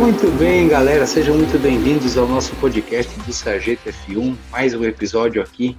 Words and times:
Muito 0.00 0.30
bem, 0.38 0.66
galera, 0.66 1.06
sejam 1.06 1.36
muito 1.36 1.58
bem-vindos 1.58 2.16
ao 2.16 2.26
nosso 2.26 2.56
podcast 2.56 3.20
do 3.20 3.32
Sargento 3.34 3.82
F1, 3.86 4.34
mais 4.50 4.72
um 4.72 4.82
episódio 4.82 5.42
aqui. 5.42 5.76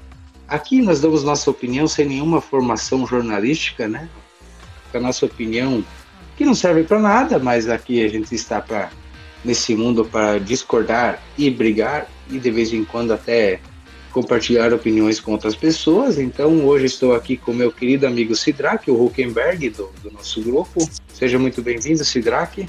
Aqui 0.48 0.80
nós 0.80 1.02
damos 1.02 1.24
nossa 1.24 1.50
opinião 1.50 1.88
sem 1.88 2.06
nenhuma 2.06 2.40
formação 2.40 3.08
jornalística, 3.08 3.88
né? 3.88 4.08
A 4.94 5.00
nossa 5.00 5.26
opinião 5.26 5.84
que 6.38 6.46
não 6.46 6.54
serve 6.54 6.84
para 6.84 7.00
nada, 7.00 7.40
mas 7.40 7.68
aqui 7.68 8.06
a 8.06 8.08
gente 8.08 8.36
está 8.36 8.62
para 8.62 8.92
nesse 9.44 9.74
mundo 9.74 10.06
para 10.06 10.38
discordar 10.38 11.20
e 11.36 11.50
brigar 11.50 12.08
e 12.30 12.38
de 12.38 12.52
vez 12.52 12.72
em 12.72 12.86
quando 12.86 13.14
até 13.14 13.60
compartilhar 14.12 14.72
opiniões 14.72 15.20
com 15.20 15.32
outras 15.32 15.56
pessoas. 15.56 16.20
Então 16.20 16.64
hoje 16.64 16.86
estou 16.86 17.16
aqui 17.16 17.38
com 17.38 17.54
meu 17.54 17.72
querido 17.72 18.06
amigo 18.06 18.36
Sidrak, 18.36 18.92
o 18.92 19.04
Huckenberg 19.04 19.72
do, 19.72 19.90
do 20.04 20.12
nosso 20.12 20.44
grupo. 20.44 20.88
Seja 21.12 21.40
muito 21.40 21.60
bem-vindo, 21.64 22.06
Sidrak. 22.06 22.68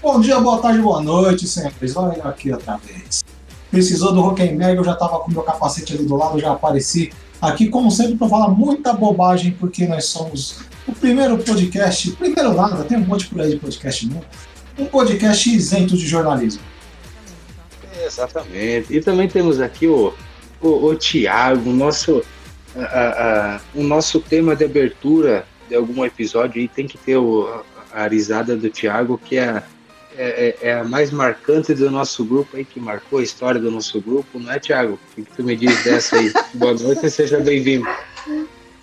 Bom 0.00 0.20
dia, 0.20 0.38
boa 0.38 0.58
tarde, 0.62 0.80
boa 0.80 1.02
noite, 1.02 1.48
senhores. 1.48 1.96
Olha 1.96 2.22
aqui 2.22 2.52
outra 2.52 2.76
vez. 2.76 3.24
Precisou 3.68 4.12
do 4.12 4.24
Huckenberg, 4.24 4.76
eu 4.76 4.84
já 4.84 4.92
estava 4.92 5.18
com 5.18 5.30
meu 5.30 5.42
capacete 5.42 5.92
ali 5.92 6.04
do 6.04 6.14
lado, 6.14 6.38
já 6.38 6.52
apareci 6.52 7.12
aqui, 7.42 7.68
como 7.68 7.90
sempre, 7.90 8.16
para 8.16 8.28
falar 8.28 8.48
muita 8.48 8.92
bobagem, 8.92 9.50
porque 9.58 9.88
nós 9.88 10.04
somos 10.04 10.60
o 10.86 10.92
primeiro 10.92 11.36
podcast, 11.38 12.12
primeiro 12.12 12.54
nada, 12.54 12.84
tem 12.84 12.96
um 12.96 13.04
monte 13.04 13.26
por 13.26 13.40
aí 13.40 13.50
de 13.50 13.56
podcast 13.56 14.06
novo, 14.06 14.24
um 14.78 14.86
podcast 14.86 15.52
isento 15.52 15.96
de 15.96 16.06
jornalismo. 16.06 16.62
Exatamente. 18.00 18.94
E 18.94 19.00
também 19.00 19.28
temos 19.28 19.60
aqui 19.60 19.88
o, 19.88 20.14
o, 20.62 20.86
o 20.86 20.94
Tiago, 20.94 21.70
nosso, 21.70 22.22
a, 22.76 23.56
a, 23.56 23.60
o 23.74 23.82
nosso 23.82 24.20
tema 24.20 24.54
de 24.54 24.64
abertura 24.64 25.44
de 25.68 25.74
algum 25.74 26.04
episódio 26.04 26.62
e 26.62 26.68
tem 26.68 26.86
que 26.86 26.96
ter 26.96 27.16
o, 27.16 27.62
a 27.92 28.06
risada 28.06 28.56
do 28.56 28.70
Tiago, 28.70 29.18
que 29.22 29.36
é, 29.36 29.62
é, 30.18 30.56
é, 30.62 30.72
a 30.72 30.84
mais 30.84 31.12
marcante 31.12 31.72
do 31.72 31.88
nosso 31.90 32.24
grupo 32.24 32.56
aí, 32.56 32.64
que 32.64 32.80
marcou 32.80 33.20
a 33.20 33.22
história 33.22 33.60
do 33.60 33.70
nosso 33.70 34.00
grupo, 34.00 34.38
não 34.38 34.52
é, 34.52 34.58
Tiago? 34.58 34.98
O 35.16 35.22
que 35.22 35.30
tu 35.36 35.44
me 35.44 35.56
diz 35.56 35.84
dessa 35.84 36.16
aí? 36.16 36.32
Boa 36.54 36.74
noite 36.74 37.06
e 37.06 37.10
seja 37.10 37.38
bem-vindo. 37.38 37.86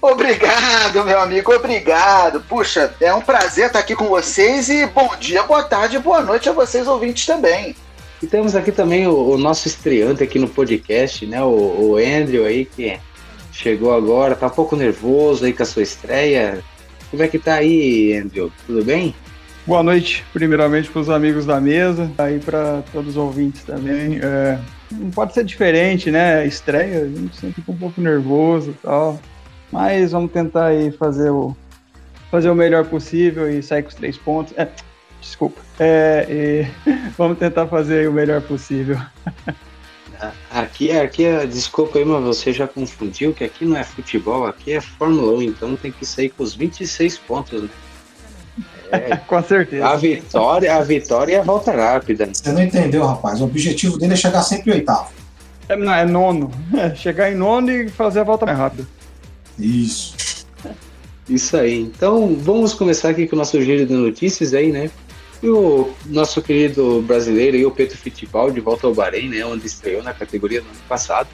Obrigado, 0.02 1.04
meu 1.04 1.20
amigo, 1.20 1.54
obrigado. 1.54 2.40
Puxa, 2.42 2.94
é 3.02 3.14
um 3.14 3.22
prazer 3.22 3.68
estar 3.68 3.80
aqui 3.80 3.96
com 3.96 4.06
vocês 4.06 4.70
e 4.70 4.86
bom 4.86 5.14
dia, 5.20 5.44
boa 5.44 5.64
tarde, 5.64 6.00
boa 6.00 6.22
noite 6.22 6.48
a 6.48 6.54
vocês 6.54 6.88
ouvintes 6.88 7.26
também. 7.26 7.76
E 8.22 8.28
temos 8.28 8.56
aqui 8.56 8.72
também 8.72 9.08
o, 9.08 9.32
o 9.32 9.38
nosso 9.38 9.68
estreante 9.68 10.24
aqui 10.24 10.40
no 10.40 10.48
podcast, 10.48 11.26
né? 11.26 11.44
O, 11.44 11.50
o, 11.50 11.98
Andrew 11.98 12.46
aí, 12.46 12.66
que 12.66 12.98
chegou 13.52 13.94
agora, 13.94 14.36
tá 14.36 14.48
um 14.48 14.52
pouco 14.52 14.76
nervoso 14.76 15.44
aí 15.44 15.52
com 15.52 15.64
a 15.64 15.66
sua 15.66 15.84
estreia. 15.84 16.64
Como 17.12 17.22
é 17.22 17.28
que 17.28 17.40
tá 17.40 17.56
aí, 17.56 18.14
Andrew? 18.14 18.52
Tudo 18.66 18.86
bem? 18.86 19.14
Boa 19.68 19.82
noite, 19.82 20.24
primeiramente 20.32 20.92
para 20.92 21.02
os 21.02 21.10
amigos 21.10 21.44
da 21.44 21.60
mesa, 21.60 22.12
aí 22.20 22.40
para 22.40 22.84
todos 22.94 23.12
os 23.12 23.18
ouvintes 23.18 23.64
também. 23.64 24.20
É, 24.22 24.60
não 24.92 25.10
pode 25.10 25.34
ser 25.34 25.44
diferente, 25.44 26.12
né? 26.12 26.46
Estreia, 26.46 27.02
a 27.02 27.08
gente 27.08 27.36
sempre 27.36 27.56
fica 27.56 27.72
um 27.72 27.76
pouco 27.76 28.00
nervoso 28.00 28.70
e 28.70 28.74
tal. 28.76 29.20
Mas 29.72 30.12
vamos 30.12 30.32
tentar 30.32 30.68
aí 30.68 30.92
fazer 30.92 31.32
o, 31.32 31.58
fazer 32.30 32.52
o 32.52 32.54
melhor 32.54 32.86
possível 32.86 33.50
e 33.50 33.64
sair 33.64 33.82
com 33.82 33.90
os 33.90 33.96
três 33.96 34.16
pontos. 34.16 34.54
É, 34.56 34.68
desculpa. 35.20 35.60
É, 35.80 36.68
vamos 37.18 37.40
tentar 37.40 37.66
fazer 37.66 38.08
o 38.08 38.14
melhor 38.14 38.42
possível. 38.42 39.00
Aqui, 40.50 40.92
aqui, 40.92 41.26
desculpa 41.46 42.00
aí, 42.00 42.06
mas 42.06 42.24
você 42.24 42.54
já 42.54 42.66
confundiu 42.66 43.34
que 43.34 43.44
aqui 43.44 43.66
não 43.66 43.76
é 43.76 43.84
futebol, 43.84 44.48
aqui 44.48 44.72
é 44.72 44.80
Fórmula 44.80 45.34
1, 45.40 45.42
então 45.42 45.76
tem 45.76 45.92
que 45.92 46.06
sair 46.06 46.30
com 46.30 46.42
os 46.42 46.56
26 46.56 47.18
pontos, 47.18 47.62
né? 47.62 47.70
É, 48.92 49.16
com 49.28 49.42
certeza. 49.44 49.88
A 49.88 49.96
vitória, 49.96 50.76
a 50.76 50.82
vitória 50.82 51.36
é 51.36 51.40
a 51.40 51.44
volta 51.44 51.72
rápida. 51.72 52.30
Você 52.32 52.52
não 52.52 52.62
entendeu, 52.62 53.06
rapaz. 53.06 53.42
O 53.42 53.46
objetivo 53.46 53.98
dele 53.98 54.14
é 54.14 54.18
chegar 54.18 54.42
sempre 54.44 54.72
em 54.72 54.76
oitavo. 54.76 55.10
É, 55.68 55.76
não, 55.76 55.94
é 55.94 56.06
nono. 56.06 56.52
É, 56.78 56.94
chegar 56.96 57.32
em 57.32 57.36
nono 57.36 57.72
e 57.72 57.90
fazer 57.90 58.20
a 58.20 58.24
volta 58.24 58.46
mais 58.46 58.58
rápida. 58.58 58.88
Isso. 59.58 60.46
Isso 61.28 61.58
aí. 61.58 61.82
Então, 61.82 62.36
vamos 62.36 62.74
começar 62.74 63.10
aqui 63.10 63.28
com 63.28 63.36
o 63.36 63.40
nosso 63.40 63.60
giro 63.62 63.86
de 63.86 63.94
notícias 63.94 64.54
aí, 64.54 64.72
né? 64.72 64.92
E 65.42 65.50
o 65.50 65.92
nosso 66.06 66.42
querido 66.42 67.02
brasileiro, 67.02 67.58
e 67.58 67.66
o 67.66 67.72
Pedro 67.72 67.98
Fittipaldi, 67.98 68.60
volta 68.60 68.88
ao 68.88 68.94
Bahrein, 68.94 69.30
né? 69.30 69.46
Onde 69.46 69.66
estreou 69.66 70.04
na 70.04 70.14
categoria 70.14 70.62
no 70.62 70.68
ano 70.68 70.80
passado. 70.88 71.28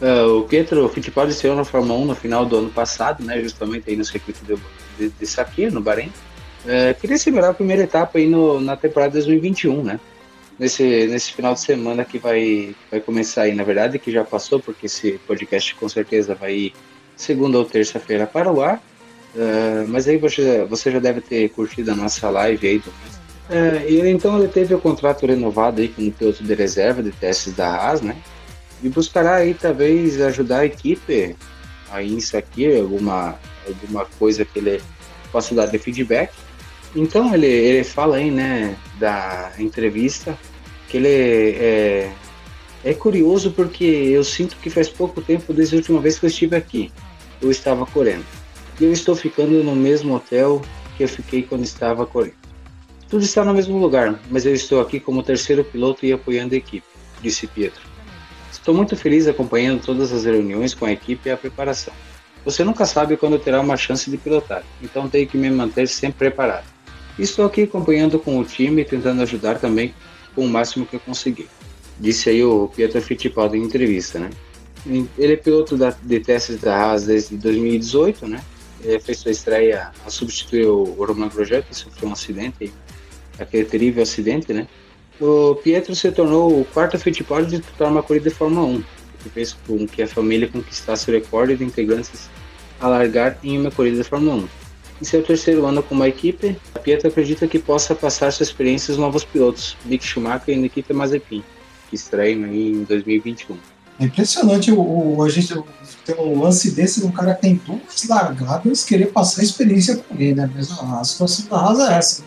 Uh, 0.00 0.40
o 0.40 0.42
Pietro 0.42 0.88
Fittipaldi 0.88 1.32
estreou 1.32 1.56
na 1.56 1.64
Fórmula 1.64 1.98
1 2.00 2.04
no 2.06 2.14
final 2.14 2.44
do 2.44 2.56
ano 2.56 2.70
passado, 2.70 3.24
né? 3.24 3.40
Justamente 3.40 3.88
aí 3.88 3.96
no 3.96 4.04
circuito 4.04 4.44
de, 4.44 4.56
de, 4.98 5.14
de 5.18 5.26
Sakir, 5.26 5.72
no 5.72 5.80
Bahrein. 5.80 6.12
Uh, 6.64 6.98
queria 6.98 7.18
segurar 7.18 7.50
a 7.50 7.54
primeira 7.54 7.82
etapa 7.82 8.18
aí 8.18 8.26
no, 8.26 8.60
na 8.60 8.76
temporada 8.76 9.12
2021, 9.12 9.82
né? 9.82 10.00
Nesse, 10.58 11.06
nesse 11.06 11.32
final 11.32 11.52
de 11.54 11.60
semana 11.60 12.04
que 12.04 12.18
vai, 12.18 12.74
vai 12.90 13.00
começar 13.00 13.42
aí, 13.42 13.54
na 13.54 13.64
verdade, 13.64 13.98
que 13.98 14.10
já 14.10 14.24
passou, 14.24 14.60
porque 14.60 14.86
esse 14.86 15.18
podcast 15.26 15.74
com 15.74 15.88
certeza 15.88 16.34
vai 16.34 16.72
segunda 17.16 17.58
ou 17.58 17.64
terça-feira 17.64 18.26
para 18.26 18.50
o 18.50 18.62
ar. 18.62 18.82
Uh, 19.34 19.86
mas 19.88 20.08
aí 20.08 20.16
você, 20.16 20.64
você 20.64 20.90
já 20.90 21.00
deve 21.00 21.20
ter 21.20 21.48
curtido 21.50 21.90
a 21.90 21.94
nossa 21.94 22.30
live 22.30 22.66
aí. 22.66 22.78
Uh, 22.78 24.06
então 24.06 24.38
ele 24.38 24.48
teve 24.48 24.74
o 24.74 24.80
contrato 24.80 25.26
renovado 25.26 25.80
aí 25.80 25.88
como 25.88 26.10
piloto 26.12 26.42
de 26.42 26.54
reserva 26.54 27.02
de 27.02 27.10
testes 27.10 27.52
da 27.52 27.68
Haas, 27.68 28.00
né? 28.00 28.16
E 28.82 28.88
buscará 28.88 29.36
aí 29.36 29.54
talvez 29.54 30.20
ajudar 30.20 30.60
a 30.60 30.66
equipe 30.66 31.36
aí 31.90 32.16
isso 32.16 32.36
aqui, 32.36 32.78
alguma, 32.78 33.38
alguma 33.66 34.06
coisa 34.18 34.44
que 34.44 34.58
ele 34.58 34.80
possa 35.30 35.54
dar 35.54 35.66
de 35.66 35.78
feedback. 35.78 36.32
Então 36.94 37.34
ele, 37.34 37.46
ele 37.46 37.84
fala 37.84 38.16
aí, 38.16 38.30
né, 38.30 38.76
da 38.98 39.52
entrevista, 39.58 40.38
que 40.88 40.96
ele 40.96 41.08
é, 41.08 42.12
é 42.84 42.94
curioso 42.94 43.50
porque 43.50 43.84
eu 43.84 44.22
sinto 44.22 44.56
que 44.56 44.70
faz 44.70 44.88
pouco 44.88 45.20
tempo 45.20 45.52
desde 45.52 45.74
a 45.74 45.78
última 45.78 46.00
vez 46.00 46.18
que 46.18 46.26
eu 46.26 46.30
estive 46.30 46.54
aqui. 46.54 46.92
Eu 47.42 47.50
estava 47.50 47.84
correndo. 47.84 48.24
E 48.80 48.84
eu 48.84 48.92
estou 48.92 49.16
ficando 49.16 49.62
no 49.64 49.74
mesmo 49.74 50.14
hotel 50.14 50.62
que 50.96 51.02
eu 51.02 51.08
fiquei 51.08 51.42
quando 51.42 51.64
estava 51.64 52.06
correndo. 52.06 52.44
Tudo 53.08 53.24
está 53.24 53.44
no 53.44 53.54
mesmo 53.54 53.78
lugar, 53.78 54.20
mas 54.30 54.46
eu 54.46 54.54
estou 54.54 54.80
aqui 54.80 54.98
como 54.98 55.22
terceiro 55.22 55.64
piloto 55.64 56.06
e 56.06 56.12
apoiando 56.12 56.54
a 56.54 56.58
equipe, 56.58 56.86
disse 57.20 57.46
Pietro. 57.46 57.82
Estou 58.50 58.74
muito 58.74 58.96
feliz 58.96 59.26
acompanhando 59.26 59.84
todas 59.84 60.12
as 60.12 60.24
reuniões 60.24 60.74
com 60.74 60.86
a 60.86 60.92
equipe 60.92 61.28
e 61.28 61.32
a 61.32 61.36
preparação. 61.36 61.92
Você 62.44 62.64
nunca 62.64 62.84
sabe 62.84 63.16
quando 63.16 63.38
terá 63.38 63.60
uma 63.60 63.76
chance 63.76 64.10
de 64.10 64.16
pilotar, 64.16 64.64
então 64.82 65.08
tenho 65.08 65.26
que 65.26 65.36
me 65.36 65.50
manter 65.50 65.86
sempre 65.86 66.30
preparado. 66.30 66.73
Estou 67.18 67.44
aqui 67.44 67.62
acompanhando 67.62 68.18
com 68.18 68.38
o 68.38 68.44
time 68.44 68.84
tentando 68.84 69.22
ajudar 69.22 69.58
também 69.58 69.94
com 70.34 70.44
o 70.44 70.48
máximo 70.48 70.84
que 70.84 70.96
eu 70.96 71.00
conseguir 71.00 71.48
disse 71.98 72.30
aí 72.30 72.42
o 72.42 72.68
Pietro 72.68 73.00
Fittipaldi 73.00 73.56
em 73.56 73.62
entrevista, 73.62 74.18
né? 74.18 74.30
Ele 74.86 75.32
é 75.32 75.36
piloto 75.36 75.76
da, 75.76 75.94
de 76.02 76.20
testes 76.20 76.60
da 76.60 76.76
Haas 76.76 77.06
desde 77.06 77.36
2018, 77.36 78.26
né? 78.26 78.42
Ele 78.82 79.00
fez 79.00 79.18
sua 79.18 79.30
estreia 79.30 79.90
a 80.04 80.10
substituir 80.10 80.66
o 80.66 80.84
Roman 80.84 81.28
Grosjean, 81.28 81.62
que 81.62 81.74
sofreu 81.74 82.10
um 82.10 82.12
acidente, 82.12 82.72
aquele 83.38 83.64
terrível 83.64 84.02
acidente, 84.02 84.52
né? 84.52 84.66
O 85.18 85.54
Pietro 85.54 85.94
se 85.94 86.10
tornou 86.12 86.60
o 86.60 86.64
quarto 86.66 86.98
Fittipaldi 86.98 87.50
de 87.50 87.58
disputar 87.58 87.90
uma 87.90 88.02
corrida 88.02 88.28
de 88.28 88.34
Fórmula 88.34 88.66
1, 88.66 88.84
que 89.22 89.28
fez 89.30 89.56
com 89.66 89.86
que 89.86 90.02
a 90.02 90.06
família 90.06 90.48
conquistasse 90.48 91.08
o 91.10 91.14
recorde 91.14 91.56
de 91.56 91.64
integrantes 91.64 92.28
a 92.78 92.88
largar 92.88 93.38
em 93.42 93.58
uma 93.58 93.70
corrida 93.70 93.96
de 93.96 94.04
Fórmula 94.04 94.34
1. 94.34 94.63
Em 95.04 95.06
seu 95.06 95.22
terceiro 95.22 95.66
ano 95.66 95.82
como 95.82 96.02
equipe, 96.02 96.56
a 96.74 96.78
Pietro 96.78 97.08
acredita 97.08 97.46
que 97.46 97.58
possa 97.58 97.94
passar 97.94 98.32
sua 98.32 98.42
experiência 98.42 98.90
aos 98.90 98.98
novos 98.98 99.22
pilotos, 99.22 99.76
Mick 99.84 100.02
Schumacher 100.02 100.54
e 100.54 100.56
Nikita 100.56 100.94
Mazepin 100.94 101.44
que 101.90 101.94
estreia 101.94 102.32
em 102.32 102.84
2021. 102.84 103.54
É 104.00 104.04
impressionante 104.06 104.72
o, 104.72 104.80
o, 104.80 105.22
a 105.22 105.28
gente 105.28 105.62
ter 106.06 106.18
um 106.18 106.40
lance 106.40 106.70
desse 106.70 107.00
de 107.00 107.06
um 107.06 107.12
cara 107.12 107.34
que 107.34 107.42
tem 107.42 107.60
duas 107.66 108.08
largadas 108.08 108.82
querer 108.82 109.12
passar 109.12 109.42
a 109.42 109.44
experiência 109.44 109.94
com 109.98 110.14
ele, 110.14 110.36
né? 110.36 110.50
Mas 110.54 110.72
a, 110.72 111.00
a 111.00 111.04
situação 111.04 111.48
da 111.50 111.58
Haas 111.58 111.80
é 111.80 111.98
essa. 111.98 112.24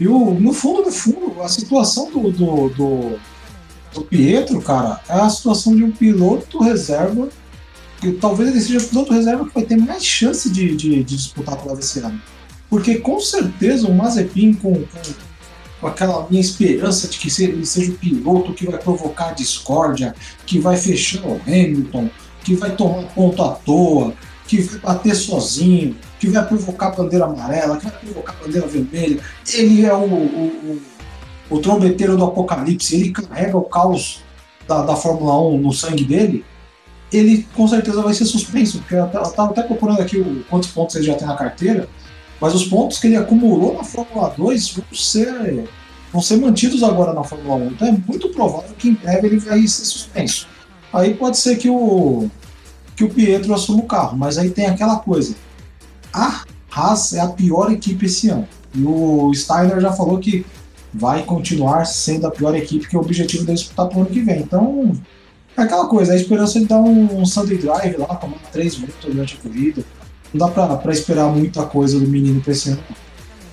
E 0.00 0.08
o, 0.08 0.32
no 0.32 0.54
fundo, 0.54 0.80
no 0.80 0.90
fundo, 0.90 1.42
a 1.42 1.48
situação 1.50 2.10
do, 2.10 2.30
do, 2.30 2.68
do, 2.70 3.18
do 3.92 4.00
Pietro, 4.00 4.62
cara, 4.62 4.98
é 5.10 5.12
a 5.12 5.28
situação 5.28 5.76
de 5.76 5.84
um 5.84 5.90
piloto 5.90 6.58
reserva 6.58 7.28
que 8.00 8.12
talvez 8.12 8.50
ele 8.50 8.60
seja 8.60 8.78
o 8.78 8.88
piloto 8.88 9.12
reserva 9.12 9.46
que 9.46 9.54
vai 9.54 9.64
ter 9.64 9.76
mais 9.76 10.04
chance 10.04 10.50
de, 10.50 10.74
de, 10.76 11.02
de 11.02 11.16
disputar 11.16 11.54
a 11.54 11.56
prova 11.56 11.80
esse 11.80 12.00
ano. 12.00 12.20
Porque 12.68 12.96
com 12.96 13.20
certeza 13.20 13.86
o 13.86 13.94
Mazepin 13.94 14.54
com, 14.54 14.74
com 14.74 15.00
com 15.84 15.88
aquela 15.88 16.26
minha 16.30 16.40
esperança 16.40 17.06
de 17.06 17.18
que 17.18 17.42
ele 17.42 17.66
seja 17.66 17.92
o 17.92 17.98
piloto 17.98 18.54
que 18.54 18.64
vai 18.64 18.78
provocar 18.78 19.34
discórdia, 19.34 20.14
que 20.46 20.58
vai 20.58 20.78
fechar 20.78 21.22
o 21.26 21.38
Hamilton, 21.46 22.08
que 22.42 22.54
vai 22.54 22.74
tomar 22.74 23.02
ponto 23.14 23.42
à 23.42 23.50
toa, 23.50 24.14
que 24.46 24.62
vai 24.62 24.78
bater 24.78 25.14
sozinho, 25.14 25.94
que 26.18 26.26
vai 26.28 26.42
provocar 26.46 26.92
bandeira 26.92 27.26
amarela, 27.26 27.76
que 27.76 27.84
vai 27.84 27.98
provocar 27.98 28.32
bandeira 28.42 28.66
vermelha. 28.66 29.20
Ele 29.52 29.84
é 29.84 29.92
o, 29.92 30.04
o, 30.04 30.80
o, 31.50 31.56
o 31.56 31.58
trombeteiro 31.58 32.16
do 32.16 32.24
apocalipse, 32.24 32.94
ele 32.94 33.10
carrega 33.10 33.58
o 33.58 33.64
caos 33.64 34.22
da, 34.66 34.82
da 34.82 34.96
Fórmula 34.96 35.38
1 35.38 35.58
no 35.58 35.72
sangue 35.72 36.04
dele. 36.04 36.46
Ele 37.14 37.46
com 37.54 37.68
certeza 37.68 38.02
vai 38.02 38.12
ser 38.12 38.24
suspenso, 38.24 38.78
porque 38.78 38.94
eu 38.94 39.04
estava 39.04 39.50
até 39.50 39.62
procurando 39.62 40.00
aqui 40.00 40.18
o, 40.18 40.44
quantos 40.50 40.70
pontos 40.70 40.96
ele 40.96 41.06
já 41.06 41.14
tem 41.14 41.26
na 41.26 41.36
carteira. 41.36 41.88
Mas 42.40 42.54
os 42.54 42.64
pontos 42.66 42.98
que 42.98 43.06
ele 43.06 43.16
acumulou 43.16 43.74
na 43.74 43.84
Fórmula 43.84 44.34
2 44.36 44.72
vão 44.72 44.84
ser 44.92 45.64
vão 46.12 46.22
ser 46.22 46.36
mantidos 46.36 46.82
agora 46.84 47.12
na 47.12 47.24
Fórmula 47.24 47.56
1. 47.56 47.66
Então 47.68 47.88
é 47.88 47.92
muito 48.06 48.28
provável 48.28 48.74
que 48.78 48.88
em 48.88 48.94
breve 48.94 49.26
ele 49.26 49.38
vai 49.38 49.60
ser 49.66 49.84
suspenso. 49.84 50.46
Aí 50.92 51.14
pode 51.14 51.36
ser 51.36 51.56
que 51.56 51.68
o, 51.68 52.30
que 52.94 53.02
o 53.02 53.10
Pietro 53.10 53.52
assuma 53.52 53.80
o 53.80 53.86
carro, 53.86 54.16
mas 54.16 54.38
aí 54.38 54.50
tem 54.50 54.66
aquela 54.66 54.96
coisa. 54.96 55.34
A 56.12 56.44
Haas 56.70 57.14
é 57.14 57.20
a 57.20 57.28
pior 57.28 57.72
equipe 57.72 58.06
esse 58.06 58.28
ano. 58.28 58.46
E 58.72 58.82
o 58.84 59.32
Steiner 59.34 59.80
já 59.80 59.92
falou 59.92 60.18
que 60.18 60.46
vai 60.92 61.24
continuar 61.24 61.84
sendo 61.84 62.26
a 62.26 62.30
pior 62.30 62.54
equipe, 62.54 62.86
que 62.86 62.94
é 62.94 62.98
o 62.98 63.02
objetivo 63.02 63.44
dele 63.44 63.58
disputar 63.58 63.88
para 63.88 63.98
o 63.98 64.00
ano 64.02 64.10
que 64.10 64.20
vem. 64.20 64.40
Então, 64.40 64.92
é 64.92 65.23
aquela 65.56 65.86
coisa, 65.86 66.12
a 66.12 66.16
esperança 66.16 66.58
de 66.58 66.66
dar 66.66 66.80
um, 66.80 67.20
um 67.20 67.26
Sunday 67.26 67.58
Drive 67.58 67.96
lá, 67.96 68.14
tomar 68.16 68.38
três 68.52 68.76
voltas 68.76 69.04
durante 69.04 69.36
a 69.36 69.48
corrida. 69.48 69.84
Não 70.32 70.46
dá 70.46 70.76
para 70.76 70.92
esperar 70.92 71.28
muita 71.28 71.64
coisa 71.64 71.98
do 71.98 72.08
menino 72.08 72.40
para 72.40 72.52
esse 72.52 72.70
ano. 72.70 72.82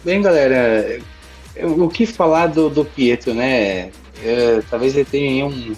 Bem, 0.03 0.21
galera, 0.21 0.99
o 1.63 1.87
que 1.87 2.05
falar 2.05 2.47
do, 2.47 2.69
do 2.69 2.83
Pietro, 2.83 3.33
né? 3.33 3.91
É, 4.23 4.61
talvez 4.69 4.95
ele 4.95 5.05
tenha 5.05 5.45
um, 5.45 5.75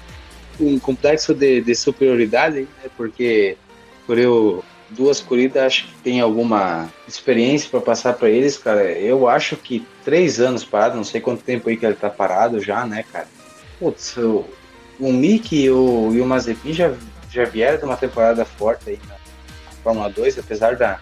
um 0.60 0.78
complexo 0.78 1.34
de, 1.34 1.60
de 1.60 1.74
superioridade, 1.74 2.60
né? 2.60 2.90
porque 2.96 3.56
por 4.06 4.18
eu 4.18 4.64
duas 4.90 5.20
corridas 5.20 5.62
acho 5.62 5.86
que 5.86 5.94
tem 6.02 6.20
alguma 6.20 6.88
experiência 7.06 7.68
para 7.68 7.80
passar 7.80 8.14
para 8.14 8.30
eles, 8.30 8.56
cara. 8.56 8.90
Eu 8.92 9.28
acho 9.28 9.56
que 9.56 9.86
três 10.04 10.40
anos 10.40 10.64
parado, 10.64 10.96
não 10.96 11.04
sei 11.04 11.20
quanto 11.20 11.42
tempo 11.42 11.68
aí 11.68 11.76
que 11.76 11.84
ele 11.84 11.94
tá 11.94 12.08
parado 12.08 12.60
já, 12.60 12.86
né, 12.86 13.04
cara. 13.12 13.28
Putz, 13.78 14.16
o, 14.16 14.46
o 14.98 15.12
Mick 15.12 15.56
e 15.56 15.70
o, 15.70 16.12
e 16.12 16.20
o 16.20 16.26
Mazepin 16.26 16.72
já, 16.72 16.92
já 17.30 17.44
vieram 17.44 17.78
de 17.78 17.84
uma 17.84 17.96
temporada 17.96 18.44
forte 18.44 18.90
aí 18.90 19.00
na 19.08 19.14
Fórmula 19.82 20.10
2, 20.10 20.38
apesar 20.38 20.76
da 20.76 20.98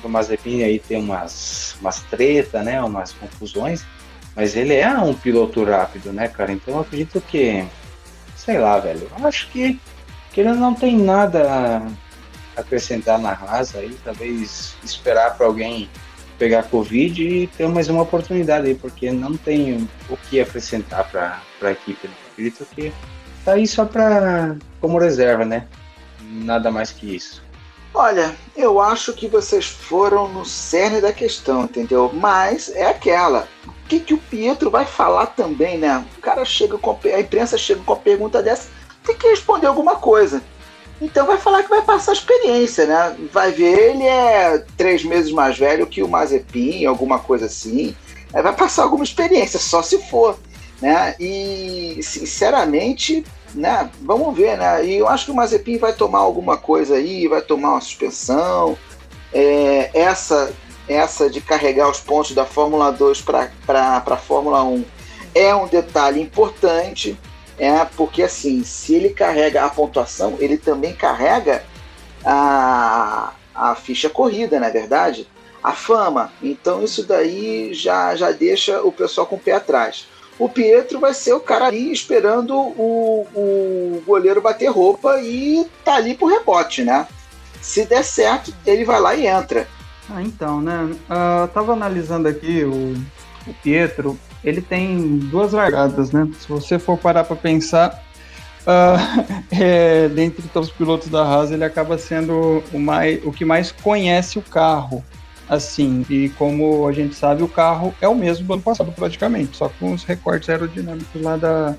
do 0.00 0.08
Mazepin 0.08 0.62
aí 0.62 0.78
ter 0.78 0.96
umas, 0.96 1.76
umas 1.80 2.00
treta, 2.04 2.62
né, 2.62 2.80
umas 2.82 3.12
confusões, 3.12 3.84
mas 4.34 4.56
ele 4.56 4.74
é 4.74 4.88
um 4.98 5.14
piloto 5.14 5.62
rápido, 5.64 6.12
né, 6.12 6.28
cara? 6.28 6.52
Então 6.52 6.74
eu 6.74 6.80
acredito 6.80 7.20
que, 7.20 7.64
sei 8.36 8.58
lá, 8.58 8.78
velho, 8.78 9.08
acho 9.22 9.48
que, 9.48 9.78
que 10.32 10.40
ele 10.40 10.52
não 10.52 10.74
tem 10.74 10.96
nada 10.96 11.82
a 12.56 12.60
acrescentar 12.60 13.18
na 13.18 13.30
Haas 13.30 13.74
aí, 13.74 13.96
talvez 14.04 14.74
esperar 14.82 15.36
para 15.36 15.46
alguém 15.46 15.88
pegar 16.38 16.62
Covid 16.64 17.22
e 17.22 17.46
ter 17.48 17.68
mais 17.68 17.88
uma 17.88 18.02
oportunidade 18.02 18.66
aí, 18.66 18.74
porque 18.74 19.12
não 19.12 19.36
tem 19.36 19.86
o 20.08 20.16
que 20.16 20.40
acrescentar 20.40 21.06
para 21.10 21.42
a 21.60 21.72
equipe. 21.72 22.08
Né? 22.08 22.14
Acredito 22.32 22.66
que 22.74 22.90
tá 23.44 23.52
aí 23.52 23.66
só 23.66 23.84
para 23.84 24.56
como 24.80 24.98
reserva, 24.98 25.44
né? 25.44 25.66
Nada 26.20 26.70
mais 26.70 26.90
que 26.90 27.16
isso. 27.16 27.42
Olha, 27.92 28.34
eu 28.56 28.80
acho 28.80 29.12
que 29.12 29.26
vocês 29.26 29.66
foram 29.66 30.28
no 30.28 30.44
cerne 30.44 31.00
da 31.00 31.12
questão, 31.12 31.64
entendeu? 31.64 32.10
Mas 32.14 32.70
é 32.74 32.86
aquela. 32.86 33.48
O 33.66 33.88
que, 33.88 33.98
que 33.98 34.14
o 34.14 34.18
Pietro 34.18 34.70
vai 34.70 34.84
falar 34.84 35.26
também, 35.26 35.76
né? 35.76 36.04
O 36.16 36.20
cara 36.20 36.44
chega 36.44 36.78
com 36.78 36.96
a 37.04 37.20
imprensa 37.20 37.58
chega 37.58 37.80
com 37.82 37.92
a 37.92 37.96
pergunta 37.96 38.40
dessa, 38.40 38.68
tem 39.04 39.16
que 39.16 39.28
responder 39.28 39.66
alguma 39.66 39.96
coisa. 39.96 40.40
Então 41.00 41.26
vai 41.26 41.38
falar 41.38 41.62
que 41.62 41.68
vai 41.70 41.82
passar 41.82 42.12
experiência, 42.12 42.86
né? 42.86 43.16
Vai 43.32 43.50
ver, 43.50 43.90
ele 43.90 44.04
é 44.04 44.64
três 44.76 45.02
meses 45.02 45.32
mais 45.32 45.58
velho 45.58 45.86
que 45.86 46.02
o 46.02 46.08
Mazepin, 46.08 46.84
alguma 46.84 47.18
coisa 47.18 47.46
assim. 47.46 47.96
Vai 48.30 48.54
passar 48.54 48.84
alguma 48.84 49.02
experiência, 49.02 49.58
só 49.58 49.82
se 49.82 49.98
for. 50.08 50.38
Né? 50.80 51.14
E 51.20 52.00
sinceramente, 52.02 53.24
né? 53.54 53.90
Vamos 54.00 54.36
ver, 54.36 54.56
né? 54.56 54.84
E 54.84 54.96
eu 54.96 55.08
acho 55.08 55.26
que 55.26 55.30
o 55.30 55.34
Mazepin 55.34 55.78
vai 55.78 55.92
tomar 55.92 56.20
alguma 56.20 56.56
coisa 56.56 56.96
aí, 56.96 57.28
vai 57.28 57.42
tomar 57.42 57.72
uma 57.72 57.80
suspensão. 57.80 58.78
É, 59.32 59.90
essa, 59.92 60.52
essa 60.88 61.28
de 61.28 61.40
carregar 61.40 61.88
os 61.88 62.00
pontos 62.00 62.32
da 62.32 62.44
Fórmula 62.44 62.90
2 62.90 63.22
para 63.22 63.50
a 64.06 64.16
Fórmula 64.16 64.62
1 64.64 64.84
é 65.34 65.54
um 65.54 65.66
detalhe 65.66 66.20
importante, 66.20 67.18
é 67.56 67.84
porque 67.84 68.22
assim, 68.22 68.64
se 68.64 68.94
ele 68.94 69.10
carrega 69.10 69.64
a 69.64 69.70
pontuação, 69.70 70.36
ele 70.40 70.56
também 70.56 70.92
carrega 70.92 71.62
a, 72.24 73.32
a 73.54 73.74
ficha 73.76 74.10
corrida, 74.10 74.58
na 74.58 74.66
é 74.66 74.70
verdade, 74.70 75.28
a 75.62 75.72
fama. 75.72 76.32
Então 76.42 76.82
isso 76.82 77.06
daí 77.06 77.72
já, 77.72 78.16
já 78.16 78.32
deixa 78.32 78.82
o 78.82 78.90
pessoal 78.90 79.26
com 79.26 79.36
o 79.36 79.40
pé 79.40 79.52
atrás 79.52 80.06
o 80.40 80.48
Pietro 80.48 80.98
vai 80.98 81.12
ser 81.12 81.34
o 81.34 81.40
cara 81.40 81.66
ali 81.66 81.92
esperando 81.92 82.56
o, 82.56 83.26
o 83.34 84.02
goleiro 84.06 84.40
bater 84.40 84.70
roupa 84.70 85.20
e 85.20 85.68
tá 85.84 85.96
ali 85.96 86.14
pro 86.14 86.26
rebote, 86.26 86.82
né? 86.82 87.06
Se 87.60 87.84
der 87.84 88.02
certo, 88.02 88.52
ele 88.66 88.82
vai 88.82 88.98
lá 88.98 89.14
e 89.14 89.26
entra. 89.26 89.68
Ah, 90.08 90.22
então, 90.22 90.62
né? 90.62 90.84
Uh, 90.84 91.46
tava 91.48 91.74
analisando 91.74 92.26
aqui 92.26 92.64
o, 92.64 92.94
o 93.46 93.54
Pietro, 93.62 94.18
ele 94.42 94.62
tem 94.62 95.18
duas 95.18 95.52
largadas, 95.52 96.10
né? 96.10 96.26
Se 96.40 96.48
você 96.48 96.78
for 96.78 96.96
parar 96.96 97.24
para 97.24 97.36
pensar, 97.36 98.02
uh, 98.62 99.44
é, 99.52 100.08
dentre 100.08 100.48
todos 100.48 100.70
os 100.70 100.74
pilotos 100.74 101.08
da 101.10 101.22
Haas, 101.22 101.50
ele 101.50 101.64
acaba 101.64 101.98
sendo 101.98 102.64
o, 102.72 102.78
mais, 102.78 103.20
o 103.26 103.30
que 103.30 103.44
mais 103.44 103.70
conhece 103.70 104.38
o 104.38 104.42
carro 104.42 105.04
assim. 105.50 106.06
E 106.08 106.28
como 106.30 106.86
a 106.86 106.92
gente 106.92 107.16
sabe, 107.16 107.42
o 107.42 107.48
carro 107.48 107.92
é 108.00 108.06
o 108.06 108.14
mesmo 108.14 108.46
do 108.46 108.54
ano 108.54 108.62
passado 108.62 108.92
praticamente, 108.92 109.56
só 109.56 109.68
com 109.68 109.92
os 109.92 110.04
recortes 110.04 110.48
aerodinâmicos 110.48 111.20
lá 111.20 111.36
da, 111.36 111.76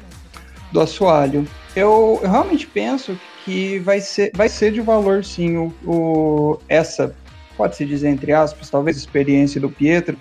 do 0.73 0.81
assoalho. 0.81 1.47
Eu, 1.73 2.19
eu 2.21 2.29
realmente 2.29 2.67
penso 2.67 3.17
que 3.45 3.79
vai 3.79 4.01
ser, 4.01 4.31
vai 4.35 4.49
ser 4.49 4.73
de 4.73 4.81
valor 4.81 5.23
sim 5.23 5.55
o, 5.55 5.73
o 5.85 6.59
essa, 6.67 7.15
pode-se 7.55 7.85
dizer 7.85 8.09
entre 8.09 8.33
aspas, 8.33 8.69
talvez 8.69 8.97
experiência 8.97 9.59
do 9.61 9.69
Pietro, 9.69 10.17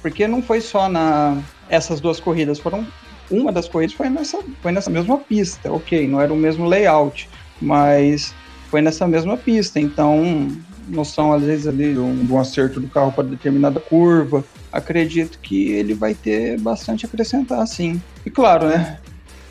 porque 0.00 0.28
não 0.28 0.40
foi 0.40 0.60
só 0.60 0.88
na 0.88 1.42
essas 1.68 1.98
duas 2.00 2.20
corridas, 2.20 2.60
foram 2.60 2.86
uma 3.30 3.50
das 3.50 3.66
corridas 3.66 3.96
foi 3.96 4.08
nessa, 4.08 4.38
foi 4.62 4.70
nessa 4.70 4.90
mesma 4.90 5.18
pista, 5.18 5.72
ok, 5.72 6.06
não 6.06 6.20
era 6.20 6.32
o 6.32 6.36
mesmo 6.36 6.66
layout, 6.66 7.28
mas 7.60 8.34
foi 8.70 8.82
nessa 8.82 9.08
mesma 9.08 9.36
pista, 9.36 9.80
então 9.80 10.48
noção, 10.88 11.32
às 11.32 11.42
vezes, 11.42 11.66
ali, 11.66 11.92
de 11.92 11.98
um, 11.98 12.24
de 12.24 12.32
um 12.32 12.38
acerto 12.38 12.80
do 12.80 12.88
carro 12.88 13.12
para 13.12 13.24
determinada 13.24 13.80
curva. 13.80 14.44
Acredito 14.72 15.38
que 15.38 15.70
ele 15.72 15.94
vai 15.94 16.14
ter 16.14 16.58
bastante 16.60 17.04
a 17.04 17.08
acrescentar, 17.08 17.66
sim. 17.66 18.00
E 18.24 18.30
claro, 18.30 18.68
né? 18.68 18.98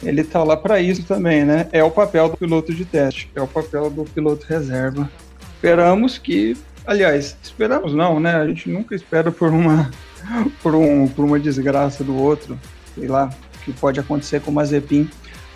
Ele 0.02 0.24
tá 0.24 0.44
lá 0.44 0.58
para 0.58 0.82
isso 0.82 1.04
também, 1.04 1.46
né? 1.46 1.68
É 1.72 1.84
o 1.84 1.90
papel 1.90 2.30
do 2.30 2.38
piloto 2.38 2.74
de 2.74 2.84
teste, 2.84 3.32
é 3.34 3.42
o 3.42 3.48
papel 3.48 3.90
do 3.90 4.04
piloto 4.04 4.46
reserva. 4.48 5.10
Esperamos 5.56 6.18
que, 6.18 6.58
aliás, 6.86 7.38
esperamos 7.42 7.94
não, 7.94 8.20
né? 8.20 8.36
A 8.36 8.48
gente 8.48 8.70
nunca 8.70 8.96
espera 8.96 9.32
por 9.32 9.50
uma 9.50 9.90
por, 10.62 10.76
um, 10.76 11.08
por 11.08 11.24
uma 11.24 11.40
desgraça 11.40 12.04
do 12.04 12.16
outro, 12.16 12.60
sei 12.96 13.08
lá, 13.08 13.30
que 13.64 13.72
pode 13.72 14.00
acontecer 14.00 14.42
com 14.42 14.52
o 14.52 14.54
Mazepin 14.54 15.10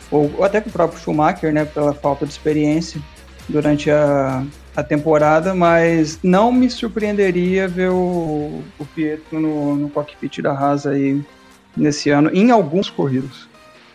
ou, 0.09 0.33
ou 0.37 0.43
até 0.43 0.61
com 0.61 0.69
o 0.69 0.73
próprio 0.73 0.99
Schumacher, 0.99 1.51
né? 1.51 1.65
Pela 1.65 1.93
falta 1.93 2.25
de 2.25 2.31
experiência 2.31 3.01
durante 3.49 3.91
a, 3.91 4.45
a 4.77 4.83
temporada, 4.83 5.55
mas 5.55 6.19
não 6.21 6.51
me 6.51 6.69
surpreenderia 6.69 7.67
ver 7.67 7.89
o, 7.89 8.61
o 8.77 8.85
Pietro 8.93 9.39
no, 9.39 9.75
no 9.75 9.89
cockpit 9.89 10.39
da 10.39 10.51
Haas 10.51 10.85
aí 10.85 11.19
nesse 11.75 12.11
ano, 12.11 12.29
em 12.31 12.51
alguns 12.51 12.87
corridos. 12.87 13.47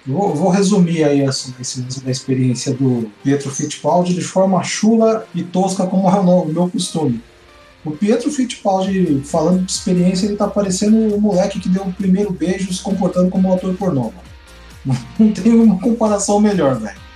Vou, 0.04 0.34
vou, 0.34 0.48
resumir 0.48 1.04
aí 1.04 1.20
essa, 1.20 1.54
essa, 1.60 2.10
experiência 2.10 2.74
do 2.74 3.08
Pietro 3.22 3.48
Fittipaldi 3.48 4.12
de 4.12 4.22
forma 4.22 4.60
chula 4.64 5.24
e 5.32 5.44
tosca 5.44 5.86
como 5.86 6.10
é 6.10 6.18
o 6.18 6.46
meu 6.46 6.68
costume. 6.68 7.22
O 7.84 7.92
Pietro 7.92 8.28
Fittipaldi, 8.32 9.22
falando 9.24 9.64
de 9.64 9.70
experiência, 9.70 10.26
ele 10.26 10.34
tá 10.34 10.48
parecendo 10.48 11.14
o 11.14 11.20
moleque 11.20 11.60
que 11.60 11.68
deu 11.68 11.84
o 11.84 11.92
primeiro 11.92 12.32
beijo 12.32 12.72
se 12.72 12.82
comportando 12.82 13.30
como 13.30 13.48
um 13.48 13.54
ator 13.54 13.72
pornô. 13.74 14.12
Não 15.16 15.30
tem 15.30 15.54
uma 15.54 15.78
comparação 15.78 16.40
melhor, 16.40 16.74
velho. 16.74 17.11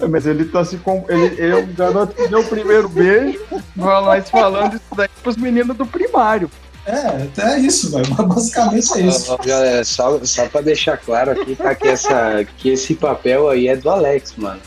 É, 0.00 0.06
mas 0.08 0.26
ele 0.26 0.44
tá 0.46 0.64
se. 0.64 0.80
Ele, 1.08 1.24
ele 1.38 1.52
é 1.52 1.56
um 1.56 1.72
garoto 1.72 2.14
que 2.14 2.28
deu 2.28 2.40
o 2.40 2.46
primeiro 2.46 2.88
beijo, 2.88 3.40
nós 3.76 4.30
falando 4.30 4.74
isso 4.74 4.94
daí 4.96 5.08
pros 5.22 5.36
meninos 5.36 5.76
do 5.76 5.86
primário. 5.86 6.50
É, 6.86 7.24
até 7.24 7.58
isso, 7.58 7.90
velho. 7.90 8.14
Basicamente 8.14 8.94
é 8.94 9.00
isso. 9.02 9.36
Galera, 9.44 9.84
só, 9.84 10.24
só 10.24 10.48
pra 10.48 10.62
deixar 10.62 10.96
claro 10.96 11.32
aqui, 11.32 11.54
tá? 11.54 11.74
Que, 11.74 11.88
essa, 11.88 12.46
que 12.56 12.70
esse 12.70 12.94
papel 12.94 13.48
aí 13.50 13.68
é 13.68 13.76
do 13.76 13.90
Alex, 13.90 14.34
mano. 14.38 14.60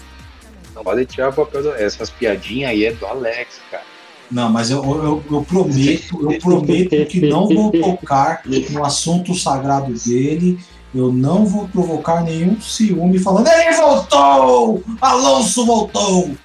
Não 0.76 0.84
pode 0.84 1.04
tirar 1.06 1.30
o 1.30 1.34
papel 1.34 1.64
do 1.64 1.74
Essas 1.74 2.12
piadinhas 2.12 2.70
aí 2.70 2.86
é 2.86 2.94
do 2.94 3.08
Alex, 3.08 3.60
cara. 3.72 3.84
Não, 4.30 4.50
mas 4.50 4.70
eu, 4.70 4.84
eu, 4.84 5.24
eu 5.30 5.44
prometo, 5.44 6.32
eu 6.32 6.40
prometo 6.40 7.06
que 7.08 7.28
não 7.28 7.48
vou 7.50 7.72
tocar 7.72 8.44
no 8.46 8.86
assunto 8.86 9.34
sagrado 9.36 9.92
dele 9.94 10.58
eu 10.94 11.12
não 11.12 11.46
vou 11.46 11.68
provocar 11.70 12.22
nenhum 12.22 12.60
ciúme 12.60 13.18
falando, 13.20 13.48
ele 13.48 13.76
voltou! 13.76 14.84
Alonso 15.00 15.66
voltou! 15.66 16.36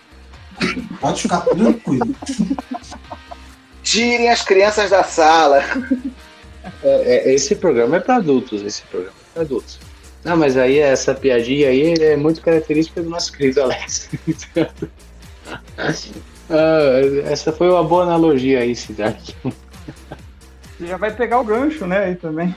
Pode 1.00 1.22
ficar 1.22 1.40
tranquilo. 1.40 2.14
Tirem 3.82 4.30
as 4.30 4.42
crianças 4.42 4.90
da 4.90 5.02
sala. 5.04 5.62
É, 6.82 7.30
é, 7.30 7.34
esse 7.34 7.54
programa 7.56 7.96
é 7.96 8.00
para 8.00 8.16
adultos, 8.16 8.62
esse 8.62 8.82
programa 8.82 9.12
é 9.12 9.34
para 9.34 9.42
adultos. 9.42 9.78
Não, 10.24 10.36
mas 10.36 10.56
aí 10.56 10.78
essa 10.78 11.14
piadinha 11.14 11.68
aí 11.68 11.94
é 12.00 12.16
muito 12.16 12.40
característica 12.40 13.02
do 13.02 13.08
nosso 13.08 13.32
querido 13.32 13.62
Alex. 13.62 14.10
ah, 15.78 17.00
essa 17.24 17.52
foi 17.52 17.70
uma 17.70 17.84
boa 17.84 18.02
analogia 18.02 18.60
aí, 18.60 18.74
Cidade. 18.74 19.36
Já 20.80 20.96
vai 20.96 21.14
pegar 21.14 21.40
o 21.40 21.44
gancho, 21.44 21.86
né, 21.86 21.98
aí 22.06 22.16
também. 22.16 22.54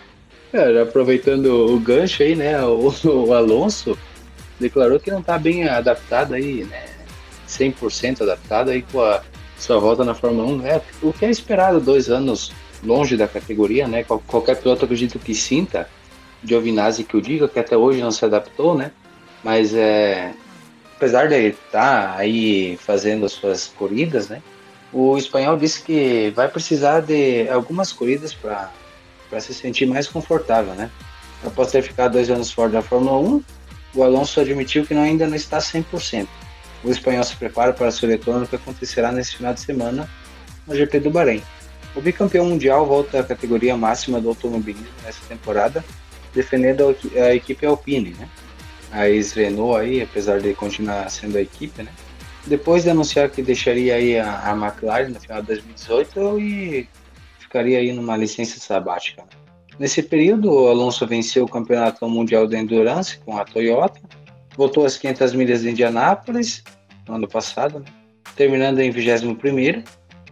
É, 0.51 0.81
aproveitando 0.81 1.73
o 1.73 1.79
gancho 1.79 2.23
aí, 2.23 2.35
né? 2.35 2.59
O, 2.63 2.91
o 3.05 3.33
Alonso 3.33 3.97
declarou 4.59 4.99
que 4.99 5.11
não 5.11 5.19
está 5.19 5.37
bem 5.37 5.67
adaptado 5.67 6.33
aí, 6.33 6.63
né? 6.63 6.85
100% 7.47 8.21
adaptado 8.21 8.69
aí 8.69 8.81
com 8.81 9.01
a 9.01 9.21
sua 9.57 9.79
volta 9.79 10.03
na 10.03 10.15
Fórmula 10.15 10.47
1, 10.47 10.57
né? 10.57 10.81
O 11.01 11.13
que 11.13 11.25
é 11.25 11.29
esperado 11.29 11.79
dois 11.79 12.09
anos 12.09 12.51
longe 12.83 13.15
da 13.15 13.27
categoria, 13.27 13.87
né? 13.87 14.03
Qualquer 14.03 14.55
piloto 14.55 14.85
acredito 14.85 15.19
que 15.19 15.35
sinta, 15.35 15.87
Giovinazzi 16.43 17.03
que 17.03 17.17
o 17.17 17.21
diga, 17.21 17.47
que 17.47 17.59
até 17.59 17.77
hoje 17.77 18.01
não 18.01 18.11
se 18.11 18.23
adaptou, 18.25 18.75
né? 18.75 18.91
Mas 19.43 19.73
é, 19.73 20.33
apesar 20.95 21.27
de 21.27 21.35
ele 21.35 21.47
estar 21.49 22.13
tá 22.13 22.15
aí 22.17 22.77
fazendo 22.77 23.25
as 23.25 23.33
suas 23.33 23.67
corridas, 23.67 24.29
né? 24.29 24.41
O 24.91 25.17
espanhol 25.17 25.57
disse 25.57 25.83
que 25.83 26.31
vai 26.35 26.47
precisar 26.47 27.01
de 27.01 27.47
algumas 27.49 27.93
corridas 27.93 28.33
para 28.33 28.71
se 29.39 29.53
sentir 29.53 29.85
mais 29.85 30.07
confortável, 30.07 30.73
né? 30.73 30.89
Após 31.45 31.71
ter 31.71 31.81
ficado 31.81 32.13
dois 32.13 32.29
anos 32.29 32.51
fora 32.51 32.69
da 32.69 32.81
Fórmula 32.81 33.17
1, 33.17 33.43
o 33.95 34.03
Alonso 34.03 34.39
admitiu 34.39 34.85
que 34.85 34.93
ainda 34.93 35.27
não 35.27 35.35
está 35.35 35.59
100%. 35.59 36.27
O 36.83 36.89
espanhol 36.89 37.23
se 37.23 37.35
prepara 37.35 37.73
para 37.73 37.91
sua 37.91 38.09
retorno 38.09 38.47
que 38.47 38.55
acontecerá 38.55 39.11
nesse 39.11 39.37
final 39.37 39.53
de 39.53 39.59
semana 39.59 40.09
no 40.65 40.75
GP 40.75 40.99
do 40.99 41.09
Bahrein. 41.09 41.43
O 41.95 42.01
bicampeão 42.01 42.45
mundial 42.45 42.85
volta 42.85 43.19
à 43.19 43.23
categoria 43.23 43.75
máxima 43.75 44.21
do 44.21 44.29
automobilismo 44.29 44.87
nessa 45.03 45.21
temporada, 45.27 45.83
defendendo 46.33 46.95
a 47.15 47.33
equipe 47.33 47.65
Alpine, 47.65 48.11
né? 48.11 48.29
A 48.91 49.09
ex-Renault 49.09 49.79
aí, 49.79 50.01
apesar 50.01 50.39
de 50.39 50.53
continuar 50.53 51.09
sendo 51.09 51.37
a 51.37 51.41
equipe, 51.41 51.83
né? 51.83 51.91
Depois 52.45 52.83
de 52.83 52.89
anunciar 52.89 53.29
que 53.29 53.41
deixaria 53.41 53.95
aí 53.95 54.17
a, 54.17 54.51
a 54.51 54.51
McLaren 54.51 55.09
no 55.09 55.19
final 55.19 55.41
de 55.41 55.47
2018 55.47 56.39
e 56.39 56.89
ficaria 57.49 57.79
aí 57.79 57.91
numa 57.91 58.15
licença 58.15 58.59
sabática. 58.59 59.23
Nesse 59.79 60.03
período, 60.03 60.51
o 60.51 60.67
Alonso 60.67 61.07
venceu 61.07 61.45
o 61.45 61.49
Campeonato 61.49 62.07
Mundial 62.07 62.45
de 62.45 62.55
Endurance 62.55 63.17
com 63.17 63.37
a 63.37 63.43
Toyota, 63.43 63.99
voltou 64.55 64.85
às 64.85 64.97
500 64.97 65.33
milhas 65.33 65.61
de 65.61 65.71
Indianápolis 65.71 66.63
no 67.07 67.15
ano 67.15 67.27
passado, 67.27 67.79
né? 67.79 67.85
terminando 68.35 68.79
em 68.79 68.91
21º 68.91 69.83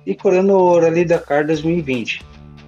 e 0.05 0.13
correndo 0.13 0.53
o 0.53 0.79
Rally 0.79 1.05
Dakar 1.05 1.45
2020. 1.47 2.24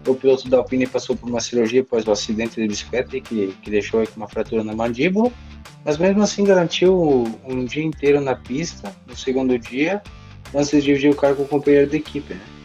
O 0.08 0.16
piloto 0.16 0.50
da 0.50 0.58
Alpine 0.58 0.88
passou 0.88 1.16
por 1.16 1.30
uma 1.30 1.40
cirurgia 1.40 1.82
após 1.82 2.08
o 2.08 2.12
acidente 2.12 2.56
de 2.60 2.68
bicicleta 2.68 3.20
que, 3.20 3.54
que 3.62 3.70
deixou 3.70 4.06
com 4.08 4.16
uma 4.18 4.28
fratura 4.28 4.64
na 4.64 4.74
mandíbula, 4.74 5.32
mas 5.86 5.98
mesmo 5.98 6.24
assim 6.24 6.44
garantiu 6.44 7.24
um 7.46 7.66
dia 7.66 7.84
inteiro 7.84 8.20
na 8.20 8.36
pista 8.36 8.92
no 9.06 9.16
segundo 9.16 9.60
dia, 9.60 10.02
antes 10.56 10.72
de 10.72 10.82
dividir 10.82 11.12
o 11.12 11.16
cargo 11.16 11.38
com 11.38 11.44
o 11.44 11.60
companheiro 11.60 11.88
de 11.90 11.98
equipe. 11.98 12.34
Né? 12.34 12.59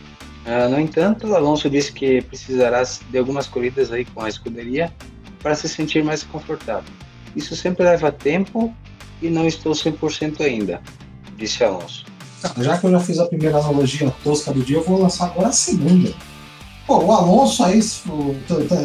Uh, 0.45 0.69
no 0.69 0.79
entanto, 0.79 1.35
Alonso 1.35 1.71
disse 1.71 1.93
que 1.93 2.21
precisará 2.23 2.83
de 2.83 3.19
algumas 3.19 3.47
corridas 3.47 3.91
aí 3.91 4.05
com 4.05 4.21
a 4.21 4.29
escuderia 4.29 4.93
para 5.43 5.55
se 5.55 5.69
sentir 5.69 6.05
mais 6.05 6.23
confortável. 6.23 6.93
Isso 7.35 7.57
sempre 7.57 7.85
leva 7.85 8.13
tempo 8.13 8.75
e 9.23 9.31
não 9.31 9.47
estou 9.47 9.73
100% 9.73 10.41
ainda, 10.43 10.83
disse 11.37 11.65
Alonso. 11.65 12.05
Já 12.59 12.77
que 12.77 12.87
eu 12.87 12.91
já 12.91 13.01
fiz 13.01 13.19
a 13.19 13.27
primeira 13.27 13.59
analogia 13.59 14.13
tosca 14.23 14.53
do 14.53 14.63
dia, 14.63 14.77
eu 14.77 14.85
vou 14.85 15.01
lançar 15.01 15.27
agora 15.27 15.49
a 15.49 15.53
segunda. 15.53 16.13
Pô, 16.87 16.99
o 16.99 17.13
Alonso 17.13 17.65
aí, 17.65 17.81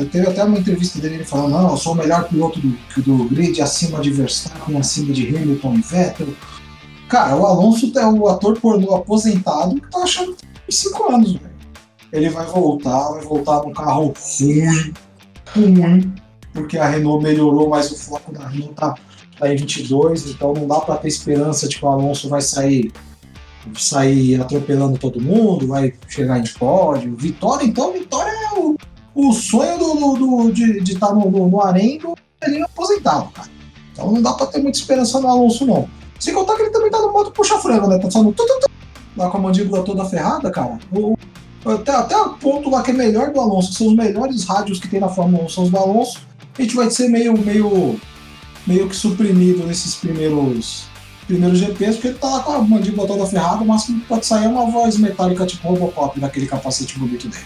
teve 0.10 0.28
até 0.28 0.42
uma 0.46 0.58
entrevista 0.58 1.00
dele 1.00 1.25
falando, 1.25 1.51
não, 1.51 1.72
eu 1.72 1.78
sou 1.78 1.92
o 1.92 1.96
melhor 1.96 2.30
piloto 2.30 2.58
do, 2.62 3.01
do 3.01 3.25
grid, 3.25 3.62
acima 3.62 4.00
de 4.00 4.12
Verstappen, 4.12 4.78
acima 4.78 5.12
de 5.12 5.28
Hamilton 5.36 5.75
e 5.75 5.82
Vettel. 5.82 6.28
Cara, 7.10 7.36
o 7.36 7.46
Alonso 7.46 7.92
é 7.98 8.06
o 8.06 8.30
ator 8.30 8.58
pornô 8.62 8.96
aposentado 8.96 9.75
que 9.75 9.92
tá 9.92 10.00
achando 10.00 10.34
que 10.34 10.46
tem 10.46 10.54
5 10.70 11.12
anos, 11.12 11.34
velho. 11.34 11.49
Ele 12.12 12.30
vai 12.30 12.46
voltar, 12.46 13.10
vai 13.10 13.22
voltar 13.22 13.62
num 13.63 13.74
carro 13.74 14.13
ruim, 14.39 14.94
ruim, 15.56 16.13
porque 16.54 16.78
a 16.78 16.88
Renault 16.88 17.24
melhorou, 17.24 17.70
mas 17.70 17.92
o 17.92 17.98
foco 17.98 18.32
da 18.32 18.48
Renault 18.48 18.74
tá, 18.74 18.96
tá 19.38 19.54
em 19.54 19.56
22, 19.56 20.32
então 20.32 20.54
não 20.54 20.68
dá 20.68 20.80
para 20.80 20.98
ter 20.98 21.08
esperança 21.08 21.68
de 21.68 21.78
que 21.78 21.86
o 21.86 21.88
Alonso 21.88 22.28
vai 22.28 22.42
sair 22.42 22.92
sair 23.75 24.42
atropelando 24.42 24.98
todo 24.98 25.22
mundo, 25.22 25.68
vai 25.68 25.94
chegar 26.08 26.39
em 26.39 26.48
pódio. 26.58 27.16
Vitória, 27.16 27.66
então, 27.66 27.94
Vitória 27.94 28.32
é 28.32 28.60
o, 28.60 28.75
o 29.13 29.34
sonho 29.34 29.78
do, 29.78 29.94
do, 29.96 30.16
do 30.16 30.51
de 30.51 30.94
estar 30.94 31.08
tá 31.08 31.13
no, 31.13 31.30
no, 31.30 31.50
no 31.50 31.62
arém 31.62 32.00
do 32.00 32.16
ele 32.42 32.62
aposentado, 32.62 33.30
cara. 33.32 33.50
Então 33.92 34.12
não 34.12 34.22
dá 34.22 34.34
pra 34.34 34.48
ter 34.48 34.62
muita 34.62 34.80
esperança 34.80 35.20
no 35.20 35.28
Alonso, 35.28 35.66
não. 35.66 35.89
Sem 36.20 36.34
contar 36.34 36.56
que 36.56 36.63
ele 36.63 36.72
também 36.72 36.89
tá 36.89 37.01
no 37.01 37.12
modo 37.12 37.32
puxa-frango, 37.32 37.88
né? 37.88 37.98
Tá 37.98 38.10
só 38.10 38.24
no 38.24 38.34
lá 39.18 39.30
com 39.30 39.38
a 39.38 39.42
mandíbula 39.42 39.84
toda 39.84 40.06
ferrada, 40.06 40.50
cara. 40.50 40.80
O, 40.94 41.18
até, 41.66 41.92
até 41.92 42.16
o 42.18 42.30
ponto 42.36 42.70
lá 42.70 42.82
que 42.82 42.92
é 42.92 42.94
melhor 42.94 43.32
do 43.32 43.39
Alonso, 43.39 43.74
são 43.74 43.88
os 43.88 43.96
melhores 43.96 44.46
rádios 44.46 44.80
que 44.80 44.88
tem 44.88 45.00
na 45.00 45.10
Fórmula 45.10 45.44
1 45.46 45.50
são 45.50 45.63
os 45.66 45.70
do 45.70 45.78
Alonso. 45.78 46.20
A 46.58 46.62
gente 46.62 46.75
vai 46.75 46.89
ser 46.89 47.10
meio, 47.10 47.38
meio, 47.38 48.00
meio 48.66 48.88
que 48.88 48.96
suprimido 48.96 49.66
nesses 49.66 49.96
primeiros 49.96 50.89
primeiro 51.30 51.56
GPs, 51.56 51.94
porque 51.94 52.08
ele 52.08 52.18
tá 52.18 52.28
lá 52.28 52.39
com 52.39 52.54
a 52.54 52.60
mandíbula 52.60 53.08
toda 53.08 53.28
ferrada, 53.28 53.63
que 53.63 53.92
pode 54.08 54.25
sair 54.25 54.48
uma 54.48 54.66
voz 54.66 54.98
metálica 54.98 55.46
tipo 55.46 55.68
Robocop 55.68 56.20
naquele 56.20 56.48
capacete 56.48 56.98
bonito 56.98 57.28
dele. 57.28 57.46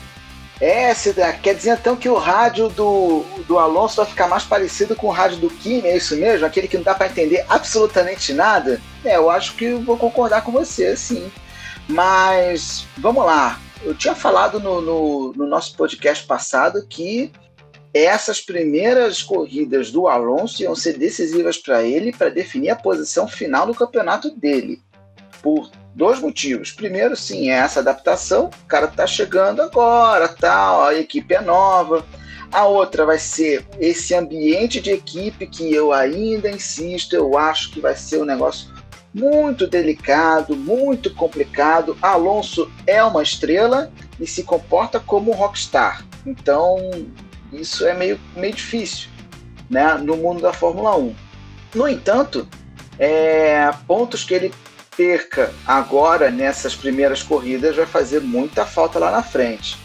É, 0.62 0.94
quer 1.42 1.54
dizer 1.54 1.78
então 1.78 1.94
que 1.94 2.08
o 2.08 2.18
rádio 2.18 2.70
do, 2.70 3.26
do 3.46 3.60
Alonso 3.60 3.98
vai 3.98 4.06
ficar 4.06 4.30
mais 4.30 4.44
parecido 4.44 4.96
com 4.96 5.08
o 5.08 5.12
rádio 5.12 5.38
do 5.40 5.50
Kimi, 5.50 5.86
é 5.86 5.98
isso 5.98 6.16
mesmo? 6.16 6.46
Aquele 6.46 6.70
que 6.70 6.78
não 6.78 6.84
dá 6.86 6.96
para 6.96 7.08
entender 7.08 7.46
absolutamente 7.50 8.32
nada? 8.32 8.80
É, 9.04 9.18
eu 9.18 9.30
acho 9.30 9.56
que 9.56 9.74
vou 9.74 9.98
concordar 9.98 10.44
com 10.44 10.54
você, 10.54 10.96
sim. 10.96 11.30
Mas, 11.90 12.86
vamos 12.98 13.26
lá. 13.26 13.60
Eu 13.84 13.94
tinha 13.94 14.16
falado 14.16 14.60
no, 14.60 14.82
no, 14.82 15.34
no 15.34 15.46
nosso 15.46 15.76
podcast 15.76 16.26
passado 16.26 16.86
que 16.88 17.32
essas 17.94 18.42
primeiras 18.42 19.22
corridas 19.22 19.92
do 19.92 20.08
Alonso 20.08 20.64
iam 20.64 20.76
ser 20.76 20.98
decisivas 20.98 21.58
para 21.58 21.84
ele 21.84 22.12
para 22.12 22.30
definir 22.30 22.72
a 22.72 22.76
posição 22.76 23.28
final 23.28 23.68
no 23.68 23.76
campeonato 23.76 24.32
dele. 24.32 24.82
Por 25.42 25.70
dois 25.94 26.20
motivos. 26.20 26.72
Primeiro, 26.72 27.16
sim, 27.16 27.52
é 27.52 27.56
essa 27.56 27.82
adaptação. 27.82 28.50
O 28.64 28.68
cara 28.68 28.86
está 28.86 29.06
chegando 29.06 29.62
agora, 29.62 30.28
tal, 30.28 30.84
a 30.84 30.96
equipe 30.96 31.36
é 31.36 31.42
nova. 31.42 32.06
A 32.52 32.66
outra 32.66 33.06
vai 33.06 33.20
ser 33.20 33.66
esse 33.80 34.16
ambiente 34.16 34.80
de 34.80 34.92
equipe 34.92 35.46
que 35.46 35.74
eu 35.74 35.92
ainda 35.92 36.50
insisto, 36.50 37.16
eu 37.16 37.38
acho 37.38 37.72
que 37.72 37.80
vai 37.80 37.96
ser 37.96 38.22
um 38.22 38.26
negócio 38.26 38.73
muito 39.14 39.68
delicado, 39.68 40.56
muito 40.56 41.14
complicado. 41.14 41.98
Alonso 42.02 42.72
é 42.88 43.04
uma 43.04 43.22
estrela 43.22 43.92
e 44.20 44.26
se 44.26 44.44
comporta 44.44 45.00
como 45.00 45.32
um 45.32 45.36
rockstar. 45.36 46.04
Então, 46.26 46.78
isso 47.52 47.86
é 47.86 47.94
meio, 47.94 48.20
meio 48.36 48.54
difícil 48.54 49.10
né, 49.70 49.94
no 49.96 50.18
mundo 50.18 50.42
da 50.42 50.54
Fórmula 50.54 50.98
1. 50.98 51.16
No 51.76 51.88
entanto, 51.88 52.48
é, 52.98 53.72
pontos 53.88 54.24
que 54.24 54.34
ele 54.34 54.54
perca 54.96 55.52
agora 55.66 56.30
nessas 56.30 56.76
primeiras 56.76 57.24
corridas 57.24 57.76
vai 57.76 57.86
fazer 57.86 58.22
muita 58.22 58.66
falta 58.66 59.00
lá 59.00 59.12
na 59.12 59.24
frente. 59.24 59.78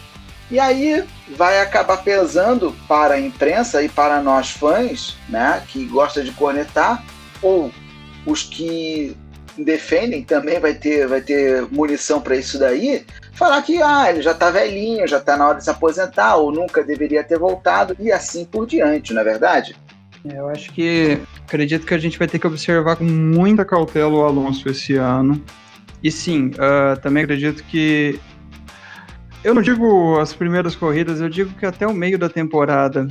E 0.51 0.59
aí 0.59 1.03
vai 1.35 1.61
acabar 1.61 1.97
pesando 1.97 2.75
para 2.87 3.15
a 3.15 3.19
imprensa 3.19 3.83
e 3.83 3.89
para 3.89 4.21
nós 4.21 4.51
fãs, 4.51 5.15
né, 5.27 5.63
que 5.67 5.85
gosta 5.85 6.23
de 6.23 6.31
cornetar, 6.31 7.03
ou 7.41 7.71
os 8.29 8.43
que 8.43 9.15
defendem 9.57 10.23
também 10.23 10.59
vai 10.59 10.73
ter, 10.73 11.07
vai 11.07 11.21
ter 11.21 11.67
munição 11.71 12.21
para 12.21 12.35
isso 12.35 12.57
daí, 12.57 13.05
falar 13.33 13.61
que 13.61 13.81
ah, 13.81 14.09
ele 14.09 14.21
já 14.21 14.31
está 14.31 14.49
velhinho, 14.49 15.07
já 15.07 15.17
está 15.17 15.35
na 15.35 15.47
hora 15.47 15.57
de 15.57 15.63
se 15.63 15.69
aposentar, 15.69 16.35
ou 16.35 16.51
nunca 16.51 16.83
deveria 16.83 17.23
ter 17.23 17.37
voltado, 17.37 17.95
e 17.99 18.11
assim 18.11 18.45
por 18.45 18.65
diante, 18.65 19.13
não 19.13 19.21
é 19.21 19.25
verdade? 19.25 19.75
É, 20.25 20.37
eu 20.37 20.49
acho 20.49 20.71
que 20.73 21.19
acredito 21.45 21.85
que 21.85 21.93
a 21.93 21.97
gente 21.97 22.17
vai 22.17 22.27
ter 22.27 22.39
que 22.39 22.47
observar 22.47 22.97
com 22.97 23.05
muita 23.05 23.63
cautela 23.63 24.13
o 24.13 24.23
Alonso 24.23 24.69
esse 24.69 24.95
ano. 24.95 25.41
E 26.03 26.11
sim, 26.11 26.51
uh, 26.51 26.99
também 27.01 27.23
acredito 27.23 27.63
que. 27.63 28.19
Eu 29.43 29.53
não 29.53 29.61
digo 29.61 30.19
as 30.19 30.33
primeiras 30.33 30.75
corridas, 30.75 31.21
eu 31.21 31.29
digo 31.29 31.53
que 31.53 31.65
até 31.65 31.87
o 31.87 31.93
meio 31.93 32.17
da 32.17 32.29
temporada. 32.29 33.07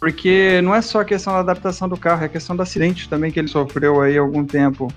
Porque 0.00 0.60
não 0.62 0.74
é 0.74 0.80
só 0.80 1.02
a 1.02 1.04
questão 1.04 1.34
da 1.34 1.40
adaptação 1.40 1.88
do 1.88 1.96
carro, 1.96 2.22
é 2.22 2.26
a 2.26 2.28
questão 2.28 2.56
do 2.56 2.62
acidente 2.62 3.08
também 3.08 3.30
que 3.30 3.38
ele 3.38 3.48
sofreu 3.48 4.00
aí 4.00 4.16
algum 4.16 4.44
tempo. 4.44 4.90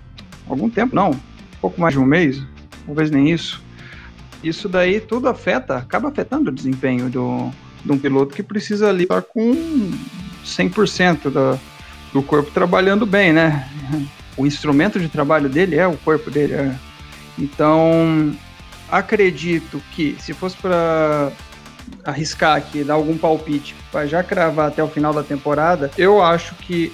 Algum 0.47 0.69
tempo, 0.69 0.95
não, 0.95 1.11
um 1.11 1.19
pouco 1.59 1.79
mais 1.79 1.93
de 1.93 1.99
um 1.99 2.05
mês, 2.05 2.41
talvez 2.85 3.11
nem 3.11 3.29
isso 3.29 3.61
isso 4.43 4.67
daí 4.67 4.99
tudo 4.99 5.29
afeta, 5.29 5.77
acaba 5.77 6.09
afetando 6.09 6.49
o 6.49 6.53
desempenho 6.53 7.09
do, 7.09 7.49
de 7.83 7.91
um 7.91 7.97
piloto 7.97 8.35
que 8.35 8.43
precisa 8.43 8.89
ali 8.89 9.03
estar 9.03 9.21
com 9.21 9.91
100% 10.45 11.29
do, 11.29 11.59
do 12.11 12.21
corpo 12.21 12.51
trabalhando 12.51 13.05
bem, 13.05 13.31
né? 13.31 13.69
O 14.35 14.45
instrumento 14.45 14.99
de 14.99 15.07
trabalho 15.07 15.47
dele 15.47 15.77
é 15.77 15.87
o 15.87 15.95
corpo 15.97 16.29
dele. 16.29 16.53
É. 16.53 16.75
Então, 17.39 18.35
acredito 18.91 19.81
que 19.93 20.17
se 20.19 20.33
fosse 20.33 20.57
para 20.57 21.31
arriscar 22.03 22.57
aqui, 22.57 22.83
dar 22.83 22.95
algum 22.95 23.17
palpite 23.17 23.75
para 23.91 24.05
já 24.05 24.23
cravar 24.23 24.67
até 24.67 24.83
o 24.83 24.87
final 24.87 25.13
da 25.13 25.23
temporada, 25.23 25.91
eu 25.97 26.21
acho 26.21 26.55
que 26.55 26.91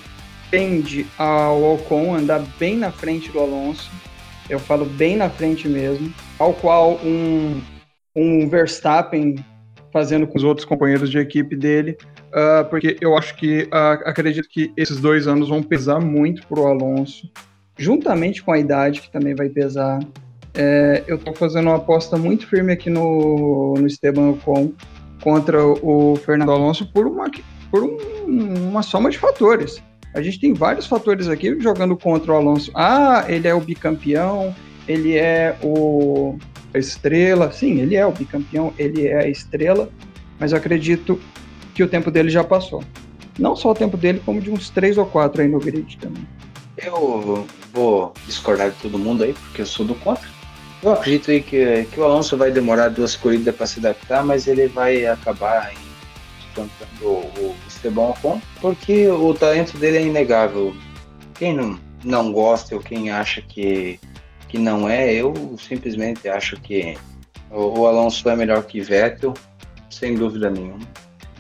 tende 0.50 1.06
ao 1.18 1.76
Ocon 1.76 2.16
andar 2.16 2.42
bem 2.60 2.76
na 2.78 2.92
frente 2.92 3.30
do 3.32 3.40
Alonso 3.40 3.90
eu 4.50 4.60
falo 4.60 4.84
bem 4.84 5.16
na 5.16 5.30
frente 5.30 5.68
mesmo, 5.68 6.12
ao 6.40 6.54
qual 6.54 7.00
um, 7.06 7.62
um 8.16 8.50
Verstappen 8.50 9.36
fazendo 9.94 10.26
com 10.26 10.38
os 10.38 10.44
outros 10.44 10.66
companheiros 10.66 11.10
de 11.10 11.20
equipe 11.20 11.56
dele, 11.56 11.98
uh, 12.30 12.68
porque 12.70 12.98
eu 13.00 13.16
acho 13.16 13.36
que 13.36 13.64
uh, 13.64 14.02
acredito 14.06 14.50
que 14.50 14.74
esses 14.76 15.00
dois 15.00 15.28
anos 15.28 15.50
vão 15.50 15.62
pesar 15.62 16.00
muito 16.00 16.46
para 16.48 16.60
o 16.60 16.68
Alonso, 16.68 17.30
juntamente 17.78 18.42
com 18.42 18.52
a 18.52 18.60
idade 18.60 19.02
que 19.02 19.12
também 19.12 19.36
vai 19.36 19.50
pesar. 19.50 20.00
É, 20.54 21.04
eu 21.08 21.16
estou 21.16 21.34
fazendo 21.36 21.68
uma 21.68 21.78
aposta 21.78 22.18
muito 22.18 22.48
firme 22.48 22.74
aqui 22.74 22.90
no, 22.90 23.76
no 23.78 23.88
Esteban 23.88 24.30
Ocon 24.30 24.72
contra 25.22 25.66
o 25.66 26.16
Fernando 26.16 26.52
Alonso 26.52 26.92
por 26.92 27.06
uma, 27.08 27.30
por 27.70 27.84
um, 27.84 27.98
uma 28.70 28.82
soma 28.82 29.10
de 29.10 29.18
fatores. 29.18 29.82
A 30.14 30.22
gente 30.22 30.40
tem 30.40 30.54
vários 30.54 30.88
fatores 30.88 31.28
aqui 31.28 31.60
jogando 31.60 31.96
contra 31.96 32.32
o 32.32 32.36
Alonso. 32.36 32.72
Ah, 32.74 33.26
ele 33.28 33.48
é 33.48 33.54
o 33.54 33.60
bicampeão, 33.60 34.56
ele 34.88 35.16
é 35.16 35.56
o 35.62 36.38
a 36.74 36.78
estrela. 36.78 37.52
Sim, 37.52 37.80
ele 37.80 37.96
é 37.96 38.06
o 38.06 38.12
bicampeão, 38.12 38.74
ele 38.78 39.08
é 39.08 39.20
a 39.20 39.28
estrela, 39.28 39.90
mas 40.40 40.52
eu 40.52 40.58
acredito 40.58 41.20
que 41.74 41.84
o 41.84 41.88
tempo 41.88 42.10
dele 42.10 42.30
já 42.30 42.44
passou. 42.44 42.84
Não 43.38 43.56
só 43.56 43.72
o 43.72 43.76
tempo 43.76 43.96
dele, 43.96 44.22
como 44.26 44.42
de 44.42 44.52
uns 44.52 44.70
três 44.70 44.98
ou 44.98 45.06
quatro 45.06 45.42
aí 45.42 45.48
no 45.48 45.60
grid 45.60 45.98
também. 45.98 46.28
Eu 46.78 47.46
vou 47.74 48.14
discordar 48.26 48.72
de 48.72 48.78
todo 48.78 48.98
mundo 48.98 49.24
aí, 49.24 49.34
porque 49.34 49.62
eu 49.62 49.66
sou 49.66 49.86
do 49.86 49.96
contra. 49.96 50.28
Eu 50.82 50.94
acredito 50.94 51.32
aí 51.32 51.42
que, 51.42 51.86
que 51.92 52.00
o 52.00 52.04
Alonso 52.04 52.38
vai 52.38 52.52
demorar 52.52 52.90
duas 52.90 53.16
corridas 53.16 53.56
para 53.56 53.68
se 53.68 53.80
adaptar, 53.80 54.24
mas 54.24 54.48
ele 54.48 54.68
vai 54.68 55.06
acabar 55.06 55.74
espantando 56.40 57.06
o 57.06 57.56
Esteban 57.68 58.10
Ocon, 58.10 58.42
porque 58.62 59.08
o 59.10 59.34
talento 59.34 59.78
dele 59.78 59.98
é 59.98 60.02
inegável. 60.04 60.74
Quem 61.36 61.54
não, 61.54 61.80
não 62.04 62.32
gosta 62.32 62.76
ou 62.76 62.82
quem 62.82 63.12
acha 63.12 63.42
que 63.42 64.00
que 64.50 64.58
não 64.58 64.90
é, 64.90 65.14
eu 65.14 65.34
simplesmente 65.58 66.28
acho 66.28 66.60
que 66.60 66.98
o, 67.52 67.86
Alonso 67.86 68.28
é 68.28 68.36
melhor 68.36 68.64
que 68.64 68.82
Vettel, 68.82 69.34
sem 69.90 70.16
dúvida 70.16 70.50
nenhuma. 70.50 70.80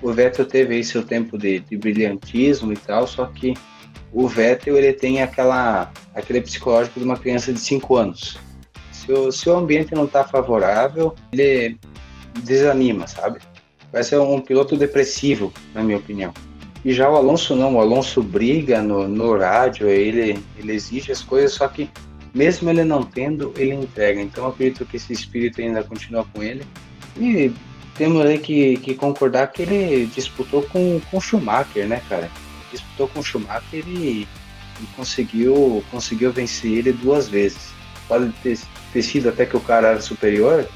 O 0.02 0.14
Vettel 0.14 0.46
teve 0.46 0.76
aí 0.76 0.84
seu 0.84 1.04
tempo 1.04 1.38
de, 1.38 1.60
de 1.60 1.76
brilhantismo 1.76 2.72
e 2.72 2.78
tal, 2.78 3.08
só 3.08 3.26
que 3.26 3.56
o 4.14 4.28
Vettel 4.28 4.78
ele 4.78 4.94
tem 4.94 5.22
aquela, 5.22 5.92
aquele 6.14 6.40
psicológico 6.42 7.00
de 7.00 7.06
uma 7.06 7.18
criança 7.18 7.52
de 7.52 7.60
5 7.60 7.96
anos. 7.96 8.38
Se 9.10 9.14
o, 9.14 9.32
se 9.32 9.50
o 9.50 9.58
ambiente 9.58 9.96
não 9.96 10.06
está 10.06 10.24
favorável, 10.24 11.16
ele 11.34 11.80
desanima, 12.44 13.08
sabe? 13.08 13.40
Vai 13.92 14.04
ser 14.04 14.20
um 14.20 14.40
piloto 14.40 14.78
depressivo, 14.78 15.52
na 15.74 15.82
minha 15.82 15.98
opinião. 15.98 16.32
E 16.86 16.94
já 16.94 17.10
o 17.10 17.16
Alonso 17.16 17.56
não, 17.56 17.74
o 17.74 17.82
Alonso 17.82 18.22
briga 18.22 18.84
no, 18.84 19.08
no 19.08 19.36
rádio, 19.36 19.90
ele, 19.90 20.38
ele 20.60 20.74
exige 20.74 21.12
as 21.12 21.24
coisas, 21.24 21.54
só 21.54 21.68
que 21.68 21.90
mesmo 22.36 22.70
ele 22.70 22.84
não 22.84 23.02
tendo, 23.02 23.52
ele 23.58 23.74
entrega. 23.74 24.22
Então 24.22 24.48
acredito 24.48 24.86
que 24.86 24.98
esse 24.98 25.12
espírito 25.12 25.60
ainda 25.60 25.84
continua 25.84 26.24
com 26.32 26.44
ele. 26.44 26.64
E 27.18 27.52
temos 27.96 28.24
aí 28.24 28.38
que, 28.38 28.78
que 28.78 28.94
concordar 28.94 29.48
que 29.48 29.64
ele 29.64 30.06
disputou 30.14 30.62
com 30.62 31.02
o 31.12 31.20
Schumacher, 31.20 31.88
né, 31.88 32.00
cara? 32.08 32.30
Disputou 32.72 33.08
com 33.08 33.22
o 33.22 33.24
Schumacher 33.24 33.84
e, 33.88 34.28
e, 34.80 34.86
conseguiu, 34.96 35.84
conseguiu 35.90 36.32
vencer 36.32 36.74
ele 36.74 36.92
duas 36.92 37.28
vezes. 37.28 37.72
Pode 38.08 38.32
ter, 38.44 38.58
ter 38.94 39.02
sido 39.02 39.30
até 39.30 39.46
que 39.46 39.56
o 39.56 39.62
cara 39.62 39.90
era 39.90 40.02
superior, 40.02 40.68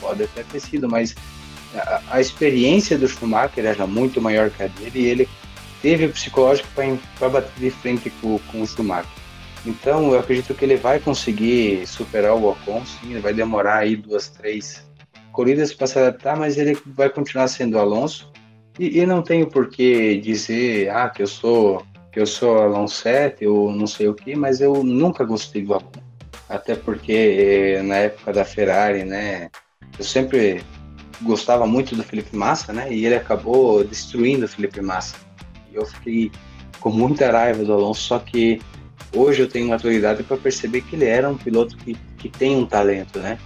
pode 0.00 0.24
até 0.24 0.42
ter 0.42 0.60
sido, 0.60 0.88
mas 0.88 1.14
a, 1.74 2.02
a 2.10 2.20
experiência 2.20 2.98
do 2.98 3.06
Schumacher 3.06 3.64
era 3.64 3.86
muito 3.86 4.20
maior 4.20 4.50
que 4.50 4.62
a 4.62 4.66
dele 4.66 5.00
e 5.00 5.06
ele 5.06 5.28
teve 5.82 6.06
o 6.06 6.12
psicológico 6.12 6.68
para 7.18 7.28
bater 7.28 7.52
de 7.58 7.70
frente 7.70 8.10
com, 8.20 8.38
com 8.50 8.62
o 8.62 8.66
Schumacher. 8.66 9.10
Então, 9.66 10.12
eu 10.12 10.18
acredito 10.18 10.54
que 10.54 10.64
ele 10.64 10.76
vai 10.76 10.98
conseguir 10.98 11.86
superar 11.86 12.34
o 12.34 12.50
Ocon, 12.50 12.82
sim, 12.86 13.10
ele 13.10 13.20
vai 13.20 13.34
demorar 13.34 13.78
aí 13.78 13.94
duas, 13.94 14.28
três 14.28 14.88
corridas 15.32 15.72
para 15.72 15.86
se 15.86 15.98
adaptar, 15.98 16.36
mas 16.36 16.56
ele 16.56 16.76
vai 16.86 17.10
continuar 17.10 17.48
sendo 17.48 17.78
Alonso. 17.78 18.30
E, 18.78 18.98
e 18.98 19.06
não 19.06 19.22
tenho 19.22 19.46
por 19.46 19.68
que 19.68 20.18
dizer, 20.18 20.88
ah, 20.90 21.10
que 21.10 21.22
eu 21.22 21.26
sou 21.26 21.84
que 22.12 22.18
eu 22.18 22.26
sou 22.26 22.58
Alonso 22.58 23.02
7 23.02 23.46
ou 23.46 23.70
não 23.70 23.86
sei 23.86 24.08
o 24.08 24.14
que, 24.14 24.34
mas 24.34 24.60
eu 24.60 24.82
nunca 24.82 25.22
gostei 25.22 25.62
do 25.62 25.74
Ocon. 25.74 26.09
Até 26.50 26.74
porque 26.74 27.12
eh, 27.78 27.82
na 27.82 27.94
época 27.96 28.32
da 28.32 28.44
Ferrari, 28.44 29.04
né, 29.04 29.48
eu 29.96 30.04
sempre 30.04 30.64
gostava 31.22 31.64
muito 31.64 31.94
do 31.94 32.02
Felipe 32.02 32.36
Massa, 32.36 32.72
né, 32.72 32.92
e 32.92 33.06
ele 33.06 33.14
acabou 33.14 33.84
destruindo 33.84 34.46
o 34.46 34.48
Felipe 34.48 34.80
Massa. 34.80 35.14
E 35.72 35.76
eu 35.76 35.86
fiquei 35.86 36.32
com 36.80 36.90
muita 36.90 37.30
raiva 37.30 37.64
do 37.64 37.72
Alonso, 37.72 38.00
só 38.00 38.18
que 38.18 38.60
hoje 39.14 39.42
eu 39.42 39.48
tenho 39.48 39.68
maturidade 39.68 40.24
para 40.24 40.36
perceber 40.36 40.80
que 40.80 40.96
ele 40.96 41.04
era 41.04 41.30
um 41.30 41.36
piloto 41.36 41.76
que, 41.76 41.94
que 42.18 42.28
tem 42.28 42.56
um 42.56 42.66
talento, 42.66 43.20
né? 43.20 43.38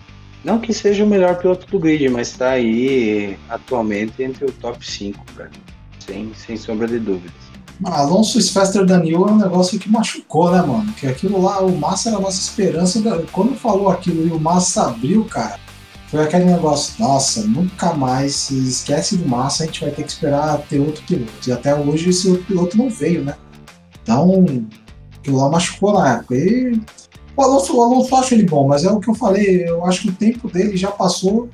Não 0.43 0.59
que 0.59 0.73
seja 0.73 1.05
o 1.05 1.07
melhor 1.07 1.39
piloto 1.39 1.67
do 1.67 1.79
grid, 1.79 2.09
mas 2.09 2.29
está 2.29 2.51
aí 2.51 3.39
atualmente 3.49 4.23
entre 4.23 4.45
o 4.47 4.53
top 4.53 4.87
5, 4.87 5.25
cara. 5.37 5.51
Sem, 5.99 6.33
sem 6.35 6.57
sombra 6.57 6.87
de 6.87 6.99
dúvidas. 6.99 7.44
Alonso 7.83 8.41
Sfester 8.41 8.85
Daniel 8.87 9.29
é 9.29 9.33
um 9.33 9.39
negócio 9.39 9.79
que 9.79 9.91
machucou, 9.91 10.51
né, 10.51 10.63
mano? 10.63 10.93
Que 10.93 11.07
aquilo 11.07 11.43
lá, 11.43 11.61
o 11.61 11.77
Massa 11.77 12.11
era 12.11 12.19
a 12.19 12.21
nossa 12.21 12.41
esperança. 12.41 13.03
Quando 13.33 13.57
falou 13.57 13.89
aquilo 13.89 14.27
e 14.27 14.31
o 14.31 14.39
Massa 14.39 14.89
abriu, 14.89 15.25
cara, 15.25 15.59
foi 16.09 16.23
aquele 16.23 16.45
negócio, 16.45 16.95
nossa, 16.99 17.43
nunca 17.43 17.93
mais, 17.95 18.51
esquece 18.51 19.17
do 19.17 19.29
Massa, 19.29 19.65
a 19.65 19.67
gente 19.67 19.81
vai 19.81 19.91
ter 19.91 20.05
que 20.05 20.11
esperar 20.11 20.59
ter 20.69 20.79
outro 20.79 21.03
piloto. 21.05 21.33
E 21.49 21.53
até 21.53 21.75
hoje 21.75 22.11
esse 22.11 22.29
outro 22.29 22.45
piloto 22.45 22.77
não 22.77 22.89
veio, 22.89 23.25
né? 23.25 23.35
Então, 24.03 24.45
Aquilo 25.25 25.39
lá 25.39 25.49
machucou 25.49 25.95
na 25.95 26.17
época. 26.17 26.37
E 26.37 26.79
o 27.35 27.43
Alonso, 27.43 27.75
o 27.75 27.83
Alonso 27.83 28.15
acha 28.15 28.35
ele 28.35 28.45
bom, 28.45 28.69
mas 28.69 28.85
é 28.85 28.91
o 28.91 29.01
que 29.01 29.09
eu 29.09 29.15
falei, 29.15 29.67
eu 29.67 29.83
acho 29.87 30.03
que 30.03 30.09
o 30.11 30.13
tempo 30.13 30.49
dele 30.51 30.77
já 30.77 30.91
passou 30.91 31.49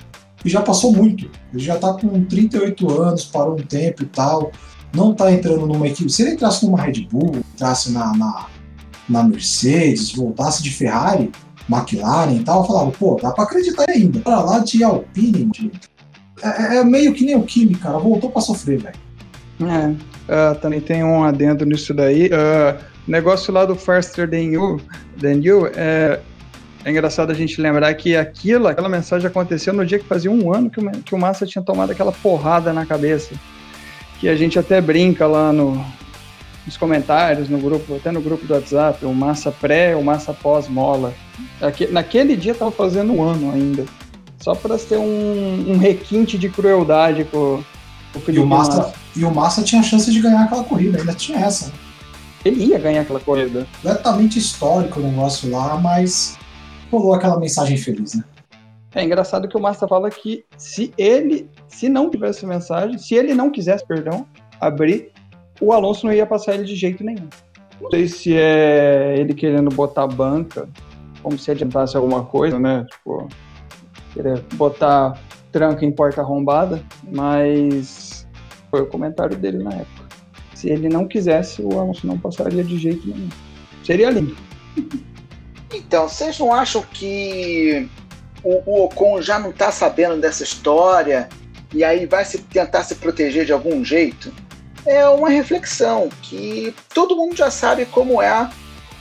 e 0.44 0.50
já 0.50 0.60
passou 0.60 0.92
muito. 0.92 1.30
Ele 1.52 1.62
já 1.62 1.78
tá 1.78 1.94
com 1.94 2.24
38 2.24 3.00
anos, 3.00 3.24
parou 3.24 3.54
um 3.54 3.62
tempo 3.62 4.02
e 4.02 4.06
tal. 4.06 4.50
Não 4.94 5.14
tá 5.14 5.30
entrando 5.32 5.66
numa 5.66 5.86
equipe. 5.86 6.10
Se 6.10 6.22
ele 6.22 6.32
entrasse 6.32 6.64
numa 6.64 6.82
Red 6.82 7.06
Bull, 7.10 7.36
entrasse 7.54 7.92
na, 7.92 8.12
na, 8.16 8.46
na 9.08 9.22
Mercedes, 9.22 10.12
voltasse 10.12 10.62
de 10.62 10.70
Ferrari, 10.70 11.30
McLaren 11.68 12.34
e 12.34 12.40
tal, 12.40 12.66
falava, 12.66 12.90
pô, 12.90 13.18
dá 13.22 13.30
pra 13.30 13.44
acreditar 13.44 13.86
ainda. 13.88 14.20
Pra 14.20 14.40
lá 14.40 14.58
de 14.58 14.82
Alpine, 14.82 15.46
de... 15.46 15.70
é, 16.42 16.78
é, 16.78 16.84
meio 16.84 17.14
que 17.14 17.24
nem 17.24 17.36
o 17.36 17.42
Kimi, 17.42 17.74
cara, 17.76 17.98
voltou 17.98 18.30
pra 18.30 18.42
sofrer, 18.42 18.80
velho. 18.80 19.10
É, 19.60 19.88
uh, 19.88 20.54
também 20.60 20.80
tem 20.80 21.04
um 21.04 21.22
adendo 21.22 21.64
nisso 21.64 21.94
daí. 21.94 22.26
Uh, 22.26 22.82
negócio 23.06 23.52
lá 23.52 23.64
do 23.64 23.76
Faster 23.76 24.28
Than 24.28 24.52
You, 24.52 24.80
than 25.20 25.40
you 25.42 25.66
é, 25.74 26.20
é 26.84 26.90
engraçado 26.90 27.30
a 27.30 27.34
gente 27.34 27.60
lembrar 27.60 27.92
que 27.94 28.16
aquilo, 28.16 28.66
aquela 28.66 28.88
mensagem 28.88 29.26
aconteceu 29.26 29.72
no 29.72 29.84
dia 29.84 29.98
que 29.98 30.06
fazia 30.06 30.30
um 30.30 30.52
ano 30.52 30.70
que 30.70 30.80
o, 30.80 30.90
que 31.02 31.14
o 31.14 31.18
Massa 31.18 31.46
tinha 31.46 31.62
tomado 31.62 31.92
aquela 31.92 32.12
porrada 32.12 32.72
na 32.72 32.86
cabeça. 32.86 33.34
Que 34.20 34.28
a 34.28 34.36
gente 34.36 34.58
até 34.58 34.80
brinca 34.80 35.26
lá 35.26 35.52
no, 35.52 35.84
nos 36.66 36.76
comentários, 36.76 37.48
no 37.48 37.58
grupo, 37.58 37.96
até 37.96 38.12
no 38.12 38.20
grupo 38.20 38.46
do 38.46 38.54
WhatsApp, 38.54 39.04
o 39.04 39.14
Massa 39.14 39.50
pré, 39.50 39.96
o 39.96 40.04
Massa 40.04 40.32
pós-mola. 40.32 41.14
Naquele 41.90 42.36
dia 42.36 42.54
tava 42.54 42.70
fazendo 42.70 43.12
um 43.12 43.22
ano 43.22 43.52
ainda. 43.52 43.84
Só 44.38 44.54
para 44.54 44.78
ter 44.78 44.98
um, 44.98 45.72
um, 45.72 45.78
requinte 45.78 46.38
de 46.38 46.48
crueldade 46.48 47.24
com, 47.24 47.62
com 48.12 48.18
o 48.18 48.22
Felipe 48.22 48.42
e 48.42 48.44
o 48.44 48.46
Massa, 48.46 48.76
Massa. 48.76 48.94
E 49.16 49.24
o 49.24 49.34
Massa 49.34 49.62
tinha 49.62 49.82
chance 49.82 50.10
de 50.10 50.20
ganhar 50.20 50.44
aquela 50.44 50.64
corrida, 50.64 50.98
ainda 50.98 51.12
tinha 51.12 51.38
essa. 51.38 51.66
Né? 51.66 51.72
ele 52.44 52.64
ia 52.64 52.78
ganhar 52.78 53.02
aquela 53.02 53.20
corrida. 53.20 53.66
Completamente 53.82 54.38
histórico 54.38 55.00
o 55.00 55.02
negócio 55.02 55.50
lá, 55.50 55.76
mas 55.76 56.38
rolou 56.90 57.14
aquela 57.14 57.38
mensagem 57.38 57.76
feliz, 57.76 58.14
né? 58.14 58.24
É 58.94 59.04
engraçado 59.04 59.46
que 59.46 59.56
o 59.56 59.60
Massa 59.60 59.86
fala 59.86 60.10
que 60.10 60.44
se 60.56 60.92
ele, 60.98 61.48
se 61.70 61.88
não 61.88 62.10
tivesse 62.10 62.44
mensagem, 62.44 62.98
se 62.98 63.14
ele 63.14 63.34
não 63.34 63.50
quisesse, 63.50 63.86
perdão, 63.86 64.26
abrir, 64.60 65.10
o 65.60 65.72
Alonso 65.72 66.06
não 66.06 66.12
ia 66.12 66.26
passar 66.26 66.54
ele 66.54 66.64
de 66.64 66.74
jeito 66.74 67.02
nenhum. 67.04 67.28
Não 67.80 67.90
sei 67.90 68.08
se 68.08 68.36
é 68.36 69.14
ele 69.16 69.32
querendo 69.32 69.70
botar 69.70 70.06
banca, 70.06 70.68
como 71.22 71.38
se 71.38 71.50
adiantasse 71.50 71.96
alguma 71.96 72.24
coisa, 72.24 72.58
né? 72.58 72.84
Tipo, 72.90 73.28
querer 74.12 74.42
botar 74.54 75.18
tranca 75.52 75.84
em 75.84 75.92
porta 75.92 76.20
arrombada, 76.20 76.82
mas 77.10 78.26
foi 78.70 78.82
o 78.82 78.86
comentário 78.86 79.36
dele 79.36 79.62
na 79.62 79.70
época. 79.70 80.08
Se 80.54 80.68
ele 80.68 80.88
não 80.88 81.08
quisesse, 81.08 81.62
o 81.62 81.78
Alonso 81.78 82.06
não 82.06 82.18
passaria 82.18 82.62
de 82.62 82.78
jeito 82.78 83.08
nenhum. 83.08 83.28
Seria 83.84 84.10
lindo. 84.10 84.36
Então, 85.72 86.08
vocês 86.08 86.36
não 86.36 86.52
acham 86.52 86.82
que 86.82 87.88
o, 88.42 88.60
o 88.66 88.84
Ocon 88.86 89.22
já 89.22 89.38
não 89.38 89.50
está 89.50 89.70
sabendo 89.70 90.20
dessa 90.20 90.42
história 90.42 91.28
e 91.72 91.84
aí 91.84 92.06
vai 92.06 92.24
se 92.24 92.38
tentar 92.38 92.82
se 92.84 92.96
proteger 92.96 93.44
de 93.44 93.52
algum 93.52 93.84
jeito? 93.84 94.32
É 94.86 95.06
uma 95.08 95.28
reflexão 95.28 96.08
que 96.22 96.74
todo 96.94 97.16
mundo 97.16 97.36
já 97.36 97.50
sabe 97.50 97.84
como 97.86 98.20
é 98.20 98.50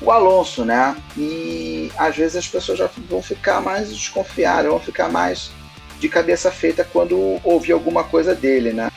o 0.02 0.12
Alonso, 0.12 0.64
né? 0.64 0.96
E 1.18 1.92
às 1.98 2.16
vezes 2.16 2.38
as 2.38 2.48
pessoas 2.48 2.78
já 2.78 2.90
vão 3.10 3.22
ficar 3.22 3.62
mais 3.62 3.90
desconfiadas, 3.90 4.72
vão 4.72 4.80
ficar 4.80 5.10
mais 5.10 5.52
de 6.00 6.08
cabeça 6.08 6.52
feita 6.52 6.84
quando 6.84 7.40
ouvir 7.44 7.74
alguma 7.74 8.04
coisa 8.04 8.34
dele, 8.34 8.72
né? 8.72 8.90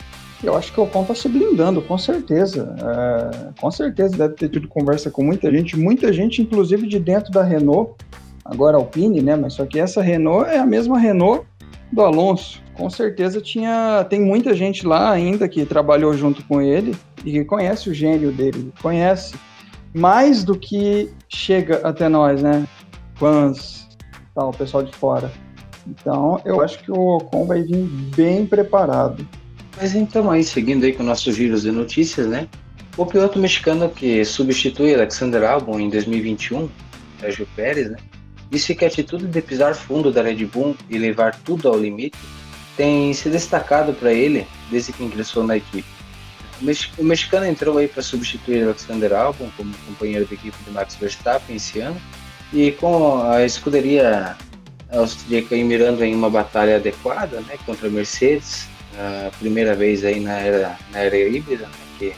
Eu 0.42 0.56
acho 0.56 0.72
que 0.72 0.80
o 0.80 0.82
Ocon 0.82 1.04
tá 1.04 1.14
se 1.14 1.28
blindando, 1.28 1.80
com 1.82 1.96
certeza. 1.96 2.74
É, 2.78 3.60
com 3.60 3.70
certeza 3.70 4.16
deve 4.16 4.34
ter 4.34 4.48
tido 4.48 4.66
conversa 4.66 5.10
com 5.10 5.22
muita 5.22 5.50
gente, 5.50 5.76
muita 5.76 6.12
gente, 6.12 6.42
inclusive 6.42 6.88
de 6.88 6.98
dentro 6.98 7.30
da 7.30 7.44
Renault, 7.44 7.92
agora 8.44 8.76
Alpine, 8.76 9.22
né? 9.22 9.36
Mas 9.36 9.54
só 9.54 9.64
que 9.64 9.78
essa 9.78 10.02
Renault 10.02 10.50
é 10.50 10.58
a 10.58 10.66
mesma 10.66 10.98
Renault 10.98 11.46
do 11.92 12.02
Alonso, 12.02 12.61
com 12.74 12.88
certeza 12.88 13.40
tinha 13.40 14.04
tem 14.08 14.20
muita 14.20 14.54
gente 14.54 14.86
lá 14.86 15.10
ainda 15.10 15.48
que 15.48 15.64
trabalhou 15.64 16.14
junto 16.14 16.42
com 16.44 16.60
ele 16.60 16.96
e 17.24 17.32
que 17.32 17.44
conhece 17.44 17.90
o 17.90 17.94
gênio 17.94 18.32
dele, 18.32 18.72
conhece 18.80 19.34
mais 19.94 20.42
do 20.42 20.58
que 20.58 21.10
chega 21.28 21.86
até 21.86 22.08
nós, 22.08 22.42
né? 22.42 22.66
Fãs, 23.14 23.88
tal, 24.34 24.50
o 24.50 24.56
pessoal 24.56 24.82
de 24.82 24.92
fora. 24.92 25.30
Então, 25.86 26.40
eu 26.44 26.60
acho 26.60 26.82
que 26.82 26.90
o 26.90 27.16
Ocon 27.16 27.44
vai 27.44 27.62
vir 27.62 27.84
bem 28.16 28.46
preparado. 28.46 29.26
Mas 29.76 29.94
então 29.94 30.30
aí, 30.30 30.44
seguindo 30.44 30.84
aí 30.84 30.92
com 30.92 31.02
nossos 31.02 31.34
giros 31.34 31.62
de 31.62 31.70
notícias, 31.70 32.26
né? 32.26 32.48
O 32.96 33.06
piloto 33.06 33.38
mexicano 33.38 33.88
que 33.88 34.24
substitui 34.24 34.94
Alexander 34.94 35.42
Albon 35.44 35.80
em 35.80 35.90
2021, 35.90 36.68
Sérgio 37.20 37.48
Pérez, 37.56 37.90
né? 37.90 37.96
Disse 38.50 38.74
que 38.74 38.84
a 38.84 38.88
atitude 38.88 39.26
de 39.26 39.40
pisar 39.40 39.74
fundo 39.74 40.12
da 40.12 40.22
Red 40.22 40.44
Bull 40.44 40.76
e 40.90 40.98
levar 40.98 41.34
tudo 41.42 41.68
ao 41.68 41.78
limite 41.78 42.18
tem 42.76 43.12
se 43.12 43.28
destacado 43.28 43.92
para 43.92 44.12
ele 44.12 44.46
desde 44.70 44.92
que 44.92 45.04
ingressou 45.04 45.44
na 45.44 45.56
equipe. 45.56 45.88
O 46.96 47.04
mexicano 47.04 47.44
entrou 47.44 47.78
aí 47.78 47.88
para 47.88 48.02
substituir 48.02 48.62
Alexander 48.62 49.12
Albon 49.12 49.50
como 49.56 49.74
companheiro 49.86 50.24
de 50.24 50.34
equipe 50.34 50.56
de 50.64 50.70
Max 50.70 50.94
Verstappen 50.94 51.56
esse 51.56 51.80
ano 51.80 52.00
e 52.52 52.70
com 52.72 53.20
a 53.22 53.44
escuderia 53.44 54.36
austríaca 54.90 55.56
mirando 55.56 56.04
em 56.04 56.14
uma 56.14 56.30
batalha 56.30 56.76
adequada, 56.76 57.40
né, 57.40 57.58
contra 57.64 57.88
a 57.88 57.90
Mercedes, 57.90 58.68
a 58.96 59.30
primeira 59.38 59.74
vez 59.74 60.04
aí 60.04 60.20
na 60.20 60.38
era 60.38 60.78
na 60.92 60.98
era 60.98 61.16
híbrida, 61.16 61.64
né, 61.66 61.72
que 61.98 62.12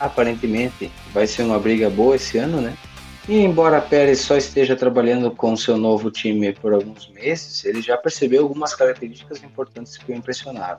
aparentemente 0.00 0.90
vai 1.12 1.26
ser 1.26 1.42
uma 1.42 1.58
briga 1.58 1.88
boa 1.90 2.16
esse 2.16 2.38
ano, 2.38 2.60
né? 2.60 2.76
E 3.28 3.40
embora 3.40 3.80
Pérez 3.80 4.20
só 4.20 4.36
esteja 4.36 4.76
trabalhando 4.76 5.32
com 5.32 5.56
seu 5.56 5.76
novo 5.76 6.12
time 6.12 6.52
por 6.52 6.72
alguns 6.72 7.08
meses, 7.08 7.64
ele 7.64 7.82
já 7.82 7.96
percebeu 7.96 8.44
algumas 8.44 8.72
características 8.72 9.42
importantes 9.42 9.96
que 9.96 10.12
o 10.12 10.14
impressionaram. 10.14 10.78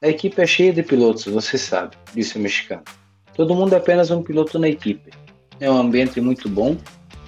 A 0.00 0.06
equipe 0.06 0.40
é 0.40 0.46
cheia 0.46 0.72
de 0.72 0.84
pilotos, 0.84 1.24
você 1.24 1.58
sabe, 1.58 1.96
disse 2.14 2.38
o 2.38 2.40
mexicano. 2.40 2.84
Todo 3.34 3.52
mundo 3.52 3.72
é 3.74 3.78
apenas 3.78 4.12
um 4.12 4.22
piloto 4.22 4.60
na 4.60 4.68
equipe. 4.68 5.10
É 5.58 5.68
um 5.68 5.76
ambiente 5.76 6.20
muito 6.20 6.48
bom. 6.48 6.76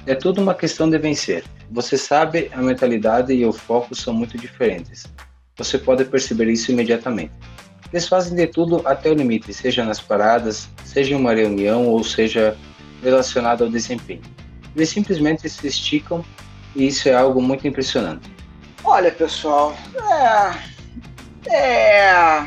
É 0.07 0.15
tudo 0.15 0.41
uma 0.41 0.55
questão 0.55 0.89
de 0.89 0.97
vencer. 0.99 1.43
Você 1.69 1.99
sabe, 1.99 2.49
a 2.53 2.63
mentalidade 2.63 3.33
e 3.33 3.45
o 3.45 3.53
foco 3.53 3.93
são 3.93 4.15
muito 4.15 4.39
diferentes. 4.39 5.05
Você 5.57 5.79
pode 5.79 6.05
perceber 6.05 6.49
isso 6.49 6.71
imediatamente. 6.71 7.33
Eles 7.93 8.07
fazem 8.07 8.37
de 8.37 8.47
tudo 8.47 8.83
até 8.87 9.11
o 9.11 9.15
limite, 9.15 9.53
seja 9.53 9.85
nas 9.85 10.01
paradas, 10.01 10.69
seja 10.85 11.13
em 11.13 11.17
uma 11.17 11.35
reunião 11.35 11.89
ou 11.89 12.05
seja 12.05 12.57
relacionado 13.03 13.65
ao 13.65 13.71
desempenho. 13.71 14.23
Eles 14.75 14.89
simplesmente 14.89 15.49
se 15.49 15.69
e 16.77 16.87
isso 16.87 17.09
é 17.09 17.15
algo 17.15 17.43
muito 17.43 17.67
impressionante. 17.67 18.31
Olha, 18.85 19.11
pessoal, 19.11 19.77
é. 21.47 21.53
É. 21.53 22.47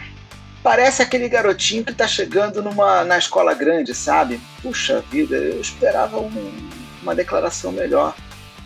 Parece 0.62 1.02
aquele 1.02 1.28
garotinho 1.28 1.84
que 1.84 1.94
tá 1.94 2.08
chegando 2.08 2.64
numa, 2.64 3.04
na 3.04 3.18
escola 3.18 3.54
grande, 3.54 3.94
sabe? 3.94 4.40
Puxa 4.62 5.04
vida, 5.12 5.36
eu 5.36 5.60
esperava 5.60 6.18
um, 6.18 6.70
uma 7.02 7.14
declaração 7.14 7.72
melhor 7.72 8.16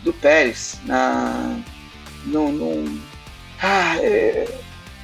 do 0.04 0.12
Pérez 0.12 0.78
na. 0.84 1.58
no 2.52 3.00
ah, 3.60 3.96
é, 4.00 4.46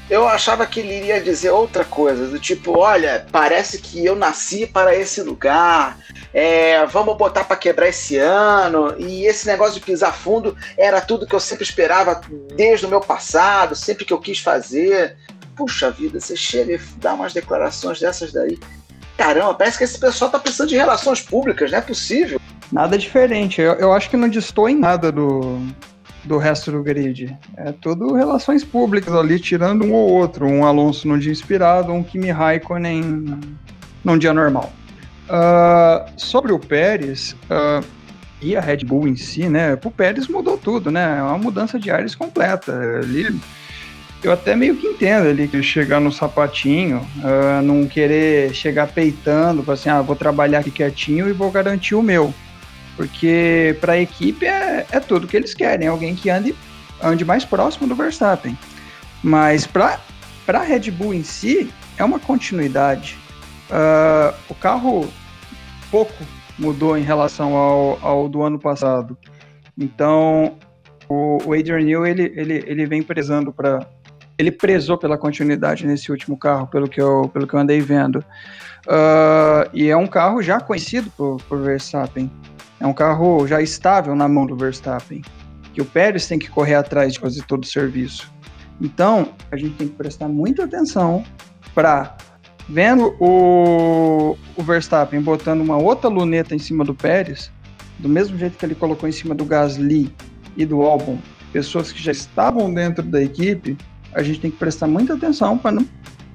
eu 0.08 0.28
achava 0.28 0.66
que 0.66 0.80
ele 0.80 0.98
iria 0.98 1.20
dizer 1.20 1.50
outra 1.50 1.84
coisa, 1.84 2.26
do 2.26 2.38
tipo, 2.38 2.78
olha, 2.78 3.26
parece 3.32 3.78
que 3.78 4.04
eu 4.04 4.14
nasci 4.14 4.66
para 4.66 4.94
esse 4.94 5.22
lugar, 5.22 5.98
é, 6.32 6.84
vamos 6.86 7.16
botar 7.16 7.44
para 7.44 7.56
quebrar 7.56 7.88
esse 7.88 8.18
ano, 8.18 8.94
e 8.98 9.24
esse 9.24 9.46
negócio 9.46 9.74
de 9.74 9.80
pisar 9.80 10.14
fundo 10.14 10.56
era 10.76 11.00
tudo 11.00 11.26
que 11.26 11.34
eu 11.34 11.40
sempre 11.40 11.64
esperava 11.64 12.20
desde 12.54 12.84
o 12.84 12.88
meu 12.88 13.00
passado, 13.00 13.74
sempre 13.74 14.04
que 14.04 14.12
eu 14.12 14.18
quis 14.18 14.40
fazer. 14.40 15.16
Puxa 15.56 15.90
vida, 15.90 16.20
você 16.20 16.36
chega 16.36 16.74
e 16.74 16.80
dá 16.96 17.14
umas 17.14 17.32
declarações 17.32 18.00
dessas 18.00 18.32
daí. 18.32 18.58
Caramba, 19.16 19.54
parece 19.54 19.78
que 19.78 19.84
esse 19.84 19.98
pessoal 19.98 20.30
tá 20.30 20.38
precisando 20.38 20.68
de 20.68 20.76
relações 20.76 21.22
públicas, 21.22 21.70
não 21.70 21.78
é 21.78 21.80
possível. 21.80 22.40
Nada 22.72 22.98
diferente, 22.98 23.60
eu, 23.60 23.72
eu 23.74 23.92
acho 23.92 24.10
que 24.10 24.16
não 24.16 24.28
distou 24.28 24.68
em 24.68 24.76
nada 24.76 25.12
do, 25.12 25.60
do 26.24 26.38
resto 26.38 26.70
do 26.70 26.82
grid. 26.82 27.36
É 27.56 27.72
tudo 27.72 28.14
relações 28.14 28.64
públicas 28.64 29.14
ali, 29.14 29.38
tirando 29.38 29.84
um 29.84 29.92
ou 29.92 30.08
outro. 30.10 30.46
Um 30.46 30.64
Alonso 30.64 31.06
num 31.06 31.18
dia 31.18 31.32
inspirado, 31.32 31.92
um 31.92 32.02
Kimi 32.02 32.30
Raikkonen 32.30 33.38
num 34.02 34.18
dia 34.18 34.32
normal. 34.32 34.72
Uh, 35.24 36.10
sobre 36.16 36.52
o 36.52 36.58
Pérez 36.58 37.34
uh, 37.44 37.84
e 38.42 38.56
a 38.56 38.60
Red 38.60 38.78
Bull 38.78 39.08
em 39.08 39.16
si, 39.16 39.48
né? 39.48 39.78
O 39.82 39.90
Pérez 39.90 40.28
mudou 40.28 40.58
tudo, 40.58 40.90
né? 40.90 41.18
É 41.18 41.22
uma 41.22 41.38
mudança 41.38 41.78
de 41.78 41.90
ares 41.90 42.14
completa. 42.14 42.72
Ele, 43.02 43.40
eu 44.22 44.32
até 44.32 44.54
meio 44.54 44.76
que 44.76 44.86
entendo 44.86 45.26
ele 45.26 45.62
chegar 45.62 46.00
no 46.00 46.12
sapatinho, 46.12 46.98
uh, 47.18 47.62
não 47.62 47.86
querer 47.86 48.54
chegar 48.54 48.88
peitando, 48.88 49.70
assim, 49.70 49.88
ah, 49.88 50.02
vou 50.02 50.16
trabalhar 50.16 50.60
aqui 50.60 50.70
quietinho 50.70 51.28
e 51.28 51.32
vou 51.32 51.50
garantir 51.50 51.94
o 51.94 52.02
meu. 52.02 52.34
Porque 52.96 53.76
para 53.80 53.94
a 53.94 54.00
equipe 54.00 54.46
é, 54.46 54.86
é 54.90 55.00
tudo 55.00 55.26
que 55.26 55.36
eles 55.36 55.54
querem, 55.54 55.88
alguém 55.88 56.14
que 56.14 56.30
ande, 56.30 56.54
ande 57.02 57.24
mais 57.24 57.44
próximo 57.44 57.88
do 57.88 57.94
Verstappen. 57.94 58.56
Mas 59.22 59.66
para 59.66 59.98
a 60.48 60.62
Red 60.62 60.90
Bull 60.90 61.14
em 61.14 61.24
si, 61.24 61.70
é 61.96 62.04
uma 62.04 62.18
continuidade. 62.18 63.18
Uh, 63.70 64.34
o 64.48 64.54
carro 64.54 65.08
pouco 65.90 66.24
mudou 66.58 66.96
em 66.96 67.02
relação 67.02 67.56
ao, 67.56 67.98
ao 68.00 68.28
do 68.28 68.42
ano 68.42 68.58
passado. 68.58 69.16
Então, 69.76 70.56
o, 71.08 71.38
o 71.44 71.52
Adrian 71.52 71.80
Newey, 71.80 72.10
ele, 72.10 72.32
ele, 72.36 72.64
ele 72.66 72.86
vem 72.86 73.02
prezando 73.02 73.52
para 73.52 73.80
ele 74.36 74.50
prezou 74.50 74.98
pela 74.98 75.16
continuidade 75.16 75.86
nesse 75.86 76.10
último 76.10 76.36
carro, 76.36 76.66
pelo 76.66 76.88
que 76.88 77.00
eu, 77.00 77.30
pelo 77.32 77.46
que 77.46 77.54
eu 77.54 77.60
andei 77.60 77.80
vendo. 77.80 78.18
Uh, 78.86 79.70
e 79.72 79.88
é 79.88 79.96
um 79.96 80.06
carro 80.06 80.42
já 80.42 80.60
conhecido 80.60 81.10
por, 81.16 81.40
por 81.48 81.60
Verstappen. 81.60 82.30
É 82.84 82.86
um 82.86 82.92
carro 82.92 83.46
já 83.46 83.62
estável 83.62 84.14
na 84.14 84.28
mão 84.28 84.44
do 84.44 84.54
Verstappen, 84.54 85.22
que 85.72 85.80
o 85.80 85.86
Pérez 85.86 86.28
tem 86.28 86.38
que 86.38 86.50
correr 86.50 86.74
atrás 86.74 87.14
de 87.14 87.18
fazer 87.18 87.42
todo 87.44 87.62
o 87.62 87.66
serviço. 87.66 88.30
Então, 88.78 89.30
a 89.50 89.56
gente 89.56 89.74
tem 89.76 89.88
que 89.88 89.94
prestar 89.94 90.28
muita 90.28 90.64
atenção 90.64 91.24
para 91.74 92.14
vendo 92.68 93.16
o, 93.18 94.36
o 94.54 94.62
Verstappen 94.62 95.18
botando 95.22 95.62
uma 95.62 95.78
outra 95.78 96.10
luneta 96.10 96.54
em 96.54 96.58
cima 96.58 96.84
do 96.84 96.94
Pérez, 96.94 97.50
do 98.00 98.06
mesmo 98.06 98.36
jeito 98.36 98.58
que 98.58 98.66
ele 98.66 98.74
colocou 98.74 99.08
em 99.08 99.12
cima 99.12 99.34
do 99.34 99.46
Gasly 99.46 100.14
e 100.54 100.66
do 100.66 100.82
Albon, 100.82 101.16
pessoas 101.54 101.90
que 101.90 102.02
já 102.02 102.12
estavam 102.12 102.72
dentro 102.72 103.02
da 103.02 103.22
equipe, 103.22 103.78
a 104.12 104.22
gente 104.22 104.40
tem 104.40 104.50
que 104.50 104.58
prestar 104.58 104.88
muita 104.88 105.14
atenção 105.14 105.56
para 105.56 105.72
não, 105.72 105.86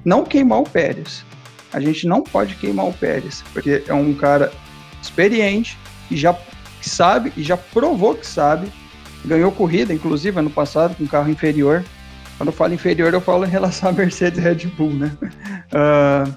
não 0.04 0.24
queimar 0.24 0.58
o 0.58 0.68
Pérez. 0.68 1.24
A 1.72 1.78
gente 1.78 2.08
não 2.08 2.24
pode 2.24 2.56
queimar 2.56 2.88
o 2.88 2.92
Pérez, 2.92 3.44
porque 3.52 3.84
é 3.86 3.94
um 3.94 4.12
cara 4.14 4.50
experiente, 5.00 5.78
e 6.10 6.16
já 6.16 6.36
sabe 6.80 7.32
e 7.36 7.42
já 7.42 7.56
provou 7.56 8.14
que 8.14 8.26
sabe. 8.26 8.70
Ganhou 9.24 9.52
corrida, 9.52 9.92
inclusive, 9.92 10.38
ano 10.38 10.50
passado, 10.50 10.94
com 10.96 11.06
carro 11.06 11.30
inferior. 11.30 11.84
Quando 12.38 12.48
eu 12.48 12.54
falo 12.54 12.72
inferior, 12.72 13.12
eu 13.12 13.20
falo 13.20 13.44
em 13.44 13.50
relação 13.50 13.90
a 13.90 13.92
Mercedes 13.92 14.38
e 14.38 14.42
Red 14.42 14.66
Bull, 14.76 14.94
né? 14.94 15.12
Uh, 15.22 16.34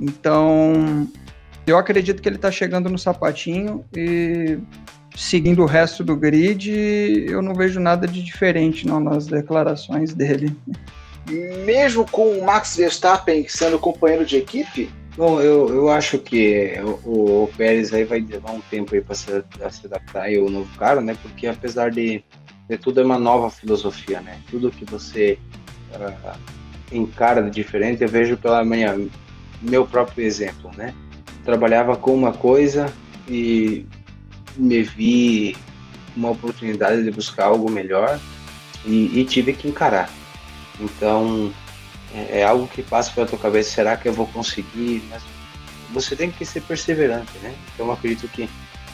então, 0.00 1.08
eu 1.66 1.76
acredito 1.76 2.22
que 2.22 2.28
ele 2.28 2.36
está 2.36 2.50
chegando 2.50 2.88
no 2.88 2.98
sapatinho 2.98 3.84
e 3.96 4.58
seguindo 5.16 5.62
o 5.62 5.66
resto 5.66 6.02
do 6.02 6.16
grid, 6.16 6.70
eu 7.28 7.42
não 7.42 7.54
vejo 7.54 7.78
nada 7.80 8.06
de 8.06 8.22
diferente 8.22 8.86
não, 8.86 9.00
nas 9.00 9.26
declarações 9.26 10.14
dele. 10.14 10.56
Mesmo 11.64 12.08
com 12.10 12.38
o 12.38 12.44
Max 12.44 12.76
Verstappen 12.76 13.46
sendo 13.48 13.78
companheiro 13.78 14.24
de 14.24 14.36
equipe, 14.36 14.90
Bom, 15.16 15.40
eu, 15.40 15.68
eu 15.68 15.90
acho 15.90 16.18
que 16.18 16.74
o, 17.04 17.44
o 17.44 17.50
Pérez 17.56 17.92
aí 17.92 18.04
vai 18.04 18.20
levar 18.20 18.52
um 18.52 18.60
tempo 18.62 18.94
aí 18.94 19.00
para 19.00 19.14
se, 19.14 19.44
se 19.70 19.86
adaptar 19.86 20.26
ao 20.26 20.48
novo 20.48 20.68
cara, 20.78 21.02
né? 21.02 21.16
Porque 21.20 21.46
apesar 21.46 21.90
de, 21.90 22.24
de 22.68 22.78
tudo 22.78 23.00
é 23.00 23.04
uma 23.04 23.18
nova 23.18 23.50
filosofia, 23.50 24.20
né? 24.22 24.40
Tudo 24.50 24.70
que 24.70 24.86
você 24.86 25.38
uh, 25.94 26.38
encara 26.90 27.42
de 27.42 27.50
diferente, 27.50 28.02
eu 28.02 28.08
vejo 28.08 28.38
pela 28.38 28.64
minha 28.64 28.98
meu 29.60 29.86
próprio 29.86 30.24
exemplo, 30.24 30.70
né? 30.76 30.94
Trabalhava 31.44 31.94
com 31.96 32.14
uma 32.14 32.32
coisa 32.32 32.90
e 33.28 33.86
me 34.56 34.82
vi 34.82 35.56
uma 36.16 36.30
oportunidade 36.30 37.02
de 37.04 37.10
buscar 37.10 37.46
algo 37.46 37.70
melhor 37.70 38.18
e, 38.86 39.20
e 39.20 39.24
tive 39.26 39.52
que 39.52 39.68
encarar. 39.68 40.10
Então, 40.80 41.52
é, 42.14 42.40
é 42.40 42.44
algo 42.44 42.68
que 42.68 42.82
passa 42.82 43.10
pela 43.12 43.26
tua 43.26 43.38
cabeça, 43.38 43.70
será 43.70 43.96
que 43.96 44.08
eu 44.08 44.12
vou 44.12 44.26
conseguir? 44.26 45.02
Mas 45.08 45.22
você 45.92 46.16
tem 46.16 46.30
que 46.30 46.44
ser 46.44 46.62
perseverante, 46.62 47.36
né? 47.38 47.54
Então 47.74 47.86
eu 47.86 47.92
acredito 47.92 48.28
que, 48.28 48.48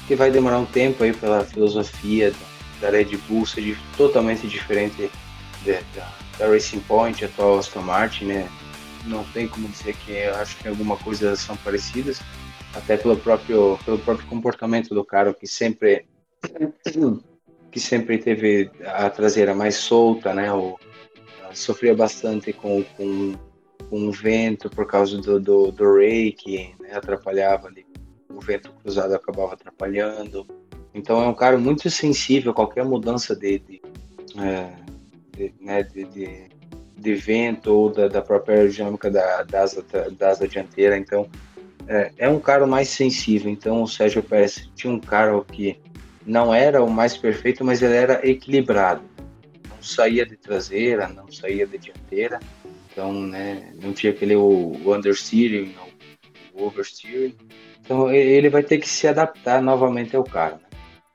que 0.06 0.14
vai 0.14 0.30
demorar 0.30 0.58
um 0.58 0.66
tempo 0.66 1.02
aí 1.04 1.12
pela 1.12 1.44
filosofia 1.44 2.32
da, 2.80 2.90
Red 2.90 3.16
Bull 3.28 3.46
ser 3.46 3.76
totalmente 3.96 4.46
diferente 4.46 5.10
de, 5.64 5.72
da, 5.94 6.12
da, 6.38 6.48
Racing 6.48 6.80
Point, 6.80 7.24
atual 7.24 7.58
Aston 7.58 7.82
Martin, 7.82 8.26
né? 8.26 8.48
Não 9.04 9.24
tem 9.24 9.48
como 9.48 9.68
dizer 9.68 9.94
que 9.96 10.12
eu 10.12 10.34
acho 10.36 10.56
que 10.56 10.68
alguma 10.68 10.96
coisa 10.96 11.34
são 11.36 11.56
parecidas, 11.56 12.20
até 12.74 12.96
pelo 12.96 13.16
próprio, 13.16 13.78
pelo 13.84 13.98
próprio 13.98 14.26
comportamento 14.28 14.94
do 14.94 15.04
cara, 15.04 15.32
que 15.32 15.46
sempre 15.46 16.06
que 17.70 17.80
sempre 17.80 18.16
teve 18.18 18.70
a 18.84 19.10
traseira 19.10 19.54
mais 19.54 19.76
solta, 19.76 20.32
né? 20.34 20.52
O, 20.52 20.78
sofria 21.52 21.94
bastante 21.94 22.52
com, 22.52 22.82
com, 22.96 23.34
com 23.88 24.08
o 24.08 24.12
vento 24.12 24.68
por 24.70 24.86
causa 24.86 25.18
do, 25.18 25.40
do, 25.40 25.72
do 25.72 25.98
que 26.36 26.74
né, 26.80 26.94
atrapalhava 26.94 27.68
ali. 27.68 27.86
O 28.28 28.40
vento 28.40 28.72
cruzado 28.82 29.14
acabava 29.14 29.54
atrapalhando. 29.54 30.46
Então 30.94 31.22
é 31.22 31.28
um 31.28 31.34
cara 31.34 31.58
muito 31.58 31.88
sensível 31.90 32.52
a 32.52 32.54
qualquer 32.54 32.84
mudança 32.84 33.34
de, 33.34 33.58
de, 33.58 33.82
é, 34.38 34.72
de, 35.36 35.54
né, 35.60 35.82
de, 35.82 36.48
de, 36.96 37.14
vento 37.14 37.72
ou 37.72 37.90
da, 37.90 38.08
da 38.08 38.22
própria 38.22 38.56
aerodinâmica 38.56 39.10
da, 39.10 39.42
da, 39.42 39.62
asa, 39.62 39.84
da 40.16 40.30
asa 40.30 40.48
dianteira. 40.48 40.96
Então 40.96 41.28
é, 41.86 42.12
é 42.18 42.28
um 42.28 42.40
cara 42.40 42.66
mais 42.66 42.88
sensível. 42.88 43.50
Então 43.50 43.82
o 43.82 43.88
Sérgio 43.88 44.22
Pérez 44.22 44.68
tinha 44.74 44.92
um 44.92 45.00
carro 45.00 45.44
que 45.44 45.78
não 46.26 46.54
era 46.54 46.82
o 46.84 46.90
mais 46.90 47.16
perfeito, 47.16 47.64
mas 47.64 47.82
ele 47.82 47.96
era 47.96 48.28
equilibrado. 48.28 49.02
Saía 49.88 50.26
de 50.26 50.36
traseira, 50.36 51.08
não 51.08 51.30
saía 51.32 51.66
de 51.66 51.78
dianteira. 51.78 52.38
Então, 52.90 53.12
né, 53.12 53.72
não 53.82 53.92
tinha 53.92 54.12
aquele 54.12 54.36
o, 54.36 54.76
o 54.84 54.94
understeering, 54.94 55.74
o 56.52 56.66
oversteering. 56.66 57.36
Então 57.80 58.12
ele 58.12 58.50
vai 58.50 58.62
ter 58.62 58.78
que 58.78 58.88
se 58.88 59.08
adaptar 59.08 59.62
novamente 59.62 60.14
ao 60.14 60.22
carro. 60.22 60.56
Né? 60.56 60.68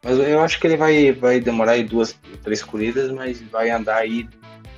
Mas 0.03 0.17
eu 0.17 0.41
acho 0.41 0.59
que 0.59 0.65
ele 0.65 0.75
vai, 0.75 1.11
vai 1.11 1.39
demorar 1.39 1.73
aí 1.73 1.83
duas, 1.83 2.17
três 2.41 2.63
corridas, 2.63 3.11
mas 3.11 3.41
vai 3.43 3.69
andar 3.69 3.97
aí 3.97 4.27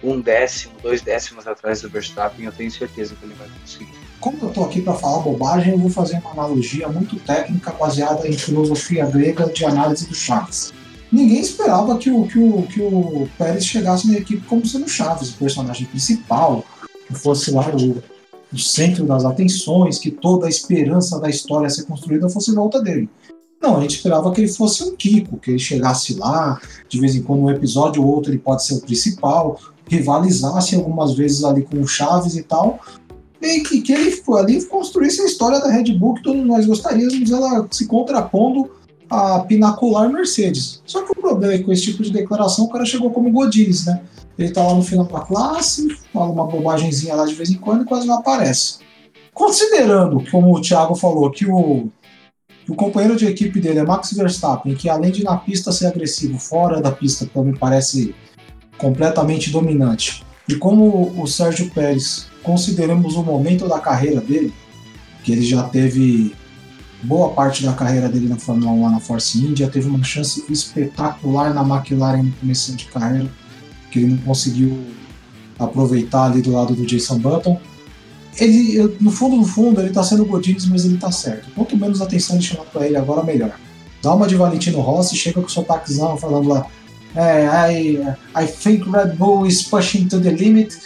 um 0.03 0.19
décimo, 0.19 0.73
dois 0.81 1.01
décimos 1.01 1.47
atrás 1.47 1.81
do 1.81 1.89
Verstappen. 1.89 2.45
Eu 2.45 2.51
tenho 2.51 2.69
certeza 2.69 3.15
que 3.15 3.25
ele 3.25 3.33
vai 3.33 3.47
conseguir. 3.61 3.93
Como 4.19 4.37
eu 4.41 4.49
estou 4.49 4.65
aqui 4.65 4.81
para 4.81 4.93
falar 4.93 5.19
bobagem, 5.19 5.73
eu 5.73 5.79
vou 5.79 5.89
fazer 5.89 6.17
uma 6.17 6.31
analogia 6.31 6.87
muito 6.87 7.15
técnica 7.19 7.71
baseada 7.71 8.27
em 8.27 8.33
filosofia 8.33 9.05
grega 9.05 9.47
de 9.47 9.65
análise 9.65 10.07
do 10.07 10.15
Chaves. 10.15 10.73
Ninguém 11.15 11.39
esperava 11.39 11.97
que 11.97 12.11
o, 12.11 12.27
que 12.27 12.37
o, 12.37 12.63
que 12.63 12.81
o 12.81 13.25
Pérez 13.37 13.65
chegasse 13.65 14.05
na 14.05 14.17
equipe 14.17 14.45
como 14.47 14.65
sendo 14.65 14.89
Chaves, 14.89 15.29
o 15.29 15.37
personagem 15.37 15.87
principal, 15.87 16.65
que 17.07 17.15
fosse 17.15 17.51
lá 17.51 17.65
o, 17.73 18.03
o 18.53 18.59
centro 18.59 19.05
das 19.05 19.23
atenções, 19.23 19.97
que 19.97 20.11
toda 20.11 20.45
a 20.45 20.49
esperança 20.49 21.17
da 21.17 21.29
história 21.29 21.67
a 21.67 21.69
ser 21.69 21.85
construída 21.85 22.27
fosse 22.27 22.53
volta 22.53 22.81
dele. 22.81 23.09
Não, 23.61 23.77
a 23.77 23.81
gente 23.81 23.95
esperava 23.95 24.29
que 24.33 24.41
ele 24.41 24.49
fosse 24.49 24.83
um 24.83 24.93
Kiko, 24.93 25.37
que 25.37 25.51
ele 25.51 25.59
chegasse 25.59 26.15
lá, 26.15 26.59
de 26.89 26.99
vez 26.99 27.15
em 27.15 27.21
quando 27.21 27.43
um 27.43 27.49
episódio 27.49 28.03
ou 28.03 28.13
outro 28.13 28.29
ele 28.29 28.39
pode 28.39 28.65
ser 28.65 28.73
o 28.73 28.81
principal, 28.81 29.57
rivalizasse 29.87 30.75
algumas 30.75 31.13
vezes 31.13 31.45
ali 31.45 31.61
com 31.63 31.79
o 31.79 31.87
Chaves 31.87 32.35
e 32.35 32.43
tal, 32.43 32.77
e 33.41 33.61
que, 33.61 33.79
que 33.79 33.93
ele 33.93 34.21
ali 34.37 34.65
construísse 34.65 35.21
a 35.21 35.25
história 35.25 35.61
da 35.61 35.69
Red 35.69 35.93
Bull 35.93 36.15
que 36.15 36.23
todos 36.23 36.45
nós 36.45 36.65
gostaríamos, 36.65 37.31
ela 37.31 37.65
se 37.71 37.85
contrapondo 37.85 38.69
à 39.09 39.39
pinacular 39.39 40.11
Mercedes. 40.11 40.81
Só 40.85 41.03
que 41.03 41.11
o 41.11 41.15
problema 41.15 41.53
é 41.53 41.57
que 41.57 41.63
com 41.63 41.71
esse 41.71 41.83
tipo 41.83 42.03
de 42.03 42.11
declaração 42.11 42.65
o 42.65 42.69
cara 42.69 42.85
chegou 42.85 43.11
como 43.11 43.31
Godines, 43.31 43.85
né? 43.85 44.01
Ele 44.37 44.51
tá 44.51 44.63
lá 44.63 44.73
no 44.73 44.83
final 44.83 45.05
da 45.05 45.21
classe, 45.21 45.87
fala 46.11 46.31
uma 46.31 46.45
bobagemzinha 46.45 47.15
lá 47.15 47.25
de 47.25 47.33
vez 47.33 47.49
em 47.49 47.55
quando 47.55 47.83
e 47.83 47.85
quase 47.85 48.05
não 48.05 48.15
aparece. 48.15 48.79
Considerando, 49.33 50.23
como 50.29 50.53
o 50.53 50.61
Thiago 50.61 50.95
falou, 50.95 51.29
que 51.31 51.45
o, 51.45 51.89
que 52.65 52.71
o 52.71 52.75
companheiro 52.75 53.15
de 53.15 53.25
equipe 53.25 53.59
dele 53.59 53.79
é 53.79 53.83
Max 53.83 54.11
Verstappen, 54.13 54.75
que 54.75 54.89
além 54.89 55.11
de 55.11 55.23
na 55.23 55.37
pista 55.37 55.71
ser 55.71 55.87
agressivo, 55.87 56.37
fora 56.37 56.81
da 56.81 56.91
pista 56.91 57.29
também 57.33 57.53
parece 57.53 58.13
completamente 58.77 59.51
dominante. 59.51 60.23
E 60.47 60.55
como 60.55 61.13
o 61.21 61.27
Sérgio 61.27 61.69
Pérez 61.71 62.27
consideramos 62.43 63.15
o 63.15 63.23
momento 63.23 63.67
da 63.67 63.79
carreira 63.79 64.21
dele, 64.21 64.53
que 65.23 65.31
ele 65.31 65.43
já 65.43 65.63
teve 65.63 66.35
boa 67.05 67.29
parte 67.29 67.63
da 67.63 67.73
carreira 67.73 68.09
dele 68.09 68.27
na 68.27 68.37
Fórmula 68.37 68.71
1 68.71 68.89
na 68.91 68.99
Force 68.99 69.37
India, 69.37 69.69
teve 69.69 69.87
uma 69.87 70.03
chance 70.03 70.43
espetacular 70.49 71.53
na 71.53 71.61
McLaren 71.61 72.23
no 72.23 72.31
começo 72.33 72.75
de 72.75 72.85
carreira, 72.85 73.29
que 73.91 73.99
ele 73.99 74.13
não 74.13 74.17
conseguiu 74.19 74.77
aproveitar 75.57 76.25
ali 76.25 76.41
do 76.41 76.51
lado 76.51 76.73
do 76.73 76.85
Jason 76.85 77.19
Button. 77.19 77.59
Ele, 78.37 78.97
no 78.99 79.11
fundo, 79.11 79.37
no 79.37 79.45
fundo, 79.45 79.79
ele 79.79 79.91
tá 79.91 80.03
sendo 80.03 80.25
Godines, 80.25 80.65
mas 80.65 80.83
ele 80.83 80.97
tá 80.97 81.11
certo. 81.11 81.49
Quanto 81.55 81.77
menos 81.77 82.01
atenção 82.01 82.41
chamar 82.41 82.65
pra 82.65 82.85
ele, 82.85 82.97
agora 82.97 83.23
melhor. 83.23 83.57
Dá 84.01 84.13
uma 84.13 84.27
de 84.27 84.35
Valentino 84.35 84.81
Rossi, 84.81 85.15
chega 85.15 85.39
com 85.39 85.47
o 85.47 85.49
seu 85.49 85.63
taquezão 85.63 86.17
falando 86.17 86.49
lá, 86.49 86.67
é, 87.15 87.71
I, 87.71 87.97
I 88.35 88.45
think 88.45 88.89
Red 88.89 89.15
Bull 89.15 89.47
is 89.47 89.63
pushing 89.63 90.07
to 90.07 90.19
the 90.19 90.31
limit 90.31 90.77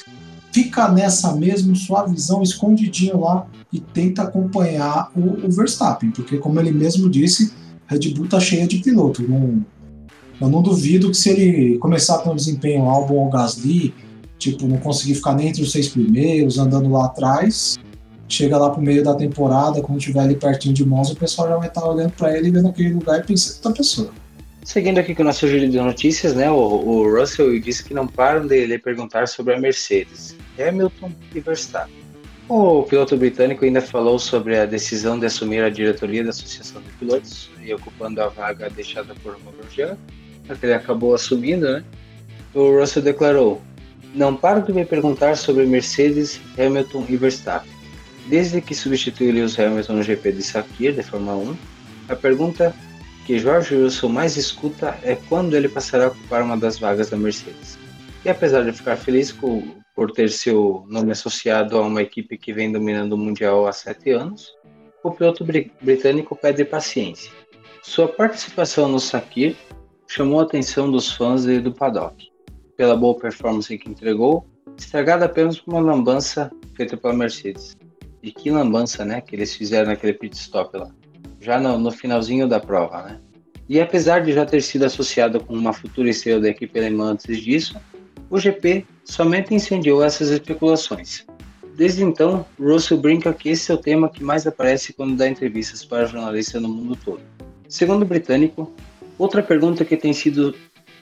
fica 0.51 0.89
nessa 0.89 1.33
mesmo, 1.35 1.75
sua 1.75 2.05
visão 2.05 2.41
escondidinho 2.41 3.21
lá 3.21 3.45
e 3.71 3.79
tenta 3.79 4.23
acompanhar 4.23 5.11
o, 5.15 5.45
o 5.45 5.51
Verstappen, 5.51 6.11
porque 6.11 6.37
como 6.37 6.59
ele 6.59 6.71
mesmo 6.71 7.09
disse, 7.09 7.53
Red 7.87 8.13
Bull 8.13 8.27
tá 8.27 8.39
cheia 8.39 8.67
de 8.67 8.77
piloto. 8.77 9.23
Não, 9.23 9.63
eu 10.41 10.49
não 10.49 10.61
duvido 10.61 11.09
que 11.11 11.17
se 11.17 11.29
ele 11.29 11.77
começar 11.77 12.19
com 12.19 12.31
um 12.31 12.35
desempenho 12.35 12.83
Albon 12.85 13.25
ou 13.25 13.29
Gasly, 13.29 13.93
tipo, 14.37 14.67
não 14.67 14.77
conseguir 14.77 15.15
ficar 15.15 15.35
nem 15.35 15.49
entre 15.49 15.61
os 15.61 15.71
seis 15.71 15.89
primeiros, 15.89 16.57
andando 16.57 16.89
lá 16.89 17.05
atrás, 17.05 17.77
chega 18.27 18.57
lá 18.57 18.69
pro 18.69 18.81
meio 18.81 19.03
da 19.03 19.13
temporada, 19.13 19.81
quando 19.81 19.99
tiver 19.99 20.21
ali 20.21 20.35
pertinho 20.35 20.73
de 20.73 20.85
Monza, 20.85 21.13
o 21.13 21.15
pessoal 21.15 21.49
já 21.49 21.57
vai 21.57 21.67
estar 21.67 21.81
tá 21.81 21.89
olhando 21.89 22.11
para 22.11 22.37
ele, 22.37 22.51
vendo 22.51 22.69
aquele 22.69 22.93
lugar 22.93 23.19
e 23.19 23.23
pensando 23.23 23.55
outra 23.57 23.73
pessoa. 23.73 24.11
Seguindo 24.63 24.99
aqui 24.99 25.15
com 25.15 25.23
o 25.23 25.25
nosso 25.25 25.47
giro 25.47 25.67
de 25.67 25.77
notícias, 25.77 26.35
né, 26.35 26.49
o, 26.49 26.55
o 26.55 27.19
Russell 27.19 27.59
disse 27.59 27.83
que 27.83 27.93
não 27.93 28.07
param 28.07 28.45
de 28.45 28.65
lhe 28.65 28.77
perguntar 28.77 29.27
sobre 29.27 29.55
a 29.55 29.59
Mercedes, 29.59 30.35
Hamilton 30.59 31.11
e 31.33 31.39
Verstappen. 31.39 31.98
O 32.49 32.81
piloto 32.81 33.15
britânico 33.15 33.63
ainda 33.63 33.79
falou 33.79 34.17
sobre 34.17 34.57
a 34.57 34.65
decisão 34.65 35.19
de 35.19 35.27
assumir 35.27 35.63
a 35.63 35.69
diretoria 35.69 36.23
da 36.23 36.31
Associação 36.31 36.81
de 36.81 36.89
Pilotos 36.93 37.47
e 37.61 37.71
ocupando 37.71 38.23
a 38.23 38.27
vaga 38.27 38.71
deixada 38.71 39.13
por 39.21 39.37
Grosjean, 39.39 39.95
que 40.59 40.65
ele 40.65 40.73
acabou 40.73 41.13
assumindo, 41.13 41.71
né? 41.71 41.83
O 42.55 42.79
Russell 42.79 43.03
declarou: 43.03 43.61
Não 44.15 44.35
paro 44.35 44.63
de 44.63 44.73
me 44.73 44.83
perguntar 44.83 45.37
sobre 45.37 45.67
Mercedes, 45.67 46.41
Hamilton 46.57 47.05
e 47.07 47.17
Verstappen. 47.17 47.71
Desde 48.27 48.61
que 48.61 48.73
substituiu 48.73 49.31
Lewis 49.31 49.59
Hamilton 49.59 49.93
no 49.93 50.03
GP 50.03 50.31
de 50.31 50.41
Sakir 50.41 50.93
de 50.93 51.03
Fórmula 51.03 51.37
1, 51.37 51.57
a 52.09 52.15
pergunta 52.15 52.73
que 53.27 53.37
George 53.37 53.75
Russell 53.75 54.09
mais 54.09 54.37
escuta 54.37 54.97
é 55.03 55.15
quando 55.15 55.55
ele 55.55 55.69
passará 55.69 56.05
a 56.05 56.07
ocupar 56.07 56.41
uma 56.41 56.57
das 56.57 56.79
vagas 56.79 57.11
da 57.11 57.17
Mercedes. 57.17 57.77
E 58.25 58.29
apesar 58.29 58.63
de 58.63 58.71
ficar 58.71 58.95
feliz 58.95 59.31
com, 59.31 59.78
por 59.99 60.11
ter 60.11 60.29
seu 60.29 60.85
nome 60.87 61.11
associado 61.11 61.77
a 61.77 61.81
uma 61.81 62.01
equipe 62.01 62.37
que 62.37 62.53
vem 62.53 62.71
dominando 62.71 63.11
o 63.11 63.17
Mundial 63.17 63.67
há 63.67 63.73
sete 63.73 64.11
anos, 64.11 64.55
o 65.03 65.11
piloto 65.11 65.43
britânico 65.43 66.37
pede 66.37 66.63
paciência. 66.63 67.29
Sua 67.83 68.07
participação 68.07 68.87
no 68.87 68.97
Sakir 68.97 69.57
chamou 70.07 70.39
a 70.39 70.43
atenção 70.43 70.89
dos 70.89 71.11
fãs 71.11 71.43
e 71.43 71.59
do 71.59 71.73
paddock, 71.73 72.31
pela 72.77 72.95
boa 72.95 73.13
performance 73.19 73.77
que 73.77 73.89
entregou, 73.89 74.47
estragada 74.77 75.25
apenas 75.25 75.59
por 75.59 75.73
uma 75.73 75.81
lambança 75.81 76.49
feita 76.75 76.95
pela 76.95 77.13
Mercedes. 77.13 77.75
E 78.23 78.31
que 78.31 78.49
lambança, 78.49 79.03
né, 79.03 79.19
que 79.19 79.35
eles 79.35 79.53
fizeram 79.53 79.87
naquele 79.87 80.13
pit 80.13 80.33
stop 80.33 80.77
lá 80.77 80.89
já 81.41 81.59
no, 81.59 81.77
no, 81.77 81.91
finalzinho 81.91 82.47
da 82.47 82.61
prova, 82.61 83.03
né? 83.03 83.19
E 83.67 83.81
apesar 83.81 84.21
de 84.21 84.31
já 84.31 84.45
ter 84.45 84.61
sido 84.61 84.85
associado 84.85 85.43
com 85.43 85.53
uma 85.53 85.73
futura 85.73 86.09
estrela 86.09 86.39
da 86.39 86.49
equipe 86.49 86.79
alemã 86.79 87.11
antes 87.11 87.37
disso, 87.37 87.77
o 88.29 88.39
GP 88.39 88.85
somente 89.03 89.53
incendiou 89.53 90.03
essas 90.03 90.29
especulações. 90.29 91.25
Desde 91.75 92.03
então, 92.03 92.45
Russell 92.59 92.97
brinca 92.97 93.33
que 93.33 93.49
esse 93.49 93.71
é 93.71 93.73
o 93.73 93.77
tema 93.77 94.09
que 94.09 94.23
mais 94.23 94.45
aparece 94.45 94.93
quando 94.93 95.15
dá 95.15 95.27
entrevistas 95.27 95.85
para 95.85 96.05
jornalistas 96.05 96.61
no 96.61 96.67
mundo 96.67 96.97
todo. 97.03 97.21
Segundo 97.67 98.03
o 98.03 98.05
britânico, 98.05 98.73
outra 99.17 99.41
pergunta 99.41 99.85
que 99.85 99.95
tem 99.95 100.13
sido 100.13 100.53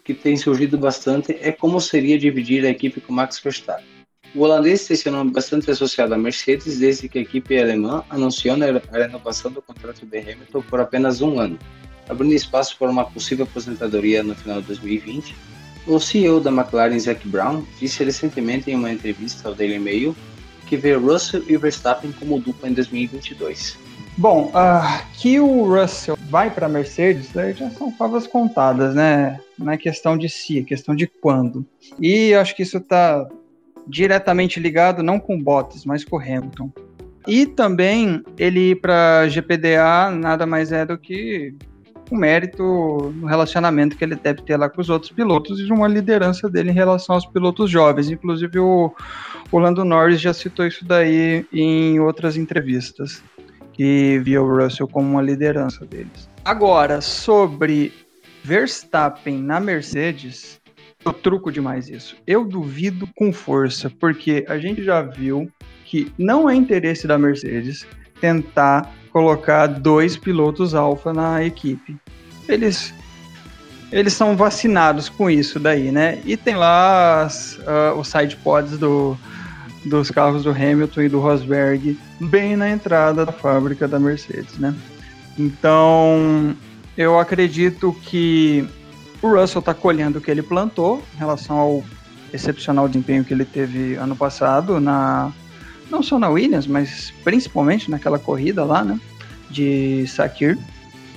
que 0.04 0.14
tem 0.14 0.38
surgido 0.38 0.78
bastante 0.78 1.38
é 1.42 1.52
como 1.52 1.82
seria 1.82 2.18
dividir 2.18 2.66
a 2.66 2.70
equipe 2.70 3.02
com 3.02 3.12
Max 3.12 3.40
Verstappen. 3.40 3.86
O 4.34 4.42
holandês 4.42 4.88
tem 4.88 4.96
seu 4.96 5.12
nome 5.12 5.32
bastante 5.32 5.70
associado 5.70 6.14
à 6.14 6.18
Mercedes 6.18 6.80
desde 6.80 7.10
que 7.10 7.18
a 7.18 7.22
equipe 7.22 7.60
alemã 7.60 8.04
anunciou 8.10 8.56
a 8.56 8.98
renovação 8.98 9.52
do 9.52 9.62
contrato 9.62 10.06
de 10.06 10.18
Hamilton 10.18 10.62
por 10.62 10.80
apenas 10.80 11.22
um 11.22 11.40
ano, 11.40 11.60
abrindo 12.08 12.34
espaço 12.34 12.78
para 12.78 12.90
uma 12.90 13.04
possível 13.04 13.44
aposentadoria 13.46 14.24
no 14.24 14.34
final 14.36 14.62
de 14.62 14.68
2020. 14.68 15.36
O 15.88 16.00
CEO 16.00 16.40
da 16.40 16.52
McLaren, 16.52 17.00
Zac 17.00 17.28
Brown, 17.28 17.64
disse 17.80 18.04
recentemente 18.04 18.70
em 18.70 18.76
uma 18.76 18.92
entrevista 18.92 19.48
ao 19.48 19.56
Daily 19.56 19.80
Mail 19.80 20.16
que 20.68 20.76
vê 20.76 20.94
Russell 20.96 21.44
e 21.48 21.56
Verstappen 21.56 22.12
como 22.12 22.40
dupla 22.40 22.70
em 22.70 22.74
2022. 22.74 23.80
Bom, 24.18 24.52
uh, 24.54 25.06
que 25.14 25.40
o 25.40 25.64
Russell 25.64 26.18
vai 26.30 26.50
para 26.50 26.66
a 26.66 26.70
Mercedes 26.70 27.34
né, 27.34 27.54
já 27.54 27.70
são 27.70 27.92
favas 27.92 28.28
contadas, 28.28 28.94
né? 28.94 29.40
Não 29.58 29.72
é 29.72 29.78
questão 29.78 30.18
de 30.18 30.28
si, 30.28 30.60
é 30.60 30.64
questão 30.64 30.96
de 30.96 31.08
quando. 31.08 31.66
E 32.00 32.34
acho 32.34 32.56
que 32.56 32.64
isso 32.64 32.78
está 32.78 33.28
diretamente 33.88 34.60
ligado 34.60 35.02
não 35.02 35.20
com 35.20 35.42
Bottas, 35.42 35.86
mas 35.86 36.04
com 36.04 36.18
Hamilton. 36.18 36.70
E 37.28 37.46
também 37.46 38.24
ele 38.38 38.72
ir 38.72 38.82
para 38.82 39.28
GPDA 39.28 40.12
nada 40.12 40.46
mais 40.46 40.72
é 40.72 40.86
do 40.86 40.98
que 40.98 41.54
um 42.12 42.18
mérito 42.18 42.64
no 43.16 43.28
relacionamento 43.28 43.96
que 43.96 44.04
ele 44.04 44.16
deve 44.16 44.42
ter 44.42 44.58
lá 44.58 44.70
com 44.70 44.82
os 44.82 44.90
outros 44.90 45.12
pilotos 45.12 45.60
e 45.60 45.72
uma 45.72 45.88
liderança 45.88 46.50
dele 46.50 46.72
em 46.72 46.74
relação 46.74 47.16
aos 47.16 47.26
pilotos 47.26 47.70
jovens. 47.70 48.10
Inclusive 48.10 48.60
o, 48.60 48.94
o 49.52 49.60
Lando 49.60 49.84
Norris 49.84 50.22
já 50.22 50.34
citou 50.34 50.66
isso 50.66 50.86
daí 50.86 51.46
em 51.52 52.00
outras 52.00 52.38
entrevistas, 52.38 53.24
que 53.74 54.20
via 54.20 54.42
o 54.42 54.58
Russell 54.58 54.88
como 54.88 55.10
uma 55.10 55.22
liderança 55.22 55.86
deles. 55.86 56.30
Agora, 56.44 57.02
sobre 57.02 57.94
Verstappen 58.44 59.42
na 59.42 59.60
Mercedes, 59.60 60.60
eu 61.06 61.14
truco 61.14 61.52
demais 61.52 61.90
isso. 61.90 62.16
Eu 62.26 62.46
duvido 62.46 63.08
com 63.16 63.32
força, 63.32 63.90
porque 63.90 64.46
a 64.48 64.58
gente 64.58 64.84
já 64.84 65.02
viu 65.02 65.52
que 65.86 66.12
não 66.18 66.50
é 66.50 66.56
interesse 66.56 67.08
da 67.08 67.18
Mercedes 67.18 67.86
tentar 68.20 68.94
colocar 69.08 69.68
dois 69.68 70.18
pilotos 70.18 70.74
alfa 70.74 71.14
na 71.14 71.44
equipe. 71.44 71.98
Eles 72.48 72.94
eles 73.92 74.14
são 74.14 74.36
vacinados 74.36 75.08
com 75.08 75.30
isso 75.30 75.60
daí, 75.60 75.92
né? 75.92 76.20
E 76.26 76.36
tem 76.36 76.56
lá 76.56 77.24
as, 77.24 77.58
uh, 77.60 77.98
os 77.98 78.10
side 78.10 78.36
pods 78.38 78.78
do, 78.78 79.18
dos 79.86 80.12
carros 80.12 80.44
do 80.44 80.52
Hamilton 80.52 81.02
e 81.04 81.10
do 81.10 81.20
Rosberg 81.20 81.98
bem 82.20 82.56
na 82.58 82.70
entrada 82.70 83.26
da 83.26 83.32
fábrica 83.32 83.88
da 83.88 83.98
Mercedes, 83.98 84.58
né? 84.58 84.76
Então, 85.38 86.56
eu 86.98 87.18
acredito 87.20 87.96
que 88.04 88.68
o 89.22 89.30
Russell 89.30 89.60
está 89.60 89.74
colhendo 89.74 90.20
o 90.20 90.22
que 90.22 90.30
ele 90.30 90.42
plantou 90.42 91.02
em 91.16 91.18
relação 91.18 91.58
ao 91.58 91.84
excepcional 92.34 92.88
desempenho 92.88 93.24
que 93.24 93.34
ele 93.34 93.46
teve 93.46 93.96
ano 93.96 94.16
passado, 94.16 94.80
na, 94.80 95.32
não 95.90 96.04
só 96.04 96.20
na 96.20 96.30
Williams, 96.30 96.68
mas 96.68 97.14
principalmente 97.24 97.90
naquela 97.90 98.20
corrida 98.20 98.64
lá, 98.64 98.84
né? 98.84 99.00
De 99.50 100.06
Sakir, 100.08 100.58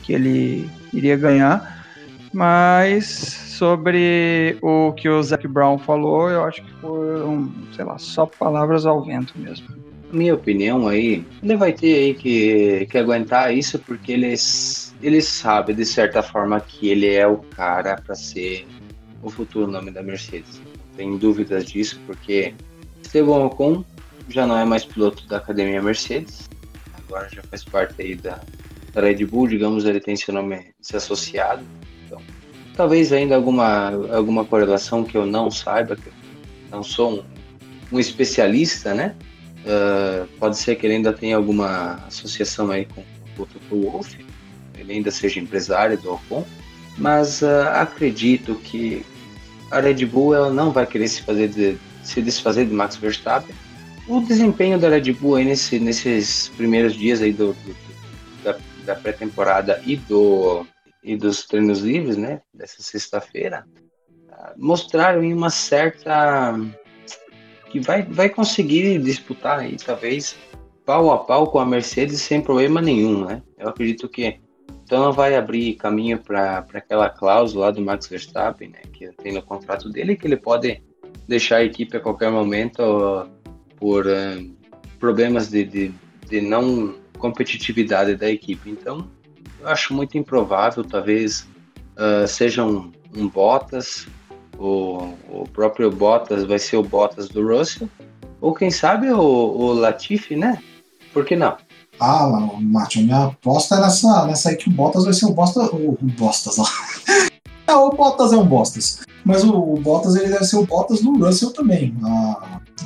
que 0.02 0.12
ele 0.12 0.70
iria 0.92 1.16
ganhar. 1.16 1.80
Mas 2.32 3.06
sobre 3.06 4.56
o 4.62 4.92
que 4.92 5.08
o 5.08 5.22
Zac 5.22 5.46
Brown 5.48 5.78
falou, 5.78 6.30
eu 6.30 6.44
acho 6.44 6.62
que 6.62 6.72
foram, 6.80 7.52
sei 7.74 7.84
lá, 7.84 7.98
só 7.98 8.24
palavras 8.24 8.86
ao 8.86 9.04
vento 9.04 9.34
mesmo. 9.36 9.68
Minha 10.12 10.34
opinião 10.34 10.88
aí, 10.88 11.24
ele 11.42 11.56
vai 11.56 11.72
ter 11.72 11.94
aí 11.94 12.14
que, 12.14 12.86
que 12.90 12.98
aguentar 12.98 13.54
isso 13.54 13.78
porque 13.78 14.12
eles, 14.12 14.94
ele 15.02 15.20
sabe 15.20 15.72
de 15.72 15.84
certa 15.84 16.22
forma 16.22 16.60
que 16.60 16.88
ele 16.88 17.14
é 17.14 17.26
o 17.26 17.36
cara 17.36 17.96
para 17.96 18.14
ser 18.14 18.66
o 19.22 19.30
futuro 19.30 19.70
nome 19.70 19.90
da 19.90 20.02
Mercedes. 20.02 20.60
Tem 20.96 21.16
dúvidas 21.16 21.66
disso 21.66 22.00
porque 22.06 22.54
Esteban 23.02 23.44
Ocon 23.44 23.84
já 24.30 24.46
não 24.46 24.56
é 24.56 24.64
mais 24.64 24.84
piloto 24.84 25.26
da 25.26 25.38
academia 25.38 25.82
Mercedes, 25.82 26.48
agora 26.94 27.28
já 27.30 27.42
faz 27.42 27.64
parte 27.64 28.00
aí 28.00 28.14
da, 28.14 28.40
da 28.92 29.00
Red 29.00 29.24
Bull, 29.26 29.48
digamos, 29.48 29.84
ele 29.84 30.00
tem 30.00 30.16
seu 30.16 30.32
nome 30.32 30.72
se 30.80 30.96
associado 30.96 31.64
talvez 32.80 33.12
ainda 33.12 33.34
alguma, 33.34 33.90
alguma 34.10 34.42
correlação 34.42 35.04
que 35.04 35.14
eu 35.14 35.26
não 35.26 35.50
saiba, 35.50 35.96
que 35.96 36.06
eu 36.06 36.12
não 36.70 36.82
sou 36.82 37.12
um, 37.12 37.24
um 37.92 38.00
especialista, 38.00 38.94
né? 38.94 39.14
Uh, 39.66 40.26
pode 40.38 40.56
ser 40.56 40.76
que 40.76 40.86
ele 40.86 40.94
ainda 40.94 41.12
tenha 41.12 41.36
alguma 41.36 41.96
associação 42.06 42.70
aí 42.70 42.86
com 42.86 43.02
o 43.02 43.04
Toto 43.36 43.60
Wolff, 43.70 44.16
ele 44.78 44.94
ainda 44.94 45.10
seja 45.10 45.38
empresário 45.38 45.98
do 45.98 46.14
Ocon, 46.14 46.46
mas 46.96 47.42
uh, 47.42 47.68
acredito 47.74 48.54
que 48.54 49.04
a 49.70 49.78
Red 49.80 50.06
Bull 50.06 50.34
ela 50.34 50.50
não 50.50 50.72
vai 50.72 50.86
querer 50.86 51.08
se, 51.08 51.20
fazer 51.20 51.48
de, 51.48 51.76
se 52.02 52.22
desfazer 52.22 52.64
de 52.64 52.72
Max 52.72 52.96
Verstappen. 52.96 53.54
O 54.10 54.20
desempenho 54.20 54.76
da 54.76 54.88
Red 54.88 55.12
Bull 55.12 55.36
aí 55.36 55.44
nesse, 55.44 55.78
nesses 55.78 56.48
primeiros 56.56 56.94
dias 56.94 57.22
aí 57.22 57.32
do, 57.32 57.52
do 57.52 57.76
da, 58.42 58.58
da 58.84 58.96
pré-temporada 58.96 59.80
e 59.86 59.94
do 59.96 60.66
e 61.02 61.16
dos 61.16 61.46
treinos 61.46 61.78
livres, 61.78 62.16
né, 62.16 62.42
dessa 62.52 62.82
sexta-feira, 62.82 63.64
mostraram 64.56 65.22
uma 65.22 65.48
certa 65.48 66.58
que 67.70 67.78
vai, 67.78 68.02
vai 68.02 68.28
conseguir 68.28 68.98
disputar 68.98 69.60
aí, 69.60 69.76
talvez 69.76 70.36
pau 70.84 71.12
a 71.12 71.18
pau 71.18 71.46
com 71.46 71.60
a 71.60 71.64
Mercedes 71.64 72.20
sem 72.20 72.40
problema 72.40 72.82
nenhum, 72.82 73.24
né? 73.24 73.40
Eu 73.56 73.68
acredito 73.68 74.08
que 74.08 74.40
então 74.82 75.12
vai 75.12 75.36
abrir 75.36 75.74
caminho 75.74 76.18
para 76.18 76.66
aquela 76.74 77.08
cláusula 77.08 77.72
do 77.72 77.80
Max 77.80 78.08
Verstappen, 78.08 78.70
né, 78.70 78.80
que 78.92 79.08
tem 79.12 79.32
no 79.32 79.42
contrato 79.42 79.88
dele, 79.88 80.16
que 80.16 80.26
ele 80.26 80.36
pode 80.36 80.82
deixar 81.28 81.58
a 81.58 81.64
equipe 81.64 81.96
a 81.96 82.00
qualquer 82.00 82.32
momento 82.32 82.82
por 83.80 84.06
uh, 84.06 84.50
problemas 85.00 85.48
de, 85.48 85.64
de, 85.64 85.94
de 86.28 86.40
não 86.40 86.94
competitividade 87.18 88.14
da 88.14 88.30
equipe. 88.30 88.70
Então, 88.70 89.08
eu 89.60 89.68
acho 89.68 89.94
muito 89.94 90.16
improvável, 90.16 90.84
talvez 90.84 91.48
uh, 91.96 92.28
seja 92.28 92.64
um, 92.64 92.92
um 93.16 93.28
Bottas, 93.28 94.06
o, 94.58 95.14
o, 95.30 95.44
próprio 95.52 95.90
Bottas 95.90 96.44
vai 96.44 96.58
ser 96.58 96.76
o 96.76 96.82
Bottas 96.82 97.28
do 97.28 97.46
Russell, 97.46 97.88
ou 98.40 98.54
quem 98.54 98.70
sabe 98.70 99.10
o, 99.10 99.18
o 99.18 99.72
Latifi, 99.72 100.36
né? 100.36 100.62
Por 101.12 101.24
que 101.24 101.34
não? 101.34 101.56
Ah, 101.98 102.26
Martin, 102.60 103.04
minha 103.04 103.24
aposta 103.24 103.74
é 103.76 103.80
nessa, 103.80 104.26
nessa 104.26 104.48
aí 104.48 104.56
que 104.56 104.70
o 104.70 104.72
Bottas 104.72 105.04
vai 105.04 105.12
ser 105.12 105.26
o 105.26 105.32
Bottas. 105.32 105.68
O, 105.68 105.90
o 105.90 105.98
Bottas, 106.00 106.58
ó. 106.58 106.64
é, 107.68 107.74
o 107.74 107.90
Bottas 107.90 108.32
é 108.32 108.36
um 108.36 108.46
Bottas. 108.46 109.00
Mas 109.22 109.44
o, 109.44 109.52
o, 109.54 109.78
Bottas 109.78 110.16
ele 110.16 110.30
deve 110.30 110.44
ser 110.44 110.56
o 110.56 110.64
Bottas 110.64 111.02
do 111.02 111.18
Russell 111.18 111.52
também. 111.52 111.94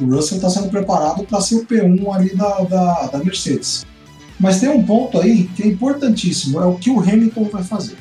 O 0.00 0.06
Russell 0.06 0.36
está 0.36 0.50
sendo 0.50 0.68
preparado 0.68 1.24
para 1.24 1.40
ser 1.40 1.56
o 1.56 1.66
P1 1.66 2.14
ali 2.14 2.34
da, 2.34 2.60
da, 2.62 3.06
da 3.06 3.18
Mercedes. 3.18 3.86
Mas 4.38 4.60
tem 4.60 4.68
um 4.68 4.84
ponto 4.84 5.20
aí 5.20 5.44
que 5.48 5.62
é 5.62 5.66
importantíssimo, 5.66 6.60
é 6.60 6.66
o 6.66 6.74
que 6.74 6.90
o 6.90 7.00
Hamilton 7.00 7.44
vai 7.44 7.62
fazer. 7.62 7.96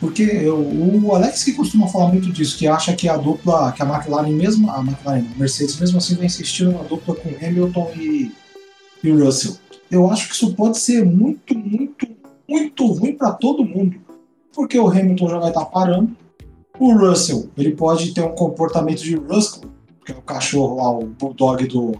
Porque 0.00 0.48
o 0.48 1.14
Alex 1.14 1.42
que 1.42 1.52
costuma 1.52 1.88
falar 1.88 2.08
muito 2.08 2.30
disso, 2.30 2.56
que 2.56 2.68
acha 2.68 2.94
que 2.94 3.08
a 3.08 3.16
dupla, 3.16 3.72
que 3.72 3.82
a 3.82 3.86
McLaren 3.86 4.30
mesmo, 4.30 4.70
a 4.70 4.80
McLaren, 4.80 5.24
a 5.34 5.38
Mercedes 5.38 5.78
mesmo 5.78 5.98
assim 5.98 6.14
vai 6.14 6.26
insistir 6.26 6.64
numa 6.64 6.84
dupla 6.84 7.16
com 7.16 7.28
Hamilton 7.28 7.90
e, 7.96 8.32
e 9.02 9.10
Russell. 9.10 9.56
Eu 9.90 10.08
acho 10.10 10.28
que 10.28 10.34
isso 10.34 10.54
pode 10.54 10.78
ser 10.78 11.04
muito, 11.04 11.56
muito, 11.58 12.06
muito 12.48 12.86
ruim 12.86 13.14
para 13.14 13.32
todo 13.32 13.64
mundo. 13.64 13.96
Porque 14.54 14.78
o 14.78 14.88
Hamilton 14.88 15.28
já 15.28 15.38
vai 15.38 15.48
estar 15.48 15.64
tá 15.64 15.66
parando. 15.66 16.16
O 16.78 16.92
Russell, 16.96 17.50
ele 17.56 17.72
pode 17.72 18.14
ter 18.14 18.22
um 18.22 18.34
comportamento 18.34 19.02
de 19.02 19.16
Russell, 19.16 19.62
que 20.08 20.12
é 20.12 20.16
o 20.16 20.22
cachorro 20.22 20.76
lá, 20.76 20.90
o 20.90 21.06
bulldog 21.06 21.66
do, 21.66 21.92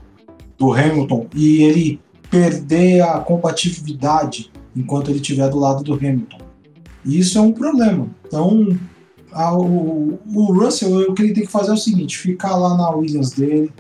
do 0.57 0.73
Hamilton, 0.73 1.27
e 1.35 1.63
ele 1.63 2.01
perder 2.31 3.03
a 3.03 3.21
compatibilidade 3.21 4.51
enquanto 4.75 5.11
ele 5.11 5.21
estiver 5.21 5.49
do 5.51 5.59
lado 5.59 5.85
do 5.85 5.93
Hamilton. 5.93 6.39
E 7.05 7.19
isso 7.19 7.37
é 7.39 7.41
um 7.43 7.53
problema. 7.53 8.09
Então, 8.27 8.79
a, 9.31 9.55
o, 9.55 10.19
o 10.27 10.53
Russell, 10.53 11.11
o 11.11 11.15
que 11.15 11.23
ele 11.23 11.35
tem 11.35 11.45
que 11.45 11.53
fazer 11.53 11.71
é 11.71 11.75
o 11.75 11.77
seguinte: 11.77 12.17
ficar 12.17 12.57
lá 12.57 12.77
na 12.79 12.91
Williams 12.91 13.33
dele, 13.33 13.71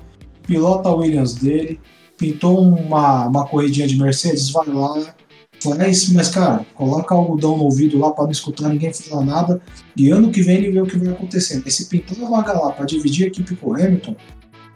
pilota 0.46 0.90
a 0.90 0.94
Williams 0.94 1.34
dele, 1.34 1.80
pintou 2.18 2.60
uma, 2.60 3.28
uma 3.28 3.46
corridinha 3.46 3.86
de 3.86 3.96
Mercedes, 3.96 4.50
vai 4.50 4.68
lá, 4.68 5.14
faz, 5.62 6.08
mas 6.10 6.28
cara, 6.28 6.64
coloca 6.74 7.14
algodão 7.14 7.56
no 7.56 7.64
ouvido 7.64 7.98
lá 7.98 8.10
para 8.10 8.24
não 8.24 8.30
escutar 8.30 8.68
ninguém 8.68 8.92
falar 8.92 9.24
nada, 9.24 9.60
e 9.96 10.10
ano 10.10 10.30
que 10.30 10.42
vem 10.42 10.56
ele 10.56 10.70
vê 10.70 10.80
o 10.80 10.86
que 10.86 10.98
vai 10.98 11.12
acontecer. 11.12 11.62
E 11.64 11.70
se 11.70 11.86
pintar 11.86 12.16
uma 12.16 12.30
vaga 12.30 12.52
lá 12.52 12.72
para 12.72 12.86
dividir 12.86 13.24
a 13.24 13.28
equipe 13.28 13.56
com 13.56 13.70
o 13.70 13.74
Hamilton, 13.74 14.16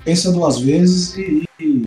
pensa 0.04 0.32
duas 0.32 0.58
vezes 0.58 1.16
e, 1.16 1.48
e 1.60 1.84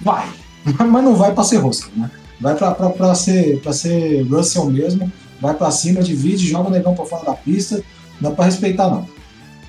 vai. 0.00 0.28
mas 0.88 1.04
não 1.04 1.14
vai 1.14 1.32
para 1.32 1.44
ser 1.44 1.56
rosca, 1.58 1.90
né? 1.96 2.10
Vai 2.40 2.54
para 2.54 3.14
ser, 3.14 3.60
pra 3.60 3.72
ser 3.72 4.22
Russell 4.22 4.66
mesmo, 4.66 5.10
vai 5.40 5.54
para 5.54 5.70
cima, 5.70 6.02
divide, 6.02 6.46
joga 6.46 6.68
o 6.68 6.72
negão 6.72 6.94
para 6.94 7.06
fora 7.06 7.24
da 7.24 7.34
pista, 7.34 7.82
não 8.20 8.30
dá 8.30 8.36
para 8.36 8.44
respeitar 8.44 8.90
não. 8.90 9.08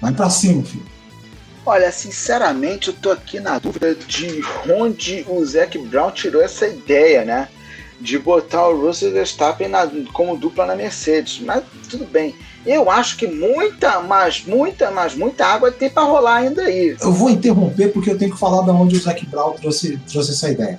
Vai 0.02 0.14
para 0.14 0.30
cima, 0.30 0.64
filho. 0.64 0.86
Olha, 1.66 1.92
sinceramente, 1.92 2.90
eu 2.90 2.94
tô 2.94 3.12
aqui 3.12 3.40
na 3.40 3.60
dúvida 3.60 3.94
de 3.94 4.42
onde 4.70 5.26
o 5.28 5.44
Zac 5.44 5.78
Brown 5.78 6.12
tirou 6.12 6.42
essa 6.42 6.68
ideia, 6.68 7.26
né? 7.26 7.50
De 8.00 8.20
botar 8.20 8.68
o 8.68 8.86
Russell 8.86 9.12
Verstappen 9.12 9.68
na, 9.68 9.90
como 10.14 10.38
dupla 10.38 10.66
na 10.66 10.76
Mercedes. 10.76 11.42
Mas 11.42 11.64
tudo 11.90 12.06
bem. 12.06 12.36
Eu 12.66 12.92
acho 12.92 13.16
que 13.16 13.26
muita, 13.26 14.02
mas 14.02 14.44
muita, 14.46 14.92
mas 14.92 15.16
muita 15.16 15.46
água 15.46 15.72
tem 15.72 15.90
para 15.90 16.04
rolar 16.04 16.36
ainda 16.38 16.64
aí. 16.64 16.98
Eu 17.02 17.14
vou 17.14 17.30
interromper 17.30 17.94
porque 17.94 18.12
eu 18.12 18.18
tenho 18.18 18.34
que 18.34 18.40
falar 18.40 18.64
de 18.64 18.72
onde 18.72 18.98
o 18.98 19.00
Zac 19.00 19.26
Brown 19.26 19.54
trouxe, 19.54 19.98
trouxe 20.06 20.32
essa 20.32 20.52
ideia. 20.52 20.78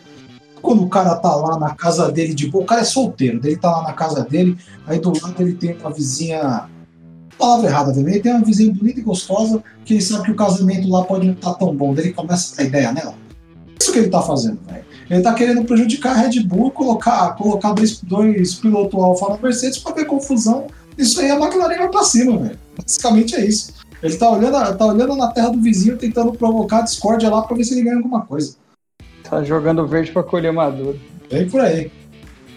Quando 0.61 0.83
o 0.83 0.89
cara 0.89 1.15
tá 1.17 1.35
lá 1.35 1.59
na 1.59 1.75
casa 1.75 2.13
dele 2.13 2.35
de 2.35 2.49
boa, 2.49 2.63
o 2.63 2.67
cara 2.67 2.83
é 2.83 2.85
solteiro, 2.85 3.41
ele 3.43 3.57
tá 3.57 3.71
lá 3.71 3.83
na 3.85 3.93
casa 3.95 4.23
dele, 4.23 4.59
aí 4.87 4.99
do 4.99 5.11
lado 5.11 5.35
ele 5.39 5.55
tem 5.55 5.75
uma 5.79 5.91
vizinha. 5.91 6.69
Palavra 7.39 7.71
errada 7.71 7.95
também, 7.95 8.15
ele 8.15 8.23
tem 8.23 8.33
uma 8.33 8.45
vizinha 8.45 8.75
bonita 8.75 8.99
e 8.99 9.03
gostosa, 9.03 9.63
que 9.85 9.95
ele 9.95 10.03
sabe 10.03 10.25
que 10.25 10.33
o 10.33 10.37
casamento 10.37 10.91
lá 10.91 11.05
pode 11.05 11.27
não 11.27 11.35
estar 11.35 11.53
tá 11.53 11.59
tão 11.59 11.75
bom, 11.75 11.95
daí 11.95 12.07
ele 12.07 12.13
começa 12.13 12.61
a 12.61 12.65
ideia 12.65 12.93
nela. 12.93 13.15
Isso 13.81 13.93
que 13.93 14.01
ele 14.01 14.09
tá 14.09 14.21
fazendo, 14.21 14.59
velho. 14.69 14.85
Ele 15.11 15.23
tá 15.23 15.33
querendo 15.33 15.65
prejudicar 15.65 16.13
a 16.13 16.21
Red 16.21 16.41
Bull, 16.43 16.71
colocar, 16.71 17.35
colocar 17.35 17.73
dois, 17.73 18.01
dois 18.01 18.55
pilotos 18.55 19.01
Alfa 19.01 19.31
na 19.31 19.39
Mercedes 19.39 19.79
para 19.79 19.95
ver 19.95 20.05
confusão. 20.05 20.67
Isso 20.97 21.21
aí 21.21 21.31
a 21.31 21.37
McLaren 21.37 21.79
vai 21.79 21.89
pra 21.89 22.03
cima, 22.03 22.37
velho. 22.39 22.59
Basicamente 22.77 23.35
é 23.35 23.45
isso. 23.45 23.73
Ele 24.03 24.17
tá 24.17 24.31
olhando, 24.31 24.77
tá 24.77 24.87
olhando 24.87 25.17
na 25.17 25.29
terra 25.33 25.49
do 25.49 25.61
vizinho, 25.61 25.97
tentando 25.97 26.33
provocar 26.33 26.83
discórdia 26.83 27.31
lá 27.31 27.43
pra 27.43 27.57
ver 27.57 27.65
se 27.65 27.75
ele 27.75 27.83
ganha 27.83 27.97
alguma 27.97 28.25
coisa. 28.25 28.57
Tá 29.23 29.43
jogando 29.43 29.87
verde 29.87 30.13
pra 30.13 30.23
colher 30.23 30.53
maduro. 30.53 31.01
Vem 31.31 31.49
por 31.49 31.61
aí. 31.61 31.91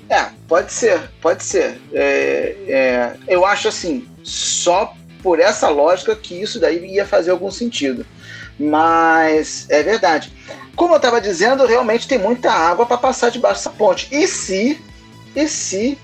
É, 0.10 0.30
pode 0.48 0.72
ser, 0.74 1.02
pode 1.22 1.44
ser. 1.44 1.80
É, 1.94 2.56
é, 2.68 3.16
eu 3.28 3.46
acho 3.46 3.70
assim, 3.70 4.06
só 4.24 4.94
por 5.24 5.40
essa 5.40 5.70
lógica 5.70 6.16
que 6.16 6.36
isso 6.36 6.60
daí 6.60 6.86
ia 6.94 7.06
fazer 7.06 7.32
algum 7.32 7.50
sentido. 7.50 8.06
Mas 8.60 9.66
é 9.70 9.82
verdade. 9.82 10.32
Como 10.76 10.94
eu 10.94 10.98
estava 10.98 11.22
dizendo, 11.22 11.66
realmente 11.66 12.08
tem 12.08 12.18
muita 12.18 12.52
água 12.52 12.86
para 12.86 12.98
passar 12.98 13.30
debaixo 13.30 13.60
dessa 13.60 13.70
ponte. 13.70 14.08
E 14.12 14.28
se, 14.28 14.82
e 15.36 15.48
se 15.48 15.98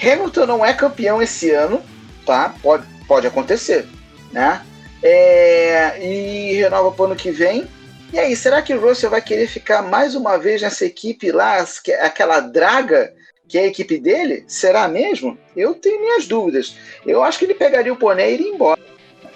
Hamilton 0.00 0.46
não 0.46 0.64
é 0.64 0.72
campeão 0.72 1.20
esse 1.20 1.50
ano, 1.50 1.82
tá? 2.24 2.54
Pode, 2.62 2.86
pode 3.06 3.26
acontecer, 3.26 3.86
né? 4.32 4.62
É, 5.02 5.98
e 6.04 6.54
renova 6.54 6.92
para 6.92 7.02
o 7.02 7.06
ano 7.06 7.16
que 7.16 7.30
vem. 7.30 7.66
E 8.12 8.18
aí, 8.18 8.36
será 8.36 8.60
que 8.60 8.74
o 8.74 8.80
Russell 8.80 9.10
vai 9.10 9.22
querer 9.22 9.48
ficar 9.48 9.82
mais 9.82 10.14
uma 10.14 10.36
vez 10.36 10.60
nessa 10.60 10.84
equipe 10.84 11.32
lá, 11.32 11.64
aquela 12.00 12.40
draga 12.40 13.12
que 13.48 13.58
é 13.58 13.62
a 13.62 13.66
equipe 13.66 13.98
dele? 13.98 14.44
Será 14.46 14.86
mesmo? 14.86 15.36
Eu 15.56 15.74
tenho 15.74 16.00
minhas 16.00 16.26
dúvidas. 16.26 16.76
Eu 17.06 17.22
acho 17.22 17.38
que 17.38 17.44
ele 17.46 17.54
pegaria 17.54 17.92
o 17.92 17.98
boné 17.98 18.30
e 18.30 18.34
iria 18.34 18.54
embora. 18.54 18.80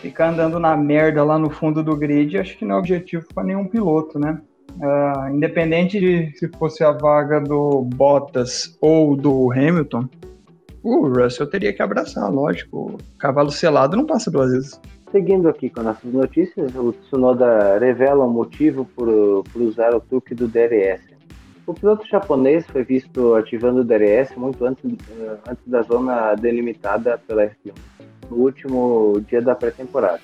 Ficar 0.01 0.29
andando 0.29 0.59
na 0.61 0.77
merda 0.77 1.25
lá 1.25 1.39
no 1.39 1.51
fundo 1.51 1.83
do 1.83 1.97
grid, 1.97 2.39
acho 2.39 2.57
que 2.57 2.65
não 2.65 2.77
é 2.77 2.79
objetivo 2.79 3.27
para 3.35 3.45
nenhum 3.45 3.67
piloto, 3.67 4.19
né? 4.19 4.41
Uh, 4.77 5.35
independente 5.35 5.99
de 5.99 6.37
se 6.37 6.49
fosse 6.59 6.85
a 6.85 6.93
vaga 6.93 7.41
do 7.41 7.83
Bottas 7.83 8.77
ou 8.81 9.17
do 9.17 9.51
Hamilton, 9.51 10.07
o 10.83 11.09
Russell 11.09 11.49
teria 11.49 11.73
que 11.73 11.83
abraçar, 11.83 12.31
lógico. 12.31 12.99
Cavalo 13.19 13.51
selado 13.51 13.97
não 13.97 14.07
passa 14.07 14.31
duas 14.31 14.53
vezes. 14.53 14.81
Seguindo 15.11 15.49
aqui 15.49 15.71
com 15.71 15.83
nossas 15.83 16.13
notícias, 16.13 16.75
o 16.77 16.93
Tsunoda 16.93 17.79
revela 17.79 18.25
o 18.25 18.31
motivo 18.31 18.85
por, 18.95 19.09
por 19.53 19.63
usar 19.63 19.95
o 19.95 20.01
truque 20.01 20.35
do 20.35 20.47
DRS. 20.47 21.01
O 21.67 21.75
piloto 21.75 22.07
japonês 22.07 22.65
foi 22.67 22.85
visto 22.85 23.35
ativando 23.35 23.81
o 23.81 23.85
DRS 23.85 24.37
muito 24.37 24.65
antes, 24.65 24.85
eh, 24.85 25.37
antes 25.49 25.67
da 25.67 25.83
zona 25.83 26.35
delimitada 26.35 27.19
pela 27.27 27.45
F1, 27.45 27.75
no 28.31 28.37
último 28.37 29.21
dia 29.27 29.43
da 29.43 29.55
pré-temporada. 29.55 30.21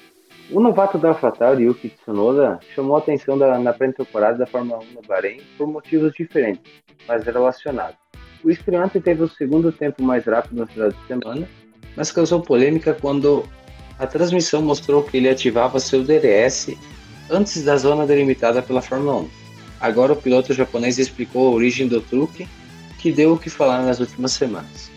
O 0.51 0.61
novato 0.61 0.99
da 0.99 1.09
AlphaTauri, 1.09 1.64
Yuki 1.64 1.90
Tsunoda, 1.90 2.59
chamou 2.74 2.97
a 2.97 2.99
atenção 2.99 3.38
da, 3.38 3.59
na 3.59 3.72
pré-temporada 3.72 4.38
da 4.38 4.47
Fórmula 4.47 4.80
1 4.80 4.95
no 4.95 5.03
Bahrein 5.07 5.40
por 5.57 5.66
motivos 5.66 6.12
diferentes, 6.12 6.72
mas 7.07 7.24
relacionados. 7.24 7.97
O 8.45 8.51
estreante 8.51 9.01
teve 9.01 9.22
o 9.22 9.28
segundo 9.28 9.70
tempo 9.70 10.03
mais 10.03 10.24
rápido 10.24 10.59
na 10.59 10.66
final 10.66 10.88
de 10.90 11.07
semana, 11.07 11.49
mas 11.97 12.11
causou 12.11 12.40
polêmica 12.40 12.93
quando 12.93 13.45
a 13.99 14.07
transmissão 14.07 14.61
mostrou 14.61 15.03
que 15.03 15.16
ele 15.16 15.28
ativava 15.28 15.78
seu 15.78 16.03
DRS 16.03 16.76
antes 17.30 17.62
da 17.62 17.76
zona 17.76 18.07
delimitada 18.07 18.61
pela 18.61 18.82
Fórmula 18.82 19.20
1. 19.20 19.30
Agora 19.80 20.12
o 20.12 20.16
piloto 20.16 20.53
japonês 20.53 20.99
explicou 20.99 21.49
a 21.49 21.51
origem 21.53 21.88
do 21.88 22.01
truque, 22.01 22.49
que 22.99 23.12
deu 23.12 23.34
o 23.34 23.38
que 23.38 23.49
falar 23.49 23.82
nas 23.82 24.01
últimas 24.01 24.32
semanas. 24.32 24.90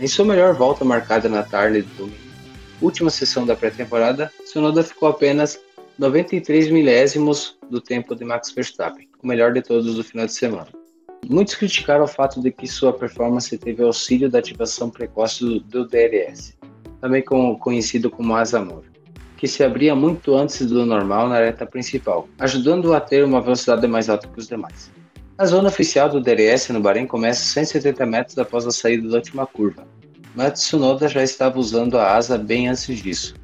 Em 0.00 0.06
sua 0.06 0.24
melhor 0.24 0.54
volta 0.54 0.84
marcada 0.84 1.28
na 1.28 1.42
tarde 1.42 1.82
do 1.82 1.94
domingo, 1.94 2.27
última 2.80 3.10
sessão 3.10 3.44
da 3.44 3.56
pré-temporada, 3.56 4.32
Tsunoda 4.44 4.82
ficou 4.82 5.08
apenas 5.08 5.60
93 5.98 6.70
milésimos 6.70 7.56
do 7.70 7.80
tempo 7.80 8.14
de 8.14 8.24
Max 8.24 8.52
Verstappen, 8.52 9.08
o 9.22 9.26
melhor 9.26 9.52
de 9.52 9.62
todos 9.62 9.94
do 9.94 10.04
final 10.04 10.26
de 10.26 10.32
semana. 10.32 10.68
Muitos 11.28 11.56
criticaram 11.56 12.04
o 12.04 12.08
fato 12.08 12.40
de 12.40 12.52
que 12.52 12.68
sua 12.68 12.92
performance 12.92 13.56
teve 13.58 13.82
auxílio 13.82 14.30
da 14.30 14.38
ativação 14.38 14.88
precoce 14.88 15.60
do, 15.66 15.86
DRS, 15.86 16.56
também 17.00 17.22
conhecido 17.22 18.08
como 18.08 18.36
asa-amor, 18.36 18.84
que 19.36 19.48
se 19.48 19.64
abria 19.64 19.94
muito 19.94 20.34
antes 20.34 20.64
do 20.64 20.86
normal 20.86 21.28
na 21.28 21.38
reta 21.38 21.66
principal, 21.66 22.28
ajudando-o 22.38 22.94
a 22.94 23.00
ter 23.00 23.24
uma 23.24 23.40
velocidade 23.40 23.86
mais 23.88 24.08
alta 24.08 24.28
que 24.28 24.38
os 24.38 24.46
demais. 24.46 24.90
A 25.36 25.46
zona 25.46 25.68
oficial 25.68 26.08
do 26.08 26.20
DRS 26.20 26.68
no 26.70 26.80
Bahrein 26.80 27.06
começa 27.06 27.42
170 27.42 28.06
metros 28.06 28.38
após 28.38 28.66
a 28.66 28.70
saída 28.70 29.08
da 29.08 29.16
última 29.16 29.46
curva, 29.46 29.86
mas 30.34 30.60
Tsunoda 30.60 31.08
já 31.08 31.22
estava 31.22 31.58
usando 31.58 31.98
a 31.98 32.14
asa 32.14 32.38
bem 32.38 32.68
antes 32.68 33.02
disso. 33.02 33.34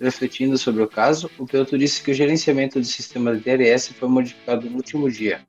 Refletindo 0.00 0.58
sobre 0.58 0.82
o 0.82 0.88
caso, 0.88 1.30
o 1.38 1.46
piloto 1.46 1.78
disse 1.78 2.02
que 2.02 2.10
o 2.10 2.14
gerenciamento 2.14 2.78
do 2.78 2.86
sistema 2.86 3.34
de 3.34 3.40
DRS 3.40 3.88
foi 3.98 4.08
modificado 4.08 4.68
no 4.68 4.76
último 4.76 5.10
dia, 5.10 5.40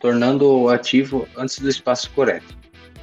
tornando-o 0.00 0.68
ativo 0.68 1.26
antes 1.36 1.58
do 1.58 1.68
espaço 1.68 2.10
correto. 2.10 2.56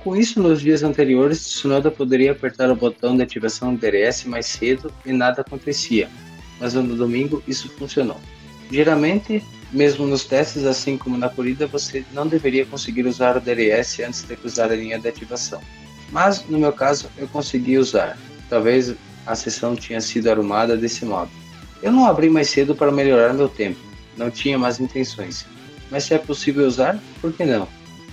Com 0.03 0.15
isso, 0.15 0.41
nos 0.41 0.61
dias 0.61 0.83
anteriores, 0.83 1.43
Tsunoda 1.43 1.91
poderia 1.91 2.31
apertar 2.31 2.71
o 2.71 2.75
botão 2.75 3.15
de 3.15 3.23
ativação 3.23 3.75
do 3.75 3.79
DRS 3.79 4.25
mais 4.25 4.45
cedo 4.45 4.91
e 5.05 5.11
nada 5.11 5.41
acontecia, 5.41 6.09
mas 6.59 6.73
no 6.73 6.95
domingo 6.95 7.43
isso 7.47 7.69
funcionou. 7.69 8.19
Geralmente, 8.71 9.43
mesmo 9.71 10.07
nos 10.07 10.23
testes, 10.23 10.65
assim 10.65 10.97
como 10.97 11.17
na 11.17 11.29
corrida, 11.29 11.67
você 11.67 12.05
não 12.13 12.27
deveria 12.27 12.65
conseguir 12.65 13.05
usar 13.05 13.37
o 13.37 13.41
DRS 13.41 13.99
antes 13.99 14.23
de 14.23 14.35
cruzar 14.35 14.71
a 14.71 14.75
linha 14.75 14.99
de 14.99 15.07
ativação. 15.07 15.61
Mas, 16.11 16.45
no 16.47 16.59
meu 16.59 16.73
caso, 16.73 17.09
eu 17.17 17.27
consegui 17.27 17.77
usar. 17.77 18.17
Talvez 18.49 18.93
a 19.25 19.35
sessão 19.35 19.75
tinha 19.75 20.01
sido 20.01 20.29
arrumada 20.29 20.75
desse 20.75 21.05
modo. 21.05 21.31
Eu 21.81 21.91
não 21.91 22.05
abri 22.05 22.29
mais 22.29 22.49
cedo 22.49 22.75
para 22.75 22.91
melhorar 22.91 23.33
meu 23.33 23.49
tempo, 23.49 23.79
não 24.17 24.29
tinha 24.29 24.57
más 24.57 24.79
intenções. 24.79 25.45
Mas 25.89 26.03
se 26.03 26.13
é 26.13 26.17
possível 26.17 26.67
usar, 26.67 26.99
por 27.19 27.33
que 27.33 27.43
não? 27.43 27.67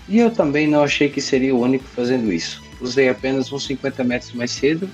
E 0.09 0.19
eu 0.19 0.31
também 0.31 0.67
não 0.67 0.83
achei 0.83 1.09
que 1.09 1.21
seria 1.21 1.55
o 1.55 1.61
único 1.61 1.85
fazendo 1.85 2.33
isso. 2.33 2.63
Usei 2.81 3.09
apenas 3.09 3.53
uns 3.53 3.67
50 3.67 4.03
metros 4.05 4.33
mais 4.33 4.51
cedo 4.51 4.89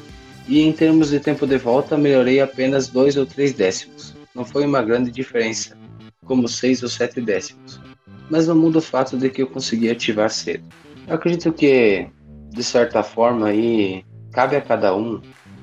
e 0.48 0.61
em 0.61 0.72
termos 0.72 1.11
de 1.11 1.20
tempo 1.20 1.46
de 1.46 1.57
volta 1.57 1.96
melhorei 1.96 2.40
apenas 2.40 2.88
2 2.88 3.16
ou 3.16 3.26
3 3.26 3.52
décimos. 3.52 4.14
Não 4.34 4.44
foi 4.44 4.66
uma 4.66 4.82
grande 4.82 5.11
diferença, 5.11 5.76
como 6.24 6.48
6 6.48 6.82
ou 6.82 6.88
7 6.88 7.20
décimos. 7.20 7.80
Mas 8.28 8.48
não 8.48 8.57
muda 8.57 8.78
o 8.78 8.82
fato 8.82 9.16
de 9.16 9.30
que 9.30 9.42
eu 9.42 9.46
consegui 9.46 9.90
ativar 9.90 10.30
cedo. 10.30 10.64
Eu 11.07 11.14
acredito 11.14 11.52
que, 11.52 12.07
de 12.55 12.62
certa 12.62 13.02
forma, 13.02 13.48
aí 13.48 14.05
cabe 14.32 14.55
a 14.55 14.61
cada 14.61 14.96
um, 14.96 15.20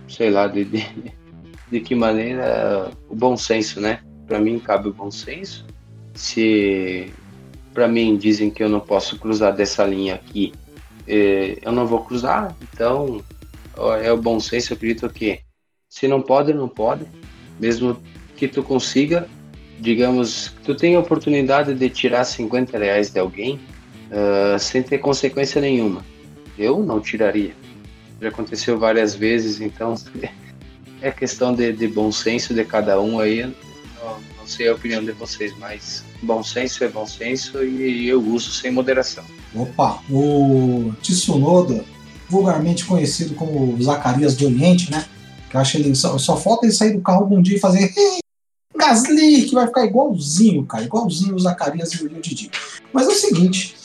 sei 0.10 0.30
lá, 0.30 0.46
de, 0.48 0.66
de, 0.66 0.86
de 1.72 1.80
que 1.80 1.96
maneira 1.96 2.92
o 3.10 3.16
bom 3.16 3.38
senso, 3.38 3.80
né? 3.80 4.02
Para 4.28 4.40
mim 4.40 4.60
cabe 4.60 4.90
o 4.90 4.94
bom 4.94 5.10
senso. 5.10 5.66
Se 6.14 7.12
para 7.74 7.88
mim 7.88 8.18
dizem 8.18 8.52
que 8.52 8.62
eu 8.62 8.68
não 8.68 8.82
posso 8.82 9.18
cruzar 9.18 9.56
dessa 9.56 9.86
linha 9.86 10.16
aqui, 10.16 10.54
é, 11.08 11.58
eu 11.62 11.72
não 11.72 11.88
vou 11.88 12.04
cruzar, 12.04 12.54
então 12.62 13.24
é 14.04 14.12
o 14.12 14.18
bom 14.18 14.38
senso, 14.42 14.74
eu 14.74 14.76
acredito 14.76 15.10
que 15.10 15.40
se 15.88 16.10
não 16.10 16.22
pode, 16.22 16.54
não 16.54 16.68
pode, 16.68 17.06
mesmo 17.58 17.98
que 18.36 18.50
tu 18.50 18.62
consiga, 18.62 19.26
digamos, 19.80 20.54
tu 20.66 20.76
tem 20.76 20.98
a 20.98 21.00
oportunidade 21.00 21.74
de 21.74 21.90
tirar 21.90 22.26
50 22.26 22.78
reais 22.78 23.10
de 23.10 23.20
alguém 23.20 23.56
uh, 24.12 24.60
sem 24.60 24.84
ter 24.84 24.98
consequência 24.98 25.62
nenhuma. 25.62 26.04
Eu 26.62 26.84
não 26.84 27.00
tiraria. 27.00 27.56
Já 28.22 28.30
aconteceu 28.30 28.78
várias 28.78 29.16
vezes, 29.16 29.60
então 29.60 29.96
é 31.02 31.12
questão 31.12 31.56
de, 31.56 31.74
de 31.74 31.88
bom 31.88 32.12
senso 32.12 32.54
de 32.54 32.64
cada 32.64 33.02
um 33.02 33.20
aí. 33.20 33.44
Não, 33.44 34.22
não 34.38 34.46
sei 34.46 34.70
a 34.70 34.74
opinião 34.74 35.04
de 35.04 35.12
vocês, 35.12 35.58
mas 35.58 36.04
Bom 36.22 36.44
senso 36.44 36.84
é 36.84 36.88
bom 36.88 37.06
senso 37.08 37.64
e 37.64 38.08
eu 38.08 38.22
uso 38.24 38.52
sem 38.52 38.70
moderação. 38.70 39.24
Opa, 39.56 40.04
o 40.08 40.94
Tsunoda, 41.02 41.84
vulgarmente 42.30 42.86
conhecido 42.86 43.34
como 43.34 43.82
Zacarias 43.82 44.36
do 44.36 44.46
Oriente, 44.46 44.92
né? 44.92 45.04
Que 45.50 45.58
eu 45.58 45.62
acho 45.62 45.78
ele 45.78 45.96
só, 45.96 46.16
só 46.20 46.38
falta 46.38 46.68
ele 46.68 46.74
sair 46.74 46.94
do 46.94 47.02
carro 47.02 47.22
algum 47.22 47.42
dia 47.42 47.58
e 47.58 47.60
fazer 47.60 47.92
Gasly, 48.78 49.46
que 49.46 49.56
vai 49.56 49.66
ficar 49.66 49.84
igualzinho, 49.84 50.64
cara, 50.66 50.84
igualzinho 50.84 51.34
o 51.34 51.40
Zacarias 51.40 51.92
e 51.94 52.06
o 52.06 52.10
Didi. 52.10 52.52
Mas 52.94 53.08
é 53.08 53.12
o 53.12 53.16
seguinte, 53.16 53.76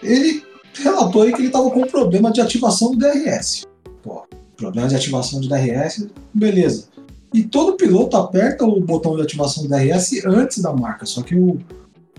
ele 0.00 0.44
relatou 0.74 1.22
aí 1.22 1.32
que 1.32 1.40
ele 1.40 1.48
estava 1.48 1.70
com 1.70 1.82
problema 1.86 2.30
de 2.30 2.40
ativação 2.40 2.92
do 2.92 2.98
DRS. 2.98 3.66
Pô, 4.02 4.24
problema 4.56 4.88
de 4.88 4.96
ativação 4.96 5.40
do 5.40 5.48
DRS, 5.48 6.06
beleza. 6.32 6.88
E 7.32 7.42
todo 7.42 7.76
piloto 7.76 8.16
aperta 8.16 8.64
o 8.64 8.80
botão 8.80 9.16
de 9.16 9.22
ativação 9.22 9.62
do 9.62 9.68
DRS 9.68 10.24
antes 10.26 10.58
da 10.58 10.72
marca, 10.72 11.06
só 11.06 11.22
que 11.22 11.34
o, 11.34 11.58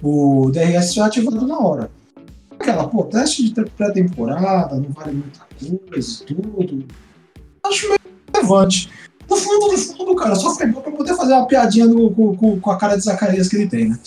o 0.01 0.49
DRS 0.51 0.93
já 0.93 1.04
é 1.04 1.08
ativado 1.08 1.47
na 1.47 1.60
hora. 1.60 1.91
Aquela, 2.51 2.88
pô, 2.88 3.04
teste 3.04 3.49
de 3.49 3.66
pré-temporada, 3.66 4.76
não 4.76 4.89
vale 4.89 5.14
muita 5.14 5.39
coisa 5.60 6.24
e 6.24 6.34
tudo. 6.34 6.86
Acho 7.64 7.88
meio 7.88 7.99
relevante. 8.34 8.89
No 9.30 9.38
fundo, 9.38 9.72
no 9.72 9.78
fundo, 9.78 10.16
cara, 10.16 10.36
só 10.36 10.54
bom 10.68 10.82
pra 10.82 10.91
poder 10.91 11.16
fazer 11.16 11.34
uma 11.34 11.47
piadinha 11.47 11.86
no, 11.86 12.12
com, 12.12 12.60
com 12.60 12.72
a 12.72 12.78
cara 12.78 12.95
de 12.95 13.04
Zacarias 13.04 13.47
que 13.47 13.56
ele 13.56 13.68
tem, 13.68 13.89
né? 13.89 13.99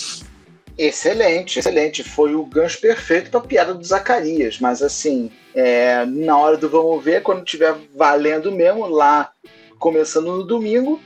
Excelente, 0.78 1.58
excelente. 1.58 2.04
Foi 2.04 2.34
o 2.34 2.44
gancho 2.44 2.80
perfeito 2.80 3.30
para 3.30 3.40
a 3.40 3.44
piada 3.44 3.74
do 3.74 3.84
Zacarias. 3.84 4.58
Mas 4.60 4.82
assim, 4.82 5.30
é, 5.54 6.04
na 6.04 6.36
hora 6.36 6.56
do 6.56 6.68
vamos 6.68 7.02
ver, 7.02 7.22
quando 7.22 7.44
tiver 7.44 7.74
valendo 7.94 8.52
mesmo, 8.52 8.86
lá 8.86 9.30
começando 9.78 10.26
no 10.26 10.44
domingo. 10.44 11.00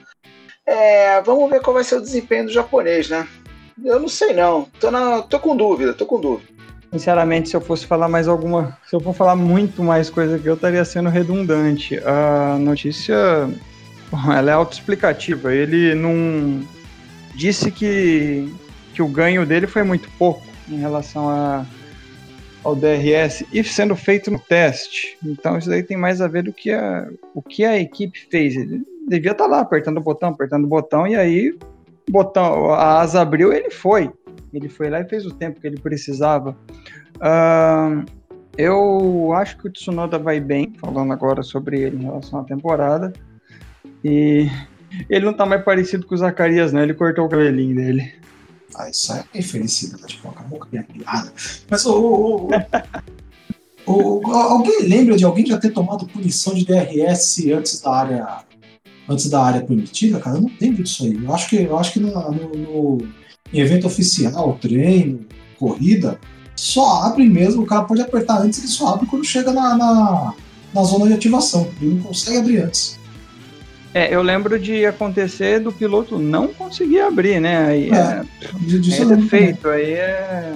É, 0.66 1.20
vamos 1.22 1.48
ver 1.50 1.60
qual 1.60 1.74
vai 1.74 1.84
ser 1.84 1.96
o 1.96 2.00
desempenho 2.00 2.46
do 2.46 2.52
japonês, 2.52 3.08
né? 3.08 3.26
Eu 3.84 3.98
não 3.98 4.08
sei 4.08 4.32
não. 4.32 4.66
Tô, 4.78 4.90
na, 4.90 5.22
tô 5.22 5.38
com 5.38 5.56
dúvida, 5.56 5.94
tô 5.94 6.04
com 6.04 6.20
dúvida. 6.20 6.48
Sinceramente, 6.92 7.48
se 7.48 7.56
eu 7.56 7.60
fosse 7.60 7.86
falar 7.86 8.08
mais 8.08 8.26
alguma. 8.26 8.76
Se 8.86 8.94
eu 8.94 9.00
for 9.00 9.14
falar 9.14 9.36
muito 9.36 9.82
mais 9.82 10.10
coisa 10.10 10.38
que 10.38 10.48
eu 10.48 10.54
estaria 10.54 10.84
sendo 10.84 11.08
redundante. 11.08 11.98
A 12.04 12.56
notícia 12.58 13.48
ela 14.36 14.50
é 14.50 14.54
autoexplicativa. 14.54 15.54
Ele 15.54 15.94
não 15.94 16.66
disse 17.34 17.70
que, 17.70 18.52
que 18.94 19.02
o 19.02 19.08
ganho 19.08 19.46
dele 19.46 19.66
foi 19.66 19.82
muito 19.82 20.08
pouco 20.18 20.42
em 20.68 20.76
relação 20.76 21.28
a 21.28 21.64
ao 22.62 22.76
DRS 22.76 23.42
e 23.52 23.64
sendo 23.64 23.96
feito 23.96 24.30
no 24.30 24.38
teste. 24.38 25.16
Então 25.24 25.56
isso 25.56 25.68
daí 25.70 25.82
tem 25.82 25.96
mais 25.96 26.20
a 26.20 26.28
ver 26.28 26.42
do 26.42 26.52
que 26.52 26.70
a, 26.70 27.08
o 27.34 27.40
que 27.40 27.64
a 27.64 27.78
equipe 27.78 28.26
fez. 28.30 28.54
Ele 28.54 28.82
devia 29.08 29.32
estar 29.32 29.44
tá 29.44 29.50
lá 29.50 29.60
apertando 29.60 29.96
o 29.96 30.02
botão, 30.02 30.28
apertando 30.28 30.64
o 30.64 30.68
botão 30.68 31.06
e 31.06 31.16
aí 31.16 31.56
botão, 32.10 32.70
a 32.72 33.00
asa 33.00 33.22
abriu, 33.22 33.52
ele 33.52 33.70
foi. 33.70 34.10
Ele 34.52 34.68
foi 34.68 34.90
lá 34.90 35.00
e 35.00 35.08
fez 35.08 35.24
o 35.24 35.32
tempo 35.32 35.60
que 35.60 35.66
ele 35.66 35.80
precisava. 35.80 36.54
Uh, 37.16 38.04
eu 38.58 39.32
acho 39.32 39.56
que 39.56 39.68
o 39.68 39.72
Tsunoda 39.72 40.18
vai 40.18 40.38
bem, 40.40 40.74
falando 40.78 41.12
agora 41.12 41.42
sobre 41.42 41.80
ele 41.80 41.96
em 41.96 42.04
relação 42.04 42.40
à 42.40 42.44
temporada. 42.44 43.12
E 44.04 44.48
Ele 45.08 45.24
não 45.24 45.32
tá 45.32 45.46
mais 45.46 45.62
parecido 45.62 46.06
com 46.06 46.14
o 46.14 46.18
Zacarias, 46.18 46.72
não. 46.72 46.82
Ele 46.82 46.94
cortou 46.94 47.26
o 47.26 47.28
cabelinho 47.28 47.76
dele. 47.76 48.12
Ah, 48.74 48.88
isso 48.88 49.12
é 49.12 49.24
infelicidade, 49.34 50.06
tipo, 50.06 50.28
acabou 50.28 50.58
com 50.58 50.66
a 50.66 50.68
minha 50.70 50.84
piada. 50.84 51.32
Mas 51.68 51.84
o 51.86 52.48
alguém 53.86 54.82
lembra 54.82 55.16
de 55.16 55.24
alguém 55.24 55.46
já 55.46 55.58
ter 55.58 55.70
tomado 55.70 56.06
punição 56.06 56.54
de 56.54 56.64
DRS 56.64 57.46
antes 57.52 57.80
da 57.80 57.92
área. 57.92 58.44
Antes 59.08 59.28
da 59.28 59.42
área 59.42 59.60
permitida, 59.62 60.20
cara? 60.20 60.36
Eu 60.36 60.42
não 60.42 60.50
lembro 60.60 60.84
disso 60.84 61.04
aí. 61.04 61.24
Eu 61.24 61.34
acho 61.34 61.48
que, 61.48 61.56
eu 61.56 61.76
acho 61.76 61.92
que 61.92 61.98
no, 61.98 62.12
no, 62.30 62.48
no 62.52 63.08
em 63.52 63.58
evento 63.58 63.88
oficial, 63.88 64.56
treino, 64.60 65.26
corrida, 65.58 66.20
só 66.54 67.02
abre 67.02 67.28
mesmo, 67.28 67.62
o 67.62 67.66
cara 67.66 67.84
pode 67.84 68.00
apertar 68.00 68.40
antes, 68.40 68.60
ele 68.60 68.68
só 68.68 68.94
abre 68.94 69.06
quando 69.06 69.24
chega 69.24 69.52
na, 69.52 69.76
na, 69.76 70.34
na 70.72 70.84
zona 70.84 71.08
de 71.08 71.14
ativação. 71.14 71.68
Ele 71.80 71.94
não 71.94 72.02
consegue 72.02 72.38
abrir 72.38 72.58
antes. 72.58 72.99
É, 73.92 74.14
eu 74.14 74.22
lembro 74.22 74.58
de 74.58 74.86
acontecer 74.86 75.58
do 75.58 75.72
piloto 75.72 76.18
não 76.18 76.48
conseguir 76.48 77.00
abrir, 77.00 77.40
né? 77.40 77.66
Aí 77.66 77.90
é, 77.90 78.22
é, 78.22 79.02
é 79.02 79.04
defeito, 79.04 79.68
aí 79.68 79.92
é, 79.94 80.52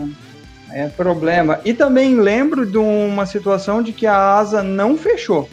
é 0.70 0.88
problema. 0.88 1.60
E 1.64 1.74
também 1.74 2.14
lembro 2.14 2.64
de 2.64 2.78
uma 2.78 3.26
situação 3.26 3.82
de 3.82 3.92
que 3.92 4.06
a 4.06 4.36
asa 4.36 4.62
não 4.62 4.96
fechou. 4.96 5.48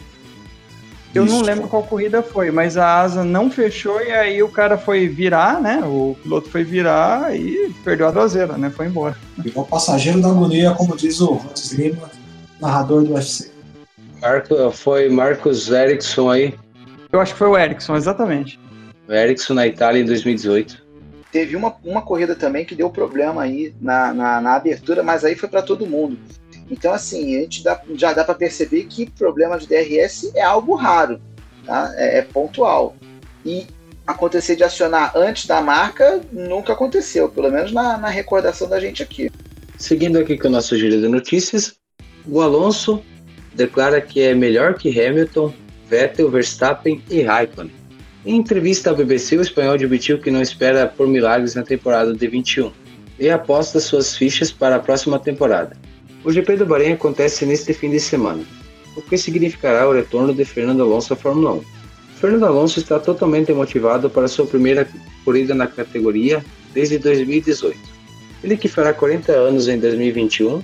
Eu 1.14 1.26
não 1.26 1.36
Isso. 1.36 1.44
lembro 1.44 1.68
qual 1.68 1.82
corrida 1.82 2.22
foi, 2.22 2.50
mas 2.50 2.78
a 2.78 3.00
asa 3.00 3.22
não 3.22 3.50
fechou 3.50 4.00
e 4.00 4.10
aí 4.10 4.42
o 4.42 4.48
cara 4.48 4.78
foi 4.78 5.08
virar, 5.08 5.60
né? 5.60 5.82
O 5.84 6.16
piloto 6.22 6.48
foi 6.48 6.64
virar 6.64 7.36
e 7.36 7.74
perdeu 7.84 8.08
a 8.08 8.12
traseira, 8.12 8.56
né? 8.56 8.70
Foi 8.70 8.86
embora. 8.86 9.14
Igual 9.44 9.66
passageiro 9.66 10.22
da 10.22 10.28
agonia, 10.28 10.70
como 10.70 10.96
diz 10.96 11.20
o 11.20 11.34
Rotes 11.34 11.72
Lima, 11.72 12.10
narrador 12.58 13.02
do 13.02 13.12
UFC. 13.12 13.50
Marco, 14.22 14.70
foi 14.70 15.10
Marcos 15.10 15.70
Ericsson 15.70 16.30
aí, 16.30 16.54
Eu 17.12 17.20
acho 17.20 17.32
que 17.34 17.38
foi 17.38 17.48
o 17.48 17.58
Ericsson, 17.58 17.96
exatamente. 17.96 18.58
o 19.08 19.12
Ericsson 19.12 19.54
na 19.54 19.66
Itália 19.66 20.00
em 20.00 20.04
2018. 20.06 20.82
Teve 21.30 21.56
uma, 21.56 21.74
uma 21.84 22.02
corrida 22.02 22.34
também 22.34 22.64
que 22.64 22.74
deu 22.74 22.90
problema 22.90 23.42
aí 23.42 23.74
na, 23.80 24.12
na, 24.12 24.40
na 24.40 24.54
abertura, 24.54 25.02
mas 25.02 25.24
aí 25.24 25.34
foi 25.34 25.48
para 25.48 25.62
todo 25.62 25.86
mundo. 25.86 26.18
Então, 26.70 26.92
assim, 26.92 27.36
a 27.36 27.40
gente 27.40 27.62
dá- 27.62 27.80
já 27.94 28.12
dá 28.12 28.24
para 28.24 28.34
perceber 28.34 28.84
que 28.84 29.10
problema 29.10 29.58
de 29.58 29.66
DRS 29.66 30.30
é 30.34 30.42
algo 30.42 30.74
raro, 30.74 31.20
tá? 31.66 31.92
é, 31.96 32.18
é 32.18 32.22
pontual. 32.22 32.96
E 33.44 33.66
acontecer 34.06 34.56
de 34.56 34.64
acionar 34.64 35.12
antes 35.16 35.46
da 35.46 35.60
marca 35.60 36.20
nunca 36.32 36.72
aconteceu, 36.72 37.28
pelo 37.28 37.50
menos 37.50 37.72
na, 37.72 37.96
na 37.98 38.08
recordação 38.08 38.68
da 38.68 38.78
gente 38.80 39.02
aqui. 39.02 39.30
Seguindo 39.78 40.18
aqui 40.18 40.38
com 40.38 40.48
o 40.48 40.50
nosso 40.50 40.76
giro 40.76 41.00
de 41.00 41.08
notícias, 41.08 41.74
o 42.26 42.40
Alonso 42.40 43.02
declara 43.54 44.00
que 44.00 44.20
é 44.20 44.34
melhor 44.34 44.74
que 44.74 44.88
Hamilton, 45.00 45.52
Vettel, 45.92 46.30
Verstappen 46.30 47.02
e 47.10 47.20
Raikkonen. 47.20 47.70
Em 48.24 48.36
entrevista 48.36 48.90
à 48.90 48.94
BBC, 48.94 49.36
o 49.36 49.42
espanhol 49.42 49.74
admitiu 49.74 50.18
que 50.18 50.30
não 50.30 50.40
espera 50.40 50.86
por 50.86 51.06
milagres 51.06 51.54
na 51.54 51.62
temporada 51.62 52.14
de 52.14 52.28
21 52.28 52.72
e 53.18 53.28
aposta 53.28 53.78
suas 53.78 54.16
fichas 54.16 54.50
para 54.50 54.76
a 54.76 54.80
próxima 54.80 55.18
temporada. 55.18 55.76
O 56.24 56.32
GP 56.32 56.56
do 56.56 56.64
Bahrein 56.64 56.94
acontece 56.94 57.44
neste 57.44 57.74
fim 57.74 57.90
de 57.90 58.00
semana, 58.00 58.42
o 58.96 59.02
que 59.02 59.18
significará 59.18 59.86
o 59.86 59.92
retorno 59.92 60.32
de 60.32 60.46
Fernando 60.46 60.82
Alonso 60.82 61.12
à 61.12 61.16
Fórmula 61.16 61.56
1. 61.56 61.64
Fernando 62.16 62.46
Alonso 62.46 62.80
está 62.80 62.98
totalmente 62.98 63.52
motivado 63.52 64.08
para 64.08 64.28
sua 64.28 64.46
primeira 64.46 64.88
corrida 65.26 65.54
na 65.54 65.66
categoria 65.66 66.42
desde 66.72 66.96
2018. 66.96 67.78
Ele 68.42 68.56
que 68.56 68.66
fará 68.66 68.94
40 68.94 69.30
anos 69.32 69.68
em 69.68 69.78
2021, 69.78 70.62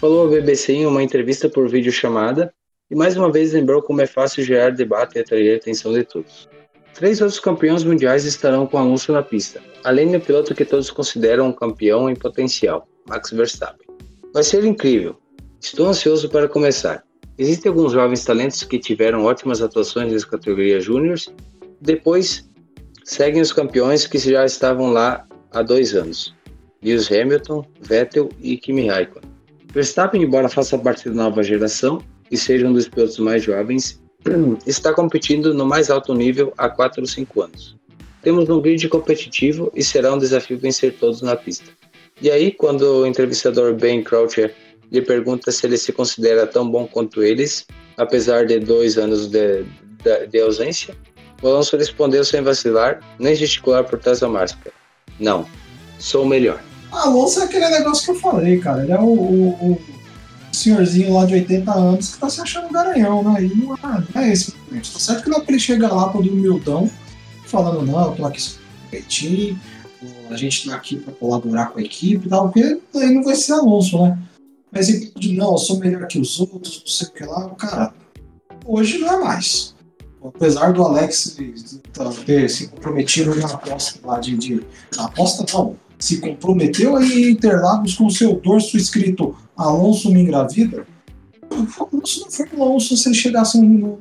falou 0.00 0.26
à 0.26 0.30
BBC 0.30 0.72
em 0.72 0.86
uma 0.86 1.02
entrevista 1.02 1.48
por 1.48 1.68
videochamada 1.68 2.52
e 2.90 2.94
mais 2.94 3.16
uma 3.16 3.30
vez 3.30 3.52
lembrou 3.52 3.82
como 3.82 4.00
é 4.00 4.06
fácil 4.06 4.44
gerar 4.44 4.70
debate 4.70 5.16
e 5.16 5.20
atrair 5.20 5.54
a 5.54 5.56
atenção 5.56 5.92
de 5.92 6.04
todos. 6.04 6.48
Três 6.92 7.20
outros 7.20 7.40
campeões 7.40 7.82
mundiais 7.82 8.24
estarão 8.24 8.66
com 8.66 8.78
Alonso 8.78 9.12
na 9.12 9.22
pista, 9.22 9.60
além 9.82 10.12
do 10.12 10.20
piloto 10.20 10.54
que 10.54 10.64
todos 10.64 10.90
consideram 10.90 11.48
um 11.48 11.52
campeão 11.52 12.08
em 12.08 12.14
potencial, 12.14 12.86
Max 13.08 13.30
Verstappen. 13.30 13.86
Vai 14.32 14.42
ser 14.42 14.64
incrível. 14.64 15.16
Estou 15.60 15.86
ansioso 15.86 16.28
para 16.28 16.48
começar. 16.48 17.02
Existem 17.36 17.70
alguns 17.70 17.92
jovens 17.92 18.24
talentos 18.24 18.62
que 18.62 18.78
tiveram 18.78 19.24
ótimas 19.24 19.60
atuações 19.60 20.12
nas 20.12 20.24
categorias 20.24 20.84
júniores. 20.84 21.32
Depois 21.80 22.48
seguem 23.02 23.40
os 23.40 23.52
campeões 23.52 24.06
que 24.06 24.18
já 24.18 24.44
estavam 24.44 24.92
lá 24.92 25.26
há 25.50 25.62
dois 25.62 25.94
anos. 25.94 26.34
Lewis 26.82 27.10
Hamilton, 27.10 27.64
Vettel 27.80 28.28
e 28.40 28.56
Kimi 28.56 28.86
Raikkonen. 28.86 29.28
Verstappen, 29.72 30.22
embora 30.22 30.48
faça 30.48 30.78
parte 30.78 31.08
da 31.08 31.14
nova 31.14 31.42
geração 31.42 31.98
e 32.30 32.36
seja 32.36 32.66
um 32.66 32.72
dos 32.72 32.88
pilotos 32.88 33.18
mais 33.18 33.42
jovens, 33.42 34.00
está 34.66 34.92
competindo 34.92 35.52
no 35.54 35.64
mais 35.66 35.90
alto 35.90 36.14
nível 36.14 36.52
há 36.56 36.68
4 36.68 37.00
ou 37.02 37.06
5 37.06 37.42
anos. 37.42 37.76
Temos 38.22 38.48
um 38.48 38.60
grid 38.60 38.88
competitivo 38.88 39.70
e 39.74 39.84
será 39.84 40.14
um 40.14 40.18
desafio 40.18 40.58
vencer 40.58 40.94
todos 40.94 41.20
na 41.20 41.36
pista. 41.36 41.66
E 42.22 42.30
aí, 42.30 42.50
quando 42.52 42.82
o 42.82 43.06
entrevistador 43.06 43.74
Ben 43.74 44.02
Croucher 44.02 44.54
lhe 44.90 45.02
pergunta 45.02 45.50
se 45.50 45.66
ele 45.66 45.76
se 45.76 45.92
considera 45.92 46.46
tão 46.46 46.70
bom 46.70 46.86
quanto 46.86 47.22
eles, 47.22 47.66
apesar 47.96 48.46
de 48.46 48.58
dois 48.60 48.96
anos 48.96 49.26
de, 49.26 49.64
de, 50.02 50.26
de 50.28 50.40
ausência, 50.40 50.96
o 51.42 51.48
Alonso 51.48 51.76
respondeu 51.76 52.24
sem 52.24 52.40
vacilar, 52.40 53.00
nem 53.18 53.34
gesticular 53.34 53.84
por 53.84 53.98
trás 53.98 54.20
da 54.20 54.28
máscara. 54.28 54.72
Não, 55.20 55.46
sou 55.98 56.22
o 56.24 56.26
melhor. 56.28 56.62
Alonso 56.92 57.40
é 57.40 57.44
aquele 57.44 57.68
negócio 57.68 58.04
que 58.04 58.10
eu 58.12 58.14
falei, 58.22 58.58
cara. 58.60 58.82
Ele 58.84 58.92
é 58.92 58.98
o, 58.98 59.02
o- 59.12 59.80
senhorzinho 60.64 61.14
lá 61.14 61.24
de 61.24 61.34
80 61.34 61.72
anos 61.72 62.14
que 62.14 62.18
tá 62.18 62.28
se 62.28 62.40
achando 62.40 62.72
garanhão, 62.72 63.22
né? 63.22 63.44
E 63.44 63.54
não 63.54 63.74
é, 63.74 63.78
não 64.14 64.22
é 64.22 64.32
esse 64.32 64.54
momento. 64.56 64.92
Tá 64.92 64.98
certo 64.98 65.22
que 65.24 65.30
não 65.30 65.38
é 65.38 65.40
pra 65.40 65.52
ele 65.52 65.60
chegar 65.60 65.92
lá 65.92 66.08
todo 66.08 66.28
humildão, 66.28 66.90
falando, 67.46 67.84
não, 67.84 68.06
eu 68.06 68.16
tô 68.16 68.26
aqui 68.26 68.40
só 68.40 68.58
competir, 68.84 69.56
a 70.30 70.36
gente 70.36 70.68
tá 70.68 70.76
aqui 70.76 70.96
pra 70.96 71.12
colaborar 71.14 71.66
com 71.66 71.78
a 71.78 71.82
equipe 71.82 72.26
e 72.26 72.28
tal, 72.28 72.50
porque 72.50 72.80
aí 72.96 73.14
não 73.14 73.22
vai 73.22 73.34
ser 73.34 73.52
Alonso, 73.52 74.02
né? 74.02 74.18
Mas 74.70 74.88
ele 74.88 75.12
não, 75.36 75.52
eu 75.52 75.58
sou 75.58 75.78
melhor 75.78 76.06
que 76.06 76.18
os 76.18 76.40
outros, 76.40 76.80
não 76.80 76.86
sei 76.86 77.08
o 77.08 77.12
que 77.12 77.24
lá, 77.24 77.48
cara, 77.50 77.94
hoje 78.64 78.98
não 78.98 79.12
é 79.12 79.24
mais. 79.24 79.74
Apesar 80.24 80.72
do 80.72 80.82
Alex 80.82 81.36
ter 82.24 82.48
se 82.48 82.68
comprometido 82.68 83.34
na 83.34 83.46
aposta 83.46 84.00
lá 84.02 84.18
de, 84.18 84.36
de. 84.38 84.64
Na 84.96 85.04
aposta 85.04 85.44
não, 85.52 85.76
se 86.04 86.18
comprometeu 86.20 86.96
aí 86.96 87.30
Interlagos 87.30 87.94
com 87.94 88.10
seu 88.10 88.34
dorso 88.38 88.76
escrito 88.76 89.34
Alonso 89.56 90.10
me 90.12 90.20
engravida. 90.20 90.86
Alonso 91.50 92.20
não 92.20 92.30
foi 92.30 92.46
Alonso 92.60 92.94
se 92.96 93.08
ele 93.08 93.14
chegasse 93.14 93.58
no, 93.58 94.00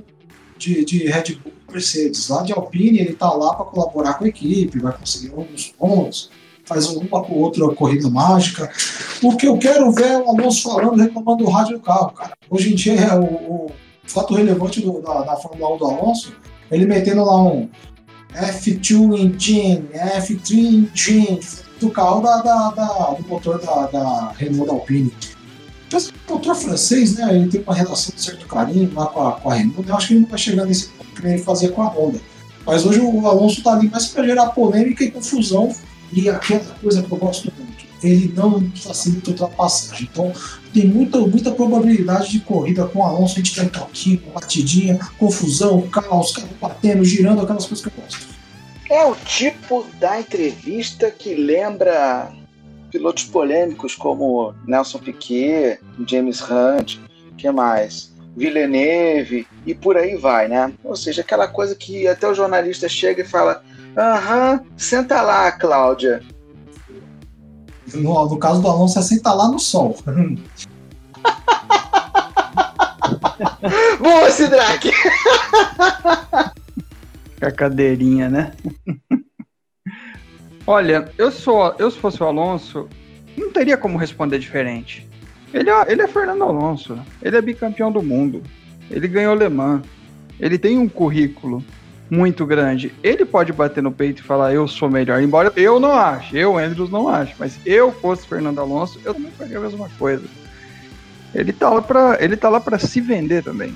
de, 0.57 0.83
de 0.83 1.07
Red 1.07 1.35
Bull 1.41 1.53
Mercedes. 1.71 2.27
Lá 2.27 2.41
de 2.43 2.51
Alpine, 2.51 2.99
ele 2.99 3.13
tá 3.13 3.31
lá 3.31 3.53
para 3.55 3.65
colaborar 3.65 4.15
com 4.15 4.25
a 4.25 4.27
equipe, 4.27 4.79
vai 4.79 4.91
conseguir 4.97 5.31
alguns 5.31 5.67
pontos, 5.77 6.29
faz 6.65 6.87
uma 6.89 7.23
com 7.23 7.35
outra 7.35 7.67
corrida 7.73 8.09
mágica. 8.09 8.69
O 9.21 9.37
que 9.37 9.47
eu 9.47 9.57
quero 9.57 9.89
ver 9.91 10.07
é 10.07 10.17
o 10.17 10.29
Alonso 10.29 10.63
falando, 10.63 11.01
reclamando 11.01 11.45
do 11.45 11.49
rádio 11.49 11.77
do 11.77 11.83
carro, 11.83 12.11
cara. 12.11 12.33
Hoje 12.49 12.73
em 12.73 12.75
dia 12.75 12.95
é 12.95 13.15
o, 13.17 13.23
o 13.23 13.71
fato 14.05 14.33
relevante 14.33 14.81
do- 14.81 15.01
da, 15.01 15.21
da 15.21 15.35
Fórmula 15.37 15.75
1 15.75 15.77
do 15.77 15.85
Alonso, 15.85 16.33
ele 16.69 16.85
metendo 16.85 17.23
lá 17.23 17.41
um 17.41 17.69
F2 18.35 19.17
engine, 19.19 19.83
F3 19.93 20.89
engine, 20.91 21.39
do 21.83 21.91
carro 21.91 22.21
da, 22.21 22.37
da- 22.41 22.69
da- 22.71 23.15
do 23.19 23.27
motor 23.27 23.59
da, 23.59 23.87
da 23.87 24.31
Renault 24.37 24.65
da 24.67 24.73
Alpine. 24.73 25.13
Mas 25.91 26.09
o 26.09 26.33
motor 26.33 26.55
francês, 26.55 27.15
né, 27.15 27.35
ele 27.35 27.47
tem 27.49 27.61
uma 27.61 27.75
relação 27.75 28.13
de 28.15 28.21
certo 28.21 28.47
carinho 28.47 28.91
lá 28.95 29.05
com 29.07 29.27
a, 29.27 29.31
com 29.33 29.49
a 29.49 29.53
Renault, 29.53 29.87
eu 29.87 29.95
acho 29.95 30.07
que 30.07 30.13
ele 30.13 30.21
não 30.21 30.29
vai 30.29 30.39
chegar 30.39 30.65
nesse 30.65 30.87
ponto 30.87 31.21
que 31.21 31.27
ele 31.27 31.37
fazia 31.37 31.69
com 31.69 31.81
a 31.83 31.87
Honda. 31.87 32.19
Mas 32.65 32.85
hoje 32.85 32.99
o 32.99 33.27
Alonso 33.27 33.61
tá 33.61 33.73
ali 33.73 33.89
mais 33.89 34.07
para 34.07 34.23
gerar 34.25 34.47
polêmica 34.47 35.03
e 35.03 35.11
confusão, 35.11 35.73
e 36.11 36.29
aquela 36.29 36.63
coisa 36.81 37.03
que 37.03 37.11
eu 37.11 37.17
gosto 37.17 37.51
muito, 37.57 37.85
ele 38.01 38.33
não 38.35 38.69
facilita 38.75 39.31
ultrapassagem. 39.31 40.07
Então, 40.11 40.31
tem 40.73 40.87
muita, 40.87 41.19
muita 41.19 41.51
probabilidade 41.51 42.29
de 42.31 42.39
corrida 42.39 42.85
com 42.85 42.99
o 42.99 43.03
Alonso, 43.03 43.33
a 43.33 43.37
gente 43.37 43.53
tem 43.55 43.67
toquinho, 43.67 44.21
batidinha, 44.33 44.97
confusão, 45.17 45.81
caos, 45.83 46.31
carro 46.33 46.49
batendo, 46.61 47.03
girando, 47.03 47.41
aquelas 47.41 47.65
coisas 47.65 47.85
que 47.85 47.91
eu 47.91 48.03
gosto. 48.03 48.32
É 48.93 49.03
o 49.03 49.15
tipo 49.15 49.83
da 49.99 50.19
entrevista 50.19 51.09
que 51.09 51.33
lembra 51.33 52.31
pilotos 52.91 53.23
polêmicos 53.23 53.95
como 53.95 54.53
Nelson 54.67 54.99
Piquet, 54.99 55.79
James 56.05 56.39
Hunt, 56.39 56.99
que 57.35 57.49
mais? 57.49 58.13
Villeneuve 58.37 59.47
e 59.65 59.73
por 59.73 59.97
aí 59.97 60.15
vai, 60.15 60.47
né? 60.47 60.71
Ou 60.83 60.95
seja, 60.95 61.21
aquela 61.21 61.47
coisa 61.47 61.73
que 61.73 62.07
até 62.07 62.27
o 62.27 62.35
jornalista 62.35 62.87
chega 62.87 63.23
e 63.23 63.27
fala: 63.27 63.63
Aham, 63.97 64.63
senta 64.77 65.23
lá, 65.23 65.51
Cláudia. 65.51 66.21
No, 67.95 68.29
no 68.29 68.37
caso 68.37 68.61
do 68.61 68.67
Alonso, 68.67 68.99
é 68.99 69.01
sentar 69.01 69.35
lá 69.35 69.47
no 69.47 69.57
sol. 69.57 69.97
Boa, 73.99 74.29
Sidraque! 74.29 74.91
Com 77.43 77.49
a 77.49 77.51
cadeirinha, 77.51 78.29
né? 78.29 78.53
Olha, 80.65 81.11
eu 81.17 81.29
sou, 81.29 81.75
eu 81.77 81.91
se 81.91 81.97
fosse 81.97 82.23
o 82.23 82.25
Alonso, 82.25 82.87
não 83.35 83.51
teria 83.51 83.75
como 83.75 83.97
responder 83.97 84.39
diferente. 84.39 85.05
Ele 85.53 85.69
é, 85.69 85.91
ele 85.91 86.01
é 86.01 86.07
Fernando 86.07 86.41
Alonso, 86.41 86.97
ele 87.21 87.35
é 87.35 87.41
bicampeão 87.41 87.91
do 87.91 88.01
mundo, 88.01 88.41
ele 88.89 89.09
ganhou 89.09 89.35
Le 89.35 89.49
Mans, 89.49 89.81
ele 90.39 90.57
tem 90.57 90.77
um 90.77 90.87
currículo. 90.87 91.61
muito 92.09 92.45
grande. 92.45 92.93
Ele 93.03 93.25
pode 93.25 93.51
bater 93.51 93.83
no 93.83 93.91
peito 93.91 94.21
e 94.21 94.25
falar, 94.25 94.53
eu 94.53 94.65
sou 94.65 94.89
melhor. 94.89 95.21
Embora 95.21 95.51
eu 95.57 95.81
não 95.81 95.93
ache, 95.93 96.37
eu, 96.37 96.57
Andrews, 96.57 96.89
não 96.89 97.09
acho. 97.09 97.35
Mas 97.37 97.59
eu 97.65 97.91
fosse 97.91 98.25
Fernando 98.25 98.59
Alonso, 98.59 99.01
eu 99.03 99.13
também 99.13 99.31
faria 99.31 99.57
a 99.57 99.61
mesma 99.61 99.89
coisa. 99.99 100.23
Ele 101.35 101.51
tá 101.51 101.69
lá 101.69 101.81
pra, 101.81 102.17
ele 102.21 102.37
tá 102.37 102.47
lá 102.47 102.61
para 102.61 102.79
se 102.79 103.01
vender 103.01 103.43
também. 103.43 103.75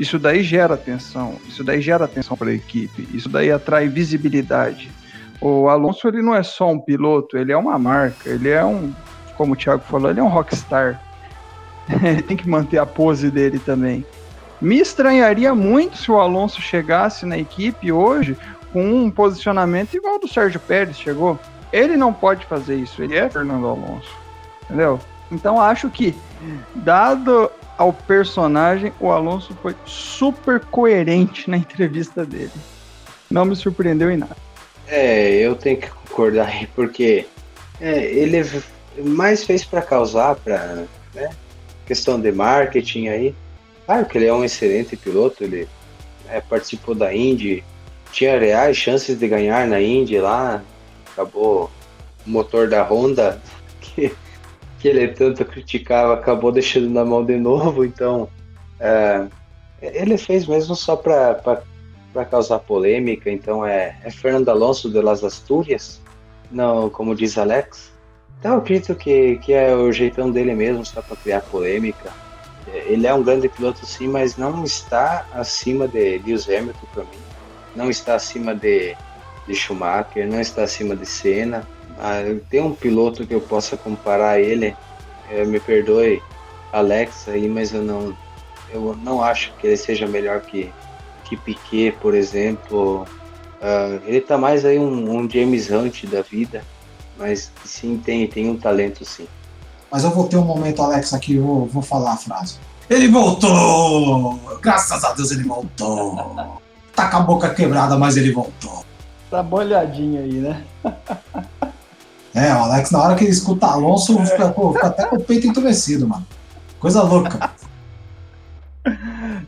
Isso 0.00 0.18
daí 0.18 0.42
gera 0.42 0.72
atenção, 0.72 1.34
isso 1.46 1.62
daí 1.62 1.82
gera 1.82 2.06
atenção 2.06 2.34
para 2.34 2.48
a 2.48 2.54
equipe, 2.54 3.06
isso 3.12 3.28
daí 3.28 3.52
atrai 3.52 3.86
visibilidade. 3.86 4.90
O 5.38 5.68
Alonso 5.68 6.08
ele 6.08 6.22
não 6.22 6.34
é 6.34 6.42
só 6.42 6.70
um 6.70 6.78
piloto, 6.78 7.36
ele 7.36 7.52
é 7.52 7.56
uma 7.56 7.78
marca, 7.78 8.30
ele 8.30 8.48
é 8.48 8.64
um, 8.64 8.94
como 9.36 9.52
o 9.52 9.56
Thiago 9.56 9.82
falou, 9.82 10.08
ele 10.08 10.18
é 10.18 10.22
um 10.22 10.28
rockstar. 10.28 10.98
ele 12.02 12.22
tem 12.22 12.34
que 12.34 12.48
manter 12.48 12.78
a 12.78 12.86
pose 12.86 13.30
dele 13.30 13.58
também. 13.58 14.02
Me 14.58 14.80
estranharia 14.80 15.54
muito 15.54 15.98
se 15.98 16.10
o 16.10 16.18
Alonso 16.18 16.62
chegasse 16.62 17.26
na 17.26 17.36
equipe 17.36 17.92
hoje 17.92 18.38
com 18.72 18.82
um 18.82 19.10
posicionamento 19.10 19.92
igual 19.92 20.18
do 20.18 20.26
Sérgio 20.26 20.60
Pérez 20.60 20.98
chegou. 20.98 21.38
Ele 21.70 21.98
não 21.98 22.10
pode 22.10 22.46
fazer 22.46 22.76
isso, 22.76 23.02
ele 23.02 23.18
é 23.18 23.28
Fernando 23.28 23.66
Alonso. 23.66 24.16
Entendeu? 24.64 24.98
Então 25.30 25.60
acho 25.60 25.90
que, 25.90 26.14
dado 26.74 27.50
ao 27.80 27.94
personagem, 27.94 28.92
o 29.00 29.10
Alonso 29.10 29.56
foi 29.62 29.74
super 29.86 30.60
coerente 30.60 31.48
na 31.48 31.56
entrevista 31.56 32.26
dele. 32.26 32.52
Não 33.30 33.46
me 33.46 33.56
surpreendeu 33.56 34.10
em 34.10 34.18
nada. 34.18 34.36
É, 34.86 35.30
eu 35.36 35.54
tenho 35.54 35.78
que 35.78 35.88
concordar 35.88 36.48
aí, 36.48 36.66
porque 36.76 37.26
é, 37.80 38.04
ele 38.04 38.44
mais 39.02 39.44
fez 39.44 39.64
para 39.64 39.80
causar, 39.80 40.34
para 40.34 40.84
né, 41.14 41.30
questão 41.86 42.20
de 42.20 42.30
marketing 42.30 43.08
aí. 43.08 43.34
Claro 43.86 44.04
que 44.04 44.18
ele 44.18 44.26
é 44.26 44.34
um 44.34 44.44
excelente 44.44 44.94
piloto, 44.94 45.42
ele 45.42 45.66
é, 46.28 46.38
participou 46.38 46.94
da 46.94 47.14
Indy, 47.14 47.64
tinha 48.12 48.38
reais 48.38 48.76
chances 48.76 49.18
de 49.18 49.26
ganhar 49.26 49.66
na 49.66 49.80
Indy 49.80 50.18
lá, 50.18 50.62
acabou 51.10 51.70
o 52.26 52.30
motor 52.30 52.68
da 52.68 52.82
Honda, 52.82 53.40
que, 53.80 54.12
que 54.80 54.88
ele 54.88 55.08
tanto 55.08 55.44
criticava, 55.44 56.14
acabou 56.14 56.50
deixando 56.50 56.88
na 56.88 57.04
mão 57.04 57.24
de 57.24 57.36
novo, 57.36 57.84
então 57.84 58.28
é, 58.80 59.26
ele 59.82 60.16
fez 60.16 60.46
mesmo 60.46 60.74
só 60.74 60.96
para 60.96 61.64
causar 62.30 62.58
polêmica, 62.60 63.30
então 63.30 63.64
é, 63.64 63.96
é 64.02 64.10
Fernando 64.10 64.48
Alonso 64.48 64.90
de 64.90 65.00
Las 65.00 65.22
Asturias, 65.22 66.00
não 66.50 66.88
como 66.88 67.14
diz 67.14 67.36
Alex. 67.36 67.92
Então 68.38 68.52
eu 68.52 68.58
acredito 68.58 68.94
que, 68.94 69.36
que 69.36 69.52
é 69.52 69.74
o 69.74 69.92
jeitão 69.92 70.30
dele 70.30 70.54
mesmo, 70.54 70.84
só 70.84 71.02
para 71.02 71.16
criar 71.16 71.42
polêmica. 71.42 72.10
Ele 72.72 73.06
é 73.06 73.12
um 73.12 73.22
grande 73.22 73.48
piloto 73.48 73.84
sim, 73.84 74.08
mas 74.08 74.36
não 74.36 74.64
está 74.64 75.26
acima 75.34 75.86
de 75.86 76.18
Lewis 76.18 76.48
Hamilton 76.48 76.86
para 76.94 77.02
mim. 77.04 77.18
Não 77.76 77.90
está 77.90 78.14
acima 78.14 78.54
de, 78.54 78.96
de 79.46 79.54
Schumacher, 79.54 80.26
não 80.26 80.40
está 80.40 80.62
acima 80.62 80.96
de 80.96 81.04
Senna. 81.04 81.66
Ah, 82.02 82.22
tem 82.48 82.62
um 82.62 82.74
piloto 82.74 83.26
que 83.26 83.34
eu 83.34 83.42
possa 83.42 83.76
comparar 83.76 84.40
ele, 84.40 84.74
é, 85.30 85.44
me 85.44 85.60
perdoe, 85.60 86.22
Alex 86.72 87.28
aí, 87.28 87.46
mas 87.46 87.74
eu 87.74 87.82
não, 87.82 88.16
eu 88.72 88.96
não 89.02 89.22
acho 89.22 89.52
que 89.58 89.66
ele 89.66 89.76
seja 89.76 90.06
melhor 90.06 90.40
que, 90.40 90.72
que 91.24 91.36
Piquet, 91.36 91.92
por 92.00 92.14
exemplo. 92.14 93.06
Uh, 93.60 94.00
ele 94.06 94.16
está 94.16 94.38
mais 94.38 94.64
aí 94.64 94.78
um, 94.78 95.14
um, 95.14 95.28
James 95.28 95.70
Hunt 95.70 96.06
da 96.06 96.22
vida, 96.22 96.64
mas 97.18 97.52
sim 97.66 97.98
tem, 97.98 98.26
tem 98.26 98.48
um 98.48 98.56
talento 98.56 99.04
sim. 99.04 99.28
Mas 99.92 100.02
eu 100.02 100.10
vou 100.10 100.26
ter 100.26 100.38
um 100.38 100.44
momento, 100.44 100.80
Alex, 100.80 101.12
aqui, 101.12 101.36
eu 101.36 101.44
vou, 101.44 101.66
vou 101.66 101.82
falar 101.82 102.12
a 102.12 102.16
frase. 102.16 102.56
Ele 102.88 103.08
voltou! 103.08 104.40
Graças 104.62 105.04
a 105.04 105.12
Deus 105.12 105.30
ele 105.32 105.44
voltou! 105.44 106.16
Tá 106.96 107.10
com 107.10 107.16
a 107.18 107.20
boca 107.20 107.54
quebrada, 107.54 107.98
mas 107.98 108.16
ele 108.16 108.32
voltou. 108.32 108.84
Tá 109.30 109.42
molhadinho 109.42 110.22
aí, 110.22 110.32
né? 110.32 110.64
é, 112.34 112.52
o 112.54 112.58
Alex, 112.58 112.90
na 112.90 113.02
hora 113.02 113.14
que 113.16 113.24
ele 113.24 113.32
escuta 113.32 113.66
Alonso, 113.66 114.18
fica, 114.24 114.48
pô, 114.50 114.72
fica 114.72 114.86
até 114.86 115.06
com 115.06 115.16
o 115.16 115.22
peito 115.22 115.46
entumecido, 115.46 116.06
mano. 116.06 116.26
Coisa 116.78 117.02
louca. 117.02 117.50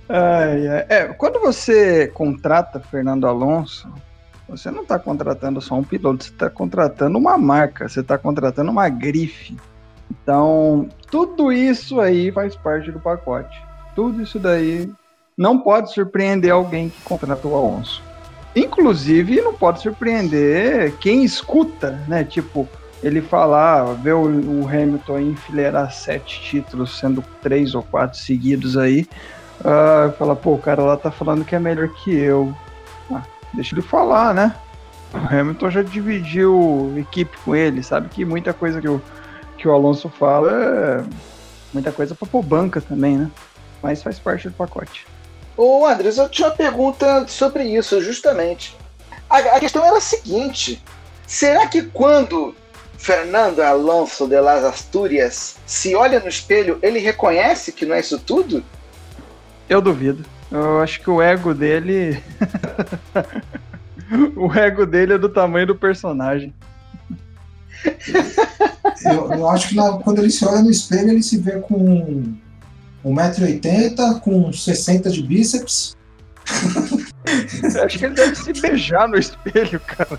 Ai, 0.09 0.69
ai. 0.69 0.87
É, 0.91 1.05
quando 1.07 1.41
você 1.41 2.07
contrata 2.09 2.79
Fernando 2.79 3.27
Alonso, 3.27 3.89
você 4.47 4.71
não 4.71 4.83
está 4.83 4.99
contratando 4.99 5.59
só 5.59 5.77
um 5.77 5.83
piloto, 5.83 6.25
você 6.25 6.31
está 6.31 6.51
contratando 6.51 7.17
uma 7.17 7.39
marca, 7.39 7.89
você 7.89 8.01
está 8.01 8.19
contratando 8.19 8.71
uma 8.71 8.91
grife. 8.91 9.57
Então, 10.11 10.89
tudo 11.11 11.51
isso 11.51 11.99
aí 11.99 12.31
faz 12.31 12.55
parte 12.55 12.93
do 12.93 13.01
pacote. 13.01 13.59
Tudo 13.95 14.21
isso 14.21 14.39
daí 14.39 14.93
não 15.37 15.59
pode 15.59 15.93
surpreender 15.93 16.53
alguém 16.53 16.91
que 16.91 17.01
contratou 17.01 17.53
o 17.53 17.57
Alonso. 17.57 18.03
Inclusive, 18.55 19.41
não 19.41 19.55
pode 19.55 19.81
surpreender 19.81 20.93
quem 20.99 21.25
escuta, 21.25 21.99
né? 22.07 22.23
Tipo, 22.23 22.69
ele 23.03 23.21
falar, 23.21 23.85
ver 23.95 24.13
o, 24.15 24.69
Hamilton 24.69 25.19
enfileirar 25.19 25.91
sete 25.93 26.41
títulos, 26.43 26.99
sendo 26.99 27.25
três 27.43 27.75
ou 27.75 27.83
quatro 27.83 28.19
seguidos 28.19 28.77
aí. 28.77 29.09
Uh, 29.61 30.13
fala, 30.19 30.37
pô, 30.37 30.55
o 30.55 30.59
cara 30.59 30.83
lá 30.83 30.97
tá 30.97 31.11
falando 31.11 31.45
que 31.45 31.55
é 31.55 31.59
melhor 31.59 31.89
que 31.89 32.15
eu. 32.15 32.55
Ah, 33.11 33.23
deixa 33.55 33.75
ele 33.75 33.83
falar, 33.83 34.35
né? 34.35 34.55
O 35.15 35.35
Hamilton 35.35 35.71
já 35.71 35.83
dividiu 35.83 36.95
equipe 36.97 37.37
com 37.45 37.55
ele, 37.55 37.83
sabe 37.83 38.09
que 38.09 38.25
muita 38.25 38.53
coisa 38.53 38.81
que 38.81 38.89
o 38.89 39.01
que 39.63 39.69
o 39.69 39.73
Alonso 39.73 40.09
fala 40.09 40.51
é 40.51 41.05
muita 41.73 41.93
coisa 41.93 42.17
para 42.17 42.27
pôr 42.27 42.43
banca 42.43 42.81
também, 42.81 43.17
né? 43.17 43.31
Mas 43.81 44.03
faz 44.03 44.19
parte 44.19 44.49
do 44.49 44.55
pacote. 44.55 45.07
Ô 45.57 45.87
Andres, 45.87 46.17
eu 46.17 46.29
tinha 46.29 46.49
uma 46.49 46.55
pergunta 46.55 47.27
sobre 47.29 47.65
isso, 47.65 48.01
justamente. 48.01 48.77
A, 49.29 49.39
a 49.39 49.61
questão 49.61 49.85
era 49.85 49.99
a 49.99 50.01
seguinte: 50.01 50.83
será 51.27 51.67
que 51.67 51.83
quando 51.83 52.55
Fernando 52.97 53.61
Alonso 53.61 54.27
de 54.27 54.41
las 54.41 54.65
Asturias 54.65 55.57
se 55.67 55.95
olha 55.95 56.21
no 56.21 56.29
espelho, 56.29 56.79
ele 56.83 56.99
reconhece 56.99 57.73
que 57.73 57.85
não 57.85 57.95
é 57.95 58.01
isso 58.01 58.19
tudo? 58.19 58.65
Eu 59.69 59.81
duvido. 59.81 60.25
Eu 60.51 60.81
acho 60.81 61.01
que 61.01 61.11
o 61.11 61.21
ego 61.21 61.55
dele. 61.55 62.23
o 64.37 64.53
ego 64.53 64.87
dele 64.87 65.15
é 65.15 65.19
do 65.19 65.29
tamanho 65.29 65.67
do 65.67 65.75
personagem. 65.75 66.55
Eu, 69.05 69.33
eu 69.33 69.49
acho 69.49 69.71
que 69.71 69.75
na, 69.75 69.99
quando 69.99 70.19
ele 70.19 70.31
se 70.31 70.45
olha 70.45 70.63
no 70.63 70.71
espelho, 70.71 71.11
ele 71.11 71.23
se 71.23 71.39
vê 71.39 71.59
com 71.59 72.35
1,80m, 73.05 74.21
com 74.21 74.53
60 74.53 75.11
de 75.11 75.23
bíceps. 75.23 75.97
acho 77.85 77.99
que 77.99 78.05
ele 78.05 78.15
deve 78.15 78.35
se 78.35 78.53
beijar 78.61 79.09
no 79.09 79.19
espelho, 79.19 79.81
cara. 79.81 80.19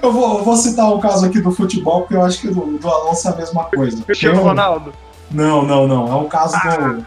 Eu 0.00 0.12
vou, 0.12 0.38
eu 0.38 0.44
vou 0.44 0.56
citar 0.56 0.92
um 0.92 1.00
caso 1.00 1.26
aqui 1.26 1.40
do 1.40 1.52
futebol, 1.52 2.02
porque 2.02 2.14
eu 2.14 2.22
acho 2.22 2.40
que 2.40 2.48
do, 2.48 2.78
do 2.78 2.88
Alonso 2.88 3.28
é 3.28 3.32
a 3.32 3.36
mesma 3.36 3.64
coisa. 3.64 4.02
Cristiano 4.04 4.40
um... 4.40 4.44
Ronaldo? 4.44 4.92
Não, 5.30 5.62
não, 5.62 5.86
não. 5.86 6.08
É 6.10 6.14
um 6.16 6.28
caso 6.28 6.56
ah. 6.56 6.76
do. 6.76 7.06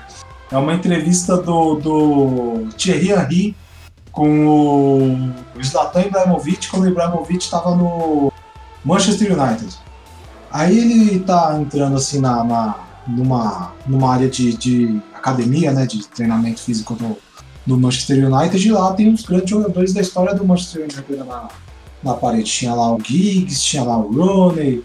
É 0.51 0.57
uma 0.57 0.74
entrevista 0.74 1.38
do, 1.38 1.76
do 1.76 2.68
Thierry 2.78 3.11
Henry 3.11 3.55
com 4.11 4.47
o 4.47 5.63
Zlatan 5.63 6.03
Ibrahimovic, 6.03 6.70
quando 6.70 6.84
o 6.84 6.88
Ibrahimovic 6.88 7.43
estava 7.43 7.76
no 7.76 8.32
Manchester 8.84 9.38
United. 9.38 9.76
Aí 10.51 10.78
ele 10.78 11.20
tá 11.20 11.57
entrando 11.59 11.97
assim 11.97 12.22
na, 12.22 12.43
na 12.43 12.76
numa, 13.08 13.74
numa 13.86 14.14
área 14.14 14.30
de, 14.30 14.56
de 14.58 15.01
academia, 15.14 15.72
né, 15.72 15.86
de 15.86 16.08
treinamento 16.08 16.62
físico 16.62 16.95
do, 16.95 17.18
do 17.66 17.78
Manchester 17.78 18.32
United, 18.32 18.68
e 18.68 18.72
lá 18.72 18.93
tem 18.93 19.14
os 19.14 19.24
grandes 19.24 19.49
jogadores 19.49 19.93
da 19.93 20.01
história 20.01 20.34
do 20.34 20.45
Manchester 20.45 20.84
United 20.84 21.18
na, 21.18 21.47
na 22.03 22.14
parede. 22.14 22.49
Tinha 22.51 22.74
lá 22.74 22.93
o 22.93 22.99
Giggs, 22.99 23.64
tinha 23.64 23.84
lá 23.84 23.97
o 23.97 24.12
Rooney, 24.12 24.84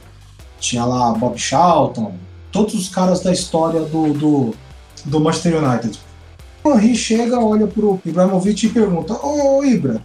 tinha 0.59 0.85
lá 0.85 1.13
Bob 1.13 1.39
Charlton, 1.39 2.15
todos 2.53 2.75
os 2.75 2.89
caras 2.89 3.21
da 3.21 3.33
história 3.33 3.83
do, 3.83 4.13
do, 4.13 4.55
do 5.05 5.21
Manchester 5.21 5.63
United. 5.63 5.99
O 6.63 6.73
Henry 6.73 6.95
chega, 6.95 7.41
olha 7.41 7.67
pro 7.67 8.01
Ibrahimovic 8.05 8.67
e 8.67 8.71
pergunta: 8.71 9.15
Ô 9.25 9.65
Ibra, 9.65 10.05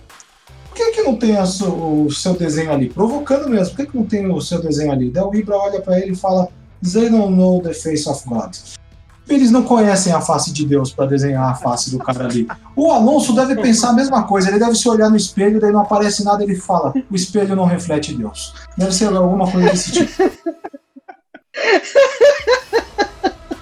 por 0.70 0.76
que, 0.76 0.92
que 0.92 1.04
não 1.04 1.16
tem 1.16 1.38
o 1.38 2.10
seu 2.10 2.34
desenho 2.34 2.72
ali? 2.72 2.90
Provocando 2.90 3.50
mesmo, 3.50 3.76
por 3.76 3.86
que, 3.86 3.92
que 3.92 3.98
não 3.98 4.06
tem 4.06 4.32
o 4.32 4.40
seu 4.40 4.62
desenho 4.62 4.92
ali? 4.92 5.10
Daí 5.10 5.24
o 5.24 5.36
Ibra 5.36 5.58
olha 5.58 5.82
para 5.82 6.00
ele 6.00 6.14
e 6.14 6.16
fala: 6.16 6.48
They 6.84 7.10
don't 7.10 7.36
know 7.36 7.62
the 7.62 7.74
face 7.74 8.08
of 8.10 8.24
God. 8.28 8.56
Eles 9.28 9.50
não 9.50 9.64
conhecem 9.64 10.14
a 10.14 10.22
face 10.22 10.54
de 10.54 10.66
Deus 10.66 10.94
para 10.94 11.08
desenhar 11.08 11.50
a 11.50 11.56
face 11.56 11.90
do 11.90 11.98
cara 11.98 12.26
ali. 12.26 12.48
O 12.76 12.92
Alonso 12.92 13.34
deve 13.34 13.56
pensar 13.56 13.90
a 13.90 13.94
mesma 13.94 14.24
coisa, 14.24 14.50
ele 14.50 14.60
deve 14.60 14.76
se 14.76 14.88
olhar 14.88 15.10
no 15.10 15.16
espelho, 15.16 15.60
daí 15.60 15.72
não 15.72 15.82
aparece 15.82 16.24
nada, 16.24 16.44
ele 16.44 16.56
fala: 16.56 16.94
o 17.10 17.16
espelho 17.16 17.56
não 17.56 17.66
reflete 17.66 18.14
Deus. 18.14 18.54
Deve 18.78 18.92
ser 18.92 19.06
alguma 19.06 19.52
coisa 19.52 19.72
desse 19.72 19.92
tipo. 19.92 20.32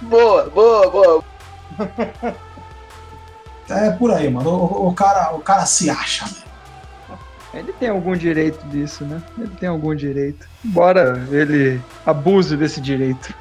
boa, 0.04 0.50
boa, 0.50 0.90
boa. 0.90 1.24
É 3.70 3.92
por 3.92 4.12
aí, 4.12 4.30
mano. 4.30 4.50
O, 4.50 4.90
o, 4.90 4.94
cara, 4.94 5.34
o 5.34 5.40
cara 5.40 5.66
se 5.66 5.90
acha, 5.90 6.26
né? 6.26 6.44
Ele 7.54 7.72
tem 7.74 7.90
algum 7.90 8.16
direito 8.16 8.66
disso, 8.68 9.06
né? 9.06 9.22
Ele 9.38 9.52
tem 9.60 9.70
algum 9.70 9.96
direito. 9.96 10.48
Embora 10.66 11.26
ele 11.32 11.80
abuse 12.06 12.58
desse 12.58 12.82
direito. 12.82 13.34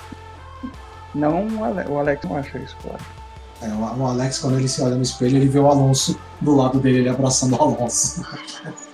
Não, 1.14 1.46
o 1.88 1.98
Alex 1.98 2.24
não 2.24 2.36
acha 2.36 2.58
isso, 2.58 2.76
claro. 2.82 3.02
É, 3.62 3.68
o 3.68 4.06
Alex, 4.06 4.38
quando 4.40 4.58
ele 4.58 4.68
se 4.68 4.82
olha 4.82 4.96
no 4.96 5.02
espelho, 5.02 5.36
ele 5.36 5.48
vê 5.48 5.58
o 5.58 5.66
Alonso 5.66 6.18
do 6.40 6.56
lado 6.56 6.80
dele, 6.80 6.98
ele 6.98 7.08
abraçando 7.08 7.56
o 7.56 7.62
Alonso. 7.62 8.22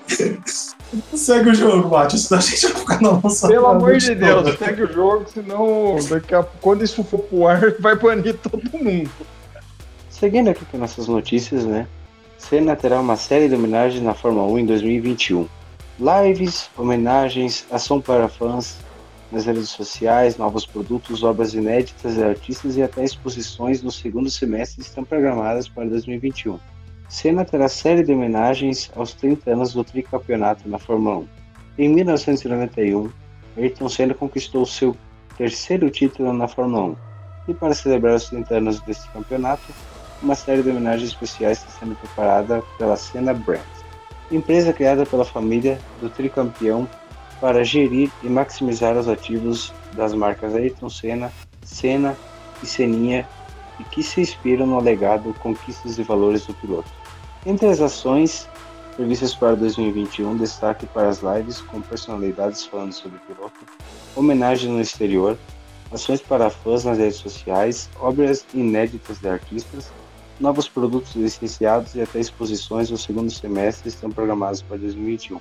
segue 1.15 1.51
o 1.51 1.55
jogo, 1.55 1.89
Mate, 1.89 2.19
senão 2.19 2.39
a 2.39 2.43
gente 2.43 2.67
vai 2.67 2.77
ficar 2.77 3.01
na 3.01 3.13
nossa. 3.13 3.49
Pelo 3.49 3.67
amor 3.67 3.97
de 3.97 4.15
Deus, 4.15 4.45
toda. 4.45 4.57
segue 4.57 4.83
o 4.83 4.93
jogo, 4.93 5.27
senão 5.33 5.97
daqui 6.09 6.35
a, 6.35 6.43
quando 6.43 6.85
isso 6.85 7.03
for 7.03 7.21
pro 7.21 7.47
ar, 7.47 7.73
vai 7.81 7.97
banir 7.97 8.37
todo 8.37 8.63
mundo. 8.79 9.11
Seguindo 10.11 10.51
aqui 10.51 10.65
com 10.65 10.79
nossas 10.79 11.07
notícias, 11.07 11.65
né? 11.65 11.87
Senna 12.39 12.77
terá 12.77 13.01
uma 13.01 13.17
série 13.17 13.49
de 13.49 13.55
homenagens 13.57 14.03
na 14.03 14.15
Fórmula 14.15 14.47
1 14.47 14.59
em 14.61 14.67
2021. 14.67 15.47
Lives, 15.99 16.71
homenagens, 16.79 17.67
ação 17.71 18.01
para 18.01 18.29
fãs, 18.29 18.79
nas 19.31 19.45
redes 19.45 19.69
sociais, 19.69 20.39
novos 20.39 20.65
produtos, 20.65 21.23
obras 21.23 21.53
inéditas 21.53 22.15
de 22.15 22.23
artistas 22.23 22.77
e 22.77 22.83
até 22.83 23.05
exposições 23.05 23.83
no 23.83 23.91
segundo 23.91 24.31
semestre 24.31 24.81
estão 24.81 25.05
programadas 25.05 25.69
para 25.69 25.85
2021. 25.85 26.59
Senna 27.09 27.45
terá 27.45 27.69
série 27.69 28.03
de 28.03 28.13
homenagens 28.13 28.91
aos 28.97 29.13
30 29.13 29.51
anos 29.51 29.75
do 29.75 29.85
tricampeonato 29.85 30.69
na 30.69 30.79
Fórmula 30.79 31.19
1. 31.19 31.29
Em 31.79 31.89
1991, 31.89 33.11
Ayrton 33.57 33.89
Senna 33.89 34.15
conquistou 34.15 34.65
seu 34.65 34.97
terceiro 35.37 35.91
título 35.91 36.33
na 36.33 36.49
Fórmula 36.49 36.93
1. 36.93 36.97
E 37.49 37.55
para 37.55 37.75
celebrar 37.75 38.15
os 38.15 38.29
30 38.29 38.57
anos 38.57 38.81
deste 38.83 39.09
campeonato, 39.11 39.63
uma 40.23 40.35
série 40.35 40.63
de 40.63 40.71
homenagens 40.71 41.11
especiais 41.11 41.59
está 41.59 41.71
sendo 41.79 41.95
preparada 41.95 42.63
pela 42.77 42.97
Senna 42.97 43.33
Brand, 43.33 43.61
empresa 44.31 44.73
criada 44.73 45.07
pela 45.07 45.25
família 45.25 45.79
do 46.01 46.11
tricampeão 46.11 46.89
para 47.41 47.65
gerir 47.65 48.11
e 48.23 48.29
maximizar 48.29 48.97
os 48.97 49.09
ativos 49.09 49.73
das 49.95 50.13
marcas 50.13 50.55
Ayrton 50.55 50.91
Senna, 50.91 51.33
Senna 51.63 52.17
e 52.63 52.67
Seninha 52.67 53.29
e 53.79 53.85
que 53.85 54.03
se 54.03 54.21
inspiram 54.21 54.67
no 54.67 54.81
legado, 54.81 55.35
conquistas 55.39 55.99
e 55.99 56.03
valores 56.03 56.47
do 56.47 56.55
piloto. 56.55 56.91
Entre 57.47 57.69
as 57.69 57.81
ações 57.81 58.49
previstas 58.97 59.35
para 59.35 59.55
2021, 59.55 60.37
destaque 60.37 60.85
para 60.87 61.09
as 61.09 61.21
lives 61.21 61.61
com 61.61 61.81
personalidades 61.81 62.67
falando 62.67 62.93
sobre 62.93 63.19
o 63.19 63.21
piloto, 63.21 63.61
homenagem 64.17 64.73
no 64.73 64.81
exterior, 64.81 65.39
ações 65.93 66.21
para 66.21 66.51
fãs 66.51 66.85
nas 66.85 66.99
redes 66.99 67.17
sociais, 67.17 67.89
obras 68.01 68.45
inéditas 68.53 69.19
de 69.19 69.29
artistas, 69.29 69.93
novos 70.41 70.69
produtos 70.69 71.15
licenciados 71.15 71.95
e 71.95 72.01
até 72.01 72.21
exposições 72.21 72.91
no 72.91 72.99
segundo 72.99 73.31
semestre 73.31 73.89
estão 73.89 74.11
programados 74.11 74.63
para 74.63 74.77
2021. 74.77 75.41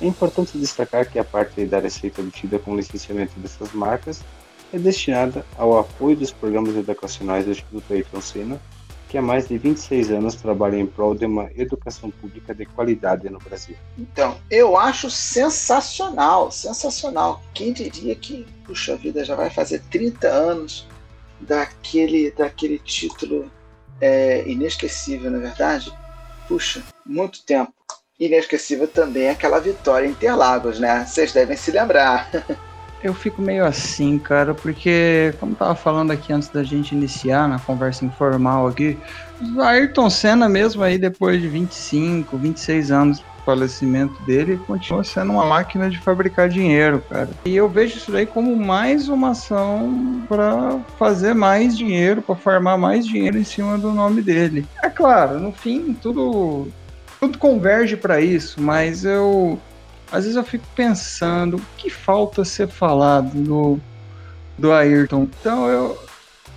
É 0.00 0.06
importante 0.06 0.56
destacar 0.56 1.10
que 1.10 1.18
a 1.18 1.24
parte 1.24 1.64
da 1.66 1.80
receita 1.80 2.20
obtida 2.20 2.58
com 2.58 2.72
o 2.72 2.76
licenciamento 2.76 3.38
dessas 3.40 3.72
marcas 3.72 4.22
é 4.72 4.78
destinada 4.78 5.44
ao 5.56 5.78
apoio 5.78 6.16
dos 6.16 6.30
programas 6.30 6.76
educacionais 6.76 7.44
do 7.44 7.50
Instituto 7.50 7.92
Ayrton 7.92 8.20
Senna, 8.20 8.60
que 9.08 9.16
há 9.16 9.22
mais 9.22 9.48
de 9.48 9.56
26 9.56 10.10
anos 10.10 10.34
trabalha 10.34 10.76
em 10.76 10.86
prol 10.86 11.14
de 11.14 11.24
uma 11.24 11.50
educação 11.56 12.10
pública 12.10 12.54
de 12.54 12.66
qualidade 12.66 13.28
no 13.30 13.38
Brasil. 13.38 13.74
Então, 13.98 14.36
eu 14.50 14.76
acho 14.76 15.10
sensacional, 15.10 16.50
sensacional. 16.50 17.42
Quem 17.54 17.72
diria 17.72 18.14
que, 18.14 18.46
puxa 18.64 18.96
vida, 18.96 19.24
já 19.24 19.34
vai 19.34 19.48
fazer 19.48 19.82
30 19.90 20.28
anos 20.28 20.86
daquele, 21.40 22.30
daquele 22.30 22.78
título 22.78 23.50
é, 24.00 24.48
inesquecível, 24.48 25.30
na 25.30 25.38
verdade? 25.38 25.92
Puxa, 26.46 26.82
muito 27.04 27.44
tempo 27.44 27.72
inesquecível 28.18 28.88
também 28.88 29.24
é 29.24 29.30
aquela 29.30 29.60
vitória 29.60 30.06
em 30.06 30.10
Interlagos, 30.10 30.80
né? 30.80 31.04
Vocês 31.06 31.32
devem 31.32 31.56
se 31.56 31.70
lembrar. 31.70 32.28
Eu 33.00 33.14
fico 33.14 33.40
meio 33.40 33.64
assim, 33.64 34.18
cara, 34.18 34.54
porque, 34.54 35.32
como 35.38 35.54
tava 35.54 35.76
falando 35.76 36.10
aqui 36.10 36.32
antes 36.32 36.48
da 36.48 36.64
gente 36.64 36.96
iniciar 36.96 37.48
na 37.48 37.56
conversa 37.56 38.04
informal 38.04 38.66
aqui, 38.66 38.98
Ayrton 39.60 40.10
Senna 40.10 40.48
mesmo 40.48 40.82
aí, 40.82 40.98
depois 40.98 41.40
de 41.40 41.48
25, 41.48 42.36
26 42.36 42.90
anos 42.90 43.18
do 43.20 43.24
falecimento 43.44 44.20
dele, 44.22 44.60
continua 44.66 45.04
sendo 45.04 45.32
uma 45.32 45.46
máquina 45.46 45.88
de 45.88 45.98
fabricar 45.98 46.48
dinheiro, 46.48 47.02
cara. 47.08 47.30
E 47.44 47.56
eu 47.56 47.68
vejo 47.68 47.96
isso 47.96 48.10
daí 48.10 48.26
como 48.26 48.54
mais 48.56 49.08
uma 49.08 49.30
ação 49.30 50.22
para 50.28 50.78
fazer 50.98 51.34
mais 51.34 51.76
dinheiro, 51.76 52.20
para 52.20 52.34
farmar 52.34 52.76
mais 52.76 53.06
dinheiro 53.06 53.38
em 53.38 53.44
cima 53.44 53.78
do 53.78 53.92
nome 53.92 54.22
dele. 54.22 54.66
É 54.82 54.90
claro, 54.90 55.38
no 55.38 55.52
fim, 55.52 55.94
tudo 55.94 56.68
tudo 57.20 57.36
converge 57.38 57.96
para 57.96 58.20
isso, 58.20 58.60
mas 58.60 59.04
eu 59.04 59.58
às 60.10 60.24
vezes 60.24 60.36
eu 60.36 60.44
fico 60.44 60.64
pensando 60.74 61.56
o 61.56 61.62
que 61.76 61.90
falta 61.90 62.44
ser 62.44 62.68
falado 62.68 63.34
do, 63.34 63.80
do 64.56 64.72
Ayrton. 64.72 65.28
Então 65.40 65.68
eu 65.68 66.07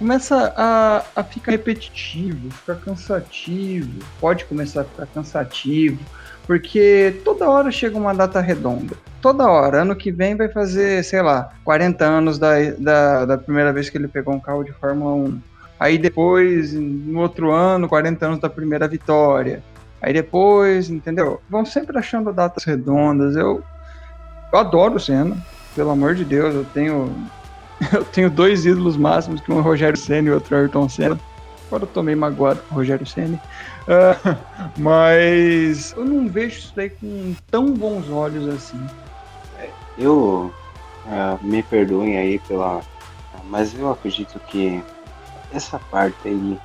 começa 0.02 0.52
a, 0.58 1.04
a 1.16 1.24
ficar 1.24 1.52
repetitivo, 1.52 2.50
ficar 2.50 2.76
cansativo, 2.78 4.00
pode 4.20 4.46
começar 4.46 4.82
a 4.82 4.84
ficar 4.84 5.06
cansativo, 5.06 6.00
porque 6.48 7.22
toda 7.24 7.48
hora 7.48 7.70
chega 7.70 7.96
uma 7.96 8.12
data 8.12 8.42
redonda. 8.42 8.96
Toda 9.22 9.48
hora. 9.48 9.84
Ano 9.84 9.96
que 9.96 10.12
vem 10.12 10.36
vai 10.36 10.50
fazer, 10.50 11.04
sei 11.04 11.22
lá, 11.22 11.54
40 11.64 12.04
anos 12.04 12.40
da, 12.40 12.56
da, 12.80 13.26
da 13.26 13.38
primeira 13.38 13.72
vez 13.72 13.92
que 13.92 13.98
ele 13.98 14.08
pegou 14.08 14.34
um 14.34 14.40
carro 14.40 14.64
de 14.64 14.72
Fórmula 14.72 15.14
1. 15.14 15.40
Aí 15.80 16.00
depois, 16.00 16.74
no 16.74 17.20
outro 17.20 17.52
ano, 17.52 17.88
40 17.88 18.26
anos 18.26 18.40
da 18.40 18.50
primeira 18.50 18.88
vitória. 18.88 19.62
Aí 20.02 20.12
depois, 20.12 20.90
entendeu? 20.90 21.40
Vão 21.48 21.64
sempre 21.64 22.00
achando 22.00 22.34
datas 22.34 22.64
redondas. 22.64 23.36
Eu, 23.36 23.64
eu 24.52 24.60
adoro 24.60 24.96
o 24.96 25.00
Senna, 25.00 25.38
pelo 25.76 25.92
amor 25.92 26.16
de 26.16 26.26
Deus. 26.26 26.56
Eu 26.56 26.66
tenho 26.74 27.14
eu 27.94 28.04
tenho 28.06 28.30
dois 28.30 28.66
ídolos 28.66 28.98
máximos, 28.98 29.42
que 29.42 29.52
um 29.52 29.58
é 29.58 29.60
o 29.60 29.64
Rogério 29.64 29.98
Senna 29.98 30.30
e 30.30 30.32
outro 30.32 30.56
é 30.56 30.60
o 30.60 30.62
Ayrton 30.62 30.88
Senna. 30.88 31.20
Agora 31.68 31.84
eu 31.84 31.88
tô 31.88 32.04
meio 32.04 32.18
magoado 32.18 32.62
com 32.68 32.76
o 32.76 32.78
Rogério 32.78 33.06
Senna. 33.06 33.42
Uh, 33.84 34.38
mas 34.78 35.94
eu 35.94 36.06
não 36.06 36.28
vejo 36.28 36.60
isso 36.60 36.74
daí 36.76 36.90
com 36.90 37.36
tão 37.50 37.74
bons 37.74 38.10
olhos 38.10 38.48
assim. 38.48 38.80
Eu 39.98 40.54
uh, 41.06 41.46
me 41.46 41.64
perdoem 41.64 42.18
aí 42.18 42.40
pela. 42.40 42.82
Mas 43.46 43.78
eu 43.78 43.90
acredito 43.92 44.40
que 44.48 44.82
essa 45.54 45.80
parte 45.80 46.28
aí 46.28 46.60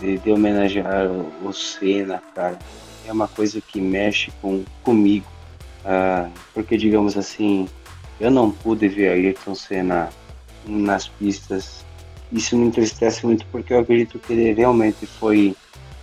de, 0.00 0.18
de 0.18 0.30
homenagear 0.30 1.08
o 1.42 1.52
Senna, 1.52 2.22
cara, 2.34 2.58
é 3.06 3.12
uma 3.12 3.28
coisa 3.28 3.60
que 3.60 3.80
mexe 3.80 4.32
com 4.42 4.64
comigo. 4.82 5.26
Uh, 5.84 6.30
porque, 6.52 6.76
digamos 6.76 7.16
assim, 7.16 7.68
eu 8.18 8.30
não 8.30 8.50
pude 8.50 8.88
ver 8.88 9.10
Ayrton 9.10 9.54
Senna 9.54 10.10
nas 10.66 11.08
pistas. 11.08 11.84
Isso 12.32 12.56
me 12.56 12.66
entristece 12.66 13.24
muito 13.24 13.46
porque 13.46 13.72
eu 13.72 13.80
acredito 13.80 14.18
que 14.18 14.32
ele 14.32 14.52
realmente 14.52 15.06
foi 15.06 15.54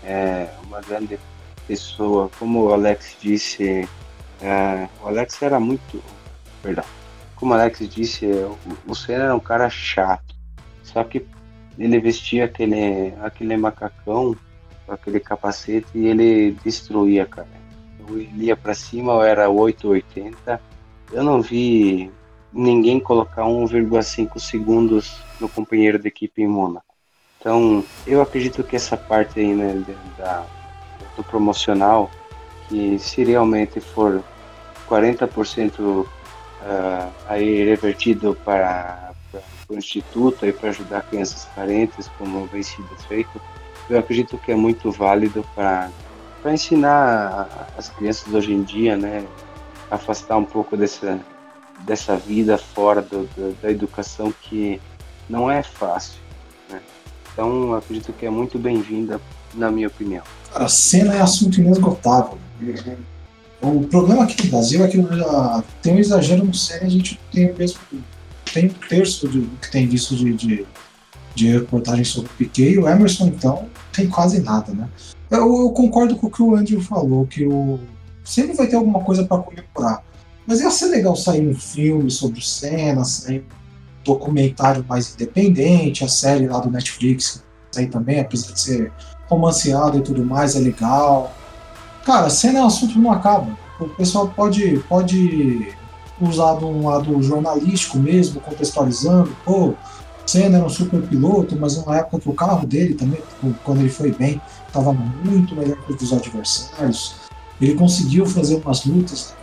é, 0.03 0.49
uma 0.65 0.81
grande 0.81 1.19
pessoa. 1.67 2.29
Como 2.39 2.65
o 2.65 2.73
Alex 2.73 3.17
disse, 3.21 3.87
é, 4.41 4.87
o 5.01 5.07
Alex 5.07 5.41
era 5.41 5.59
muito. 5.59 6.01
Perdão. 6.61 6.85
Como 7.35 7.51
o 7.51 7.55
Alex 7.55 7.87
disse, 7.89 8.25
o, 8.87 8.95
Senna 8.95 9.25
era 9.25 9.35
um 9.35 9.39
cara 9.39 9.69
chato. 9.69 10.33
Só 10.83 11.03
que 11.03 11.25
ele 11.77 11.99
vestia 11.99 12.45
aquele, 12.45 13.13
aquele 13.21 13.57
macacão, 13.57 14.35
aquele 14.87 15.19
capacete 15.19 15.87
e 15.93 16.07
ele 16.07 16.51
destruía, 16.63 17.25
cara. 17.25 17.47
Ele 18.09 18.45
ia 18.45 18.55
para 18.55 18.73
cima, 18.73 19.13
ou 19.13 19.23
era 19.23 19.49
880. 19.49 20.61
Eu 21.11 21.23
não 21.23 21.41
vi 21.41 22.11
ninguém 22.53 22.99
colocar 22.99 23.43
1,5 23.43 24.39
segundos 24.39 25.21
no 25.39 25.49
companheiro 25.49 25.97
da 25.97 26.07
equipe 26.07 26.41
em 26.41 26.47
Mônaco. 26.47 26.85
Então, 27.39 27.83
eu 28.07 28.21
acredito 28.21 28.63
que 28.63 28.75
essa 28.75 28.95
parte 28.95 29.39
aí, 29.39 29.53
né, 29.53 29.83
da, 30.17 30.45
do 31.17 31.23
promocional, 31.23 32.09
que 32.69 32.97
se 32.99 33.23
realmente 33.23 33.81
for 33.81 34.23
40% 34.87 35.79
uh, 35.79 36.07
ah, 36.61 37.09
aí 37.27 37.65
revertido 37.65 38.37
para 38.45 39.03
para 39.67 39.75
o 39.75 39.77
Instituto 39.77 40.45
para 40.53 40.69
ajudar 40.69 41.01
crianças 41.03 41.47
carentes, 41.55 42.09
como 42.17 42.45
vem 42.45 42.63
sido 42.63 42.87
feito, 43.07 43.41
eu 43.89 43.97
acredito 43.97 44.37
que 44.37 44.51
é 44.51 44.55
muito 44.55 44.91
válido 44.91 45.43
para 45.55 45.91
ensinar 46.45 47.67
as 47.77 47.89
crianças 47.89 48.31
hoje 48.33 48.53
em 48.53 48.61
dia, 48.63 48.95
né, 48.95 49.25
afastar 49.89 50.37
um 50.37 50.45
pouco 50.45 50.77
dessa, 50.77 51.19
dessa 51.85 52.15
vida 52.15 52.57
fora 52.57 53.01
do, 53.01 53.27
do, 53.35 53.55
da 53.61 53.71
educação 53.71 54.33
que 54.41 54.79
não 55.29 55.49
é 55.49 55.63
fácil. 55.63 56.19
Né? 56.69 56.81
Então, 57.31 57.73
acredito 57.73 58.13
que 58.13 58.25
é 58.25 58.29
muito 58.29 58.57
bem-vinda, 58.57 59.19
na 59.53 59.71
minha 59.71 59.87
opinião. 59.87 60.23
A 60.53 60.67
cena 60.67 61.15
é 61.15 61.21
assunto 61.21 61.59
inesgotável. 61.59 62.37
O 63.61 63.81
problema 63.87 64.23
aqui 64.23 64.43
no 64.43 64.51
Brasil 64.51 64.83
é 64.83 64.87
que 64.87 64.97
tem 65.81 65.93
um 65.93 65.99
exagero 65.99 66.43
no 66.43 66.53
cena 66.53 66.83
e 66.83 66.87
a 66.87 66.89
gente 66.89 67.19
tem 67.31 67.53
mesmo 67.53 67.79
tem 68.53 68.67
um 68.67 68.87
terço 68.87 69.27
do 69.27 69.47
que 69.57 69.71
tem 69.71 69.87
visto 69.87 70.15
de, 70.15 70.31
de, 70.33 70.65
de 71.33 71.47
reportagem 71.47 72.03
sobre 72.03 72.29
o 72.29 72.33
Piquet, 72.35 72.73
e 72.73 72.77
o 72.77 72.87
Emerson, 72.87 73.27
então, 73.27 73.67
tem 73.91 74.07
quase 74.07 74.39
nada, 74.41 74.71
né? 74.71 74.87
Eu, 75.31 75.39
eu, 75.39 75.69
concordo 75.71 76.15
com 76.15 76.27
o 76.27 76.31
que 76.31 76.43
o 76.43 76.55
Andrew 76.55 76.79
falou, 76.79 77.25
que 77.25 77.47
o, 77.47 77.79
sempre 78.23 78.55
vai 78.55 78.67
ter 78.67 78.75
alguma 78.75 78.99
coisa 78.99 79.25
para 79.25 79.41
comemorar. 79.41 80.03
Mas 80.45 80.59
ia 80.59 80.69
ser 80.69 80.87
legal 80.87 81.15
sair 81.15 81.47
um 81.47 81.55
filme 81.55 82.11
sobre 82.11 82.39
o 82.39 82.41
Senna, 82.41 83.03
sair 83.03 83.39
um 83.39 84.03
documentário 84.03 84.85
mais 84.87 85.13
independente, 85.13 86.03
a 86.03 86.07
série 86.07 86.47
lá 86.47 86.59
do 86.59 86.69
Netflix, 86.69 87.43
aí 87.75 87.87
também, 87.87 88.19
apesar 88.19 88.53
de 88.53 88.59
ser 88.59 88.91
romanceado 89.29 89.97
e 89.97 90.01
tudo 90.01 90.25
mais, 90.25 90.55
é 90.55 90.59
legal. 90.59 91.33
Cara, 92.05 92.29
cena 92.29 92.59
é 92.59 92.61
um 92.63 92.67
assunto 92.67 92.93
que 92.93 92.99
não 92.99 93.11
acaba. 93.11 93.57
O 93.79 93.87
pessoal 93.89 94.27
pode, 94.29 94.79
pode 94.89 95.73
usar 96.21 96.57
de 96.57 96.65
um 96.65 96.87
lado 96.87 97.21
jornalístico 97.21 97.97
mesmo, 97.97 98.41
contextualizando. 98.41 99.35
Pô, 99.45 99.73
Senna 100.25 100.57
era 100.57 100.65
um 100.65 100.69
super 100.69 101.01
piloto, 101.01 101.57
mas 101.59 101.77
numa 101.77 101.97
época 101.97 102.19
que 102.19 102.29
o 102.29 102.33
carro 102.33 102.65
dele 102.67 102.93
também, 102.93 103.21
quando 103.63 103.79
ele 103.79 103.89
foi 103.89 104.11
bem, 104.11 104.41
estava 104.67 104.93
muito 104.93 105.55
melhor 105.55 105.77
que 105.85 105.93
os 105.93 106.13
adversários. 106.13 107.15
Ele 107.61 107.75
conseguiu 107.75 108.25
fazer 108.25 108.55
umas 108.55 108.85
lutas 108.85 109.33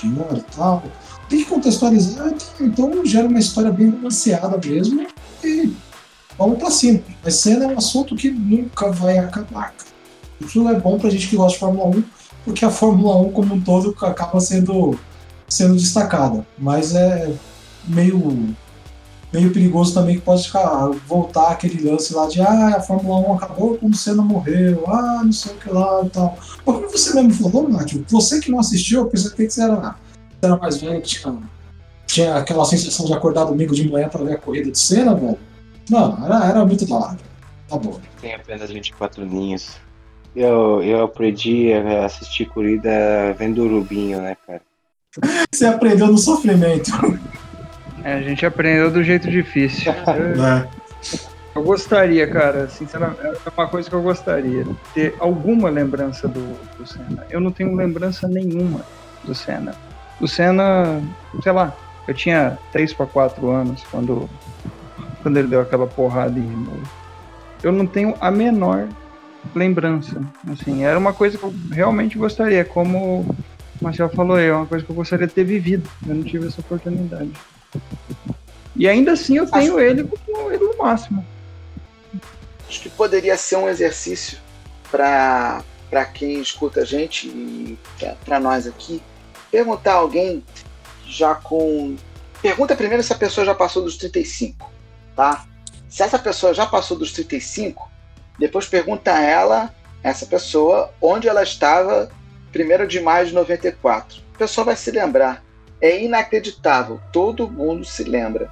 pior 0.00 0.36
e 0.36 0.56
tal. 0.56 0.82
Tem 1.28 1.44
que 1.44 1.50
contextualizar, 1.50 2.32
então 2.60 3.04
gera 3.04 3.28
uma 3.28 3.38
história 3.38 3.70
bem 3.70 3.90
romanceada 3.90 4.58
mesmo. 4.64 5.06
E 5.44 5.72
vamos 6.36 6.58
pra 6.58 6.70
cima. 6.70 7.00
Mas 7.22 7.36
Senna 7.36 7.64
é 7.64 7.68
um 7.68 7.78
assunto 7.78 8.16
que 8.16 8.30
nunca 8.30 8.90
vai 8.90 9.18
acabar. 9.18 9.72
Isso 10.40 10.68
é 10.68 10.80
bom 10.80 10.98
pra 10.98 11.10
gente 11.10 11.28
que 11.28 11.36
gosta 11.36 11.52
de 11.52 11.60
Fórmula 11.60 11.96
1, 11.96 12.04
porque 12.44 12.64
a 12.64 12.70
Fórmula 12.70 13.16
1 13.16 13.32
como 13.32 13.54
um 13.54 13.60
todo 13.60 13.94
acaba 14.02 14.40
sendo, 14.40 14.98
sendo 15.48 15.76
destacada. 15.76 16.46
Mas 16.58 16.94
é 16.94 17.32
meio 17.86 18.54
meio 19.32 19.52
perigoso 19.52 19.94
também 19.94 20.16
que 20.16 20.22
pode 20.22 20.44
ficar, 20.44 20.88
voltar 21.06 21.52
aquele 21.52 21.88
lance 21.88 22.12
lá 22.12 22.26
de 22.26 22.40
ah, 22.40 22.76
a 22.76 22.80
Fórmula 22.80 23.28
1 23.30 23.34
acabou 23.34 23.78
quando 23.78 23.92
o 23.92 23.96
Senna 23.96 24.22
morreu, 24.22 24.84
ah, 24.88 25.22
não 25.24 25.32
sei 25.32 25.52
o 25.52 25.56
que 25.56 25.70
lá 25.70 26.02
e 26.04 26.10
tal. 26.10 26.38
Como 26.64 26.88
você 26.88 27.14
mesmo 27.14 27.50
falou, 27.50 27.68
Nath, 27.68 27.92
você 28.08 28.40
que 28.40 28.50
não 28.50 28.58
assistiu, 28.58 29.00
eu 29.00 29.06
pensei 29.06 29.30
que 29.30 29.50
você 29.50 29.62
era, 29.62 29.76
você 29.76 29.94
era 30.42 30.56
mais 30.56 30.78
velho, 30.78 31.00
tinha, 31.02 31.38
tinha 32.06 32.36
aquela 32.36 32.64
sensação 32.64 33.06
de 33.06 33.12
acordar 33.12 33.44
domingo 33.44 33.74
de 33.74 33.88
manhã 33.88 34.08
para 34.08 34.24
ver 34.24 34.34
a 34.34 34.38
corrida 34.38 34.70
de 34.70 34.78
Senna, 34.78 35.14
velho. 35.14 35.38
Não, 35.88 36.24
era, 36.24 36.46
era 36.46 36.64
muito 36.64 36.86
da 36.86 36.96
hora. 36.96 37.18
Tá 37.68 37.76
bom. 37.76 38.00
Tem 38.20 38.34
apenas 38.34 38.70
24 38.70 39.24
ninhos. 39.24 39.76
Eu, 40.34 40.82
eu 40.82 41.04
aprendi 41.04 41.72
a 41.72 42.04
assistir 42.04 42.46
corrida 42.46 42.90
vendo 43.38 43.62
o 43.62 43.68
Rubinho, 43.68 44.20
né, 44.20 44.36
cara? 44.46 44.62
Você 45.52 45.66
aprendeu 45.66 46.06
no 46.06 46.18
sofrimento. 46.18 46.90
É, 48.04 48.14
a 48.14 48.22
gente 48.22 48.44
aprendeu 48.44 48.90
do 48.90 49.02
jeito 49.02 49.30
difícil. 49.30 49.92
É. 50.06 50.80
Eu 51.54 51.64
gostaria, 51.64 52.26
cara, 52.28 52.68
sinceramente, 52.68 53.20
é 53.22 53.50
uma 53.56 53.66
coisa 53.66 53.88
que 53.88 53.94
eu 53.94 54.02
gostaria, 54.02 54.64
ter 54.94 55.16
alguma 55.18 55.68
lembrança 55.68 56.28
do, 56.28 56.56
do 56.76 56.86
Senna. 56.86 57.26
Eu 57.28 57.40
não 57.40 57.50
tenho 57.50 57.74
lembrança 57.74 58.28
nenhuma 58.28 58.82
do 59.24 59.34
Senna. 59.34 59.74
O 60.20 60.28
Senna, 60.28 61.02
sei 61.42 61.50
lá, 61.50 61.76
eu 62.06 62.14
tinha 62.14 62.56
3 62.72 62.92
para 62.92 63.06
4 63.06 63.50
anos 63.50 63.82
quando, 63.90 64.30
quando 65.22 65.36
ele 65.36 65.48
deu 65.48 65.60
aquela 65.60 65.88
porrada 65.88 66.38
em 66.38 66.66
Eu 67.62 67.72
não 67.72 67.86
tenho 67.86 68.14
a 68.20 68.30
menor 68.30 68.86
lembrança. 69.54 70.22
Assim, 70.52 70.84
era 70.84 70.98
uma 70.98 71.12
coisa 71.12 71.36
que 71.36 71.44
eu 71.44 71.52
realmente 71.72 72.16
gostaria, 72.16 72.64
como 72.64 73.20
o 73.22 73.36
Marcelo 73.80 74.10
falou, 74.10 74.38
é 74.38 74.52
uma 74.52 74.66
coisa 74.66 74.84
que 74.84 74.90
eu 74.90 74.96
gostaria 74.96 75.26
de 75.26 75.32
ter 75.32 75.44
vivido. 75.44 75.88
Eu 76.06 76.14
não 76.14 76.22
tive 76.22 76.46
essa 76.46 76.60
oportunidade. 76.60 77.32
E 78.76 78.88
ainda 78.88 79.12
assim 79.12 79.36
eu 79.36 79.46
tenho 79.46 79.76
Acho... 79.76 79.80
ele 79.80 80.04
como 80.04 80.50
ele 80.50 80.64
no 80.64 80.76
máximo. 80.78 81.26
Acho 82.68 82.80
que 82.80 82.88
poderia 82.88 83.36
ser 83.36 83.56
um 83.56 83.68
exercício 83.68 84.38
para 84.90 85.62
quem 86.14 86.40
escuta 86.40 86.80
a 86.80 86.84
gente 86.84 87.28
e 87.28 87.78
para 88.24 88.38
nós 88.40 88.66
aqui. 88.66 89.02
Perguntar 89.50 89.92
a 89.92 89.96
alguém 89.96 90.44
já 91.06 91.34
com. 91.34 91.96
Pergunta 92.40 92.76
primeiro 92.76 93.02
se 93.02 93.12
a 93.12 93.16
pessoa 93.16 93.44
já 93.44 93.54
passou 93.54 93.82
dos 93.82 93.96
35, 93.96 94.70
tá? 95.16 95.44
Se 95.88 96.02
essa 96.02 96.18
pessoa 96.18 96.54
já 96.54 96.64
passou 96.64 96.96
dos 96.96 97.12
35, 97.12 97.90
depois 98.38 98.66
pergunta 98.66 99.12
a 99.12 99.20
ela, 99.20 99.74
essa 100.02 100.24
pessoa, 100.24 100.94
onde 101.02 101.28
ela 101.28 101.42
estava 101.42 102.10
1 102.54 102.86
de 102.86 103.00
maio 103.00 103.26
de 103.26 103.34
94. 103.34 104.22
A 104.34 104.38
pessoa 104.38 104.64
vai 104.64 104.76
se 104.76 104.90
lembrar 104.90 105.44
é 105.80 106.02
inacreditável, 106.02 107.00
todo 107.12 107.48
mundo 107.48 107.84
se 107.84 108.04
lembra. 108.04 108.50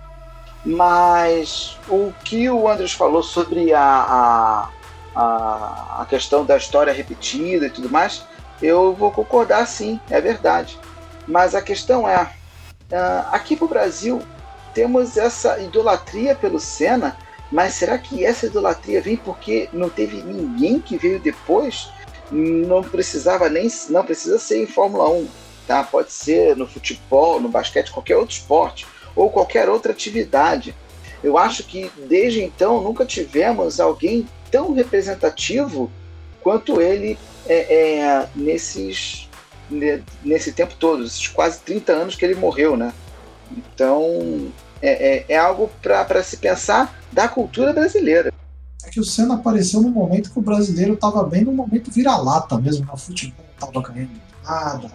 Mas 0.64 1.78
o 1.88 2.12
que 2.24 2.48
o 2.50 2.68
Andres 2.68 2.92
falou 2.92 3.22
sobre 3.22 3.72
a, 3.72 4.70
a, 5.14 6.00
a, 6.00 6.06
questão 6.08 6.44
da 6.44 6.56
história 6.56 6.92
repetida 6.92 7.66
e 7.66 7.70
tudo 7.70 7.88
mais, 7.88 8.24
eu 8.60 8.92
vou 8.94 9.10
concordar 9.10 9.66
sim, 9.66 10.00
é 10.10 10.20
verdade. 10.20 10.78
Mas 11.26 11.54
a 11.54 11.62
questão 11.62 12.08
é, 12.08 12.22
uh, 12.22 13.28
aqui 13.30 13.56
para 13.56 13.66
o 13.66 13.68
Brasil 13.68 14.20
temos 14.74 15.16
essa 15.16 15.58
idolatria 15.60 16.34
pelo 16.34 16.58
Senna, 16.58 17.16
mas 17.52 17.74
será 17.74 17.96
que 17.96 18.24
essa 18.24 18.46
idolatria 18.46 19.00
vem 19.00 19.16
porque 19.16 19.68
não 19.72 19.88
teve 19.88 20.22
ninguém 20.22 20.80
que 20.80 20.98
veio 20.98 21.20
depois? 21.20 21.90
Não 22.30 22.82
precisava 22.82 23.48
nem, 23.48 23.68
não 23.88 24.04
precisa 24.04 24.38
ser 24.38 24.62
em 24.62 24.66
Fórmula 24.66 25.08
1 25.08 25.28
tá? 25.68 25.84
Pode 25.84 26.10
ser 26.10 26.56
no 26.56 26.66
futebol, 26.66 27.38
no 27.38 27.50
basquete, 27.50 27.92
qualquer 27.92 28.16
outro 28.16 28.34
esporte 28.34 28.86
ou 29.14 29.30
qualquer 29.30 29.68
outra 29.68 29.92
atividade. 29.92 30.74
Eu 31.22 31.36
acho 31.36 31.62
que 31.64 31.92
desde 32.08 32.42
então 32.42 32.82
nunca 32.82 33.04
tivemos 33.04 33.78
alguém 33.78 34.26
tão 34.50 34.72
representativo 34.72 35.90
quanto 36.42 36.80
ele 36.80 37.18
é, 37.46 37.98
é, 37.98 38.28
nesses, 38.34 39.28
nesse 40.24 40.52
tempo 40.52 40.74
todo, 40.78 41.04
esses 41.04 41.28
quase 41.28 41.60
30 41.60 41.92
anos 41.92 42.14
que 42.14 42.24
ele 42.24 42.34
morreu, 42.34 42.76
né? 42.76 42.94
Então 43.50 44.50
é, 44.80 45.16
é, 45.16 45.24
é 45.28 45.36
algo 45.36 45.70
para 45.82 46.22
se 46.22 46.38
pensar 46.38 46.98
da 47.12 47.28
cultura 47.28 47.74
brasileira. 47.74 48.32
É 48.84 48.88
que 48.88 49.00
o 49.00 49.04
Senna 49.04 49.34
apareceu 49.34 49.82
no 49.82 49.90
momento 49.90 50.30
que 50.30 50.38
o 50.38 50.42
brasileiro 50.42 50.94
estava 50.94 51.22
bem 51.24 51.44
no 51.44 51.52
momento 51.52 51.90
vira-lata 51.90 52.56
mesmo, 52.58 52.86
no 52.86 52.92
né? 52.92 52.98
futebol 52.98 53.44
não 53.60 53.68
estava 53.68 53.88
ganhando 53.92 54.10
nada, 54.44 54.90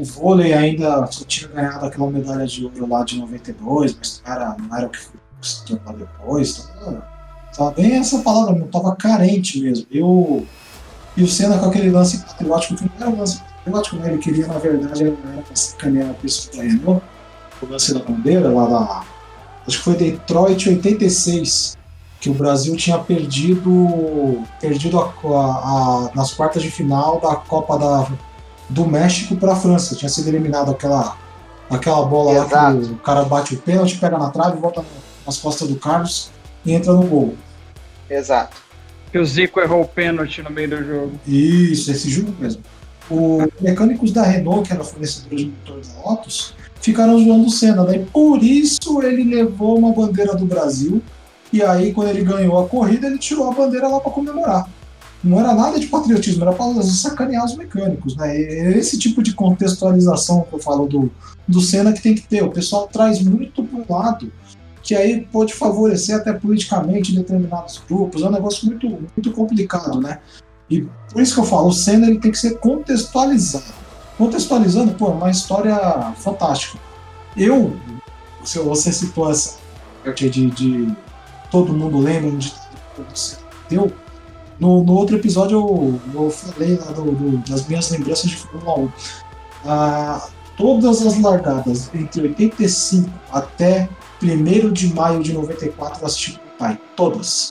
o 0.00 0.04
vôlei 0.04 0.52
ainda 0.52 1.06
só 1.06 1.24
tinha 1.24 1.48
ganhado 1.50 1.86
aquela 1.86 2.10
medalha 2.10 2.46
de 2.46 2.64
ouro 2.64 2.88
lá 2.88 3.04
de 3.04 3.18
92, 3.18 3.96
mas 3.98 4.22
era, 4.24 4.56
não 4.58 4.76
era 4.76 4.86
o 4.86 4.90
que 4.90 4.98
se 5.42 5.64
tornou 5.64 5.94
depois. 5.94 6.70
Tava, 6.78 7.08
tava 7.56 7.70
bem 7.72 7.96
essa 7.96 8.18
palavra, 8.20 8.68
tava 8.72 8.96
carente 8.96 9.60
mesmo. 9.60 9.86
Eu, 9.90 10.46
e 11.16 11.22
o 11.22 11.28
Senna 11.28 11.58
com 11.58 11.66
aquele 11.66 11.90
lance 11.90 12.18
patriótico, 12.18 12.76
que 12.76 12.84
não 12.84 13.06
era 13.06 13.10
um 13.10 13.18
lance 13.18 13.40
patriótico, 13.40 13.96
né? 13.96 14.08
ele 14.08 14.18
queria, 14.18 14.46
na 14.46 14.58
verdade, 14.58 15.04
era 15.04 15.42
pra 15.42 15.56
sacanear 15.56 16.10
a 16.10 16.14
pessoa 16.14 16.56
da 16.56 16.62
Renault, 16.62 17.02
o 17.62 17.66
lance 17.66 17.94
da 17.94 18.00
bandeira 18.00 18.48
lá 18.50 18.66
da. 18.66 19.04
Acho 19.66 19.78
que 19.78 19.84
foi 19.84 19.94
Detroit 19.94 20.68
86 20.68 21.76
que 22.24 22.30
o 22.30 22.34
Brasil 22.34 22.74
tinha 22.74 22.98
perdido 22.98 24.42
perdido 24.58 24.98
a, 24.98 25.04
a, 25.04 25.28
a, 25.28 26.10
nas 26.14 26.32
quartas 26.32 26.62
de 26.62 26.70
final 26.70 27.20
da 27.20 27.36
Copa 27.36 27.78
da 27.78 28.08
do 28.68 28.86
México 28.86 29.36
para 29.36 29.52
a 29.52 29.56
França. 29.56 29.94
Tinha 29.94 30.08
sido 30.08 30.28
eliminado 30.28 30.70
aquela, 30.70 31.16
aquela 31.70 32.04
bola 32.04 32.32
Exato. 32.32 32.54
lá 32.54 32.72
que 32.72 32.92
o 32.92 32.96
cara 32.96 33.24
bate 33.24 33.54
o 33.54 33.58
pênalti, 33.58 33.98
pega 33.98 34.18
na 34.18 34.30
trave, 34.30 34.58
volta 34.58 34.84
nas 35.26 35.38
costas 35.38 35.68
do 35.68 35.76
Carlos 35.76 36.30
e 36.64 36.72
entra 36.72 36.92
no 36.92 37.04
gol. 37.04 37.34
Exato. 38.08 38.56
E 39.12 39.18
o 39.18 39.24
Zico 39.24 39.60
errou 39.60 39.82
o 39.82 39.88
pênalti 39.88 40.42
no 40.42 40.50
meio 40.50 40.70
do 40.70 40.84
jogo. 40.84 41.12
Isso, 41.26 41.90
esse 41.90 42.10
jogo 42.10 42.34
mesmo. 42.38 42.62
Os 43.08 43.46
mecânicos 43.60 44.12
da 44.12 44.22
Renault, 44.22 44.66
que 44.66 44.74
era 44.74 44.82
fornecedor 44.82 45.38
de 45.38 45.46
motor 45.46 45.80
da 45.80 46.10
Lotus, 46.10 46.54
ficaram 46.80 47.18
zoando 47.18 47.46
o 47.46 47.50
Senna. 47.50 47.84
Daí 47.84 48.04
por 48.04 48.42
isso 48.42 49.02
ele 49.02 49.22
levou 49.22 49.78
uma 49.78 49.92
bandeira 49.92 50.34
do 50.34 50.44
Brasil. 50.44 51.02
E 51.52 51.62
aí, 51.62 51.92
quando 51.92 52.08
ele 52.08 52.24
ganhou 52.24 52.58
a 52.58 52.68
corrida, 52.68 53.06
ele 53.06 53.18
tirou 53.18 53.48
a 53.48 53.54
bandeira 53.54 53.86
lá 53.86 54.00
para 54.00 54.10
comemorar 54.10 54.66
não 55.24 55.40
era 55.40 55.54
nada 55.54 55.80
de 55.80 55.86
patriotismo, 55.86 56.42
era 56.42 56.52
para 56.52 56.82
sacanear 56.82 57.44
os 57.44 57.56
mecânicos. 57.56 58.14
Né? 58.16 58.36
É 58.36 58.78
esse 58.78 58.98
tipo 58.98 59.22
de 59.22 59.32
contextualização 59.32 60.42
que 60.42 60.54
eu 60.54 60.58
falo 60.58 60.86
do, 60.86 61.10
do 61.48 61.60
Senna 61.60 61.92
que 61.92 62.02
tem 62.02 62.14
que 62.14 62.22
ter. 62.22 62.44
O 62.44 62.50
pessoal 62.50 62.86
traz 62.86 63.22
muito 63.22 63.64
para 63.64 63.78
um 63.78 63.84
lado 63.88 64.30
que 64.82 64.94
aí 64.94 65.22
pode 65.32 65.54
favorecer 65.54 66.14
até 66.14 66.32
politicamente 66.32 67.14
determinados 67.14 67.82
grupos. 67.88 68.22
É 68.22 68.26
um 68.26 68.32
negócio 68.32 68.66
muito, 68.66 68.86
muito 68.86 69.32
complicado, 69.32 69.98
né? 69.98 70.18
E 70.68 70.82
por 71.10 71.22
isso 71.22 71.34
que 71.34 71.40
eu 71.40 71.44
falo, 71.44 71.68
o 71.68 71.72
Senna 71.72 72.06
ele 72.06 72.18
tem 72.18 72.30
que 72.30 72.38
ser 72.38 72.58
contextualizado. 72.58 73.64
Contextualizando, 74.18 74.92
pô, 74.92 75.06
é 75.06 75.12
uma 75.12 75.30
história 75.30 75.74
fantástica. 76.18 76.78
Eu, 77.34 77.74
se 78.44 78.58
você 78.58 78.92
citou 78.92 79.30
essa 79.30 79.64
de, 80.12 80.50
de 80.50 80.94
todo 81.50 81.72
mundo 81.72 81.98
lembra 81.98 82.30
você 83.10 83.36
deu, 83.70 83.90
no, 84.58 84.84
no 84.84 84.94
outro 84.94 85.16
episódio 85.16 85.58
eu, 85.58 86.00
eu 86.14 86.30
falei 86.30 86.76
lá 86.76 86.92
do, 86.92 87.12
do, 87.12 87.38
das 87.50 87.66
minhas 87.66 87.90
lembranças 87.90 88.30
de 88.30 88.36
Fórmula 88.36 88.78
1. 88.78 88.88
Ah, 89.66 90.28
todas 90.56 91.04
as 91.04 91.20
largadas 91.20 91.90
entre 91.94 92.22
85 92.22 93.10
até 93.32 93.88
1 94.22 94.72
de 94.72 94.94
maio 94.94 95.22
de 95.22 95.32
94 95.32 96.00
eu 96.00 96.06
assisti 96.06 96.32
com 96.32 96.38
o 96.38 96.58
pai. 96.58 96.78
Todas. 96.96 97.50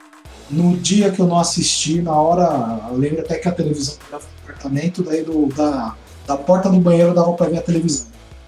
No 0.50 0.78
dia 0.78 1.12
que 1.12 1.20
eu 1.20 1.28
não 1.28 1.40
assisti, 1.40 2.02
na 2.02 2.14
hora, 2.14 2.80
eu 2.90 2.98
lembro 2.98 3.22
até 3.22 3.38
que 3.38 3.48
a 3.48 3.52
televisão 3.52 3.96
estava 3.96 4.24
no 4.24 4.44
apartamento, 4.44 5.04
daí 5.04 5.24
do, 5.24 5.48
da, 5.48 5.96
da 6.28 6.38
porta 6.38 6.70
do 6.70 6.80
banheiro 6.80 7.14
dava 7.14 7.34
para 7.34 7.50
ver 7.50 7.58
a 7.58 7.62
televisão. 7.62 8.08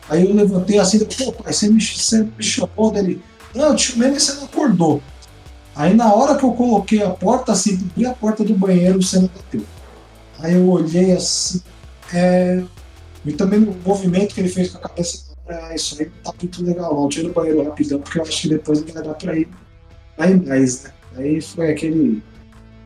Aí 0.09 0.23
eu 0.23 0.35
levantei 0.35 0.77
assim, 0.77 0.99
pô, 0.99 1.31
pai, 1.31 1.51
você 1.51 1.67
me, 1.69 1.81
você 1.81 2.23
me 2.23 2.43
chamou 2.43 2.91
dele. 2.91 3.21
Não, 3.53 3.69
eu 3.69 3.75
te 3.75 3.93
chamei, 3.93 4.11
mas 4.11 4.23
você 4.23 4.33
não 4.33 4.43
acordou. 4.45 5.01
Aí 5.75 5.93
na 5.93 6.13
hora 6.13 6.37
que 6.37 6.43
eu 6.43 6.53
coloquei 6.53 7.03
a 7.03 7.09
porta, 7.09 7.51
assim, 7.51 7.75
abri 7.91 8.05
a 8.05 8.13
porta 8.13 8.43
do 8.43 8.53
banheiro, 8.53 8.99
o 8.99 9.03
Senna 9.03 9.29
bateu. 9.35 9.61
Aí 10.39 10.53
eu 10.53 10.69
olhei 10.69 11.11
assim, 11.11 11.61
é... 12.13 12.63
e 13.25 13.33
também 13.33 13.59
o 13.59 13.75
movimento 13.85 14.33
que 14.33 14.41
ele 14.41 14.49
fez 14.49 14.71
com 14.71 14.77
a 14.77 14.81
cabeça, 14.81 15.25
é, 15.47 15.75
isso 15.75 15.95
aí 15.99 16.07
não 16.07 16.31
tá 16.31 16.37
muito 16.41 16.63
legal 16.63 16.93
não. 16.93 17.09
Tira 17.09 17.27
o 17.27 17.33
banheiro 17.33 17.63
rapidão, 17.63 17.99
porque 17.99 18.19
eu 18.19 18.23
acho 18.23 18.41
que 18.41 18.49
depois 18.49 18.83
não 18.83 18.93
vai 18.93 19.03
dar 19.03 19.13
pra 19.13 19.35
ir, 19.35 19.47
ir 20.19 20.47
mais, 20.47 20.83
né? 20.83 20.91
Aí 21.17 21.41
foi 21.41 21.71
aquele. 21.71 22.23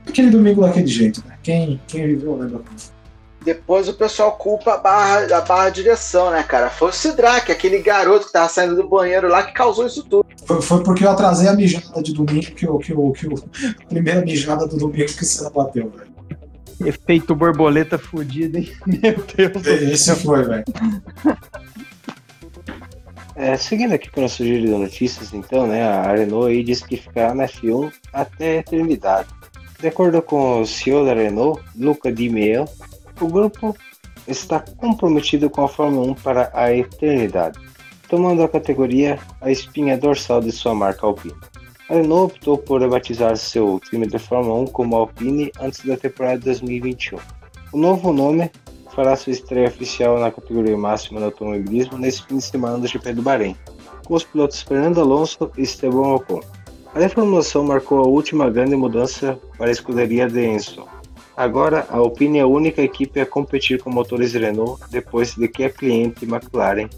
Aquele 0.07 0.29
domingo 0.29 0.61
daquele 0.61 0.87
jeito, 0.87 1.23
né? 1.25 1.37
Quem, 1.43 1.79
quem 1.87 2.07
viveu 2.07 2.35
lembra 2.35 2.59
como 2.59 2.79
foi. 2.79 2.99
Depois 3.41 3.87
o 3.87 3.93
pessoal 3.93 4.33
culpa 4.33 4.73
a 4.73 4.77
barra, 4.77 5.37
a 5.37 5.41
barra 5.41 5.69
direção, 5.69 6.31
né, 6.31 6.43
cara? 6.43 6.69
Foi 6.69 6.89
o 6.89 6.93
Sidraque, 6.93 7.51
aquele 7.51 7.81
garoto 7.81 8.25
que 8.27 8.33
tava 8.33 8.49
saindo 8.49 8.75
do 8.75 8.87
banheiro 8.87 9.29
lá 9.29 9.43
que 9.43 9.53
causou 9.53 9.87
isso 9.87 10.03
tudo. 10.03 10.27
Foi, 10.49 10.63
foi 10.63 10.81
porque 10.81 11.05
eu 11.05 11.11
atrasei 11.11 11.47
a 11.47 11.53
mijada 11.53 12.01
de 12.01 12.11
domingo, 12.11 12.51
que, 12.55 12.65
eu, 12.65 12.79
que, 12.79 12.91
eu, 12.91 13.11
que 13.11 13.27
eu, 13.27 13.35
a 13.81 13.85
primeira 13.85 14.21
mijada 14.21 14.67
do 14.67 14.77
domingo 14.77 15.05
que 15.05 15.21
o 15.21 15.25
Senna 15.25 15.51
bateu, 15.51 15.91
velho. 15.91 16.09
Efeito 16.83 17.35
borboleta 17.35 17.99
fudido, 17.99 18.57
hein? 18.57 18.71
Meu 18.87 19.23
Deus 19.51 19.61
do 19.61 19.69
Esse 19.69 20.15
foi, 20.15 20.43
velho. 20.43 20.63
É, 23.35 23.55
seguindo 23.57 23.93
aqui 23.93 24.09
para 24.09 24.21
o 24.21 24.21
nosso 24.23 24.43
giro 24.43 24.65
de 24.65 24.71
notícias, 24.71 25.35
então, 25.35 25.67
né, 25.67 25.83
a 25.83 26.13
Renault 26.13 26.47
aí 26.47 26.63
disse 26.63 26.83
que 26.83 26.97
ficará 26.97 27.35
na 27.35 27.45
F1 27.45 27.93
até 28.11 28.57
a 28.57 28.59
eternidade. 28.61 29.29
De 29.79 29.87
acordo 29.87 30.19
com 30.19 30.61
o 30.61 30.65
CEO 30.65 31.05
da 31.05 31.13
Renault, 31.13 31.61
Luca 31.77 32.11
Di 32.11 32.27
Meo, 32.27 32.65
o 33.21 33.27
grupo 33.27 33.77
está 34.27 34.59
comprometido 34.59 35.47
com 35.47 35.63
a 35.63 35.67
Fórmula 35.67 36.11
1 36.13 36.15
para 36.15 36.49
a 36.55 36.75
eternidade, 36.75 37.59
tomando 38.09 38.41
a 38.41 38.49
categoria 38.49 39.19
a 39.39 39.51
espinha 39.51 39.97
dorsal 39.97 40.41
de 40.41 40.51
sua 40.51 40.73
marca 40.73 41.05
Alpine. 41.05 41.35
A 41.89 41.93
Renault 41.93 42.33
optou 42.33 42.57
por 42.57 42.87
batizar 42.89 43.37
seu 43.37 43.79
time 43.79 44.07
de 44.07 44.17
Fórmula 44.17 44.61
1 44.61 44.67
como 44.67 44.95
Alpine 44.95 45.51
antes 45.59 45.85
da 45.85 45.95
temporada 45.95 46.39
de 46.39 46.45
2021. 46.45 47.19
O 47.71 47.77
novo 47.77 48.11
nome 48.11 48.51
fará 48.95 49.15
sua 49.15 49.31
estreia 49.31 49.67
oficial 49.67 50.19
na 50.19 50.31
categoria 50.31 50.75
máxima 50.75 51.19
do 51.19 51.27
automobilismo 51.27 51.97
nesse 51.97 52.23
fim 52.23 52.37
de 52.37 52.43
semana 52.43 52.79
do 52.79 52.87
GP 52.87 53.13
do 53.13 53.21
Bahrein, 53.21 53.55
com 54.05 54.15
os 54.15 54.23
pilotos 54.23 54.61
Fernando 54.61 54.99
Alonso 54.99 55.51
e 55.55 55.61
Esteban 55.61 56.15
Ocon. 56.15 56.41
A 56.93 56.99
reformulação 56.99 57.63
marcou 57.63 57.99
a 57.99 58.07
última 58.07 58.49
grande 58.49 58.75
mudança 58.75 59.39
para 59.57 59.67
a 59.67 59.71
escuderia 59.71 60.27
de 60.27 60.43
Enzo. 60.43 60.87
Agora, 61.37 61.87
a 61.89 61.97
Alpine 61.97 62.39
é 62.39 62.41
a 62.41 62.47
única 62.47 62.81
equipe 62.81 63.19
a 63.19 63.25
competir 63.25 63.81
com 63.81 63.89
motores 63.89 64.33
Renault 64.33 64.81
depois 64.89 65.35
de 65.35 65.47
que 65.47 65.63
a 65.63 65.69
cliente 65.69 66.25
McLaren 66.25 66.89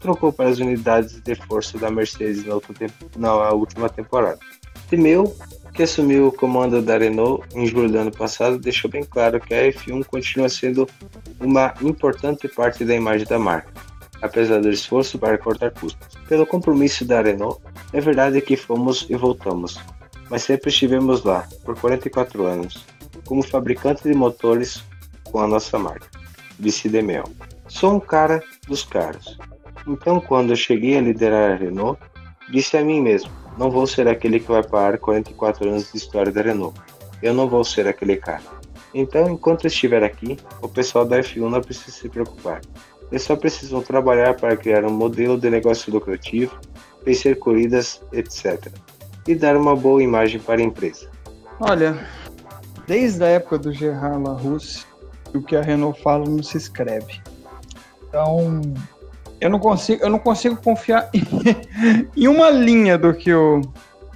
trocou 0.00 0.32
para 0.32 0.48
as 0.48 0.58
unidades 0.58 1.20
de 1.20 1.34
força 1.34 1.78
da 1.78 1.90
Mercedes 1.90 2.44
na, 2.44 2.54
na 3.16 3.50
última 3.50 3.88
temporada. 3.88 4.38
Timeu, 4.88 5.36
que 5.74 5.82
assumiu 5.82 6.28
o 6.28 6.32
comando 6.32 6.80
da 6.80 6.96
Renault 6.96 7.44
em 7.54 7.66
julho 7.66 7.90
do 7.90 7.98
ano 7.98 8.10
passado, 8.10 8.58
deixou 8.58 8.90
bem 8.90 9.04
claro 9.04 9.40
que 9.40 9.54
a 9.54 9.70
F1 9.72 10.04
continua 10.06 10.48
sendo 10.48 10.88
uma 11.40 11.74
importante 11.82 12.48
parte 12.48 12.84
da 12.84 12.94
imagem 12.94 13.26
da 13.26 13.38
marca, 13.38 13.72
apesar 14.22 14.60
do 14.60 14.70
esforço 14.70 15.18
para 15.18 15.38
cortar 15.38 15.70
custos. 15.72 16.16
Pelo 16.28 16.46
compromisso 16.46 17.04
da 17.04 17.20
Renault, 17.20 17.60
é 17.92 18.00
verdade 18.00 18.40
que 18.40 18.56
fomos 18.56 19.06
e 19.08 19.14
voltamos, 19.14 19.78
mas 20.30 20.42
sempre 20.42 20.70
estivemos 20.70 21.22
lá, 21.22 21.46
por 21.64 21.78
44 21.78 22.44
anos, 22.44 22.84
como 23.26 23.42
fabricante 23.42 24.02
de 24.04 24.14
motores 24.14 24.82
com 25.24 25.40
a 25.40 25.46
nossa 25.46 25.78
marca, 25.78 26.08
disse 26.58 26.88
Demel. 26.88 27.24
Sou 27.68 27.94
um 27.94 28.00
cara 28.00 28.42
dos 28.66 28.82
caras. 28.82 29.36
Então, 29.88 30.20
quando 30.20 30.50
eu 30.50 30.56
cheguei 30.56 30.98
a 30.98 31.00
liderar 31.00 31.52
a 31.52 31.56
Renault, 31.56 31.98
disse 32.50 32.76
a 32.76 32.84
mim 32.84 33.00
mesmo: 33.00 33.30
não 33.56 33.70
vou 33.70 33.86
ser 33.86 34.06
aquele 34.06 34.38
que 34.38 34.48
vai 34.48 34.62
parar 34.62 34.98
44 34.98 35.68
anos 35.68 35.90
de 35.90 35.96
história 35.96 36.30
da 36.30 36.42
Renault. 36.42 36.78
Eu 37.22 37.32
não 37.32 37.48
vou 37.48 37.64
ser 37.64 37.88
aquele 37.88 38.16
cara. 38.16 38.42
Então, 38.94 39.28
enquanto 39.30 39.64
eu 39.64 39.68
estiver 39.68 40.04
aqui, 40.04 40.36
o 40.62 40.68
pessoal 40.68 41.04
da 41.04 41.18
F1 41.18 41.48
não 41.48 41.60
precisa 41.60 41.90
se 41.90 42.08
preocupar. 42.08 42.60
Eles 43.10 43.22
só 43.22 43.34
precisam 43.34 43.80
trabalhar 43.80 44.34
para 44.34 44.56
criar 44.56 44.84
um 44.84 44.92
modelo 44.92 45.40
de 45.40 45.48
negócio 45.48 45.92
lucrativo, 45.92 46.58
vencer 47.04 47.38
corridas, 47.38 48.02
etc. 48.12 48.68
E 49.26 49.34
dar 49.34 49.56
uma 49.56 49.74
boa 49.74 50.02
imagem 50.02 50.38
para 50.38 50.60
a 50.60 50.64
empresa. 50.64 51.10
Olha, 51.58 51.98
desde 52.86 53.24
a 53.24 53.28
época 53.28 53.58
do 53.58 53.72
Gerard 53.72 54.22
Larousse, 54.22 54.84
o 55.34 55.42
que 55.42 55.56
a 55.56 55.62
Renault 55.62 56.00
fala 56.02 56.24
não 56.24 56.42
se 56.42 56.56
escreve. 56.56 57.20
Então, 58.08 58.62
eu 59.40 59.50
não 59.50 59.58
consigo, 59.58 60.02
eu 60.02 60.10
não 60.10 60.18
consigo 60.18 60.56
confiar 60.56 61.10
em 62.16 62.28
uma 62.28 62.50
linha 62.50 62.98
do 62.98 63.14
que 63.14 63.32
o 63.32 63.60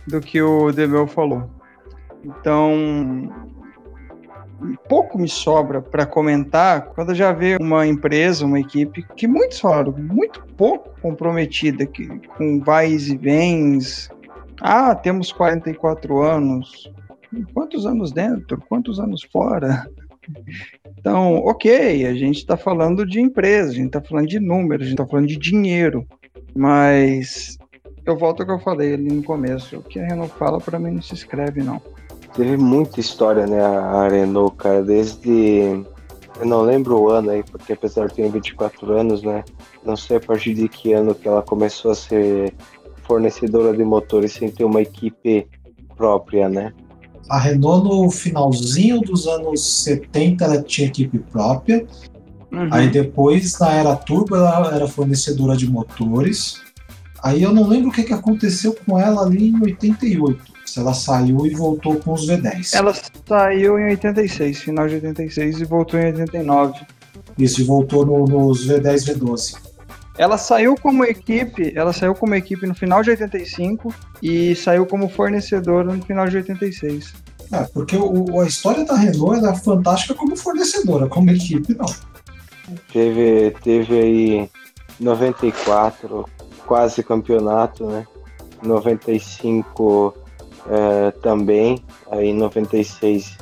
do 0.06 0.20
que 0.20 0.42
o 0.42 0.72
Demel 0.72 1.06
falou. 1.06 1.48
Então, 2.24 3.30
pouco 4.88 5.18
me 5.18 5.28
sobra 5.28 5.80
para 5.80 6.06
comentar 6.06 6.86
quando 6.86 7.14
já 7.14 7.32
vê 7.32 7.56
uma 7.60 7.86
empresa, 7.86 8.44
uma 8.44 8.60
equipe 8.60 9.04
que 9.16 9.26
muitos 9.26 9.60
falaram, 9.60 9.92
muito 9.92 10.42
pouco 10.56 10.90
comprometida, 11.00 11.86
que, 11.86 12.06
com 12.36 12.60
vais 12.60 13.08
e 13.08 13.16
vens. 13.16 14.10
Ah, 14.60 14.94
temos 14.94 15.32
44 15.32 16.22
anos. 16.22 16.92
Quantos 17.54 17.86
anos 17.86 18.12
dentro? 18.12 18.62
Quantos 18.68 19.00
anos 19.00 19.22
fora? 19.32 19.88
Então, 20.98 21.36
ok, 21.36 22.06
a 22.06 22.14
gente 22.14 22.38
está 22.38 22.56
falando 22.56 23.04
de 23.04 23.20
empresa, 23.20 23.70
a 23.70 23.74
gente 23.74 23.86
está 23.86 24.00
falando 24.00 24.28
de 24.28 24.38
números, 24.38 24.86
a 24.86 24.88
gente 24.88 25.00
está 25.00 25.06
falando 25.06 25.26
de 25.26 25.36
dinheiro, 25.36 26.06
mas 26.54 27.58
eu 28.04 28.16
volto 28.16 28.40
ao 28.40 28.46
que 28.46 28.52
eu 28.52 28.58
falei 28.58 28.94
ali 28.94 29.12
no 29.12 29.22
começo. 29.22 29.78
O 29.78 29.82
que 29.82 29.98
a 29.98 30.06
Renault 30.06 30.32
fala, 30.38 30.60
para 30.60 30.78
mim, 30.78 30.92
não 30.92 31.02
se 31.02 31.14
escreve, 31.14 31.62
não. 31.62 31.80
Teve 32.34 32.56
muita 32.56 33.00
história, 33.00 33.46
né, 33.46 33.60
a 33.60 34.08
Renault, 34.08 34.56
cara, 34.56 34.82
desde. 34.82 35.84
Eu 36.40 36.46
não 36.46 36.62
lembro 36.62 36.98
o 36.98 37.10
ano 37.10 37.30
aí, 37.30 37.42
porque 37.42 37.74
apesar 37.74 38.06
de 38.06 38.14
ter 38.14 38.30
24 38.30 38.90
anos, 38.92 39.22
né? 39.22 39.44
Não 39.84 39.96
sei 39.96 40.16
a 40.16 40.20
partir 40.20 40.54
de 40.54 40.68
que 40.68 40.92
ano 40.92 41.14
que 41.14 41.28
ela 41.28 41.42
começou 41.42 41.90
a 41.90 41.94
ser 41.94 42.54
fornecedora 43.02 43.76
de 43.76 43.84
motores 43.84 44.32
sem 44.32 44.50
ter 44.50 44.64
uma 44.64 44.80
equipe 44.80 45.46
própria, 45.94 46.48
né? 46.48 46.72
A 47.28 47.38
Renault, 47.38 47.84
no 47.88 48.10
finalzinho 48.10 49.00
dos 49.00 49.26
anos 49.26 49.82
70, 49.84 50.44
ela 50.44 50.62
tinha 50.62 50.88
equipe 50.88 51.18
própria. 51.18 51.86
Uhum. 52.50 52.68
Aí 52.70 52.88
depois, 52.90 53.58
na 53.58 53.72
era 53.72 53.96
turbo, 53.96 54.36
ela 54.36 54.74
era 54.74 54.86
fornecedora 54.86 55.56
de 55.56 55.70
motores. 55.70 56.60
Aí 57.22 57.42
eu 57.42 57.52
não 57.52 57.66
lembro 57.66 57.88
o 57.88 57.92
que, 57.92 58.02
que 58.02 58.12
aconteceu 58.12 58.76
com 58.84 58.98
ela 58.98 59.22
ali 59.22 59.48
em 59.48 59.62
88. 59.62 60.52
Se 60.66 60.78
ela 60.80 60.92
saiu 60.92 61.46
e 61.46 61.54
voltou 61.54 61.96
com 61.96 62.12
os 62.12 62.26
V10. 62.26 62.74
Ela 62.74 62.94
saiu 63.26 63.78
em 63.78 63.90
86, 63.90 64.58
final 64.58 64.88
de 64.88 64.94
86, 64.96 65.60
e 65.60 65.64
voltou 65.64 66.00
em 66.00 66.06
89. 66.06 66.80
Isso, 67.38 67.60
e 67.60 67.64
voltou 67.64 68.04
no- 68.04 68.26
nos 68.26 68.66
V10, 68.66 69.04
V12. 69.06 69.54
Ela 70.22 70.38
saiu 70.38 70.76
como 70.80 71.04
equipe, 71.04 71.72
ela 71.74 71.92
saiu 71.92 72.14
como 72.14 72.32
equipe 72.36 72.64
no 72.64 72.76
final 72.76 73.02
de 73.02 73.10
85 73.10 73.92
e 74.22 74.54
saiu 74.54 74.86
como 74.86 75.08
fornecedora 75.08 75.92
no 75.92 76.00
final 76.00 76.28
de 76.28 76.36
86. 76.36 77.12
É, 77.50 77.64
porque 77.74 77.96
o- 77.96 78.38
a 78.40 78.46
história 78.46 78.84
da 78.84 78.94
Renault 78.94 79.44
é 79.44 79.52
fantástica 79.52 80.14
como 80.14 80.36
fornecedora, 80.36 81.08
como 81.08 81.28
equipe, 81.32 81.74
não. 81.74 81.86
Teve, 82.92 83.50
teve 83.64 83.98
aí 83.98 84.50
94, 85.00 86.24
quase 86.66 87.02
campeonato, 87.02 87.84
né? 87.86 88.06
95 88.62 90.14
eh, 90.70 91.10
também, 91.20 91.84
aí 92.12 92.32
96 92.32 93.36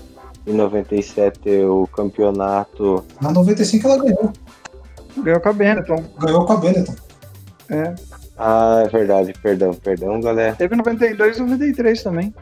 e 0.46 0.52
97 0.52 1.46
o 1.66 1.86
campeonato. 1.88 3.04
Na 3.20 3.30
95 3.30 3.86
ela 3.86 4.02
ganhou. 4.02 4.32
Ganhou 5.18 5.40
com 5.40 5.48
a 5.48 5.52
Benetton. 5.52 6.04
Ganhou 6.18 6.44
com 6.46 6.52
a 6.52 6.56
Benetton. 6.56 6.94
É. 7.68 7.94
Ah, 8.38 8.82
é 8.84 8.88
verdade, 8.88 9.32
perdão, 9.42 9.72
perdão, 9.74 10.20
galera. 10.20 10.54
Teve 10.56 10.74
92 10.74 11.36
e 11.36 11.40
93 11.42 12.02
também. 12.02 12.34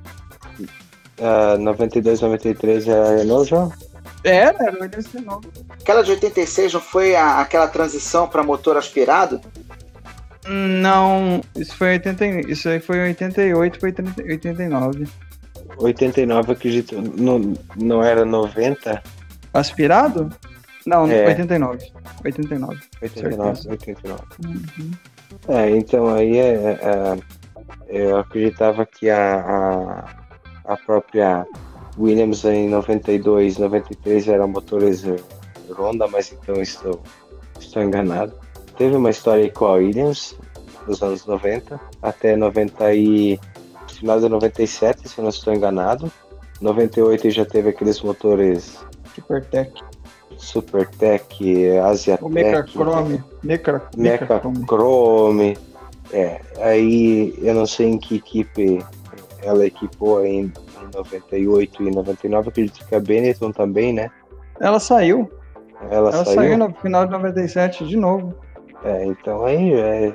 Ah, 1.21 1.57
92, 1.59 2.21
93 2.21 2.87
era 2.89 3.09
a 3.09 3.17
Renault 3.17 3.51
já? 3.51 3.69
Era, 4.25 4.57
era 4.65 4.77
o 4.79 4.83
89. 4.83 5.49
Aquela 5.81 6.03
de 6.03 6.11
86 6.13 6.73
não 6.75 6.81
foi 6.81 7.15
a- 7.17 7.41
aquela 7.41 7.67
transição 7.69 8.29
para 8.29 8.43
motor 8.43 8.77
aspirado? 8.77 9.41
Não, 10.47 11.43
isso 11.57 11.77
foi 11.77 11.89
80, 11.91 12.27
isso 12.51 12.69
aí 12.69 12.81
foi 12.81 12.97
em 12.99 13.03
88, 13.09 13.79
foi 13.81 13.93
30 13.93 14.23
89. 14.23 15.07
89, 15.77 16.53
acredito, 16.53 16.95
não, 17.17 17.53
não 17.77 18.03
era 18.03 18.25
90? 18.25 19.03
Aspirado? 19.53 20.31
Não, 20.89 21.07
É. 21.07 21.27
89. 21.27 21.93
89. 22.25 22.81
89, 23.03 23.57
Certeza. 23.57 23.71
89. 23.71 24.23
Uhum. 24.45 24.91
É, 25.49 25.71
então 25.71 26.09
aí 26.09 26.39
é, 26.39 26.79
é, 26.81 27.19
eu 27.89 28.17
acreditava 28.17 28.87
que 28.87 29.11
a, 29.11 30.05
a, 30.65 30.73
a 30.73 30.77
própria 30.79 31.47
Williams 31.99 32.43
em 32.47 32.71
92, 32.71 33.59
93 33.59 34.29
eram 34.29 34.49
motores 34.49 35.05
Honda, 35.77 36.09
mas 36.09 36.33
então 36.33 36.57
estou, 36.63 37.03
estou 37.61 37.83
enganado. 37.83 38.33
Teve 38.79 38.97
uma 38.97 39.11
história 39.11 39.51
com 39.53 39.67
a 39.67 39.73
Williams 39.73 40.35
dos 40.87 41.03
anos 41.03 41.27
90 41.27 41.79
até 42.01 42.35
97, 42.35 43.39
final 43.99 44.19
de 44.21 44.29
97, 44.31 45.07
se 45.07 45.19
eu 45.19 45.23
não 45.23 45.29
estou 45.29 45.53
enganado. 45.53 46.11
98 46.63 47.31
já 47.31 47.45
teve 47.45 47.69
aqueles 47.69 48.01
motores 48.01 48.79
Supertech. 49.15 49.73
Supertech, 50.39 51.79
Asiatech. 51.79 52.25
O 52.25 52.29
Mechachrome. 52.29 53.23
Mecha, 53.43 53.83
Mechachrome. 53.97 54.59
Mechachrome. 54.61 55.59
É, 56.13 56.41
aí 56.61 57.35
eu 57.43 57.55
não 57.55 57.67
sei 57.67 57.89
em 57.89 57.99
que 57.99 58.17
equipe 58.17 58.83
ela 59.43 59.67
equipou 59.67 60.25
em, 60.25 60.45
em 60.83 60.95
98 60.95 61.83
e 61.83 61.91
99, 61.91 62.49
acredito 62.49 62.87
que 62.87 62.95
a 62.95 63.01
Benetton 63.01 63.53
também, 63.53 63.93
né? 63.93 64.11
Ela 64.61 64.81
saiu. 64.81 65.31
Ela, 65.91 66.11
Ela 66.11 66.25
saiu. 66.25 66.35
saiu 66.41 66.59
no 66.59 66.73
final 66.75 67.05
de 67.05 67.13
97 67.13 67.87
de 67.87 67.97
novo. 67.97 68.35
É, 68.85 69.05
então 69.05 69.45
aí 69.45 69.73
é, 69.75 70.15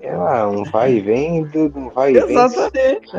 é 0.00 0.16
lá, 0.16 0.48
um 0.48 0.64
vai 0.64 0.94
e 0.94 1.00
vem, 1.00 1.44
do- 1.44 1.72
um 1.76 1.90
vai 1.90 2.10
e 2.12 2.20
vem. 2.20 2.30
Exatamente. 2.30 3.10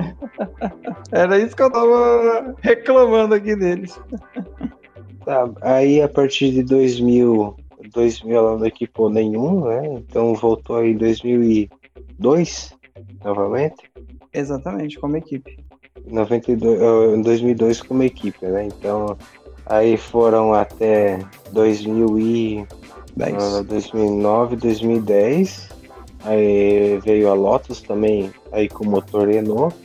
Era 1.11 1.37
isso 1.37 1.55
que 1.55 1.61
eu 1.61 1.71
tava 1.71 2.55
reclamando 2.61 3.35
aqui 3.35 3.55
deles. 3.55 3.99
Tá, 5.25 5.49
aí 5.61 6.01
a 6.01 6.07
partir 6.07 6.51
de 6.51 6.63
2000, 6.63 7.55
2000 7.91 8.35
ela 8.35 8.57
não 8.57 8.65
equipou 8.65 9.09
nenhum, 9.09 9.65
né? 9.65 9.95
Então 9.95 10.33
voltou 10.35 10.77
aí 10.77 10.91
em 10.91 10.97
2002, 10.97 12.73
novamente. 13.23 13.89
Exatamente, 14.33 14.99
como 14.99 15.17
equipe. 15.17 15.57
92, 16.05 16.81
eh, 16.81 17.15
em 17.15 17.21
2002 17.21 17.81
como 17.81 18.03
equipe, 18.03 18.45
né? 18.45 18.65
Então 18.65 19.17
aí 19.65 19.95
foram 19.95 20.53
até 20.53 21.19
2000 21.51 22.19
e 22.19 22.67
10. 23.15 23.35
ah, 23.35 23.63
2009, 23.63 24.55
2010. 24.57 25.69
Aí 26.25 26.99
veio 27.03 27.29
a 27.29 27.33
Lotus 27.33 27.81
também 27.81 28.31
aí 28.51 28.69
com 28.69 28.85
motor 28.85 29.27
Renault 29.27 29.75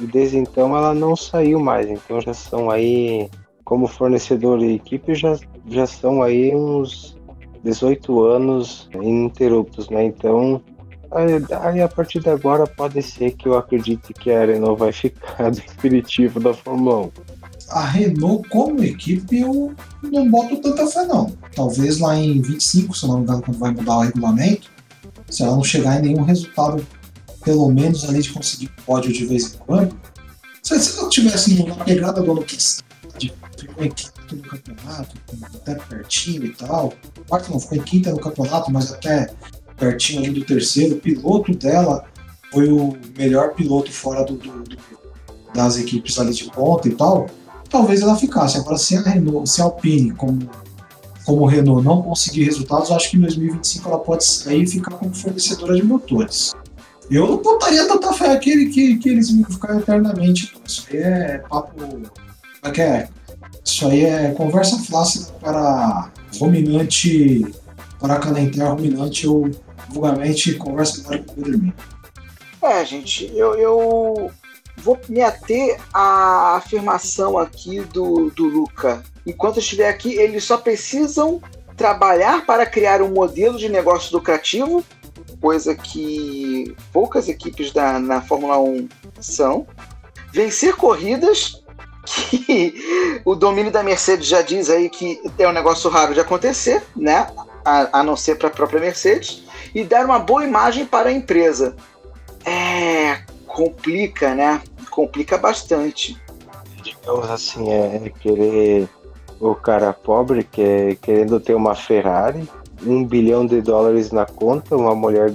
e 0.00 0.06
desde 0.06 0.38
então 0.38 0.76
ela 0.76 0.94
não 0.94 1.16
saiu 1.16 1.58
mais. 1.60 1.88
Então 1.88 2.20
já 2.20 2.32
são 2.32 2.70
aí 2.70 3.28
como 3.68 3.86
fornecedor 3.86 4.62
e 4.62 4.76
equipe 4.76 5.14
já 5.14 5.38
já 5.68 5.86
são 5.86 6.22
aí 6.22 6.56
uns 6.56 7.18
18 7.62 8.24
anos 8.24 8.88
ininterruptos, 8.94 9.90
né? 9.90 10.06
Então 10.06 10.62
aí, 11.62 11.82
a 11.82 11.88
partir 11.88 12.20
de 12.20 12.30
agora 12.30 12.66
pode 12.66 13.02
ser 13.02 13.32
que 13.32 13.46
eu 13.46 13.58
acredite 13.58 14.14
que 14.14 14.30
a 14.30 14.46
Renault 14.46 14.78
vai 14.78 14.90
ficar 14.90 15.50
definitivo 15.52 16.40
da 16.40 16.54
Fórmula 16.54 17.06
1. 17.06 17.10
A 17.68 17.84
Renault, 17.84 18.48
como 18.48 18.82
equipe, 18.82 19.40
eu 19.40 19.74
não 20.02 20.30
boto 20.30 20.56
tanta 20.62 20.86
fé, 20.86 21.04
não. 21.04 21.30
Talvez 21.54 21.98
lá 21.98 22.16
em 22.16 22.40
25, 22.40 22.96
se 22.96 23.06
não 23.06 23.18
me 23.18 23.22
engano, 23.24 23.42
quando 23.42 23.58
vai 23.58 23.70
mudar 23.72 23.98
o 23.98 24.00
regulamento, 24.00 24.70
se 25.28 25.42
ela 25.42 25.54
não 25.54 25.64
chegar 25.64 25.98
em 25.98 26.08
nenhum 26.08 26.22
resultado, 26.22 26.86
pelo 27.44 27.68
menos 27.68 28.08
ali 28.08 28.22
de 28.22 28.32
conseguir 28.32 28.70
pódio 28.86 29.12
de 29.12 29.26
vez 29.26 29.54
em 29.54 29.58
quando. 29.58 29.94
Se, 30.62 30.98
ela 30.98 31.08
tivesse 31.10 31.62
na 31.66 31.74
pegada 31.84 32.22
do 32.22 32.32
ano 32.32 32.42
passado, 32.42 32.87
de- 33.18 33.32
ficou 33.58 33.84
em 33.84 33.90
quinto 33.90 34.36
no 34.36 34.42
campeonato, 34.42 35.16
até 35.54 35.74
pertinho 35.74 36.44
e 36.46 36.54
tal. 36.54 36.92
Quarto 37.28 37.50
não, 37.52 37.60
ficou 37.60 37.78
em 37.78 37.82
quinta 37.82 38.10
no 38.10 38.18
campeonato, 38.20 38.70
mas 38.72 38.92
até 38.92 39.30
pertinho 39.76 40.20
ali 40.24 40.40
do 40.40 40.44
terceiro. 40.46 40.96
O 40.96 41.00
piloto 41.00 41.54
dela 41.54 42.04
foi 42.52 42.68
o 42.70 42.96
melhor 43.16 43.54
piloto 43.54 43.92
fora 43.92 44.24
do- 44.24 44.36
do- 44.36 44.62
do 44.62 44.76
das 45.54 45.78
equipes 45.78 46.18
ali 46.18 46.32
de 46.34 46.44
ponta 46.50 46.86
e 46.88 46.94
tal 46.94 47.26
talvez 47.70 48.00
ela 48.02 48.16
ficasse. 48.16 48.56
Agora, 48.58 48.76
se 48.78 48.96
a 48.96 49.02
Renault, 49.02 49.48
se 49.48 49.60
a 49.60 49.64
Alpine, 49.64 50.10
como, 50.12 50.38
como 51.24 51.44
Renault, 51.46 51.84
não 51.84 52.00
conseguir 52.02 52.44
resultados, 52.44 52.90
acho 52.90 53.10
que 53.10 53.16
em 53.16 53.20
2025 53.20 53.88
ela 53.88 53.98
pode 53.98 54.24
sair 54.24 54.62
e 54.62 54.66
ficar 54.66 54.92
como 54.92 55.12
fornecedora 55.14 55.74
de 55.74 55.82
motores. 55.82 56.54
Eu 57.10 57.26
não 57.26 57.38
botaria 57.38 57.86
tanta 57.88 58.12
fé 58.12 58.36
que, 58.38 58.50
ele- 58.50 58.66
que, 58.70 58.96
que 58.98 59.08
eles 59.08 59.30
vão 59.30 59.44
ficar 59.50 59.76
eternamente. 59.78 60.54
Isso 60.66 60.86
aí 60.90 60.96
é 60.98 61.38
papo. 61.48 61.72
Que 62.72 62.82
é? 62.82 63.08
Isso 63.64 63.86
aí 63.86 64.04
é 64.04 64.32
conversa 64.32 64.78
flácida 64.78 65.32
para 65.40 66.10
ruminante, 66.38 67.46
para 68.00 68.14
acalentar 68.14 68.70
ruminante 68.70 69.26
ou 69.26 69.50
vulgarmente 69.88 70.54
conversa 70.54 71.02
para 71.02 71.18
dormir. 71.18 71.74
É, 72.62 72.84
gente, 72.84 73.30
eu, 73.34 73.54
eu 73.54 74.30
vou 74.78 74.98
me 75.08 75.20
ater 75.20 75.78
à 75.92 76.56
afirmação 76.56 77.38
aqui 77.38 77.80
do, 77.80 78.30
do 78.30 78.44
Luca. 78.44 79.02
Enquanto 79.26 79.58
estiver 79.58 79.88
aqui, 79.88 80.14
eles 80.14 80.44
só 80.44 80.56
precisam 80.56 81.40
trabalhar 81.76 82.44
para 82.44 82.66
criar 82.66 83.02
um 83.02 83.10
modelo 83.10 83.58
de 83.58 83.68
negócio 83.68 84.16
lucrativo, 84.16 84.84
coisa 85.40 85.74
que 85.74 86.74
poucas 86.92 87.28
equipes 87.28 87.72
da, 87.72 87.98
na 87.98 88.20
Fórmula 88.20 88.58
1 88.58 88.88
são. 89.20 89.66
Vencer 90.32 90.74
corridas, 90.74 91.62
que 92.08 93.20
o 93.24 93.34
domínio 93.34 93.70
da 93.70 93.82
Mercedes 93.82 94.26
já 94.26 94.42
diz 94.42 94.70
aí 94.70 94.88
que 94.88 95.20
é 95.38 95.48
um 95.48 95.52
negócio 95.52 95.90
raro 95.90 96.14
de 96.14 96.20
acontecer, 96.20 96.82
né? 96.96 97.28
A, 97.64 98.00
a 98.00 98.02
não 98.02 98.16
ser 98.16 98.36
para 98.36 98.48
a 98.48 98.50
própria 98.50 98.80
Mercedes, 98.80 99.44
e 99.74 99.84
dar 99.84 100.04
uma 100.04 100.18
boa 100.18 100.44
imagem 100.44 100.86
para 100.86 101.10
a 101.10 101.12
empresa. 101.12 101.76
É. 102.44 103.20
complica, 103.46 104.34
né? 104.34 104.62
Complica 104.90 105.36
bastante. 105.36 106.16
digamos 106.82 107.30
assim, 107.30 107.70
é 107.70 108.10
querer 108.20 108.88
o 109.40 109.54
cara 109.54 109.92
pobre 109.92 110.44
que 110.44 110.62
é 110.62 110.94
querendo 110.96 111.38
ter 111.38 111.54
uma 111.54 111.74
Ferrari, 111.74 112.48
um 112.84 113.04
bilhão 113.04 113.46
de 113.46 113.60
dólares 113.60 114.10
na 114.10 114.26
conta, 114.26 114.76
uma 114.76 114.94
mulher 114.94 115.32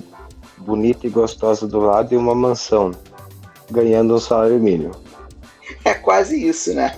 bonita 0.58 1.08
e 1.08 1.10
gostosa 1.10 1.68
do 1.68 1.80
lado 1.80 2.14
e 2.14 2.18
uma 2.18 2.36
mansão, 2.36 2.92
ganhando 3.70 4.16
um 4.16 4.20
salário 4.20 4.60
mínimo. 4.60 5.03
É 5.86 5.94
quase 5.94 6.48
isso, 6.48 6.74
né? 6.74 6.94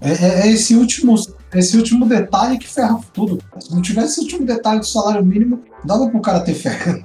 É, 0.00 0.10
é- 0.12 0.40
é 0.42 0.48
esse 0.48 0.74
último, 0.76 1.14
esse 1.54 1.76
último 1.76 2.06
detalhe 2.06 2.58
que 2.58 2.68
ferra 2.68 2.98
tudo. 3.12 3.38
Se 3.60 3.74
não 3.74 3.80
tivesse 3.82 4.12
esse 4.12 4.20
último 4.20 4.46
detalhe 4.46 4.80
do 4.80 4.86
salário 4.86 5.24
mínimo, 5.24 5.62
dava 5.84 6.08
pro 6.08 6.20
cara 6.20 6.40
ter 6.40 6.54
fé. 6.54 7.02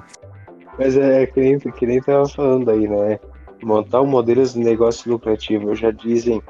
Mas 0.77 0.95
é 0.95 1.25
que 1.25 1.39
nem, 1.39 1.59
que 1.59 1.85
nem 1.85 2.01
tava 2.01 2.27
falando 2.27 2.69
aí, 2.69 2.87
né? 2.87 3.19
Montar 3.63 4.01
um 4.01 4.07
modelo 4.07 4.45
de 4.45 4.59
negócio 4.59 5.11
lucrativo. 5.11 5.75
Já 5.75 5.89
dizem 5.91 6.41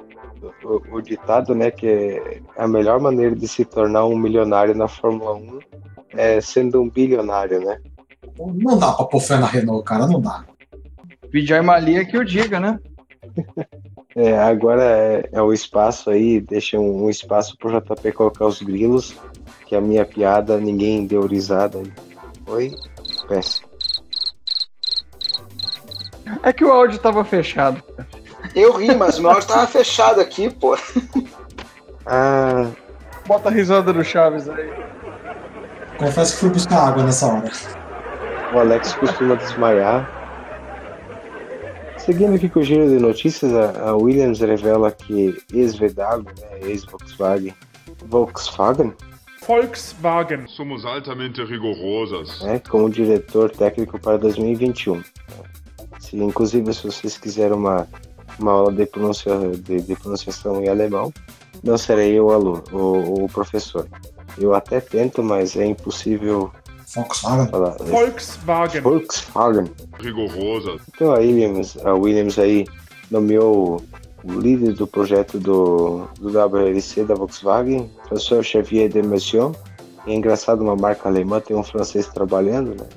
o, 0.64 0.98
o 0.98 1.02
ditado, 1.02 1.56
né, 1.56 1.72
que 1.72 1.88
é 1.88 2.42
a 2.58 2.68
melhor 2.68 3.00
maneira 3.00 3.36
de 3.36 3.48
se 3.48 3.64
tornar 3.66 4.06
um 4.06 4.18
milionário 4.18 4.76
na 4.76 4.88
Fórmula 4.88 5.34
1 5.36 5.60
é 6.16 6.42
sendo 6.42 6.82
um 6.82 6.90
bilionário, 6.90 7.60
né? 7.60 7.78
Não 8.38 8.78
dá 8.78 8.92
pra 8.92 9.06
pôr 9.06 9.20
fé 9.20 9.38
na 9.38 9.48
Renault, 9.48 9.84
cara, 9.84 10.08
não 10.08 10.20
dá. 10.22 10.46
Vijay 11.32 11.62
Malia 11.62 12.06
que 12.06 12.16
eu 12.16 12.24
diga, 12.24 12.60
né? 12.60 12.80
É, 14.16 14.36
agora 14.40 14.84
é, 14.84 15.30
é 15.32 15.42
o 15.42 15.54
espaço 15.54 16.10
aí, 16.10 16.42
deixa 16.42 16.80
um, 16.80 17.06
um 17.06 17.10
espaço 17.10 17.56
pro 17.58 17.70
JP 17.70 18.12
colocar 18.14 18.46
os 18.46 18.62
grilos, 18.62 19.16
que 19.68 19.76
a 19.76 19.82
minha 19.82 20.04
piada 20.06 20.58
ninguém 20.58 21.06
deu 21.06 21.26
risada 21.28 21.78
aí. 21.78 21.92
Foi 22.46 22.76
péssimo. 23.28 23.68
É 26.42 26.52
que 26.52 26.66
o 26.66 26.72
áudio 26.72 26.98
tava 26.98 27.24
fechado. 27.24 27.84
Eu 28.56 28.74
ri, 28.78 28.96
mas 28.96 29.20
o 29.20 29.22
meu 29.22 29.30
áudio 29.30 29.44
estava 29.44 29.68
fechado 29.68 30.20
aqui, 30.20 30.50
pô. 30.50 30.76
Ah, 32.06 32.72
Bota 33.28 33.50
a 33.50 33.52
risada 33.52 33.92
do 33.92 34.04
Chaves 34.04 34.48
aí. 34.48 34.72
Confesso 35.98 36.34
que 36.34 36.40
fui 36.40 36.50
buscar 36.50 36.88
água 36.88 37.04
nessa 37.04 37.28
hora. 37.28 37.52
o 38.54 38.60
Alex 38.60 38.94
costuma 38.94 39.36
desmaiar. 39.36 40.17
Seguindo 42.08 42.36
aqui 42.36 42.48
com 42.48 42.62
o 42.62 42.64
giro 42.64 42.88
de 42.88 43.00
notícias, 43.00 43.54
a, 43.54 43.94
Williams 43.94 44.40
revela 44.40 44.90
que 44.94 45.38
ex-VW, 45.54 46.24
né, 46.40 46.60
ex-Volkswagen, 46.62 47.54
Volkswagen, 48.06 48.94
Volkswagen. 49.46 50.48
Somos 50.48 50.86
altamente 50.86 51.44
rigorosas. 51.44 52.42
né, 52.44 52.62
como 52.70 52.90
diretor 52.90 53.52
técnico 53.52 54.00
para 54.00 54.18
2021. 54.20 55.04
Se, 56.00 56.16
inclusive, 56.16 56.74
se 56.74 56.84
vocês 56.86 57.18
quiserem 57.18 57.58
uma, 57.58 57.86
uma 58.40 58.54
aula 58.54 58.72
de, 58.72 58.86
pronuncia, 58.86 59.38
de, 59.62 59.82
de 59.82 59.96
pronunciação 59.98 60.64
em 60.64 60.70
alemão, 60.70 61.14
não 61.62 61.78
serei 61.78 62.18
eu 62.18 62.28
o 62.28 62.32
aluno, 62.32 62.64
o, 62.72 63.26
o 63.26 63.28
professor. 63.28 63.86
Eu 64.38 64.56
até 64.56 64.80
tento, 64.80 65.22
mas 65.22 65.58
é 65.58 65.66
impossível 65.66 66.54
Volkswagen. 66.96 67.52
Volkswagen. 67.86 68.82
Volkswagen. 68.82 69.72
Rigorosas. 70.00 70.82
Então 70.96 71.12
a 71.12 71.20
Williams, 71.20 71.78
a 71.84 71.94
Williams 71.94 72.40
aí 72.40 72.66
nomeou 73.12 73.82
o 74.24 74.32
líder 74.32 74.74
do 74.74 74.88
projeto 74.88 75.40
do, 75.40 76.08
do 76.20 76.30
WRC 76.30 77.04
da 77.04 77.16
Volkswagen, 77.16 77.90
François 78.08 78.46
Xavier 78.46 78.90
de 78.90 79.02
Mission. 79.02 79.52
É 80.06 80.14
engraçado 80.14 80.62
uma 80.62 80.76
marca 80.76 81.10
alemã 81.10 81.42
ter 81.42 81.54
um 81.54 81.64
francês 81.64 82.08
trabalhando, 82.08 82.76
né? 82.76 82.88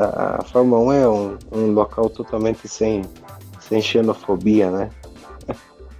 A, 0.00 0.40
a 0.40 0.44
Fórmula 0.44 0.80
1 0.80 0.92
é 0.92 1.08
um, 1.08 1.38
um 1.52 1.72
local 1.72 2.08
totalmente 2.08 2.66
sem, 2.66 3.02
sem 3.60 3.82
xenofobia, 3.82 4.70
né? 4.70 4.90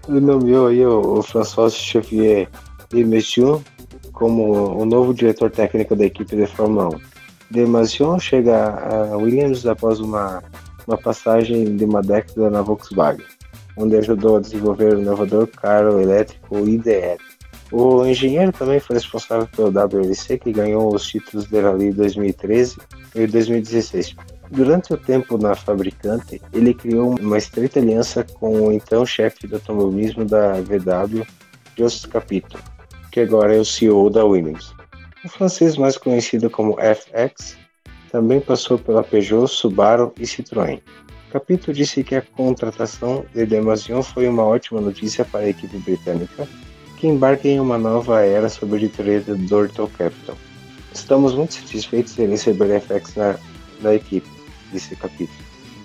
Ele 0.09 0.21
nomeou 0.21 0.69
aí 0.69 0.85
o, 0.87 1.19
o 1.19 1.23
François 1.23 1.75
Xavier 1.75 2.49
de 2.89 3.05
Mission 3.05 3.61
como 4.23 4.81
o 4.81 4.85
novo 4.85 5.13
diretor 5.13 5.51
técnico 5.51 5.97
da 5.97 6.05
equipe 6.05 6.37
de 6.37 6.47
Fórmula 6.47 6.91
1. 6.95 7.01
De 7.51 7.67
Mission 7.67 8.21
chega 8.21 8.69
a 9.13 9.17
Williams 9.17 9.67
após 9.67 9.99
uma 9.99 10.41
uma 10.87 10.97
passagem 10.97 11.77
de 11.77 11.85
uma 11.85 12.01
década 12.01 12.49
na 12.49 12.63
Volkswagen, 12.63 13.27
onde 13.77 13.97
ajudou 13.97 14.37
a 14.37 14.41
desenvolver 14.41 14.95
o 14.95 15.01
inovador 15.01 15.49
carro 15.49 16.01
elétrico 16.01 16.57
IDE. 16.61 17.19
O 17.73 18.07
engenheiro 18.07 18.53
também 18.53 18.79
foi 18.79 18.95
responsável 18.95 19.49
pelo 19.57 19.71
WRC, 19.71 20.39
que 20.39 20.53
ganhou 20.53 20.95
os 20.95 21.05
títulos 21.05 21.47
de 21.47 21.61
Rally 21.61 21.91
2013 21.91 22.77
e 23.17 23.27
2016. 23.27 24.15
Durante 24.53 24.93
o 24.93 24.97
tempo 24.97 25.37
na 25.37 25.57
fabricante, 25.57 26.41
ele 26.53 26.75
criou 26.75 27.17
uma 27.19 27.39
estreita 27.39 27.81
aliança 27.81 28.25
com 28.39 28.69
o 28.69 28.73
então 28.73 29.05
chefe 29.05 29.49
de 29.49 29.55
automobilismo 29.55 30.25
da 30.25 30.61
VW, 30.61 31.27
Joseph 31.77 32.11
Capito, 32.11 32.59
que 33.13 33.21
agora 33.21 33.55
é 33.55 33.61
o 33.61 33.65
CEO 33.65 34.11
da 34.11 34.25
Williams. 34.25 34.75
O 35.25 35.29
francês 35.29 35.77
mais 35.77 35.97
conhecido 35.97 36.51
como 36.51 36.79
FX 36.81 37.57
também 38.11 38.41
passou 38.41 38.79
pela 38.79 39.05
Peugeot, 39.05 39.47
Subaru 39.47 40.13
e 40.19 40.23
Citroën. 40.23 40.81
Capito 41.31 41.73
disse 41.73 42.03
que 42.03 42.17
a 42.17 42.23
contratação 42.23 43.25
de 43.35 43.47
Demasion 43.47 44.03
foi 44.03 44.27
uma 44.27 44.45
ótima 44.45 44.81
notícia 44.81 45.25
para 45.25 45.41
a 45.41 45.49
equipe 45.49 45.77
britânica, 45.79 46.49
que 46.99 47.07
embarca 47.07 47.49
em 47.49 47.61
uma 47.61 47.79
nova 47.79 48.23
era 48.23 48.49
sob 48.49 48.75
a 48.75 48.77
editoria 48.79 49.21
do 49.21 49.37
Dortal 49.37 49.89
Capital. 49.97 50.37
Estamos 50.93 51.35
muito 51.35 51.55
satisfeitos 51.55 52.19
em 52.19 52.29
receber 52.29 52.81
FX 52.81 53.15
na, 53.15 53.37
na 53.81 53.95
equipe, 53.95 54.29
disse 54.73 54.97
Capito. 54.97 55.33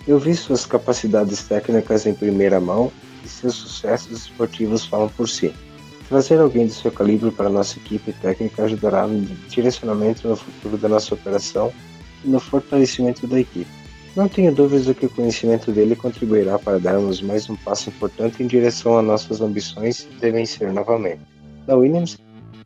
Eu 0.07 0.17
vi 0.17 0.33
suas 0.33 0.65
capacidades 0.65 1.43
técnicas 1.43 2.05
em 2.05 2.13
primeira 2.13 2.59
mão 2.59 2.91
e 3.23 3.27
seus 3.27 3.55
sucessos 3.55 4.25
esportivos 4.25 4.85
falam 4.85 5.09
por 5.09 5.27
si. 5.27 5.53
Trazer 6.09 6.39
alguém 6.39 6.67
de 6.67 6.73
seu 6.73 6.89
calibre 6.89 7.31
para 7.31 7.49
nossa 7.49 7.77
equipe 7.77 8.13
técnica 8.13 8.63
ajudará 8.63 9.05
no 9.05 9.25
direcionamento 9.49 10.25
no 10.25 10.37
futuro 10.37 10.77
da 10.77 10.87
nossa 10.87 11.13
operação 11.13 11.71
e 12.23 12.29
no 12.29 12.39
fortalecimento 12.39 13.27
da 13.27 13.41
equipe. 13.41 13.69
Não 14.15 14.29
tenha 14.29 14.51
dúvidas 14.51 14.85
de 14.85 14.93
que 14.93 15.05
o 15.05 15.09
conhecimento 15.09 15.69
dele 15.69 15.97
contribuirá 15.97 16.57
para 16.57 16.79
darmos 16.79 17.21
mais 17.21 17.49
um 17.49 17.57
passo 17.57 17.89
importante 17.89 18.41
em 18.41 18.47
direção 18.47 18.97
a 18.97 19.01
nossas 19.01 19.41
ambições 19.41 20.07
de 20.19 20.31
vencer 20.31 20.71
novamente. 20.71 21.21
Da 21.67 21.75
Williams, 21.75 22.17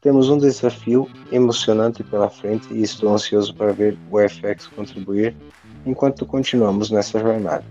temos 0.01 0.29
um 0.29 0.37
desafio 0.37 1.09
emocionante 1.31 2.03
pela 2.03 2.29
frente 2.29 2.71
e 2.71 2.83
estou 2.83 3.11
ansioso 3.11 3.55
para 3.55 3.73
ver 3.73 3.97
o 4.11 4.19
FX 4.19 4.67
contribuir 4.67 5.35
enquanto 5.85 6.27
continuamos 6.27 6.91
nessa 6.91 7.19
jornada. 7.19 7.65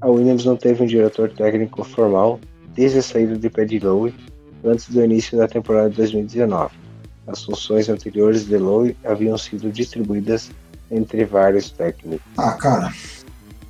A 0.00 0.08
Williams 0.08 0.44
não 0.44 0.56
teve 0.56 0.84
um 0.84 0.86
diretor 0.86 1.30
técnico 1.32 1.82
formal 1.82 2.38
desde 2.76 3.00
a 3.00 3.02
saída 3.02 3.36
de 3.36 3.50
Paddy 3.50 3.80
Lowe 3.80 4.14
antes 4.66 4.88
do 4.88 5.02
início 5.02 5.38
da 5.38 5.48
temporada 5.48 5.90
de 5.90 5.96
2019. 5.96 6.74
As 7.26 7.42
funções 7.42 7.88
anteriores 7.88 8.46
de 8.46 8.56
Lowe 8.56 8.96
haviam 9.04 9.36
sido 9.36 9.70
distribuídas 9.70 10.50
entre 10.90 11.24
vários 11.24 11.70
técnicos. 11.70 12.24
Ah, 12.36 12.52
cara, 12.52 12.92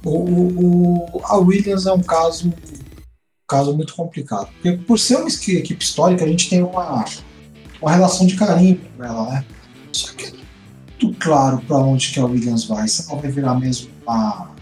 o, 0.05 1.15
o, 1.17 1.23
a 1.25 1.37
Williams 1.39 1.87
é 1.87 1.93
um 1.93 2.03
caso, 2.03 2.53
caso 3.49 3.75
muito 3.75 3.95
complicado. 3.95 4.49
Porque 4.55 4.73
por 4.73 4.99
ser 4.99 5.17
uma 5.17 5.29
equipe 5.29 5.83
histórica, 5.83 6.25
a 6.25 6.29
gente 6.29 6.51
tem 6.51 6.63
uma, 6.63 7.05
uma 7.81 7.93
relação 7.93 8.27
de 8.27 8.37
carinho 8.37 8.81
com 8.97 9.05
ela, 9.05 9.31
né? 9.31 9.45
Só 9.93 10.13
que 10.13 10.27
é 10.27 10.31
muito 10.31 11.19
claro 11.19 11.59
para 11.67 11.79
onde 11.79 12.13
que 12.13 12.21
a 12.21 12.27
Williams 12.27 12.65
vai. 12.65 12.87
Se 12.87 13.11
ela 13.11 13.21
vai 13.21 13.31
virar 13.31 13.55
mesmo 13.55 13.91
uma 14.07 14.55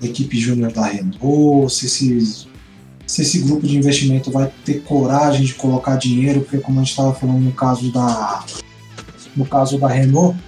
equipe 0.00 0.38
júnior 0.38 0.72
da 0.72 0.86
Renault, 0.86 1.74
se 1.74 1.86
esses 1.86 2.49
se 3.10 3.22
esse 3.22 3.40
grupo 3.40 3.66
de 3.66 3.76
investimento 3.76 4.30
vai 4.30 4.52
ter 4.64 4.82
coragem 4.82 5.44
de 5.44 5.54
colocar 5.54 5.96
dinheiro, 5.96 6.42
porque 6.42 6.58
como 6.58 6.78
a 6.78 6.84
gente 6.84 6.92
estava 6.92 7.12
falando 7.12 7.40
no 7.40 7.50
caso 7.50 7.90
da 7.90 8.44
no 9.34 9.44
caso 9.44 9.78
da 9.78 9.88
Renault, 9.88 10.38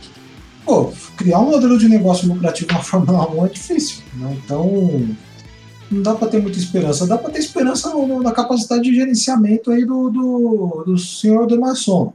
pô, 0.65 0.93
criar 1.17 1.41
um 1.41 1.51
modelo 1.51 1.77
de 1.77 1.89
negócio 1.89 2.29
lucrativo 2.29 2.73
na 2.73 2.79
Fórmula 2.79 3.29
1 3.29 3.47
é 3.47 3.49
difícil, 3.49 4.03
né? 4.15 4.39
Então 4.45 5.09
não 5.91 6.03
dá 6.03 6.15
para 6.15 6.29
ter 6.29 6.41
muita 6.41 6.57
esperança, 6.57 7.05
dá 7.05 7.19
para 7.19 7.31
ter 7.31 7.41
esperança 7.41 7.91
no, 7.91 8.23
na 8.23 8.31
capacidade 8.31 8.85
de 8.85 8.95
gerenciamento 8.95 9.73
aí 9.73 9.85
do, 9.85 10.09
do, 10.09 10.85
do 10.87 10.99
senhor 10.99 11.49
Demarson, 11.49 12.13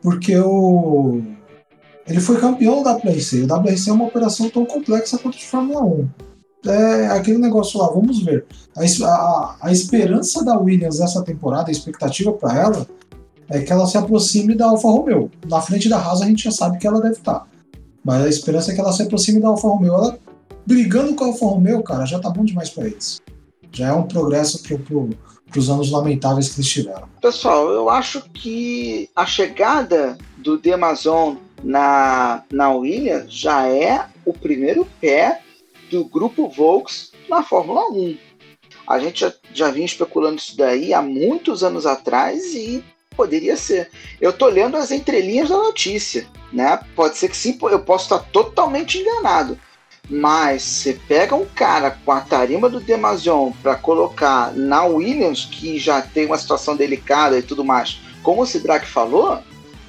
porque 0.00 0.38
o 0.38 1.20
ele 2.06 2.20
foi 2.20 2.38
campeão 2.38 2.80
da 2.84 2.92
WRC, 2.92 3.42
o 3.42 3.52
WRC 3.52 3.90
é 3.90 3.92
uma 3.92 4.06
operação 4.06 4.48
tão 4.48 4.64
complexa 4.64 5.18
quanto 5.18 5.36
de 5.36 5.46
Fórmula 5.46 5.84
1 5.84 6.29
é 6.66 7.06
aquele 7.08 7.38
negócio 7.38 7.80
lá, 7.80 7.86
vamos 7.88 8.22
ver. 8.22 8.44
A, 8.76 8.82
a, 9.06 9.56
a 9.62 9.72
esperança 9.72 10.44
da 10.44 10.58
Williams 10.58 11.00
essa 11.00 11.22
temporada, 11.22 11.68
a 11.68 11.72
expectativa 11.72 12.32
para 12.32 12.58
ela, 12.58 12.86
é 13.48 13.60
que 13.60 13.72
ela 13.72 13.86
se 13.86 13.98
aproxime 13.98 14.54
da 14.54 14.66
Alfa 14.66 14.88
Romeo. 14.88 15.30
Na 15.48 15.60
frente 15.60 15.88
da 15.88 15.98
Haas 15.98 16.22
a 16.22 16.26
gente 16.26 16.44
já 16.44 16.50
sabe 16.50 16.78
que 16.78 16.86
ela 16.86 17.00
deve 17.00 17.14
estar. 17.14 17.40
Tá. 17.40 17.46
Mas 18.04 18.24
a 18.24 18.28
esperança 18.28 18.70
é 18.70 18.74
que 18.74 18.80
ela 18.80 18.92
se 18.92 19.02
aproxime 19.02 19.40
da 19.40 19.48
Alfa 19.48 19.68
Romeo. 19.68 19.94
Ela 19.94 20.18
brigando 20.64 21.14
com 21.14 21.24
a 21.24 21.26
Alfa 21.28 21.46
Romeo, 21.46 21.82
cara, 21.82 22.04
já 22.04 22.18
tá 22.18 22.30
bom 22.30 22.44
demais 22.44 22.70
para 22.70 22.86
eles. 22.86 23.20
Já 23.72 23.88
é 23.88 23.92
um 23.92 24.04
progresso 24.04 24.62
pro, 24.62 24.78
pro, 24.78 25.10
pros 25.50 25.68
anos 25.68 25.90
lamentáveis 25.90 26.48
que 26.48 26.60
eles 26.60 26.70
tiveram. 26.70 27.08
Pessoal, 27.20 27.68
eu 27.70 27.90
acho 27.90 28.22
que 28.30 29.08
a 29.14 29.26
chegada 29.26 30.16
do 30.38 30.56
Demazon 30.58 31.36
na, 31.62 32.42
na 32.52 32.72
Williams 32.72 33.32
já 33.32 33.66
é 33.66 34.06
o 34.24 34.32
primeiro 34.32 34.86
pé 35.00 35.40
do 35.90 36.04
grupo 36.04 36.48
Volks 36.48 37.12
na 37.28 37.42
Fórmula 37.42 37.90
1. 37.90 38.16
A 38.86 38.98
gente 38.98 39.20
já, 39.20 39.32
já 39.52 39.70
vinha 39.70 39.86
especulando 39.86 40.36
isso 40.36 40.56
daí 40.56 40.94
há 40.94 41.02
muitos 41.02 41.62
anos 41.62 41.84
atrás 41.86 42.54
e 42.54 42.84
poderia 43.16 43.56
ser. 43.56 43.90
Eu 44.20 44.32
tô 44.32 44.46
lendo 44.46 44.76
as 44.76 44.90
entrelinhas 44.90 45.48
da 45.48 45.56
notícia, 45.56 46.26
né? 46.52 46.78
Pode 46.94 47.18
ser 47.18 47.28
que 47.28 47.36
sim, 47.36 47.58
eu 47.62 47.80
posso 47.80 48.04
estar 48.04 48.30
totalmente 48.30 48.98
enganado. 48.98 49.58
Mas 50.08 50.62
você 50.62 50.98
pega 51.06 51.36
um 51.36 51.46
cara 51.46 51.90
com 51.90 52.10
a 52.10 52.20
tarima 52.20 52.68
do 52.68 52.80
Demazion 52.80 53.52
para 53.62 53.76
colocar 53.76 54.52
na 54.54 54.84
Williams, 54.84 55.44
que 55.44 55.78
já 55.78 56.02
tem 56.02 56.26
uma 56.26 56.38
situação 56.38 56.74
delicada 56.74 57.38
e 57.38 57.42
tudo 57.42 57.64
mais, 57.64 58.00
como 58.22 58.42
o 58.42 58.46
Sidraque 58.46 58.86
falou, 58.86 59.40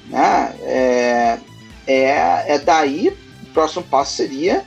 né? 0.08 0.54
É, 0.62 1.38
é, 1.86 2.54
é 2.54 2.58
daí 2.58 3.08
o 3.42 3.46
próximo 3.52 3.82
passo 3.82 4.16
seria 4.16 4.64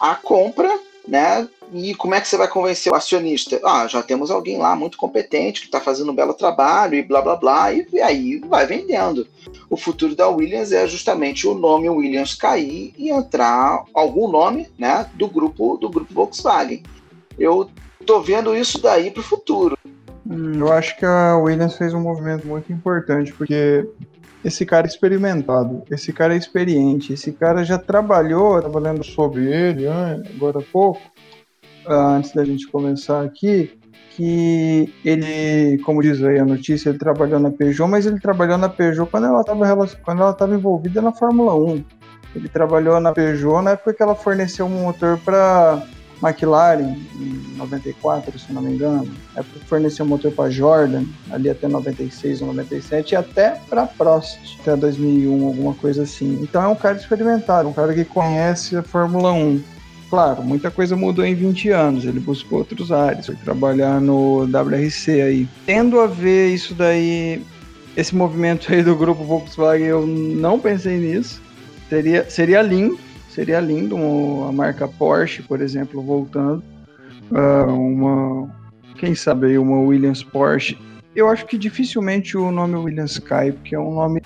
a 0.00 0.14
compra, 0.14 0.78
né? 1.06 1.48
E 1.72 1.94
como 1.94 2.14
é 2.14 2.20
que 2.20 2.28
você 2.28 2.36
vai 2.36 2.48
convencer 2.48 2.92
o 2.92 2.96
acionista? 2.96 3.60
Ah, 3.64 3.86
já 3.88 4.02
temos 4.02 4.30
alguém 4.30 4.58
lá 4.58 4.76
muito 4.76 4.96
competente 4.96 5.60
que 5.60 5.66
está 5.66 5.80
fazendo 5.80 6.12
um 6.12 6.14
belo 6.14 6.34
trabalho 6.34 6.94
e 6.94 7.02
blá 7.02 7.20
blá 7.20 7.36
blá, 7.36 7.72
e, 7.72 7.86
e 7.92 8.00
aí 8.00 8.38
vai 8.38 8.66
vendendo. 8.66 9.26
O 9.68 9.76
futuro 9.76 10.14
da 10.14 10.28
Williams 10.28 10.72
é 10.72 10.86
justamente 10.86 11.46
o 11.46 11.54
nome 11.54 11.88
Williams 11.88 12.34
cair 12.34 12.94
e 12.96 13.10
entrar 13.10 13.84
algum 13.92 14.28
nome, 14.28 14.68
né, 14.78 15.08
do 15.14 15.26
grupo 15.26 15.76
do 15.76 15.88
grupo 15.88 16.14
Volkswagen. 16.14 16.82
Eu 17.38 17.68
tô 18.04 18.20
vendo 18.20 18.56
isso 18.56 18.80
daí 18.80 19.10
para 19.10 19.20
o 19.20 19.24
futuro. 19.24 19.76
Hum, 20.28 20.58
eu 20.58 20.72
acho 20.72 20.96
que 20.96 21.04
a 21.04 21.36
Williams 21.36 21.76
fez 21.76 21.94
um 21.94 22.00
movimento 22.00 22.46
muito 22.46 22.72
importante, 22.72 23.32
porque 23.32 23.88
esse 24.46 24.64
cara 24.64 24.86
é 24.86 24.88
experimentado, 24.88 25.82
esse 25.90 26.12
cara 26.12 26.34
é 26.34 26.36
experiente, 26.36 27.12
esse 27.12 27.32
cara 27.32 27.64
já 27.64 27.76
trabalhou, 27.78 28.60
trabalhando 28.60 29.02
sobre 29.02 29.52
ele 29.52 29.88
né, 29.88 30.22
agora 30.36 30.60
há 30.60 30.62
pouco, 30.62 31.02
ah, 31.84 32.16
antes 32.16 32.32
da 32.32 32.44
gente 32.44 32.68
começar 32.68 33.24
aqui, 33.24 33.76
que 34.10 34.94
ele, 35.04 35.78
como 35.82 36.00
diz 36.00 36.22
aí 36.22 36.38
a 36.38 36.44
notícia, 36.44 36.90
ele 36.90 36.98
trabalhou 36.98 37.40
na 37.40 37.50
Peugeot, 37.50 37.90
mas 37.90 38.06
ele 38.06 38.20
trabalhou 38.20 38.56
na 38.56 38.68
Peugeot 38.68 39.10
quando 39.10 39.26
ela 39.26 39.40
estava 39.40 39.86
quando 40.04 40.22
ela 40.22 40.30
estava 40.30 40.54
envolvida 40.54 41.02
na 41.02 41.10
Fórmula 41.10 41.54
1. 41.56 41.84
Ele 42.36 42.48
trabalhou 42.48 43.00
na 43.00 43.12
Peugeot 43.12 43.62
na 43.62 43.72
época 43.72 43.94
que 43.94 44.02
ela 44.02 44.14
forneceu 44.14 44.66
um 44.66 44.82
motor 44.84 45.18
para 45.18 45.82
McLaren 46.22 46.96
em 47.20 47.56
94, 47.56 48.38
se 48.38 48.52
não 48.52 48.62
me 48.62 48.72
engano. 48.74 49.08
É 49.36 49.42
forneceu 49.66 50.06
motor 50.06 50.32
para 50.32 50.50
Jordan, 50.50 51.04
ali 51.30 51.50
até 51.50 51.68
96 51.68 52.42
ou 52.42 52.48
97, 52.48 53.12
e 53.12 53.16
até 53.16 53.60
para 53.68 53.86
Prost, 53.86 54.38
até 54.60 54.76
2001, 54.76 55.46
alguma 55.46 55.74
coisa 55.74 56.02
assim. 56.02 56.38
Então 56.42 56.62
é 56.62 56.68
um 56.68 56.74
cara 56.74 56.96
experimentado, 56.96 57.68
um 57.68 57.72
cara 57.72 57.92
que 57.94 58.04
conhece 58.04 58.76
a 58.76 58.82
Fórmula 58.82 59.32
1. 59.32 59.62
Claro, 60.08 60.42
muita 60.42 60.70
coisa 60.70 60.94
mudou 60.94 61.24
em 61.24 61.34
20 61.34 61.70
anos, 61.70 62.04
ele 62.04 62.20
buscou 62.20 62.58
outros 62.58 62.92
ares, 62.92 63.26
foi 63.26 63.34
trabalhar 63.34 64.00
no 64.00 64.44
WRC 64.44 65.20
aí. 65.20 65.48
Tendo 65.66 65.98
a 65.98 66.06
ver 66.06 66.54
isso 66.54 66.74
daí, 66.74 67.42
esse 67.96 68.14
movimento 68.14 68.72
aí 68.72 68.84
do 68.84 68.94
grupo 68.94 69.24
Volkswagen, 69.24 69.86
eu 69.86 70.06
não 70.06 70.60
pensei 70.60 70.98
nisso. 70.98 71.42
Seria, 71.88 72.28
seria 72.30 72.62
lindo, 72.62 72.98
Seria 73.36 73.60
lindo 73.60 73.96
uma, 73.96 74.48
a 74.48 74.52
marca 74.52 74.88
Porsche, 74.88 75.42
por 75.42 75.60
exemplo, 75.60 76.00
voltando. 76.00 76.64
Uh, 77.30 77.70
uma, 77.70 78.50
quem 78.96 79.14
sabe 79.14 79.48
aí, 79.48 79.58
uma 79.58 79.78
Williams 79.78 80.22
Porsche. 80.22 80.78
Eu 81.14 81.28
acho 81.28 81.44
que 81.44 81.58
dificilmente 81.58 82.34
o 82.34 82.50
nome 82.50 82.76
Williams 82.76 83.18
cai, 83.18 83.52
porque 83.52 83.74
é 83.74 83.78
um 83.78 83.92
nome 83.92 84.22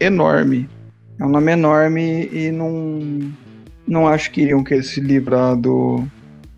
enorme. 0.00 0.66
É 1.20 1.26
um 1.26 1.28
nome 1.28 1.52
enorme 1.52 2.26
e 2.32 2.50
não, 2.50 3.30
não 3.86 4.08
acho 4.08 4.30
que 4.30 4.40
iriam 4.40 4.64
querer 4.64 4.82
se 4.82 4.98
livrar 4.98 5.56
do. 5.56 6.02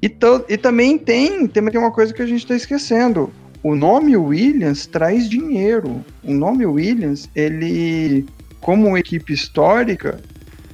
E, 0.00 0.08
to, 0.08 0.44
e 0.48 0.56
também 0.56 0.96
tem, 0.96 1.48
tem 1.48 1.60
uma 1.76 1.90
coisa 1.90 2.14
que 2.14 2.22
a 2.22 2.26
gente 2.26 2.42
está 2.42 2.54
esquecendo. 2.54 3.32
O 3.64 3.74
nome 3.74 4.16
Williams 4.16 4.86
traz 4.86 5.28
dinheiro. 5.28 6.04
O 6.22 6.32
nome 6.32 6.64
Williams, 6.66 7.28
ele, 7.34 8.24
como 8.60 8.96
equipe 8.96 9.32
histórica, 9.32 10.20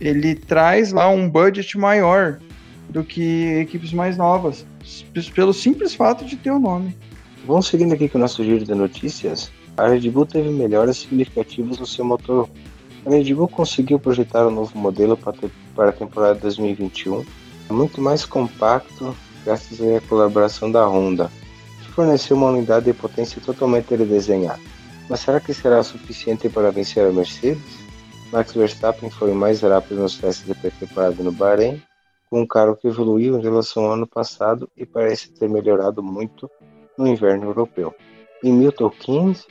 ele 0.02 0.34
traz 0.34 0.92
lá 0.92 1.08
um 1.08 1.28
budget 1.28 1.78
maior. 1.78 2.38
do 2.90 3.02
que 3.02 3.58
equipes 3.60 3.90
mais 3.92 4.18
novas, 4.18 4.66
pelo 5.34 5.54
simples 5.54 5.94
fato 5.94 6.26
de 6.26 6.36
ter 6.36 6.50
o 6.50 6.58
nome. 6.58 6.94
Vamos 7.46 7.66
seguindo 7.66 7.94
aqui 7.94 8.06
com 8.06 8.18
o 8.18 8.20
nosso 8.20 8.44
giro 8.44 8.64
de 8.64 8.74
notícias. 8.74 9.50
A 9.78 9.88
Red 9.88 10.10
Bull 10.10 10.26
teve 10.26 10.50
melhoras 10.50 10.98
significativas 10.98 11.78
no 11.78 11.86
seu 11.86 12.04
motor. 12.04 12.50
A 13.06 13.10
Red 13.10 13.32
Bull 13.32 13.48
conseguiu 13.48 13.98
projetar 13.98 14.46
um 14.46 14.50
novo 14.50 14.76
modelo 14.78 15.16
para 15.16 15.88
a 15.88 15.92
temporada 15.92 16.34
2021, 16.40 17.24
muito 17.70 18.00
mais 18.00 18.26
compacto 18.26 19.16
graças 19.44 19.80
à 19.80 20.00
colaboração 20.02 20.70
da 20.70 20.86
Honda, 20.86 21.30
que 21.80 21.92
forneceu 21.92 22.36
uma 22.36 22.50
unidade 22.50 22.84
de 22.84 22.92
potência 22.92 23.40
totalmente 23.40 23.94
redesenhada. 23.94 24.60
Mas 25.08 25.20
será 25.20 25.40
que 25.40 25.54
será 25.54 25.82
suficiente 25.82 26.48
para 26.48 26.70
vencer 26.70 27.06
a 27.06 27.10
Mercedes? 27.10 27.81
Max 28.32 28.54
Verstappen 28.54 29.10
foi 29.10 29.30
o 29.30 29.34
mais 29.34 29.60
rápido 29.60 30.00
nos 30.00 30.16
testes 30.16 30.46
de 30.46 30.54
pré-temporada 30.54 31.22
no 31.22 31.30
Bahrein, 31.30 31.82
com 32.30 32.40
um 32.40 32.46
carro 32.46 32.74
que 32.74 32.88
evoluiu 32.88 33.38
em 33.38 33.42
relação 33.42 33.84
ao 33.84 33.92
ano 33.92 34.06
passado 34.06 34.66
e 34.74 34.86
parece 34.86 35.30
ter 35.34 35.50
melhorado 35.50 36.02
muito 36.02 36.50
no 36.96 37.06
inverno 37.06 37.44
europeu. 37.44 37.94
Em 38.42 38.50
Milton 38.50 38.88
Keynes, 38.88 39.46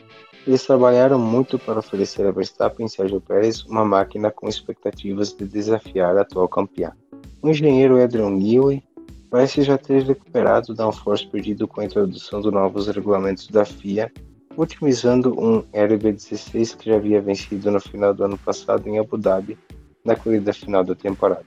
eles 0.47 0.65
trabalharam 0.65 1.19
muito 1.19 1.59
para 1.59 1.77
oferecer 1.77 2.25
a 2.25 2.31
Verstappen 2.31 2.87
e 2.87 2.89
Sérgio 2.89 3.21
Pérez 3.21 3.63
uma 3.65 3.85
máquina 3.85 4.31
com 4.31 4.49
expectativas 4.49 5.31
de 5.31 5.45
desafiar 5.45 6.17
a 6.17 6.21
atual 6.21 6.49
campeã. 6.49 6.91
O 7.39 7.49
engenheiro 7.49 8.01
Adrian 8.01 8.31
Newey 8.31 8.83
parece 9.29 9.61
já 9.61 9.77
ter 9.77 10.01
recuperado 10.01 10.71
o 10.71 10.75
downforce 10.75 11.27
perdido 11.27 11.67
com 11.67 11.81
a 11.81 11.85
introdução 11.85 12.41
dos 12.41 12.51
novos 12.51 12.87
regulamentos 12.87 13.47
da 13.47 13.63
FIA, 13.63 14.11
otimizando 14.57 15.33
um 15.39 15.61
RB16 15.71 16.77
que 16.77 16.89
já 16.89 16.95
havia 16.95 17.21
vencido 17.21 17.71
no 17.71 17.79
final 17.79 18.13
do 18.13 18.23
ano 18.23 18.37
passado 18.37 18.87
em 18.87 18.99
Abu 18.99 19.17
Dhabi, 19.17 19.57
na 20.03 20.15
corrida 20.15 20.53
final 20.53 20.83
da 20.83 20.95
temporada. 20.95 21.45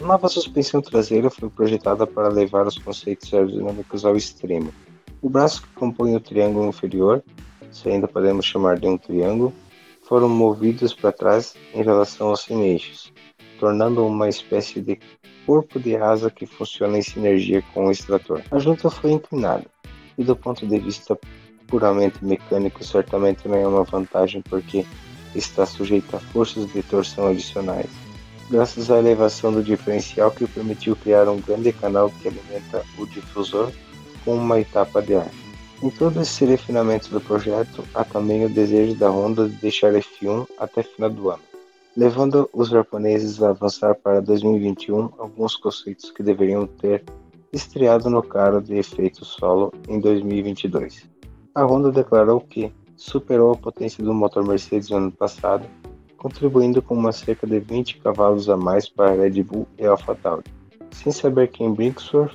A 0.00 0.06
nova 0.06 0.28
suspensão 0.28 0.80
traseira 0.80 1.28
foi 1.28 1.50
projetada 1.50 2.06
para 2.06 2.28
levar 2.28 2.66
os 2.66 2.78
conceitos 2.78 3.32
aerodinâmicos 3.34 4.04
ao 4.04 4.16
extremo. 4.16 4.72
O 5.20 5.28
braço 5.28 5.62
que 5.62 5.68
compõe 5.74 6.16
o 6.16 6.20
triângulo 6.20 6.68
inferior, 6.68 7.22
se 7.70 7.88
ainda 7.90 8.08
podemos 8.08 8.46
chamar 8.46 8.78
de 8.78 8.88
um 8.88 8.96
triângulo, 8.96 9.52
foram 10.02 10.28
movidos 10.28 10.94
para 10.94 11.12
trás 11.12 11.54
em 11.74 11.82
relação 11.82 12.28
aos 12.28 12.48
eixos, 12.50 13.12
tornando 13.58 14.04
uma 14.04 14.28
espécie 14.28 14.80
de 14.80 14.98
corpo 15.44 15.78
de 15.78 15.94
asa 15.96 16.30
que 16.30 16.46
funciona 16.46 16.98
em 16.98 17.02
sinergia 17.02 17.62
com 17.74 17.86
o 17.86 17.90
extrator. 17.90 18.42
A 18.50 18.58
junta 18.58 18.88
foi 18.88 19.12
inclinada, 19.12 19.66
e 20.16 20.24
do 20.24 20.34
ponto 20.34 20.66
de 20.66 20.78
vista 20.78 21.18
puramente 21.70 22.24
mecânico, 22.24 22.84
certamente 22.84 23.46
não 23.46 23.56
é 23.56 23.66
uma 23.66 23.84
vantagem 23.84 24.42
porque 24.42 24.84
está 25.34 25.64
sujeita 25.64 26.16
a 26.16 26.20
forças 26.20 26.70
de 26.72 26.82
torção 26.82 27.28
adicionais, 27.28 27.90
graças 28.50 28.90
à 28.90 28.98
elevação 28.98 29.52
do 29.52 29.62
diferencial 29.62 30.30
que 30.30 30.46
permitiu 30.46 30.96
criar 30.96 31.28
um 31.28 31.40
grande 31.40 31.72
canal 31.72 32.10
que 32.10 32.28
alimenta 32.28 32.84
o 32.98 33.06
difusor 33.06 33.70
com 34.24 34.34
uma 34.34 34.58
etapa 34.58 35.00
de 35.00 35.14
ar. 35.14 35.30
Em 35.82 35.88
todo 35.88 36.20
esse 36.20 36.44
refinamento 36.44 37.08
do 37.08 37.20
projeto, 37.20 37.84
há 37.94 38.04
também 38.04 38.44
o 38.44 38.50
desejo 38.50 38.94
da 38.96 39.08
Honda 39.08 39.48
de 39.48 39.56
deixar 39.56 39.92
F1 39.92 40.46
até 40.58 40.82
final 40.82 41.08
do 41.08 41.30
ano 41.30 41.50
levando 41.96 42.48
os 42.52 42.68
japoneses 42.68 43.42
a 43.42 43.50
avançar 43.50 43.94
para 43.94 44.20
2021 44.20 45.10
alguns 45.18 45.56
conceitos 45.56 46.10
que 46.10 46.22
deveriam 46.22 46.66
ter 46.66 47.04
estreado 47.52 48.08
no 48.08 48.22
carro 48.22 48.60
de 48.60 48.76
efeito 48.76 49.24
solo 49.24 49.72
em 49.88 50.00
2022. 50.00 51.08
A 51.54 51.64
Honda 51.64 51.90
declarou 51.90 52.40
que 52.40 52.72
superou 52.96 53.52
a 53.52 53.56
potência 53.56 54.04
do 54.04 54.14
motor 54.14 54.46
Mercedes 54.46 54.90
no 54.90 54.98
ano 54.98 55.12
passado, 55.12 55.66
contribuindo 56.16 56.80
com 56.80 56.94
uma 56.94 57.12
cerca 57.12 57.46
de 57.46 57.58
20 57.58 57.98
cavalos 57.98 58.48
a 58.48 58.56
mais 58.56 58.88
para 58.88 59.10
a 59.10 59.14
Red 59.14 59.42
Bull 59.42 59.66
e 59.78 59.84
AlphaTauri. 59.84 60.44
Sem 60.92 61.10
saber 61.10 61.48
que 61.48 61.64
em 61.64 61.72
Brinkworth 61.72 62.34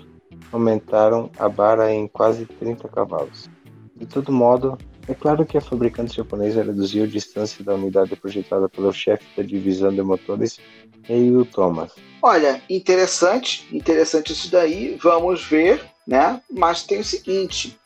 aumentaram 0.52 1.30
a 1.38 1.48
barra 1.48 1.92
em 1.92 2.08
quase 2.08 2.46
30 2.46 2.90
cavalos. 2.90 3.50
De 3.96 4.06
todo 4.06 4.32
modo, 4.34 4.78
é 5.08 5.14
claro 5.14 5.46
que 5.46 5.58
a 5.58 5.62
fabricante 5.62 6.18
japonesa 6.18 6.64
reduziu 6.64 7.04
a 7.04 7.08
distância 7.08 7.64
da 7.64 7.76
unidade 7.76 8.16
projetada 8.16 8.68
pelo 8.68 8.92
chefe 8.92 9.26
da 9.38 9.44
divisão 9.44 9.94
de 9.94 10.02
motores, 10.02 10.60
Eiyu 11.08 11.46
Thomas. 11.46 11.94
Olha, 12.22 12.62
interessante, 12.70 13.66
interessante 13.72 14.34
isso 14.34 14.52
daí, 14.52 14.98
vamos 15.02 15.46
ver, 15.46 15.82
né? 16.06 16.42
Mas 16.52 16.84
tem 16.84 17.00
o 17.00 17.04
seguinte: 17.04 17.78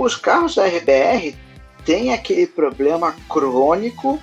os 0.00 0.16
carros 0.16 0.54
da 0.54 0.66
RBR 0.66 1.34
têm 1.84 2.12
aquele 2.12 2.46
problema 2.46 3.14
crônico 3.28 4.20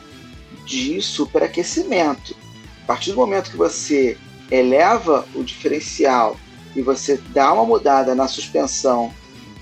de 0.65 1.01
superaquecimento. 1.01 2.35
A 2.83 2.87
partir 2.87 3.11
do 3.11 3.17
momento 3.17 3.51
que 3.51 3.57
você 3.57 4.17
eleva 4.51 5.25
o 5.33 5.43
diferencial 5.43 6.37
e 6.75 6.81
você 6.81 7.17
dá 7.29 7.51
uma 7.53 7.65
mudada 7.65 8.13
na 8.13 8.27
suspensão 8.27 9.13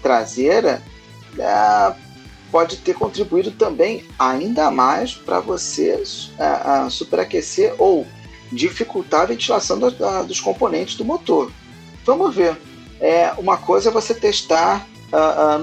traseira, 0.02 0.82
é, 1.38 1.94
pode 2.54 2.78
ter 2.78 2.94
contribuído 2.94 3.50
também 3.50 4.06
ainda 4.20 4.70
mais 4.70 5.16
para 5.16 5.40
você 5.40 5.96
uh, 5.96 6.86
uh, 6.86 6.92
superaquecer 6.92 7.74
ou 7.80 8.06
dificultar 8.52 9.22
a 9.22 9.26
ventilação 9.26 9.80
do, 9.80 9.88
uh, 9.88 10.24
dos 10.24 10.40
componentes 10.40 10.96
do 10.96 11.04
motor. 11.04 11.52
Vamos 12.06 12.36
ver. 12.36 12.56
É, 13.00 13.34
uma 13.40 13.58
coisa 13.58 13.90
é 13.90 13.92
você 13.92 14.14
testar 14.14 14.88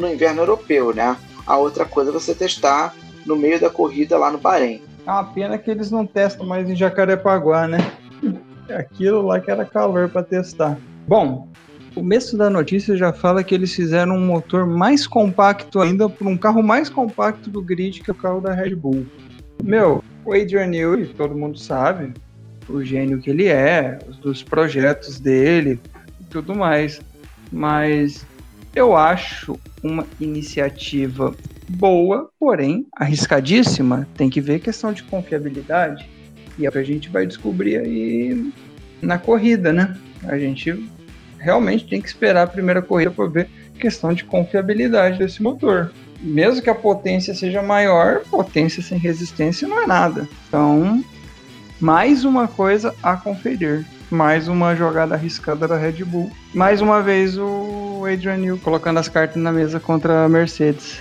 no 0.01 0.09
inverno 0.09 0.43
europeu, 0.43 0.95
né? 0.95 1.17
A 1.47 1.57
outra 1.57 1.85
coisa 1.85 2.11
é 2.11 2.13
você 2.13 2.35
testar 2.35 2.95
no 3.27 3.37
meio 3.37 3.61
da 3.61 3.71
corrida 3.71 4.17
lá 4.17 4.31
no 4.31 4.39
Bahrein. 4.39 4.83
É 5.07 5.11
uma 5.11 5.25
pena 5.25 5.59
que 5.59 5.71
eles 5.71 5.91
não 5.91 6.07
testam 6.07 6.47
mais 6.47 6.69
em 6.69 6.77
Jacarepaguá, 6.77 7.67
né? 7.67 7.79
Aquilo 8.71 9.23
lá 9.23 9.41
que 9.41 9.51
era 9.51 9.65
calor 9.65 10.09
para 10.09 10.23
testar. 10.23 10.79
Bom, 11.09 11.49
o 11.91 11.95
começo 11.95 12.37
da 12.37 12.49
notícia 12.49 12.97
já 12.97 13.13
fala 13.13 13.43
que 13.43 13.55
eles 13.55 13.75
fizeram 13.75 14.17
um 14.17 14.27
motor 14.27 14.67
mais 14.67 15.07
compacto 15.07 15.81
ainda 15.81 16.09
por 16.09 16.27
um 16.27 16.37
carro 16.37 16.63
mais 16.63 16.89
compacto 16.89 17.51
do 17.51 17.61
grid 17.61 18.01
que 18.01 18.11
o 18.11 18.15
carro 18.15 18.41
da 18.41 18.53
Red 18.53 18.77
Bull. 18.77 19.05
Meu, 19.63 20.05
o 20.25 20.33
Adrian 20.33 20.67
Newey, 20.67 21.07
todo 21.09 21.35
mundo 21.35 21.59
sabe, 21.59 22.15
o 22.69 22.83
gênio 22.85 23.21
que 23.21 23.31
ele 23.31 23.49
é, 23.49 23.99
dos 24.23 24.43
projetos 24.43 25.19
dele 25.19 25.81
tudo 26.31 26.55
mais. 26.55 27.01
Mas 27.53 28.25
eu 28.75 28.97
acho 28.97 29.59
uma 29.83 30.07
iniciativa 30.21 31.35
boa, 31.69 32.31
porém 32.39 32.87
arriscadíssima. 32.97 34.07
Tem 34.17 34.31
que 34.31 34.41
ver 34.41 34.61
questão 34.61 34.93
de 34.93 35.03
confiabilidade. 35.03 36.09
E 36.59 36.67
é 36.67 36.69
o 36.69 36.73
que 36.73 36.79
a 36.79 36.85
gente 36.85 37.09
vai 37.09 37.27
descobrir 37.27 37.79
aí 37.79 38.53
na 39.01 39.19
corrida, 39.19 39.73
né? 39.73 39.97
A 40.25 40.39
gente 40.39 40.89
realmente 41.39 41.89
tem 41.89 42.01
que 42.01 42.09
esperar 42.09 42.43
a 42.43 42.47
primeira 42.47 42.83
corrida 42.83 43.11
para 43.11 43.27
ver 43.27 43.49
questão 43.79 44.13
de 44.13 44.25
confiabilidade 44.25 45.19
desse 45.19 45.43
motor. 45.43 45.91
Mesmo 46.21 46.63
que 46.63 46.69
a 46.69 46.75
potência 46.75 47.35
seja 47.35 47.63
maior, 47.63 48.21
potência 48.31 48.83
sem 48.83 48.99
resistência 48.99 49.67
não 49.67 49.83
é 49.83 49.87
nada. 49.87 50.29
Então, 50.47 51.03
mais 51.81 52.25
uma 52.25 52.47
coisa 52.47 52.95
a 53.03 53.17
conferir. 53.17 53.87
Mais 54.11 54.49
uma 54.49 54.75
jogada 54.75 55.15
arriscada 55.15 55.67
da 55.67 55.79
Red 55.79 56.05
Bull. 56.05 56.31
Mais 56.53 56.83
uma 56.83 57.01
vez 57.01 57.39
o 57.39 57.90
Adrian 58.07 58.39
Newey 58.39 58.61
colocando 58.61 58.99
as 58.99 59.09
cartas 59.09 59.43
na 59.43 59.53
mesa 59.53 59.81
contra 59.81 60.25
a 60.25 60.29
Mercedes. 60.29 61.01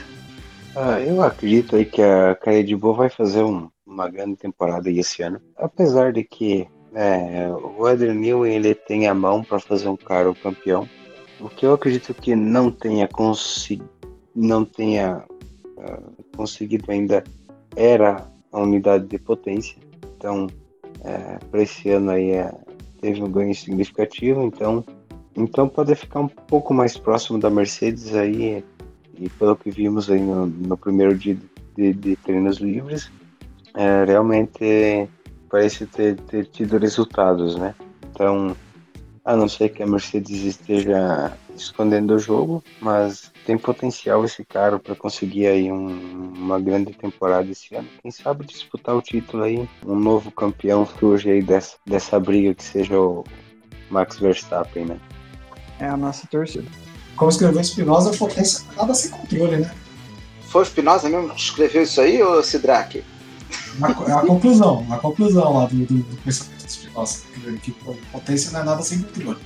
Ah, 0.76 0.99
eu 0.99 1.21
acredito 1.21 1.76
aí 1.76 1.85
que 1.85 2.01
a 2.01 2.38
Red 2.43 2.76
Bull 2.76 2.93
vai 2.93 3.09
fazer 3.09 3.43
um, 3.43 3.69
uma 3.85 4.09
grande 4.09 4.35
temporada 4.35 4.89
esse 4.89 5.21
ano. 5.21 5.41
Apesar 5.57 6.13
de 6.13 6.23
que 6.23 6.67
é, 6.93 7.49
o 7.77 7.85
Adrian 7.85 8.13
Newey 8.13 8.55
ele 8.55 8.73
tem 8.73 9.07
a 9.07 9.13
mão 9.13 9.43
para 9.43 9.59
fazer 9.59 9.88
um 9.88 9.97
cara 9.97 10.30
o 10.30 10.35
campeão. 10.35 10.88
O 11.39 11.49
que 11.49 11.65
eu 11.65 11.73
acredito 11.73 12.13
que 12.13 12.35
não 12.35 12.71
tenha 12.71 13.07
conseguido, 13.07 13.89
não 14.35 14.65
tenha 14.65 15.23
uh, 15.77 16.35
conseguido 16.35 16.91
ainda 16.91 17.23
era 17.76 18.27
a 18.51 18.59
unidade 18.59 19.07
de 19.07 19.17
potência. 19.17 19.77
Então, 20.17 20.47
é, 21.03 21.39
para 21.49 21.61
esse 21.61 21.89
ano 21.89 22.11
aí 22.11 22.31
é, 22.31 22.51
teve 22.99 23.23
um 23.23 23.31
ganho 23.31 23.55
significativo. 23.55 24.43
Então, 24.43 24.84
então 25.40 25.68
pode 25.68 25.95
ficar 25.95 26.20
um 26.20 26.28
pouco 26.28 26.74
mais 26.74 26.98
próximo 26.98 27.40
da 27.40 27.49
Mercedes 27.49 28.14
aí 28.14 28.64
e 29.18 29.30
pelo 29.30 29.56
que 29.56 29.70
vimos 29.70 30.10
aí 30.10 30.20
no, 30.20 30.45
no 30.45 30.78
primeiro 30.78 31.18
dia 31.18 31.38
de, 31.76 31.94
de 31.94 32.16
treinos 32.18 32.57
livres, 32.57 33.11
é, 33.74 34.03
realmente 34.06 35.10
parece 35.49 35.86
ter, 35.86 36.16
ter 36.22 36.45
tido 36.45 36.78
resultados, 36.78 37.56
né? 37.56 37.76
Então, 38.11 38.56
a 39.26 39.36
não 39.36 39.48
ser 39.48 39.70
que 39.70 39.84
a 39.84 39.88
Mercedes 39.88 40.44
esteja 40.44 41.34
escondendo 41.56 42.16
o 42.16 42.20
jogo, 42.20 42.64
mas 42.82 43.32
tem 43.45 43.57
potencial 43.57 44.24
esse 44.24 44.44
cara 44.45 44.80
para 44.80 44.95
conseguir 44.95 45.48
aí 45.48 45.72
um, 45.72 46.34
uma 46.36 46.60
grande 46.60 46.94
temporada 46.94 47.49
esse 47.52 47.76
ano. 47.76 47.88
Quem 48.02 48.11
sabe 48.11 48.45
disputar 48.45 48.95
o 48.95 49.02
título 49.02 49.44
aí, 49.44 49.68
um 49.86 49.95
novo 49.95 50.32
campeão 50.32 50.86
surge 50.86 51.30
aí 51.30 51.41
dessa, 51.41 51.78
dessa 51.86 52.20
briga 52.20 52.53
que 52.53 52.64
seja 52.64 52.99
o 52.99 53.24
Max 53.90 54.18
Verstappen, 54.18 54.86
né? 54.86 54.99
É 55.80 55.88
a 55.88 55.97
nossa 55.97 56.27
torcida. 56.27 56.65
Como 57.15 57.30
escreveu 57.30 57.60
Espinosa, 57.60 58.18
potência 58.18 58.64
nada 58.77 58.93
sem 58.93 59.11
controle, 59.11 59.57
né? 59.57 59.72
Foi 60.47 60.64
Espinosa 60.64 61.10
mesmo 61.10 61.30
que 61.30 61.41
escreveu 61.41 61.84
isso 61.84 62.01
aí, 62.01 62.22
ou 62.22 62.43
Sidraque? 62.43 63.03
É 64.07 64.11
a 64.11 64.22
conclusão, 64.22 64.85
a 64.89 64.97
conclusão 64.97 65.53
lá 65.53 65.65
do, 65.65 65.85
do, 65.85 65.97
do 65.99 66.18
pensamento 66.18 66.65
de 66.65 66.72
Spinoza, 66.72 67.19
que 67.61 67.72
potência 68.11 68.51
não 68.51 68.61
é 68.61 68.64
nada 68.64 68.81
sem 68.81 69.01
controle. 69.01 69.39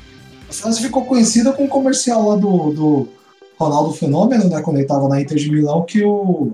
A 0.49 0.53
frase 0.53 0.81
ficou 0.81 1.05
conhecida 1.05 1.51
com 1.51 1.65
o 1.65 1.69
comercial 1.69 2.29
lá 2.29 2.35
do, 2.35 2.73
do 2.73 3.07
Ronaldo 3.57 3.93
Fenômeno, 3.93 4.49
né? 4.49 4.61
Quando 4.61 4.77
ele 4.77 4.87
tava 4.87 5.07
na 5.07 5.21
Inter 5.21 5.37
de 5.37 5.51
Milão, 5.51 5.83
que 5.83 6.03
o. 6.03 6.53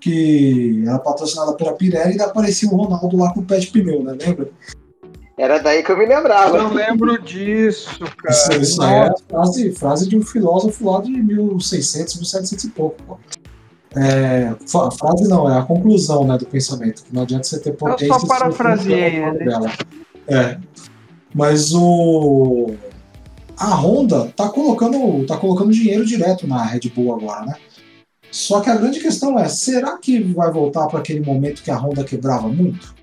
que 0.00 0.82
era 0.86 0.98
patrocinada 0.98 1.52
pela 1.54 1.72
Pirelli 1.72 2.16
e 2.16 2.22
aparecia 2.22 2.68
o 2.68 2.76
Ronaldo 2.76 3.16
lá 3.16 3.32
com 3.32 3.40
o 3.40 3.44
pé 3.44 3.58
de 3.58 3.68
pneu, 3.68 4.02
né? 4.02 4.16
Lembra? 4.18 4.50
Era 5.38 5.58
daí 5.58 5.82
que 5.82 5.92
eu 5.92 5.98
me 5.98 6.04
Eu 6.04 6.08
lembrava. 6.08 6.56
não 6.56 6.72
lembro 6.72 7.20
disso, 7.20 8.00
cara. 8.16 8.34
Isso, 8.34 8.52
isso 8.52 8.82
aí 8.82 8.94
é 8.94 9.14
frase, 9.28 9.72
frase 9.72 10.08
de 10.08 10.16
um 10.16 10.22
filósofo 10.22 10.90
lá 10.90 11.02
de 11.02 11.10
1600, 11.10 12.16
1700 12.16 12.64
e 12.64 12.70
pouco. 12.70 13.02
pô. 13.02 13.18
É, 13.94 14.54
frase 14.98 15.28
não, 15.28 15.48
é 15.50 15.58
a 15.58 15.62
conclusão 15.62 16.26
né, 16.26 16.36
do 16.36 16.46
pensamento. 16.46 17.04
que 17.04 17.14
Não 17.14 17.22
adianta 17.22 17.44
você 17.44 17.58
ter 17.58 17.72
potência. 17.72 18.08
só 18.08 18.18
se 18.18 18.26
você 18.26 18.28
parafraseei 18.28 19.16
ele. 19.16 19.44
É. 20.26 20.58
Mas 21.34 21.72
o. 21.74 22.74
A 23.58 23.74
Honda 23.74 24.32
tá 24.36 24.48
colocando, 24.50 25.24
tá 25.26 25.36
colocando 25.38 25.70
dinheiro 25.70 26.04
direto 26.04 26.46
na 26.46 26.62
Red 26.62 26.90
Bull 26.94 27.14
agora, 27.14 27.46
né? 27.46 27.54
Só 28.30 28.60
que 28.60 28.68
a 28.68 28.76
grande 28.76 29.00
questão 29.00 29.38
é, 29.38 29.48
será 29.48 29.96
que 29.96 30.20
vai 30.22 30.50
voltar 30.50 30.86
para 30.88 30.98
aquele 30.98 31.20
momento 31.20 31.62
que 31.62 31.70
a 31.70 31.76
Honda 31.76 32.04
quebrava 32.04 32.48
muito? 32.48 32.94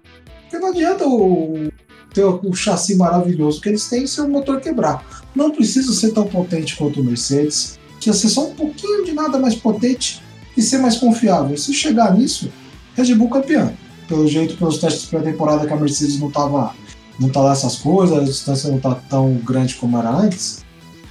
Porque 0.44 0.60
não 0.60 0.70
adianta 0.70 1.08
o, 1.08 1.72
ter 2.14 2.24
o 2.24 2.54
chassi 2.54 2.96
maravilhoso 2.96 3.60
que 3.60 3.70
eles 3.70 3.88
têm 3.90 4.06
se 4.06 4.22
o 4.22 4.30
motor 4.30 4.62
quebrar. 4.62 5.24
Não 5.36 5.52
precisa 5.52 5.92
ser 5.94 6.12
tão 6.12 6.26
potente 6.28 6.76
quanto 6.76 7.02
o 7.02 7.04
Mercedes, 7.04 7.80
precisa 7.96 8.18
ser 8.18 8.30
só 8.30 8.48
um 8.48 8.54
pouquinho 8.54 9.06
de 9.06 9.14
nada 9.14 9.40
mais 9.40 9.56
potente 9.56 10.22
e 10.56 10.62
ser 10.62 10.78
mais 10.78 10.98
confiável. 10.98 11.58
Se 11.58 11.74
chegar 11.74 12.16
nisso, 12.16 12.52
Red 12.96 13.16
Bull 13.16 13.30
campeão. 13.30 13.74
Pelo 14.08 14.28
jeito, 14.28 14.58
pelos 14.58 14.78
testes 14.78 15.06
pré-temporada 15.06 15.66
que 15.66 15.74
a 15.74 15.78
Mercedes 15.78 16.20
não 16.20 16.30
tava, 16.30 16.76
não 17.20 17.30
tá 17.30 17.42
lá 17.42 17.54
essas 17.54 17.78
coisas, 17.78 18.18
a 18.18 18.24
distância 18.24 18.70
não 18.70 18.80
tá 18.80 18.96
tão 19.10 19.34
grande 19.36 19.76
como 19.76 19.98
era 19.98 20.12
antes, 20.12 20.64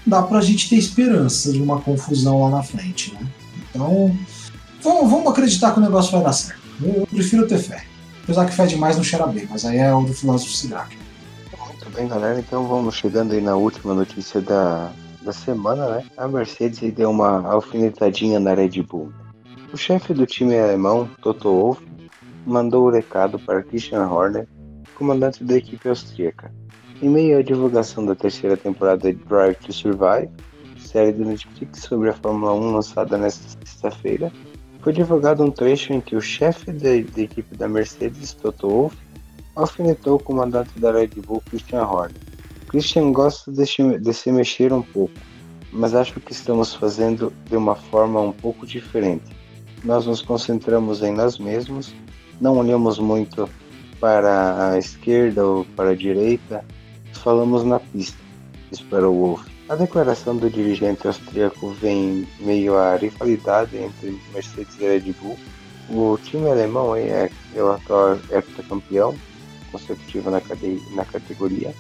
dá 0.06 0.22
pra 0.22 0.40
gente 0.40 0.68
ter 0.68 0.76
esperança 0.76 1.52
de 1.52 1.60
uma 1.60 1.80
confusão 1.80 2.42
lá 2.42 2.50
na 2.50 2.62
frente, 2.62 3.12
né? 3.14 3.26
Então, 3.70 4.16
vamos, 4.82 5.10
vamos 5.10 5.26
acreditar 5.28 5.72
que 5.72 5.78
o 5.78 5.82
negócio 5.82 6.12
vai 6.12 6.22
dar 6.22 6.32
certo. 6.32 6.60
Eu, 6.80 7.00
eu 7.00 7.06
prefiro 7.06 7.46
ter 7.46 7.58
fé. 7.58 7.91
Apesar 8.22 8.46
que 8.46 8.52
fé 8.52 8.66
demais 8.66 8.96
não 8.96 9.04
cheira 9.04 9.26
mas 9.50 9.64
aí 9.64 9.78
é 9.78 9.92
o 9.92 10.02
do 10.02 10.14
filósofo 10.14 10.52
Sidraque. 10.52 10.96
Muito 11.66 11.90
bem, 11.90 12.08
galera. 12.08 12.38
Então 12.38 12.66
vamos 12.66 12.94
chegando 12.94 13.32
aí 13.32 13.40
na 13.40 13.56
última 13.56 13.94
notícia 13.94 14.40
da, 14.40 14.92
da 15.22 15.32
semana, 15.32 15.88
né? 15.88 16.04
A 16.16 16.28
Mercedes 16.28 16.92
deu 16.94 17.10
uma 17.10 17.46
alfinetadinha 17.46 18.38
na 18.38 18.54
Red 18.54 18.82
Bull. 18.82 19.12
O 19.72 19.76
chefe 19.76 20.14
do 20.14 20.26
time 20.26 20.58
alemão, 20.58 21.08
Toto 21.22 21.50
Wolff, 21.50 21.82
mandou 22.46 22.86
o 22.86 22.90
recado 22.90 23.38
para 23.38 23.62
Christian 23.62 24.06
Horner, 24.06 24.46
comandante 24.96 25.42
da 25.42 25.56
equipe 25.56 25.88
austríaca. 25.88 26.52
Em 27.00 27.08
meio 27.08 27.38
à 27.38 27.42
divulgação 27.42 28.04
da 28.04 28.14
terceira 28.14 28.56
temporada 28.56 29.12
de 29.12 29.18
Drive 29.24 29.56
to 29.56 29.72
Survive, 29.72 30.30
série 30.78 31.12
do 31.12 31.24
Netflix 31.24 31.80
sobre 31.80 32.10
a 32.10 32.12
Fórmula 32.12 32.52
1 32.54 32.72
lançada 32.72 33.16
nesta 33.16 33.58
sexta-feira, 33.58 34.30
foi 34.82 34.92
divulgado 34.92 35.44
um 35.44 35.50
trecho 35.50 35.92
em 35.92 36.00
que 36.00 36.16
o 36.16 36.20
chefe 36.20 36.72
da, 36.72 36.90
equipe 36.90 37.54
da 37.54 37.68
Mercedes, 37.68 38.32
Toto 38.32 38.68
Wolff, 38.68 38.96
alfinetou 39.54 40.16
o 40.16 40.18
comandante 40.18 40.78
da 40.78 40.90
Red 40.92 41.08
Bull, 41.24 41.42
Christian 41.48 41.84
Horner. 41.84 42.20
Christian 42.68 43.12
gosta 43.12 43.52
de, 43.52 43.64
se- 43.66 43.98
de 43.98 44.12
se 44.12 44.32
mexer 44.32 44.72
um 44.72 44.82
pouco, 44.82 45.12
mas 45.72 45.94
acho 45.94 46.18
que 46.20 46.32
estamos 46.32 46.74
fazendo 46.74 47.32
de 47.48 47.56
uma 47.56 47.76
forma 47.76 48.20
um 48.20 48.32
pouco 48.32 48.66
diferente. 48.66 49.24
Nós 49.84 50.06
nos 50.06 50.22
concentramos 50.22 51.02
em 51.02 51.12
nós 51.12 51.38
mesmos, 51.38 51.94
não 52.40 52.58
olhamos 52.58 52.98
muito 52.98 53.48
para 54.00 54.70
a 54.72 54.78
esquerda 54.78 55.46
ou 55.46 55.64
para 55.76 55.90
a 55.90 55.94
direita, 55.94 56.64
falamos 57.12 57.62
na 57.62 57.78
pista, 57.78 58.18
esperou 58.72 59.14
Wolff. 59.14 59.51
A 59.68 59.76
declaração 59.76 60.36
do 60.36 60.50
dirigente 60.50 61.06
austríaco 61.06 61.68
vem 61.68 62.26
meio 62.40 62.76
à 62.76 62.96
rivalidade 62.96 63.76
entre 63.76 64.20
Mercedes 64.32 64.78
e 64.78 64.84
Red 64.84 65.12
Bull. 65.20 65.38
O 65.88 66.18
time 66.18 66.50
alemão 66.50 66.94
é, 66.96 67.30
é 67.54 67.62
o 67.62 67.70
atual 67.70 68.18
heptacampeão 68.30 69.14
consecutivo 69.70 70.30
na, 70.30 70.42
na 70.94 71.04
categoria, 71.04 71.74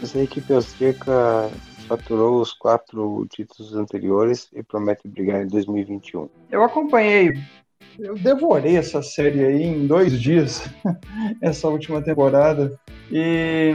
mas 0.00 0.14
a 0.14 0.22
equipe 0.22 0.52
austríaca 0.52 1.50
faturou 1.88 2.40
os 2.40 2.52
quatro 2.52 3.26
títulos 3.30 3.74
anteriores 3.74 4.48
e 4.52 4.62
promete 4.62 5.08
brigar 5.08 5.42
em 5.42 5.48
2021. 5.48 6.28
Eu 6.50 6.62
acompanhei, 6.62 7.32
eu 7.98 8.14
devorei 8.16 8.76
essa 8.76 9.02
série 9.02 9.44
aí 9.44 9.62
em 9.62 9.86
dois 9.86 10.20
dias, 10.20 10.68
essa 11.40 11.68
última 11.68 12.02
temporada. 12.02 12.78
E 13.10 13.72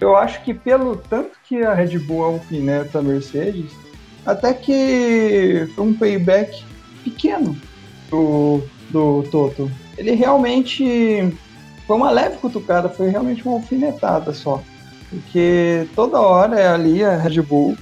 eu 0.00 0.16
acho 0.16 0.42
que 0.42 0.54
pelo 0.54 0.96
tanto 0.96 1.30
que 1.44 1.62
a 1.62 1.74
Red 1.74 1.98
Bull 1.98 2.24
alfineta 2.24 2.98
a 2.98 3.02
Mercedes, 3.02 3.72
até 4.24 4.54
que 4.54 5.68
foi 5.74 5.84
um 5.84 5.94
payback 5.94 6.64
pequeno 7.04 7.56
do, 8.10 8.62
do 8.90 9.22
Toto. 9.30 9.70
Ele 9.96 10.12
realmente 10.12 11.36
foi 11.86 11.96
uma 11.96 12.10
leve 12.10 12.38
cutucada, 12.38 12.88
foi 12.88 13.08
realmente 13.08 13.46
uma 13.46 13.56
alfinetada 13.56 14.32
só. 14.32 14.62
Porque 15.10 15.86
toda 15.94 16.20
hora 16.20 16.58
é 16.58 16.68
ali 16.68 17.04
a 17.04 17.16
Red 17.16 17.42
Bull 17.42 17.76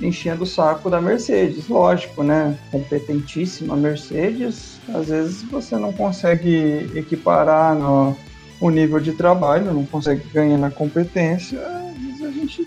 enchendo 0.00 0.42
o 0.42 0.46
saco 0.46 0.90
da 0.90 1.00
Mercedes, 1.00 1.68
lógico, 1.68 2.22
né? 2.24 2.58
Competentíssima 2.72 3.76
Mercedes, 3.76 4.80
às 4.92 5.06
vezes 5.08 5.42
você 5.44 5.76
não 5.76 5.92
consegue 5.92 6.90
equiparar 6.96 7.76
no, 7.76 8.16
o 8.62 8.70
nível 8.70 9.00
de 9.00 9.12
trabalho, 9.12 9.74
não 9.74 9.84
consegue 9.84 10.22
ganhar 10.32 10.56
na 10.56 10.70
competência, 10.70 11.60
a 11.60 12.30
gente, 12.30 12.66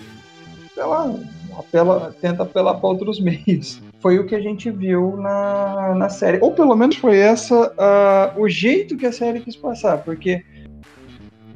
lá, 0.75 1.15
apela, 1.57 2.13
tenta 2.19 2.43
apelar 2.43 2.75
para 2.75 2.89
outros 2.89 3.19
meios. 3.23 3.81
Foi 4.01 4.19
o 4.19 4.25
que 4.25 4.35
a 4.35 4.41
gente 4.41 4.69
viu 4.69 5.15
na, 5.15 5.95
na 5.95 6.09
série, 6.09 6.39
ou 6.41 6.51
pelo 6.51 6.75
menos 6.75 6.97
foi 6.97 7.17
essa 7.17 7.73
ah, 7.77 8.33
o 8.35 8.47
jeito 8.49 8.97
que 8.97 9.05
a 9.05 9.11
série 9.11 9.39
quis 9.39 9.55
passar, 9.55 9.99
porque 9.99 10.43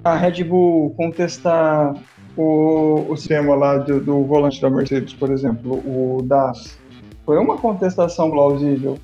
a 0.05 0.15
Red 0.15 0.45
Bull 0.45 0.91
contestar 0.91 1.93
o, 2.37 3.05
o 3.09 3.17
sistema 3.17 3.53
lá 3.55 3.77
do, 3.77 3.99
do 3.99 4.23
volante 4.23 4.61
da 4.61 4.69
Mercedes, 4.69 5.13
por 5.13 5.31
exemplo, 5.31 5.73
o 5.85 6.23
DAS, 6.23 6.79
foi 7.25 7.37
uma 7.37 7.57
contestação 7.57 8.31
plausível. 8.31 8.97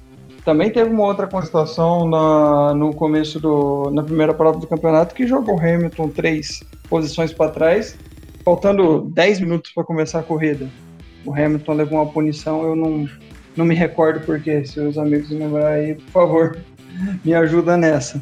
Também 0.46 0.70
teve 0.70 0.92
uma 0.92 1.04
outra 1.04 1.26
contestação 1.26 2.08
na, 2.08 2.76
no 2.76 2.94
começo 2.94 3.40
do, 3.40 3.90
na 3.92 4.04
primeira 4.04 4.32
prova 4.32 4.60
do 4.60 4.68
campeonato 4.68 5.16
que 5.16 5.26
jogou 5.26 5.56
o 5.56 5.60
Hamilton 5.60 6.10
três 6.10 6.64
posições 6.88 7.34
para 7.34 7.50
trás, 7.50 7.98
faltando 8.46 9.10
10 9.12 9.40
minutos 9.40 9.72
para 9.72 9.84
começar 9.84 10.20
a 10.20 10.24
corrida. 10.24 10.70
O 11.26 11.34
Hamilton 11.34 11.74
levou 11.74 12.00
uma 12.00 12.12
punição, 12.12 12.64
eu 12.64 12.76
não, 12.76 13.10
não 13.58 13.66
me 13.66 13.74
recordo 13.74 14.20
porque, 14.24 14.64
se 14.66 14.80
os 14.80 15.00
amigos 15.00 15.32
lembrarem 15.32 15.86
aí, 15.86 15.96
por 15.96 16.12
favor, 16.12 16.58
me 17.24 17.34
ajuda 17.34 17.76
nessa. 17.76 18.22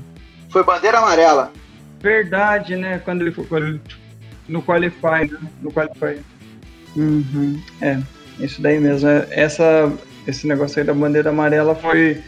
Foi 0.49 0.63
bandeira 0.63 0.99
amarela. 0.99 1.51
Verdade, 1.99 2.77
né? 2.77 2.99
Quando 3.03 3.23
ele 3.23 3.31
foi 3.31 3.81
no 4.47 4.63
Qualify, 4.63 5.29
né? 5.29 5.39
No 5.61 5.71
Qualify. 5.73 6.21
Uhum, 6.95 7.61
é, 7.81 7.99
isso 8.39 8.61
daí 8.61 8.79
mesmo. 8.79 9.09
É, 9.09 9.27
Essa, 9.29 9.91
esse 10.27 10.47
negócio 10.47 10.79
aí 10.79 10.85
da 10.85 10.93
bandeira 10.93 11.29
amarela 11.29 11.75
foi 11.75 12.21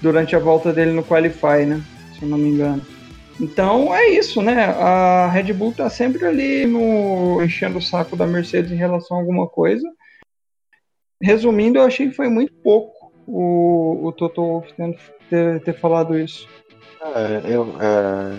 durante 0.00 0.36
a 0.36 0.38
volta 0.38 0.72
dele 0.72 0.92
no 0.92 1.04
Qualify, 1.04 1.66
né? 1.66 1.82
Se 2.14 2.22
eu 2.22 2.28
não 2.28 2.38
me 2.38 2.48
engano. 2.48 2.82
Então 3.40 3.94
é 3.94 4.08
isso, 4.08 4.42
né? 4.42 4.64
A 4.64 5.28
Red 5.28 5.52
Bull 5.52 5.72
tá 5.72 5.88
sempre 5.88 6.24
ali 6.26 6.66
no 6.66 7.42
enchendo 7.42 7.78
o 7.78 7.82
saco 7.82 8.16
da 8.16 8.26
Mercedes 8.26 8.72
em 8.72 8.76
relação 8.76 9.16
a 9.16 9.20
alguma 9.20 9.46
coisa. 9.46 9.88
Resumindo, 11.22 11.78
eu 11.78 11.84
achei 11.84 12.08
que 12.08 12.16
foi 12.16 12.28
muito 12.28 12.52
pouco 12.62 13.12
o, 13.26 14.06
o 14.06 14.12
Toto 14.12 14.42
Wolff 14.42 14.72
ter, 15.30 15.60
ter 15.60 15.72
falado 15.74 16.18
isso. 16.18 16.48
É, 17.00 17.54
eu 17.54 17.74
é, 17.80 18.36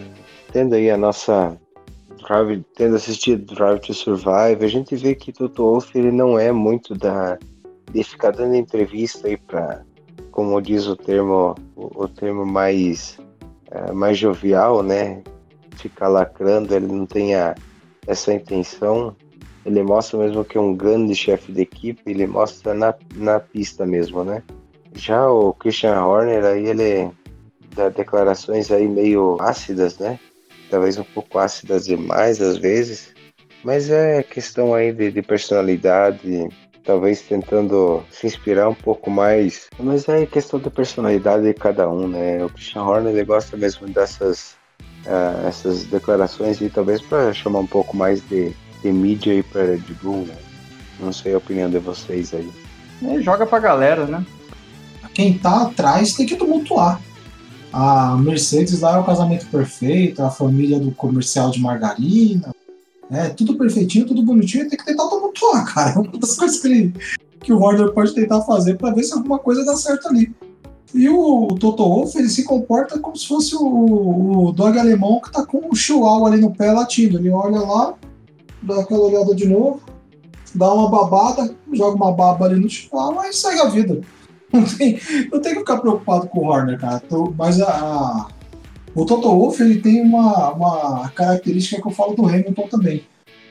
tendo 0.52 0.76
aí 0.76 0.90
a 0.90 0.98
nossa 0.98 1.58
Drive, 2.18 2.66
tendo 2.76 2.96
assistido 2.96 3.54
Drive 3.56 3.80
to 3.80 3.94
Survive, 3.94 4.64
a 4.64 4.68
gente 4.68 4.96
vê 4.96 5.16
que 5.16 5.32
Toto 5.32 5.64
Wolff 5.64 5.98
ele 5.98 6.12
não 6.12 6.38
é 6.38 6.52
muito 6.52 6.94
da 6.94 7.38
de 7.92 8.04
ficar 8.04 8.32
dando 8.32 8.56
entrevista 8.56 9.28
aí 9.28 9.38
para, 9.38 9.84
como 10.32 10.62
diz 10.62 10.88
o 10.88 10.96
termo, 10.96 11.56
o, 11.76 12.08
termo 12.08 12.46
mais 12.46 13.18
é, 13.72 13.92
mais 13.92 14.18
jovial, 14.18 14.84
né? 14.84 15.22
Ficar 15.76 16.08
lacrando, 16.08 16.76
ele 16.76 16.88
não 16.88 17.06
tem 17.06 17.36
a, 17.36 17.56
essa 18.08 18.34
intenção. 18.34 19.16
Ele 19.66 19.84
mostra 19.84 20.18
mesmo 20.20 20.44
que 20.44 20.58
é 20.58 20.62
um 20.62 20.76
grande 20.76 21.14
chefe 21.16 21.52
de 21.52 21.62
equipe, 21.62 22.02
ele 22.06 22.26
mostra 22.26 22.74
na, 22.74 22.96
na 23.16 23.40
pista 23.40 23.86
mesmo, 23.86 24.24
né? 24.24 24.44
Já 24.94 25.30
o 25.30 25.54
Christian 25.54 26.02
Horner 26.02 26.44
aí 26.44 26.66
ele 26.66 27.12
dá 27.76 27.90
declarações 27.90 28.72
aí 28.72 28.88
meio 28.88 29.38
ácidas, 29.40 30.00
né? 30.00 30.20
Talvez 30.70 30.98
um 30.98 31.04
pouco 31.04 31.38
ácidas 31.38 31.86
demais 31.86 32.42
às 32.42 32.58
vezes, 32.58 33.14
mas 33.64 33.90
é 33.90 34.24
questão 34.24 34.74
aí 34.74 34.92
de, 34.92 35.12
de 35.12 35.22
personalidade, 35.22 36.50
talvez 36.84 37.22
tentando 37.22 38.04
se 38.12 38.28
inspirar 38.28 38.70
um 38.70 38.76
pouco 38.76 39.10
mais. 39.10 39.68
Mas 39.80 40.08
é 40.08 40.26
questão 40.26 40.60
da 40.60 40.70
personalidade 40.70 41.44
de 41.44 41.54
cada 41.54 41.90
um, 41.90 42.08
né? 42.08 42.44
O 42.44 42.50
Christian 42.50 42.84
Horner 42.84 43.14
ele 43.14 43.26
gosta 43.26 43.56
mesmo 43.58 43.88
dessas 43.88 44.58
ah, 45.06 45.44
essas 45.48 45.86
declarações 45.86 46.60
e 46.62 46.70
talvez 46.70 47.02
para 47.02 47.34
chamar 47.34 47.60
um 47.60 47.68
pouco 47.68 47.96
mais 47.96 48.22
de, 48.28 48.54
de 48.82 48.92
mídia 48.92 49.34
aí 49.34 49.44
para 49.44 49.64
Red 49.64 49.94
Bull, 50.02 50.26
né? 50.26 50.36
Não 51.00 51.14
sei 51.14 51.34
a 51.34 51.38
opinião 51.38 51.70
de 51.70 51.80
vocês 51.80 52.34
aí. 52.34 52.50
É, 53.04 53.22
joga 53.22 53.46
pra 53.46 53.60
galera, 53.60 54.06
né? 54.06 54.26
Quem 55.14 55.38
tá 55.38 55.64
atrás 55.64 56.14
tem 56.14 56.26
que 56.26 56.36
tumultuar. 56.36 57.02
A 57.72 58.16
Mercedes 58.18 58.82
lá 58.82 58.96
é 58.96 59.00
o 59.00 59.04
casamento 59.04 59.46
perfeito, 59.48 60.24
a 60.24 60.30
família 60.30 60.80
do 60.80 60.92
comercial 60.92 61.52
de 61.52 61.62
margarina. 61.62 62.54
É 63.12 63.30
tudo 63.30 63.56
perfeitinho, 63.58 64.06
tudo 64.06 64.24
bonitinho, 64.24 64.70
tem 64.70 64.78
que 64.78 64.86
tentar 64.86 65.08
tumultuar, 65.08 65.74
cara. 65.74 65.92
É 65.92 65.98
uma 66.00 66.18
das 66.18 66.36
coisas 66.36 66.60
que, 66.60 66.68
ele- 66.68 66.94
que 67.42 67.52
o 67.54 67.60
Horner 67.62 67.92
pode 67.92 68.14
tentar 68.14 68.42
fazer 68.42 68.78
pra 68.78 68.92
ver 68.92 69.04
se 69.04 69.14
alguma 69.14 69.40
coisa 69.40 69.66
dá 69.66 69.76
certo 69.76 70.08
ali. 70.10 70.34
E 70.94 71.08
o 71.08 71.48
Toto 71.60 71.84
Wolff, 71.88 72.18
ele 72.18 72.30
se 72.30 72.44
comporta 72.44 72.98
como 73.00 73.16
se 73.16 73.28
fosse 73.28 73.56
o, 73.56 74.48
o 74.48 74.52
dog 74.52 74.78
alemão 74.80 75.22
que 75.22 75.32
tá 75.32 75.46
com 75.46 75.70
o 75.72 75.76
chihuahua 75.76 76.30
ali 76.30 76.42
no 76.42 76.52
pé 76.54 76.72
latindo. 76.72 77.20
Ele 77.20 77.30
olha 77.30 77.60
lá, 77.60 77.94
dá 78.64 78.80
aquela 78.82 79.06
olhada 79.06 79.36
de 79.36 79.48
novo, 79.48 79.82
dá 80.56 80.74
uma 80.74 80.90
babada, 80.90 81.54
joga 81.72 81.96
uma 81.96 82.12
baba 82.12 82.46
ali 82.46 82.60
no 82.60 82.68
chihuahua 82.70 83.28
e 83.28 83.34
segue 83.34 83.60
a 83.62 83.66
vida. 83.70 84.02
Não 84.52 84.64
tem, 84.64 85.00
não 85.32 85.40
tem 85.40 85.54
que 85.54 85.60
ficar 85.60 85.78
preocupado 85.78 86.28
com 86.28 86.40
o 86.40 86.46
Horner, 86.48 86.80
cara. 86.80 87.00
Tô- 87.08 87.32
Mas 87.38 87.62
a, 87.62 87.68
a- 87.70 88.28
o 88.96 89.06
Toto 89.06 89.30
Wolff, 89.30 89.62
ele 89.62 89.80
tem 89.80 90.02
uma, 90.02 90.54
uma 90.54 91.10
característica 91.10 91.82
que 91.82 91.88
eu 91.88 91.92
falo 91.92 92.16
do 92.16 92.26
Hamilton 92.26 92.68
também. 92.68 93.04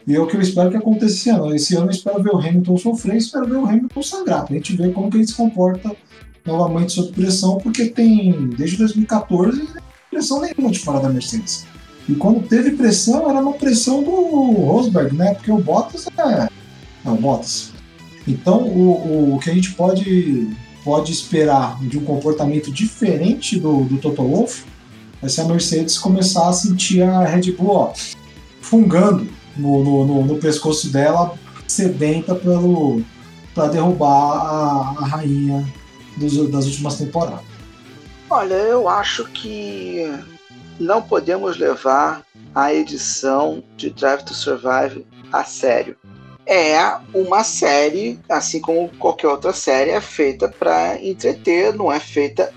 E 0.07 0.15
é 0.15 0.21
o 0.21 0.27
que 0.27 0.37
eu 0.37 0.41
espero 0.41 0.71
que 0.71 0.77
aconteça 0.77 1.15
esse 1.15 1.31
ano. 1.31 1.55
Esse 1.55 1.77
ano 1.77 1.87
eu 1.87 1.91
espero 1.91 2.23
ver 2.23 2.31
o 2.31 2.39
Hamilton 2.39 2.77
sofrer, 2.79 3.17
espero 3.17 3.47
ver 3.47 3.57
o 3.57 3.67
Hamilton 3.67 4.03
sangrar, 4.03 4.47
pra 4.47 4.55
gente 4.55 4.75
ver 4.75 4.93
como 4.93 5.11
que 5.11 5.19
ele 5.19 5.27
se 5.27 5.35
comporta 5.35 5.95
novamente 6.47 6.93
sob 6.93 7.13
pressão, 7.13 7.59
porque 7.59 7.87
tem, 7.87 8.49
desde 8.57 8.79
2014, 8.79 9.59
não 9.59 9.83
pressão 10.11 10.41
nenhuma 10.41 10.71
de 10.71 10.79
fora 10.79 11.01
da 11.01 11.11
Mercedes. 11.11 11.67
E 12.09 12.15
quando 12.15 12.49
teve 12.49 12.71
pressão, 12.71 13.29
era 13.29 13.39
uma 13.39 13.53
pressão 13.53 14.03
do 14.03 14.11
Rosberg, 14.11 15.15
né? 15.15 15.35
Porque 15.35 15.53
o 15.53 15.59
Bottas 15.59 16.07
é, 16.07 16.49
é 17.05 17.11
o 17.11 17.17
Bottas. 17.17 17.73
Então, 18.27 18.63
o, 18.63 19.33
o, 19.33 19.37
o 19.37 19.39
que 19.39 19.51
a 19.51 19.55
gente 19.55 19.73
pode, 19.73 20.49
pode 20.83 21.13
esperar 21.13 21.79
de 21.83 21.99
um 21.99 22.05
comportamento 22.05 22.73
diferente 22.73 23.61
do, 23.61 23.85
do 23.85 23.99
Toto 23.99 24.23
Wolff 24.23 24.65
é 25.23 25.29
se 25.29 25.41
a 25.41 25.45
Mercedes 25.45 25.99
começar 25.99 26.49
a 26.49 26.53
sentir 26.53 27.03
a 27.03 27.25
Red 27.25 27.53
Bull 27.53 27.71
ó, 27.71 27.93
fungando 28.61 29.27
no, 29.57 29.83
no, 29.83 30.07
no, 30.07 30.25
no 30.25 30.37
pescoço 30.39 30.89
dela, 30.91 31.35
sedenta 31.67 32.35
para 32.35 33.67
derrubar 33.69 34.37
a, 34.37 34.95
a 35.01 35.07
rainha 35.07 35.67
dos- 36.17 36.49
das 36.51 36.67
últimas 36.67 36.97
temporadas. 36.97 37.41
Olha, 38.31 38.55
eu 38.55 38.89
acho 38.89 39.25
que 39.27 40.07
não 40.79 41.01
podemos 41.03 41.57
levar 41.57 42.23
a 42.55 42.73
edição 42.73 43.63
de 43.77 43.91
Drive 43.91 44.23
to 44.23 44.35
Survive 44.35 45.05
a 45.33 45.45
sério. 45.45 45.97
É 46.51 46.97
uma 47.13 47.45
série, 47.45 48.19
assim 48.27 48.59
como 48.59 48.89
qualquer 48.99 49.29
outra 49.29 49.53
série, 49.53 49.91
é 49.91 50.01
feita 50.01 50.49
para 50.49 50.99
entreter, 51.03 51.75
não 51.75 51.93
é 51.93 52.01
feita 52.01 52.51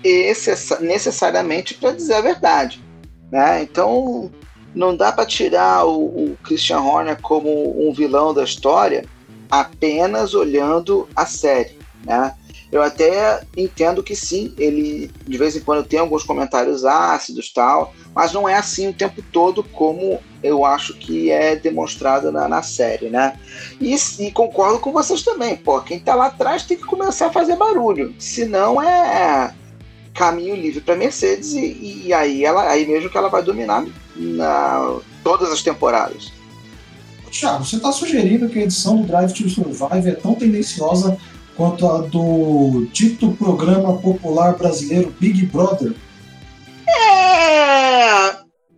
necessariamente 0.80 1.74
para 1.74 1.92
dizer 1.92 2.14
a 2.14 2.20
verdade. 2.22 2.82
Né? 3.30 3.62
Então, 3.62 4.30
não 4.74 4.96
dá 4.96 5.12
para 5.12 5.26
tirar 5.26 5.84
o, 5.84 6.06
o 6.06 6.38
Christian 6.42 6.80
Horner 6.80 7.20
como 7.20 7.86
um 7.86 7.92
vilão 7.92 8.32
da 8.32 8.44
história 8.44 9.04
apenas 9.50 10.32
olhando 10.32 11.06
a 11.14 11.26
série. 11.26 11.78
Né? 12.04 12.34
Eu 12.72 12.82
até 12.82 13.42
entendo 13.54 14.02
que 14.02 14.16
sim, 14.16 14.54
ele 14.56 15.10
de 15.28 15.36
vez 15.36 15.54
em 15.54 15.60
quando 15.60 15.86
tem 15.86 16.00
alguns 16.00 16.24
comentários 16.24 16.86
ácidos 16.86 17.52
tal, 17.52 17.92
mas 18.14 18.32
não 18.32 18.48
é 18.48 18.54
assim 18.54 18.88
o 18.88 18.94
tempo 18.94 19.22
todo 19.30 19.62
como 19.62 20.18
eu 20.42 20.64
acho 20.64 20.94
que 20.94 21.30
é 21.30 21.54
demonstrado 21.54 22.32
na, 22.32 22.48
na 22.48 22.62
série, 22.62 23.10
né? 23.10 23.38
E, 23.78 23.94
e 24.20 24.32
concordo 24.32 24.80
com 24.80 24.90
vocês 24.90 25.22
também, 25.22 25.54
pô, 25.54 25.82
quem 25.82 26.00
tá 26.00 26.14
lá 26.14 26.26
atrás 26.26 26.64
tem 26.64 26.78
que 26.78 26.84
começar 26.84 27.26
a 27.26 27.32
fazer 27.32 27.56
barulho, 27.56 28.14
senão 28.18 28.80
é 28.80 29.54
caminho 30.14 30.56
livre 30.56 30.80
para 30.80 30.96
Mercedes 30.96 31.52
e, 31.52 32.04
e 32.06 32.12
aí 32.14 32.42
ela 32.42 32.70
aí 32.70 32.86
mesmo 32.86 33.10
que 33.10 33.18
ela 33.18 33.28
vai 33.28 33.42
dominar 33.42 33.84
na, 34.16 34.98
todas 35.22 35.52
as 35.52 35.62
temporadas. 35.62 36.32
Thiago, 37.30 37.64
você 37.64 37.76
está 37.76 37.90
sugerindo 37.92 38.48
que 38.48 38.58
a 38.58 38.62
edição 38.62 38.96
do 38.96 39.06
Drive 39.06 39.32
to 39.32 39.48
Survive 39.48 40.10
é 40.10 40.14
tão 40.14 40.34
tendenciosa 40.34 41.18
quanto 41.56 41.88
a 41.88 41.98
do 42.02 42.86
dito 42.92 43.32
programa 43.32 43.96
popular 43.98 44.56
brasileiro 44.56 45.14
Big 45.18 45.46
Brother? 45.46 45.94
É, 46.88 48.36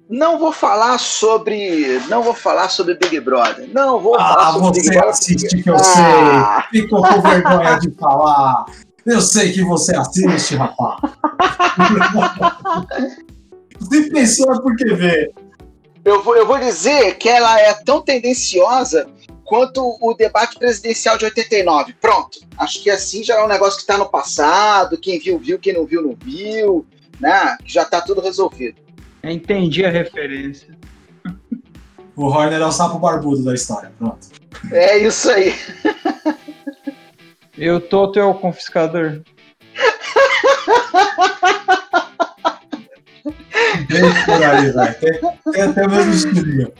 não 0.09 0.39
vou 0.39 0.53
falar 0.53 0.99
sobre, 0.99 1.99
não 2.09 2.23
vou 2.23 2.35
falar 2.35 2.69
sobre 2.69 2.95
Big 2.95 3.19
Brother. 3.21 3.69
Não 3.73 4.01
vou 4.01 4.15
falar 4.17 4.49
Ah, 4.49 4.53
sobre 4.53 4.81
Big 4.83 4.89
você 4.93 4.99
assiste 4.99 5.63
que 5.63 5.71
eu 5.71 5.77
Ah. 5.77 6.65
sei. 6.71 6.81
Ficou 6.83 7.03
com 7.03 7.21
vergonha 7.23 7.79
de 7.79 7.91
falar. 7.93 8.65
Eu 9.07 9.21
sei 9.21 9.53
que 9.53 9.63
você 9.63 9.95
assiste, 9.97 10.57
rapaz. 10.57 10.99
Se 13.91 14.11
pensou 14.11 14.53
é 14.53 14.61
porque 14.61 14.95
vê. 14.95 15.31
Eu 16.05 16.23
vou, 16.23 16.37
eu 16.37 16.47
vou 16.47 16.59
dizer 16.59 17.17
que 17.17 17.29
ela 17.29 17.59
é 17.61 17.73
tão 17.75 18.01
tendenciosa 18.03 19.07
quanto 19.55 19.97
o 20.01 20.15
debate 20.15 20.59
presidencial 20.59 21.17
de 21.17 21.27
89. 21.27 21.95
Pronto. 22.01 22.41
Acho 22.59 22.83
que 22.83 22.91
assim 22.91 23.23
já 23.23 23.37
é 23.37 23.45
um 23.45 23.47
negócio 23.47 23.77
que 23.77 23.83
está 23.83 23.97
no 23.97 24.11
passado. 24.11 24.99
Quem 24.99 25.21
viu, 25.21 25.39
viu. 25.39 25.61
Quem 25.61 25.73
não 25.73 25.87
viu, 25.87 26.03
não 26.03 26.17
viu. 26.21 26.85
Né? 27.21 27.57
Já 27.65 27.83
está 27.83 28.01
tudo 28.01 28.21
resolvido. 28.21 28.81
Eu 29.23 29.31
entendi 29.31 29.85
a 29.85 29.91
referência. 29.91 30.77
O 32.17 32.27
Horner 32.27 32.61
é 32.61 32.65
o 32.65 32.71
sapo 32.71 32.97
barbudo 33.01 33.43
da 33.43 33.55
história. 33.55 33.93
Pronto. 33.99 34.29
É 34.71 34.99
isso 34.99 35.29
aí. 35.33 35.53
Eu 37.59 37.81
tô 37.81 38.13
teu 38.13 38.33
confiscador. 38.35 39.21
Bem 43.91 44.15
por 44.25 44.45
aí, 44.45 44.71
velho. 44.71 44.95
Tem, 45.01 45.19
tem 45.53 45.63
até 45.63 45.85
o 45.85 45.91
mesmo 45.91 46.13
estilinho. 46.13 46.73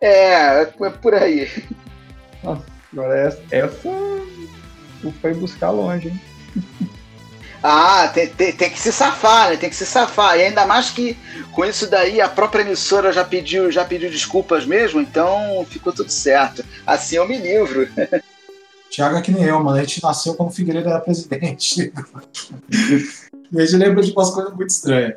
É, 0.00 0.62
é 0.62 0.90
por 1.02 1.14
aí. 1.14 1.50
Agora 2.42 3.18
essa, 3.18 3.42
essa 3.50 3.88
tu 5.00 5.12
foi 5.20 5.34
buscar 5.34 5.70
longe, 5.70 6.08
hein? 6.08 6.20
Ah, 7.64 8.08
tem, 8.08 8.26
tem, 8.26 8.52
tem 8.52 8.70
que 8.70 8.80
se 8.80 8.90
safar, 8.90 9.50
né? 9.50 9.56
Tem 9.56 9.70
que 9.70 9.76
se 9.76 9.86
safar. 9.86 10.36
E 10.36 10.42
ainda 10.42 10.66
mais 10.66 10.90
que 10.90 11.16
com 11.52 11.64
isso 11.64 11.88
daí 11.88 12.20
a 12.20 12.28
própria 12.28 12.62
emissora 12.62 13.12
já 13.12 13.24
pediu, 13.24 13.70
já 13.70 13.84
pediu 13.84 14.10
desculpas 14.10 14.66
mesmo, 14.66 15.00
então 15.00 15.64
ficou 15.70 15.92
tudo 15.92 16.10
certo. 16.10 16.64
Assim 16.84 17.16
eu 17.16 17.28
me 17.28 17.38
livro. 17.38 17.88
Thiago 18.90 19.16
é 19.16 19.22
que 19.22 19.30
nem 19.30 19.44
eu, 19.44 19.62
mano. 19.62 19.78
A 19.78 19.84
gente 19.84 20.02
nasceu 20.02 20.34
quando 20.34 20.50
o 20.50 20.52
Figueiredo 20.52 20.88
era 20.88 20.98
presidente. 20.98 21.92
e 23.52 23.60
a 23.60 23.64
gente 23.64 23.76
lembra 23.76 24.02
de 24.02 24.10
umas 24.10 24.30
coisas 24.30 24.52
muito 24.52 24.70
estranhas. 24.70 25.14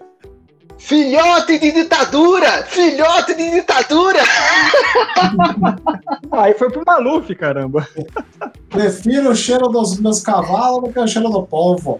Filhote 0.85 1.57
de 1.57 1.71
ditadura! 1.71 2.63
Filhote 2.63 3.33
de 3.33 3.49
ditadura! 3.49 4.19
Aí 6.31 6.53
foi 6.53 6.69
pro 6.69 6.83
Maluf, 6.85 7.33
caramba. 7.33 7.89
Prefiro 8.69 9.31
o 9.31 9.35
cheiro 9.35 9.67
dos 9.67 9.99
meus 9.99 10.21
cavalos 10.21 10.83
do 10.83 10.93
que 10.93 10.99
o 10.99 11.07
cheiro 11.07 11.27
do 11.29 11.41
povo. 11.41 11.99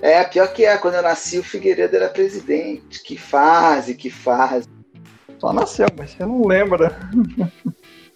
É, 0.00 0.22
pior 0.22 0.52
que 0.52 0.64
é, 0.64 0.78
quando 0.78 0.94
eu 0.94 1.02
nasci 1.02 1.40
o 1.40 1.42
Figueiredo 1.42 1.96
era 1.96 2.08
presidente. 2.08 3.02
Que 3.02 3.16
fase, 3.16 3.96
que 3.96 4.08
fase. 4.08 4.68
Só 5.40 5.52
nasceu, 5.52 5.88
mas 5.98 6.12
você 6.12 6.24
não 6.24 6.46
lembra. 6.46 6.96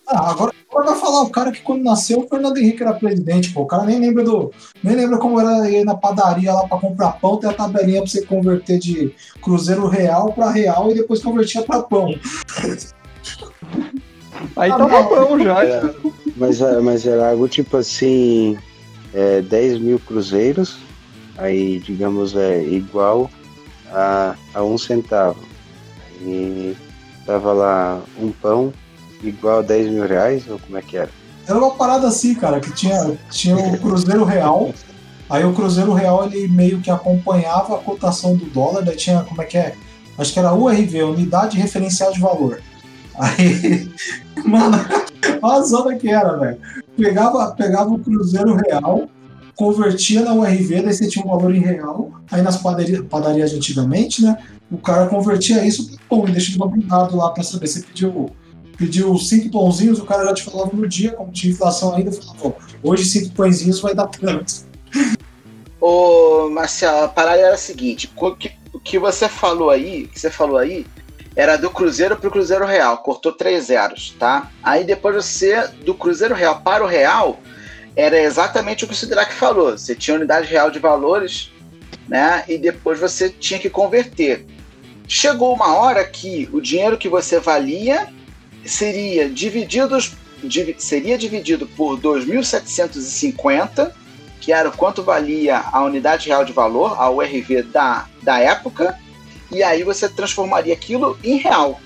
Ah, 0.08 0.30
agora, 0.30 0.52
agora 0.70 0.86
vai 0.92 1.00
falar 1.00 1.22
o 1.22 1.30
cara 1.30 1.50
que 1.50 1.62
quando 1.62 1.82
nasceu 1.82 2.20
o 2.20 2.28
Fernando 2.28 2.56
Henrique 2.58 2.82
era 2.82 2.94
presidente, 2.94 3.52
pô. 3.52 3.62
O 3.62 3.66
cara 3.66 3.84
nem 3.84 3.98
lembra 3.98 4.22
do. 4.22 4.52
Nem 4.82 4.94
lembra 4.94 5.18
como 5.18 5.40
era 5.40 5.68
ir 5.68 5.84
na 5.84 5.96
padaria 5.96 6.52
lá 6.52 6.66
pra 6.68 6.78
comprar 6.78 7.12
pão, 7.12 7.36
ter 7.38 7.48
a 7.48 7.52
tabelinha 7.52 8.02
pra 8.02 8.10
você 8.10 8.24
converter 8.24 8.78
de 8.78 9.12
Cruzeiro 9.42 9.86
Real 9.88 10.32
pra 10.32 10.50
Real 10.50 10.90
e 10.90 10.94
depois 10.94 11.20
convertia 11.22 11.62
pra 11.62 11.82
pão. 11.82 12.14
Aí 14.54 14.70
Ah, 14.70 14.76
tava 14.78 15.02
não. 15.02 15.08
bom 15.28 15.38
já. 15.40 15.64
Era- 15.64 15.94
mas, 16.36 16.62
ah, 16.62 16.80
mas 16.80 17.06
era 17.06 17.30
algo 17.30 17.48
tipo 17.48 17.76
assim: 17.76 18.56
é, 19.14 19.40
10 19.42 19.78
mil 19.80 19.98
cruzeiros, 19.98 20.76
aí 21.38 21.78
digamos 21.80 22.36
é 22.36 22.62
igual 22.62 23.30
a, 23.90 24.34
a 24.54 24.62
um 24.62 24.76
centavo. 24.78 25.38
E 26.22 26.76
tava 27.24 27.52
lá 27.52 28.00
um 28.20 28.30
pão 28.30 28.72
igual 29.28 29.60
a 29.60 29.62
10 29.62 29.90
mil 29.90 30.06
reais, 30.06 30.44
ou 30.48 30.58
como 30.58 30.76
é 30.78 30.82
que 30.82 30.96
era? 30.96 31.10
Era 31.46 31.58
uma 31.58 31.70
parada 31.72 32.08
assim, 32.08 32.34
cara, 32.34 32.58
que 32.60 32.72
tinha, 32.72 33.16
tinha 33.30 33.56
o 33.56 33.78
Cruzeiro 33.78 34.24
Real. 34.24 34.72
Aí 35.28 35.44
o 35.44 35.52
Cruzeiro 35.52 35.92
Real 35.92 36.26
ele 36.26 36.48
meio 36.48 36.80
que 36.80 36.90
acompanhava 36.90 37.76
a 37.76 37.78
cotação 37.78 38.36
do 38.36 38.46
dólar, 38.46 38.82
daí 38.82 38.96
tinha, 38.96 39.22
como 39.22 39.42
é 39.42 39.44
que 39.44 39.58
é? 39.58 39.74
Acho 40.18 40.32
que 40.32 40.38
era 40.38 40.54
URV, 40.54 41.02
Unidade 41.02 41.58
Referencial 41.58 42.12
de 42.12 42.20
Valor. 42.20 42.60
Aí, 43.18 43.88
mano, 44.44 44.78
olha 45.42 45.58
a 45.58 45.62
zona 45.62 45.96
que 45.96 46.08
era, 46.08 46.36
velho. 46.36 46.58
Pegava, 46.96 47.52
pegava 47.52 47.90
o 47.90 47.98
Cruzeiro 47.98 48.54
Real, 48.54 49.08
convertia 49.54 50.22
na 50.22 50.34
URV, 50.34 50.82
daí 50.82 50.92
você 50.92 51.08
tinha 51.08 51.24
um 51.24 51.28
valor 51.28 51.54
em 51.54 51.60
real. 51.60 52.10
Aí 52.30 52.42
nas 52.42 52.58
padarias, 52.58 53.04
padarias 53.08 53.50
de 53.50 53.56
antigamente, 53.56 54.22
né? 54.22 54.36
O 54.70 54.78
cara 54.78 55.06
convertia 55.06 55.64
isso 55.64 55.96
pão 56.08 56.26
e 56.28 56.32
deixava 56.32 56.66
blindado 56.66 57.16
lá 57.16 57.30
pra 57.30 57.42
saber 57.42 57.66
se 57.66 57.82
pediu 57.82 58.30
pediu 58.76 59.16
cinco 59.18 59.50
pãozinhos, 59.50 59.98
o 59.98 60.04
cara 60.04 60.24
já 60.26 60.34
te 60.34 60.42
falava 60.42 60.70
no 60.72 60.86
dia, 60.86 61.12
como 61.12 61.32
tinha 61.32 61.52
inflação 61.52 61.94
ainda, 61.94 62.12
falava, 62.12 62.48
"Ó, 62.48 62.52
hoje 62.82 63.04
cinco 63.04 63.34
pãezinhos 63.34 63.80
vai 63.80 63.94
dar 63.94 64.06
tanto. 64.06 64.66
Ô, 65.80 66.48
Marcelo, 66.50 67.04
a 67.04 67.08
parada 67.08 67.40
era 67.40 67.54
a 67.54 67.58
seguinte: 67.58 68.10
o 68.16 68.34
que, 68.34 68.52
o 68.72 68.80
que 68.80 68.98
você 68.98 69.28
falou 69.28 69.70
aí, 69.70 70.06
que 70.06 70.18
você 70.18 70.30
falou 70.30 70.58
aí, 70.58 70.86
era 71.34 71.56
do 71.56 71.70
Cruzeiro 71.70 72.16
pro 72.16 72.30
Cruzeiro 72.30 72.64
Real, 72.64 72.98
cortou 72.98 73.32
três 73.32 73.66
zeros, 73.66 74.14
tá? 74.18 74.50
Aí 74.62 74.84
depois 74.84 75.14
você, 75.14 75.68
do 75.84 75.94
Cruzeiro 75.94 76.34
Real 76.34 76.60
para 76.62 76.82
o 76.82 76.86
Real, 76.86 77.38
era 77.94 78.18
exatamente 78.18 78.84
o 78.84 78.88
que 78.88 78.94
o 78.94 78.96
Sidraque 78.96 79.34
falou. 79.34 79.76
Você 79.76 79.94
tinha 79.94 80.16
unidade 80.16 80.48
real 80.48 80.70
de 80.70 80.78
valores, 80.78 81.50
né? 82.08 82.44
E 82.48 82.58
depois 82.58 82.98
você 82.98 83.28
tinha 83.28 83.58
que 83.58 83.70
converter. 83.70 84.46
Chegou 85.08 85.54
uma 85.54 85.74
hora 85.74 86.04
que 86.04 86.48
o 86.52 86.60
dinheiro 86.60 86.98
que 86.98 87.08
você 87.08 87.38
valia 87.38 88.08
seria 88.66 89.28
divididos, 89.28 90.12
divi- 90.42 90.76
seria 90.78 91.16
dividido 91.16 91.66
por 91.66 91.98
2.750 91.98 93.92
que 94.46 94.52
era 94.52 94.68
o 94.68 94.76
quanto 94.76 95.02
valia 95.02 95.58
a 95.58 95.82
unidade 95.82 96.28
real 96.28 96.44
de 96.44 96.52
valor, 96.52 96.94
a 97.00 97.10
URV 97.10 97.62
da, 97.64 98.08
da 98.22 98.38
época, 98.38 98.96
e 99.50 99.60
aí 99.60 99.82
você 99.82 100.08
transformaria 100.08 100.72
aquilo 100.72 101.18
em 101.24 101.36
real, 101.36 101.80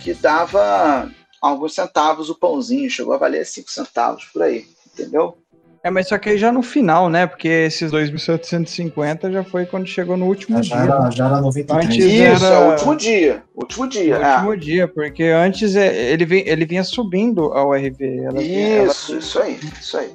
que 0.00 0.14
dava 0.14 1.10
alguns 1.38 1.74
centavos 1.74 2.30
o 2.30 2.34
pãozinho, 2.34 2.88
chegou 2.88 3.12
a 3.12 3.18
valer 3.18 3.44
5 3.44 3.70
centavos 3.70 4.24
por 4.24 4.42
aí, 4.42 4.66
entendeu? 4.86 5.36
É, 5.84 5.90
mas 5.90 6.06
só 6.08 6.16
que 6.16 6.28
aí 6.30 6.38
já 6.38 6.52
no 6.52 6.62
final, 6.62 7.08
né? 7.08 7.26
Porque 7.26 7.48
esses 7.48 7.90
2.750 7.90 9.32
já 9.32 9.42
foi 9.42 9.66
quando 9.66 9.86
chegou 9.86 10.16
no 10.16 10.26
último 10.26 10.62
Já 10.62 10.76
dia. 10.84 10.94
era, 10.94 11.10
já 11.10 11.26
era 11.26 11.40
93. 11.40 11.86
Antes 11.86 12.04
Isso, 12.04 12.44
era- 12.46 12.54
é 12.54 12.58
o 12.58 12.70
último 12.70 12.96
dia. 12.96 13.42
Último 13.54 13.88
dia. 13.88 14.14
É. 14.16 14.34
último 14.36 14.56
dia, 14.56 14.86
porque 14.88 15.24
antes 15.24 15.74
é, 15.74 16.12
ele, 16.12 16.24
vem- 16.24 16.44
ele 16.46 16.64
vinha 16.64 16.84
subindo 16.84 17.52
a 17.52 17.66
URV. 17.66 18.18
Ela 18.24 18.40
vinha- 18.40 18.68
ela- 18.76 18.86
Isso, 18.92 19.16
isso 19.16 19.38
aí, 19.40 19.58
isso 19.80 19.96
aí. 19.98 20.10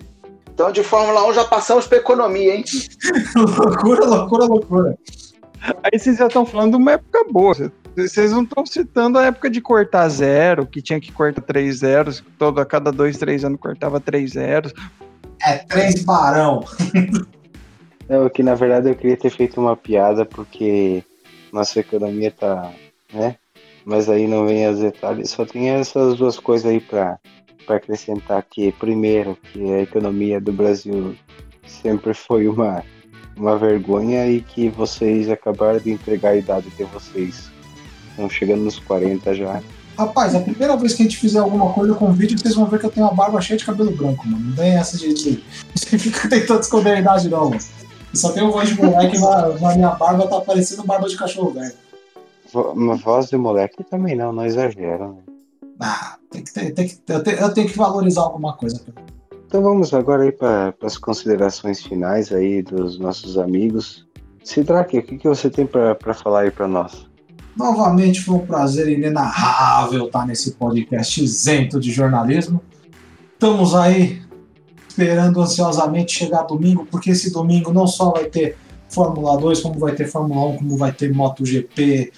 Então 0.53 0.71
de 0.71 0.81
Fórmula 0.83 1.27
1 1.27 1.33
já 1.33 1.43
passamos 1.43 1.85
para 1.85 1.97
economia, 1.97 2.55
hein? 2.55 2.63
loucura, 3.35 4.05
loucura, 4.05 4.45
loucura. 4.45 4.97
Aí 5.83 5.99
vocês 5.99 6.17
já 6.17 6.27
estão 6.27 6.45
falando 6.45 6.71
de 6.71 6.77
uma 6.77 6.93
época 6.93 7.25
boa. 7.29 7.71
Vocês 7.95 8.31
não 8.31 8.43
estão 8.43 8.65
citando 8.65 9.17
a 9.19 9.25
época 9.25 9.49
de 9.49 9.59
cortar 9.59 10.07
zero, 10.07 10.65
que 10.65 10.81
tinha 10.81 10.99
que 10.99 11.11
cortar 11.11 11.41
três 11.41 11.77
zeros, 11.79 12.23
todo, 12.39 12.61
a 12.61 12.65
cada 12.65 12.91
dois, 12.91 13.17
três 13.17 13.43
anos 13.43 13.59
cortava 13.59 13.99
três 13.99 14.31
zeros. 14.31 14.71
É 15.41 15.57
três 15.57 16.03
barão. 16.03 16.63
Não, 18.09 18.29
que 18.29 18.41
na 18.41 18.55
verdade 18.55 18.89
eu 18.89 18.95
queria 18.95 19.17
ter 19.17 19.29
feito 19.29 19.59
uma 19.59 19.75
piada 19.75 20.25
porque 20.25 21.03
nossa 21.51 21.79
economia 21.79 22.31
tá, 22.31 22.71
né? 23.11 23.35
Mas 23.85 24.09
aí 24.09 24.27
não 24.27 24.45
vem 24.45 24.67
os 24.67 24.79
detalhes. 24.79 25.29
Só 25.29 25.45
tem 25.45 25.69
essas 25.69 26.15
duas 26.17 26.39
coisas 26.39 26.71
aí 26.71 26.79
para 26.79 27.19
acrescentar 27.67 28.43
que 28.43 28.71
primeiro 28.73 29.35
que 29.35 29.73
a 29.73 29.81
economia 29.81 30.39
do 30.39 30.53
Brasil 30.53 31.15
sempre 31.65 32.13
foi 32.13 32.47
uma 32.47 32.83
uma 33.37 33.57
vergonha 33.57 34.27
e 34.27 34.41
que 34.41 34.67
vocês 34.69 35.29
acabaram 35.29 35.79
de 35.79 35.91
entregar 35.91 36.29
a 36.29 36.37
idade 36.37 36.69
de 36.71 36.83
vocês. 36.85 37.51
Estão 38.09 38.29
chegando 38.29 38.63
nos 38.63 38.79
40 38.79 39.33
já. 39.35 39.61
Rapaz, 39.97 40.35
a 40.35 40.39
primeira 40.39 40.77
vez 40.77 40.93
que 40.93 41.01
a 41.01 41.05
gente 41.05 41.17
fizer 41.17 41.39
alguma 41.39 41.73
coisa 41.73 41.95
com 41.95 42.13
vídeo, 42.13 42.37
vocês 42.37 42.53
vão 42.53 42.67
ver 42.67 42.79
que 42.79 42.85
eu 42.85 42.91
tenho 42.91 43.07
uma 43.07 43.15
barba 43.15 43.41
cheia 43.41 43.57
de 43.57 43.65
cabelo 43.65 43.91
branco, 43.91 44.27
mano. 44.27 44.49
Não 44.49 44.55
tem 44.55 44.75
essa 44.75 44.95
de. 44.95 45.11
de... 45.13 45.43
Você 45.73 45.97
fica 45.97 46.29
tentando 46.29 46.59
esconder 46.59 46.97
a 46.97 46.99
idade, 46.99 47.29
não, 47.29 47.49
mano. 47.49 47.61
Eu 48.13 48.19
só 48.19 48.31
tenho 48.31 48.51
voz 48.51 48.69
de 48.69 48.75
moleque, 48.75 49.17
mas 49.19 49.61
na 49.61 49.75
minha 49.75 49.89
barba 49.91 50.27
tá 50.27 50.39
parecendo 50.39 50.83
barba 50.83 51.09
de 51.09 51.17
cachorro 51.17 51.51
velho. 51.51 51.73
Voz 53.03 53.27
de 53.27 53.37
moleque 53.37 53.83
também 53.83 54.15
não, 54.15 54.31
não 54.31 54.45
exagera, 54.45 55.07
né? 55.07 55.17
Ah, 55.79 56.17
tem 56.31 56.43
que 56.43 56.53
ter, 56.53 56.73
tem 56.73 56.87
que, 56.87 56.97
eu, 57.07 57.23
tenho, 57.23 57.37
eu 57.37 57.53
tenho 57.53 57.67
que 57.67 57.77
valorizar 57.77 58.21
alguma 58.21 58.55
coisa. 58.55 58.81
Então 59.47 59.61
vamos 59.61 59.93
agora 59.93 60.23
aí 60.23 60.31
para 60.31 60.73
as 60.81 60.97
considerações 60.97 61.83
finais 61.83 62.31
aí 62.31 62.61
dos 62.61 62.99
nossos 62.99 63.37
amigos. 63.37 64.07
Sidraque, 64.43 64.99
o 64.99 65.03
que, 65.03 65.17
que 65.17 65.27
você 65.27 65.49
tem 65.49 65.65
para 65.65 66.13
falar 66.13 66.41
aí 66.41 66.51
para 66.51 66.67
nós? 66.67 67.07
Novamente 67.57 68.21
foi 68.21 68.35
um 68.35 68.45
prazer 68.45 68.87
inenarrável 68.87 70.05
estar 70.05 70.25
nesse 70.27 70.51
podcast 70.51 71.23
isento 71.23 71.79
de 71.79 71.91
jornalismo. 71.91 72.61
Estamos 73.33 73.73
aí 73.73 74.21
esperando 74.87 75.41
ansiosamente 75.41 76.11
chegar 76.13 76.43
domingo, 76.43 76.87
porque 76.89 77.11
esse 77.11 77.31
domingo 77.31 77.73
não 77.73 77.87
só 77.87 78.11
vai 78.11 78.25
ter 78.25 78.57
Fórmula 78.89 79.37
2, 79.37 79.59
como 79.61 79.79
vai 79.79 79.93
ter 79.93 80.07
Fórmula 80.07 80.47
1, 80.53 80.57
como 80.57 80.77
vai 80.77 80.91
ter 80.91 81.13
MotoGP, 81.13 82.11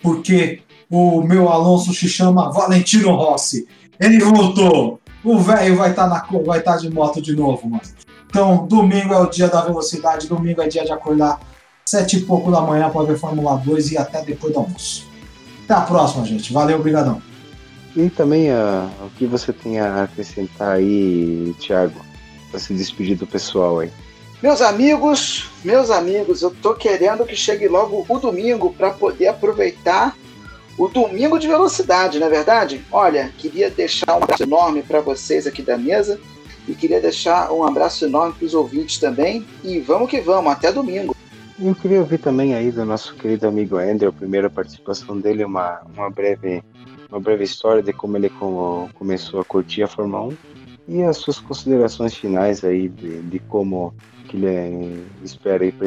porque 0.00 0.60
o 0.90 1.20
meu 1.22 1.48
Alonso 1.48 1.92
se 1.92 2.08
chama 2.08 2.50
Valentino 2.52 3.14
Rossi. 3.14 3.66
Ele 4.00 4.18
voltou! 4.20 5.00
O 5.24 5.38
velho 5.38 5.76
vai 5.76 5.90
estar 5.90 6.06
na 6.06 6.20
co- 6.20 6.42
vai 6.44 6.58
estar 6.58 6.76
de 6.76 6.90
moto 6.90 7.20
de 7.20 7.34
novo, 7.34 7.68
mano. 7.68 7.82
Então, 8.28 8.66
domingo 8.66 9.14
é 9.14 9.18
o 9.18 9.26
dia 9.30 9.48
da 9.48 9.62
velocidade, 9.62 10.28
domingo 10.28 10.60
é 10.60 10.68
dia 10.68 10.84
de 10.84 10.92
acordar 10.92 11.40
sete 11.94 12.16
e 12.16 12.20
pouco 12.22 12.50
da 12.50 12.60
manhã 12.60 12.90
para 12.90 13.06
ver 13.06 13.16
Fórmula 13.16 13.56
2 13.56 13.92
e 13.92 13.98
até 13.98 14.20
depois 14.20 14.52
do 14.52 14.58
almoço. 14.58 15.06
Até 15.64 15.74
a 15.74 15.82
próxima, 15.82 16.24
gente. 16.24 16.52
Valeu, 16.52 16.76
obrigadão. 16.76 17.22
E 17.94 18.10
também 18.10 18.50
ah, 18.50 18.88
o 19.00 19.10
que 19.10 19.26
você 19.26 19.52
tem 19.52 19.78
a 19.78 20.02
acrescentar 20.02 20.72
aí, 20.72 21.54
Thiago, 21.60 21.94
para 22.50 22.58
se 22.58 22.74
despedir 22.74 23.16
do 23.16 23.28
pessoal 23.28 23.78
aí. 23.78 23.92
Meus 24.42 24.60
amigos, 24.60 25.48
meus 25.64 25.88
amigos, 25.88 26.42
eu 26.42 26.50
tô 26.50 26.74
querendo 26.74 27.24
que 27.24 27.36
chegue 27.36 27.68
logo 27.68 28.04
o 28.08 28.18
domingo 28.18 28.74
para 28.74 28.90
poder 28.90 29.28
aproveitar 29.28 30.16
o 30.76 30.88
domingo 30.88 31.38
de 31.38 31.46
velocidade, 31.46 32.18
não 32.18 32.26
é 32.26 32.30
verdade? 32.30 32.84
Olha, 32.90 33.32
queria 33.38 33.70
deixar 33.70 34.14
um 34.14 34.24
abraço 34.24 34.42
enorme 34.42 34.82
para 34.82 35.00
vocês 35.00 35.46
aqui 35.46 35.62
da 35.62 35.78
mesa 35.78 36.20
e 36.66 36.74
queria 36.74 37.00
deixar 37.00 37.52
um 37.52 37.62
abraço 37.62 38.04
enorme 38.04 38.34
para 38.34 38.46
os 38.46 38.54
ouvintes 38.54 38.98
também. 38.98 39.46
E 39.62 39.78
vamos 39.78 40.10
que 40.10 40.20
vamos, 40.20 40.52
até 40.52 40.72
domingo. 40.72 41.13
Eu 41.58 41.74
queria 41.74 42.00
ouvir 42.00 42.18
também 42.18 42.54
aí 42.54 42.72
do 42.72 42.84
nosso 42.84 43.14
querido 43.14 43.46
amigo 43.46 43.76
Andrew, 43.76 44.08
a 44.08 44.12
primeira 44.12 44.50
participação 44.50 45.20
dele, 45.20 45.44
uma, 45.44 45.82
uma, 45.96 46.10
breve, 46.10 46.64
uma 47.08 47.20
breve 47.20 47.44
história 47.44 47.80
de 47.80 47.92
como 47.92 48.16
ele 48.16 48.28
como, 48.28 48.90
começou 48.94 49.40
a 49.40 49.44
curtir 49.44 49.84
a 49.84 49.86
Fórmula 49.86 50.24
1 50.24 50.36
e 50.88 51.02
as 51.04 51.16
suas 51.18 51.38
considerações 51.38 52.14
finais 52.14 52.64
aí 52.64 52.88
de, 52.88 53.22
de 53.22 53.38
como 53.38 53.94
que 54.28 54.36
ele 54.36 54.46
eh, 54.46 54.96
espera 55.22 55.62
aí 55.62 55.70
para 55.70 55.86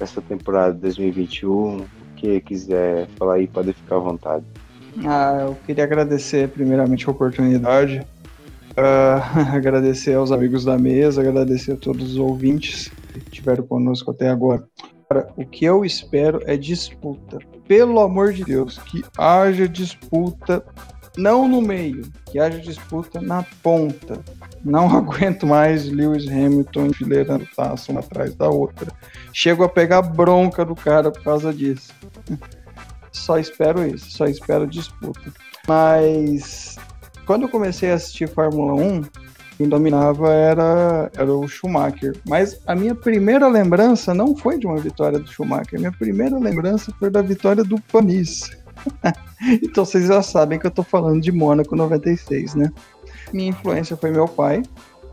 essa 0.00 0.22
temporada 0.22 0.72
2021. 0.72 1.76
O 1.76 1.86
que 2.16 2.40
quiser 2.40 3.08
falar 3.18 3.34
aí, 3.34 3.46
pode 3.46 3.74
ficar 3.74 3.96
à 3.96 3.98
vontade. 3.98 4.44
Ah, 5.04 5.44
eu 5.48 5.56
queria 5.66 5.84
agradecer 5.84 6.48
primeiramente 6.48 7.06
a 7.06 7.10
oportunidade, 7.10 8.06
ah, 8.76 9.52
agradecer 9.52 10.14
aos 10.14 10.32
amigos 10.32 10.64
da 10.64 10.78
mesa, 10.78 11.20
agradecer 11.20 11.72
a 11.72 11.76
todos 11.76 12.12
os 12.12 12.16
ouvintes 12.16 12.90
que 13.20 13.28
estiveram 13.28 13.66
conosco 13.66 14.10
até 14.10 14.28
agora. 14.28 14.66
Cara, 15.08 15.28
o 15.36 15.44
que 15.44 15.64
eu 15.64 15.84
espero 15.84 16.40
é 16.46 16.56
disputa. 16.56 17.38
Pelo 17.66 18.00
amor 18.00 18.32
de 18.32 18.44
Deus, 18.44 18.78
que 18.78 19.02
haja 19.16 19.68
disputa 19.68 20.64
não 21.16 21.46
no 21.46 21.60
meio, 21.60 22.10
que 22.30 22.38
haja 22.38 22.58
disputa 22.58 23.20
na 23.20 23.42
ponta. 23.62 24.22
Não 24.64 24.88
aguento 24.96 25.46
mais 25.46 25.88
Lewis 25.88 26.26
Hamilton 26.26 26.86
enfileirando 26.86 27.46
taça 27.54 27.92
uma 27.92 28.00
atrás 28.00 28.34
da 28.34 28.48
outra. 28.48 28.90
Chego 29.32 29.64
a 29.64 29.68
pegar 29.68 30.02
bronca 30.02 30.64
do 30.64 30.74
cara 30.74 31.10
por 31.10 31.22
causa 31.22 31.52
disso. 31.52 31.92
Só 33.12 33.38
espero 33.38 33.86
isso, 33.86 34.10
só 34.10 34.24
espero 34.24 34.66
disputa. 34.66 35.20
Mas 35.68 36.76
quando 37.26 37.42
eu 37.42 37.48
comecei 37.50 37.90
a 37.90 37.94
assistir 37.94 38.26
Fórmula 38.26 38.72
1, 38.72 39.02
quem 39.62 39.68
dominava 39.68 40.32
era, 40.32 41.08
era 41.16 41.32
o 41.32 41.46
Schumacher. 41.46 42.16
Mas 42.28 42.60
a 42.66 42.74
minha 42.74 42.96
primeira 42.96 43.46
lembrança 43.46 44.12
não 44.12 44.34
foi 44.36 44.58
de 44.58 44.66
uma 44.66 44.76
vitória 44.76 45.20
do 45.20 45.30
Schumacher. 45.30 45.76
A 45.76 45.78
minha 45.78 45.92
primeira 45.92 46.36
lembrança 46.36 46.92
foi 46.98 47.08
da 47.08 47.22
vitória 47.22 47.62
do 47.62 47.80
Panis. 47.80 48.50
então 49.62 49.84
vocês 49.84 50.08
já 50.08 50.20
sabem 50.20 50.58
que 50.58 50.66
eu 50.66 50.70
tô 50.70 50.82
falando 50.82 51.20
de 51.20 51.30
Mônaco 51.30 51.76
96, 51.76 52.56
né? 52.56 52.72
Minha 53.32 53.50
influência 53.50 53.96
foi 53.96 54.10
meu 54.10 54.26
pai, 54.26 54.64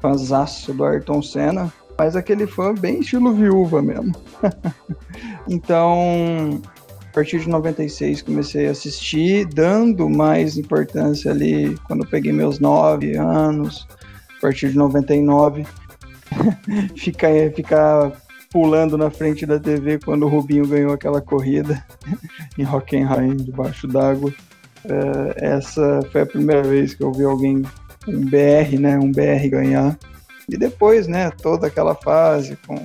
fãzaço 0.01 0.73
do 0.73 0.83
Ayrton 0.83 1.21
Senna, 1.21 1.71
mas 1.95 2.15
aquele 2.15 2.47
fã 2.47 2.73
bem 2.73 3.01
estilo 3.01 3.31
viúva 3.33 3.83
mesmo. 3.83 4.15
então, 5.47 6.59
a 7.07 7.13
partir 7.13 7.39
de 7.39 7.49
96 7.49 8.23
comecei 8.23 8.67
a 8.67 8.71
assistir, 8.71 9.45
dando 9.45 10.09
mais 10.09 10.57
importância 10.57 11.29
ali 11.29 11.77
quando 11.85 12.03
eu 12.03 12.09
peguei 12.09 12.33
meus 12.33 12.59
9 12.59 13.15
anos, 13.15 13.87
a 14.39 14.41
partir 14.41 14.69
de 14.69 14.77
99, 14.77 15.67
ficar, 16.95 17.29
ficar 17.53 18.11
pulando 18.49 18.97
na 18.97 19.11
frente 19.11 19.45
da 19.45 19.59
TV 19.59 19.99
quando 19.99 20.25
o 20.25 20.29
Rubinho 20.29 20.65
ganhou 20.65 20.93
aquela 20.93 21.21
corrida 21.21 21.85
em 22.57 22.65
Hockenheim, 22.65 23.35
debaixo 23.35 23.87
d'água. 23.87 24.33
Uh, 24.85 25.33
essa 25.35 26.01
foi 26.11 26.21
a 26.21 26.25
primeira 26.25 26.63
vez 26.63 26.93
que 26.93 27.03
eu 27.03 27.11
vi 27.11 27.25
alguém, 27.25 27.63
um 28.07 28.25
BR, 28.25 28.79
né, 28.79 28.97
um 28.97 29.11
BR 29.11 29.49
ganhar. 29.49 29.97
E 30.47 30.57
depois, 30.57 31.07
né, 31.07 31.29
toda 31.29 31.67
aquela 31.67 31.93
fase 31.93 32.57
com, 32.65 32.75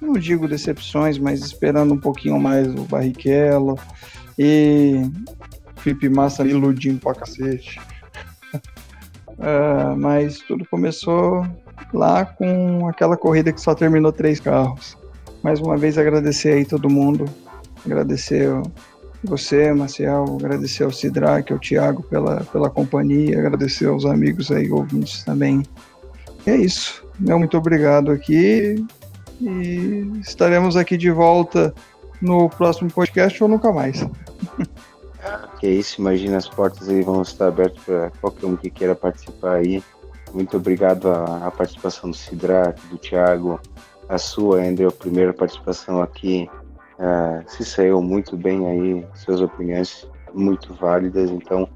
não 0.00 0.12
digo 0.12 0.46
decepções, 0.46 1.18
mas 1.18 1.40
esperando 1.40 1.94
um 1.94 1.98
pouquinho 1.98 2.38
mais 2.38 2.68
o 2.68 2.84
Barrichello. 2.84 3.78
E 4.38 5.02
Felipe 5.76 6.08
Massa 6.08 6.44
iludindo 6.44 7.00
pra 7.00 7.14
cacete. 7.14 7.80
É, 9.42 9.94
mas 9.96 10.38
tudo 10.38 10.64
começou 10.66 11.44
lá 11.92 12.24
com 12.24 12.86
aquela 12.88 13.16
corrida 13.16 13.52
que 13.52 13.60
só 13.60 13.74
terminou 13.74 14.12
três 14.12 14.38
carros. 14.38 14.96
Mais 15.42 15.60
uma 15.60 15.76
vez 15.76 15.98
agradecer 15.98 16.54
aí 16.54 16.64
todo 16.64 16.88
mundo, 16.88 17.24
agradecer 17.84 18.48
você, 19.24 19.72
Marcial, 19.72 20.36
agradecer 20.36 20.84
ao 20.84 20.92
Sidraque, 20.92 21.52
ao 21.52 21.58
Thiago 21.58 22.02
pela, 22.04 22.44
pela 22.52 22.70
companhia, 22.70 23.38
agradecer 23.38 23.86
aos 23.86 24.04
amigos 24.04 24.52
aí, 24.52 24.70
ouvintes 24.70 25.24
também. 25.24 25.64
E 26.46 26.50
é 26.50 26.56
isso. 26.56 27.04
Meu 27.18 27.38
muito 27.38 27.58
obrigado 27.58 28.12
aqui 28.12 28.84
e 29.40 30.20
estaremos 30.20 30.76
aqui 30.76 30.96
de 30.96 31.10
volta 31.10 31.74
no 32.20 32.48
próximo 32.48 32.90
podcast 32.90 33.42
ou 33.42 33.48
nunca 33.48 33.72
mais. 33.72 34.06
Que 35.58 35.66
é 35.66 35.70
isso, 35.70 36.00
imagina 36.00 36.36
as 36.36 36.48
portas 36.48 36.88
aí 36.88 37.02
vão 37.02 37.22
estar 37.22 37.48
abertas 37.48 37.82
para 37.84 38.10
qualquer 38.20 38.46
um 38.46 38.56
que 38.56 38.70
queira 38.70 38.94
participar 38.94 39.54
aí. 39.54 39.82
Muito 40.32 40.56
obrigado 40.56 41.08
à 41.10 41.50
participação 41.50 42.10
do 42.10 42.16
Sidraque, 42.16 42.86
do 42.88 42.98
Thiago, 42.98 43.60
a 44.08 44.18
sua, 44.18 44.62
André, 44.62 44.86
a 44.86 44.90
primeira 44.90 45.32
participação 45.32 46.02
aqui. 46.02 46.48
Uh, 46.98 47.48
se 47.50 47.64
saiu 47.64 48.00
muito 48.02 48.36
bem 48.36 48.66
aí, 48.66 49.06
suas 49.14 49.40
opiniões 49.40 50.08
muito 50.32 50.74
válidas, 50.74 51.30
então 51.30 51.68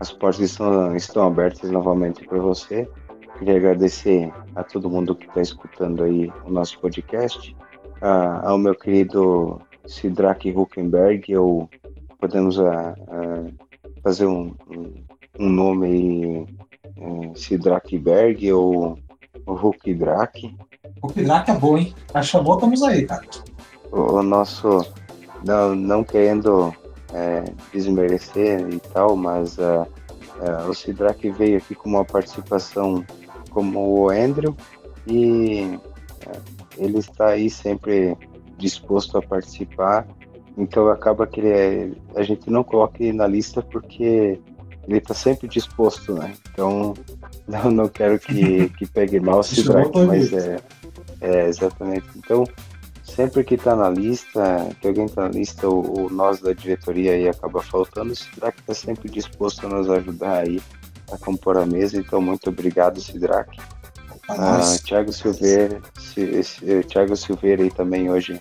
as 0.00 0.12
portas 0.12 0.50
estão, 0.50 0.94
estão 0.96 1.26
abertas 1.26 1.70
novamente 1.70 2.26
para 2.26 2.38
você. 2.38 2.88
Queria 3.38 3.56
agradecer 3.56 4.32
a 4.54 4.62
todo 4.62 4.88
mundo 4.88 5.14
que 5.14 5.26
está 5.26 5.40
escutando 5.40 6.04
aí 6.04 6.32
o 6.44 6.50
nosso 6.50 6.78
podcast, 6.78 7.54
uh, 8.00 8.46
ao 8.46 8.58
meu 8.58 8.74
querido 8.74 9.60
Sidrak 9.86 10.50
Huckenberg, 10.50 11.36
ou 11.36 11.68
podemos 12.24 12.56
uh, 12.56 12.64
fazer 14.02 14.24
um, 14.24 14.54
um, 15.38 15.46
nome 15.50 15.86
aí, 15.86 16.46
uh, 16.96 17.36
Sidrak 17.36 17.98
Berg 17.98 18.50
ou 18.50 18.98
Huckdrak. 19.46 20.56
Huckdrak 21.02 21.50
é 21.50 21.54
bom, 21.54 21.76
hein? 21.76 21.94
Acha 22.14 22.40
bom, 22.40 22.54
estamos 22.54 22.82
aí, 22.82 23.04
cara. 23.04 23.26
O, 23.92 24.14
o 24.14 24.22
nosso, 24.22 24.86
não, 25.44 25.74
não 25.74 26.02
querendo 26.02 26.74
é, 27.12 27.44
desmerecer 27.74 28.66
e 28.72 28.80
tal, 28.80 29.16
mas 29.16 29.58
uh, 29.58 29.86
uh, 30.40 30.70
o 30.70 30.74
Sidrak 30.74 31.30
veio 31.32 31.58
aqui 31.58 31.74
com 31.74 31.90
uma 31.90 32.06
participação 32.06 33.04
como 33.50 33.80
o 33.80 34.08
Andrew 34.08 34.56
e 35.06 35.78
uh, 36.26 36.42
ele 36.78 37.00
está 37.00 37.28
aí 37.32 37.50
sempre 37.50 38.16
disposto 38.56 39.18
a 39.18 39.22
participar. 39.22 40.06
Então 40.56 40.88
acaba 40.88 41.26
que 41.26 41.40
é, 41.40 41.90
a 42.14 42.22
gente 42.22 42.48
não 42.48 42.62
coloca 42.62 43.02
ele 43.02 43.12
na 43.12 43.26
lista 43.26 43.60
porque 43.62 44.38
ele 44.86 44.98
está 44.98 45.14
sempre 45.14 45.48
disposto, 45.48 46.14
né? 46.14 46.34
Então 46.50 46.94
não, 47.48 47.70
não 47.70 47.88
quero 47.88 48.18
que, 48.18 48.68
que 48.78 48.86
pegue 48.86 49.18
mal 49.20 49.40
o 49.40 49.42
Sidrak, 49.42 49.90
mas 50.06 50.32
é, 50.32 50.60
é, 51.20 51.48
exatamente. 51.48 52.06
Então 52.16 52.44
sempre 53.02 53.44
que 53.44 53.54
está 53.54 53.76
na 53.76 53.88
lista, 53.88 54.68
que 54.80 54.88
alguém 54.88 55.04
está 55.04 55.22
na 55.22 55.28
lista, 55.28 55.68
o, 55.68 56.06
o, 56.06 56.10
nós 56.10 56.40
da 56.40 56.52
diretoria 56.52 57.12
aí 57.12 57.28
acaba 57.28 57.62
faltando, 57.62 58.12
o 58.12 58.16
Sidrak 58.16 58.58
está 58.60 58.74
sempre 58.74 59.08
disposto 59.08 59.66
a 59.66 59.68
nos 59.68 59.90
ajudar 59.90 60.38
aí 60.38 60.60
a 61.12 61.18
compor 61.18 61.58
a 61.58 61.66
mesa, 61.66 61.98
então 61.98 62.20
muito 62.20 62.48
obrigado, 62.48 63.00
Sidrak. 63.00 63.58
Ah, 64.28 64.60
Thiago 64.82 65.12
Silveira, 65.12 65.82
Thiago 66.88 67.14
Silveira 67.14 67.62
aí 67.62 67.70
também 67.70 68.10
hoje. 68.10 68.40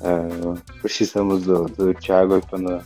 Uh, 0.00 0.58
precisamos 0.82 1.44
do, 1.44 1.64
do 1.64 1.94
Thiago 1.94 2.40
para 2.46 2.82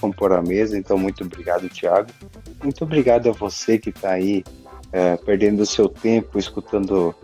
compor 0.00 0.32
a 0.32 0.42
mesa, 0.42 0.76
então 0.76 0.98
muito 0.98 1.24
obrigado, 1.24 1.68
Thiago. 1.68 2.10
Muito 2.62 2.84
obrigado 2.84 3.28
a 3.28 3.32
você 3.32 3.78
que 3.78 3.90
está 3.90 4.12
aí 4.12 4.44
uh, 4.88 5.24
perdendo 5.24 5.60
o 5.60 5.66
seu 5.66 5.88
tempo 5.88 6.38
escutando 6.38 7.14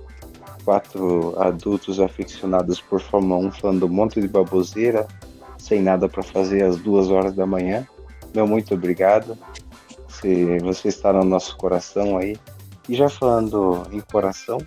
quatro 0.65 1.35
adultos 1.41 1.99
aficionados 1.99 2.81
por 2.81 3.01
Fórmula 3.01 3.47
1 3.47 3.53
falando 3.53 3.87
um 3.87 3.89
monte 3.89 4.21
de 4.21 4.29
baboseira, 4.29 5.07
sem 5.59 5.81
nada 5.81 6.09
para 6.09 6.23
fazer 6.23 6.63
às 6.63 6.77
duas 6.77 7.09
horas 7.11 7.35
da 7.35 7.47
manhã. 7.47 7.87
Meu 8.35 8.47
muito 8.47 8.75
obrigado. 8.75 9.37
Se 10.09 10.59
você 10.59 10.89
está 10.89 11.13
no 11.13 11.25
nosso 11.25 11.57
coração 11.57 12.19
aí, 12.19 12.37
e 12.89 12.95
já 12.95 13.09
falando 13.09 13.87
em 13.93 14.01
coração, 14.01 14.59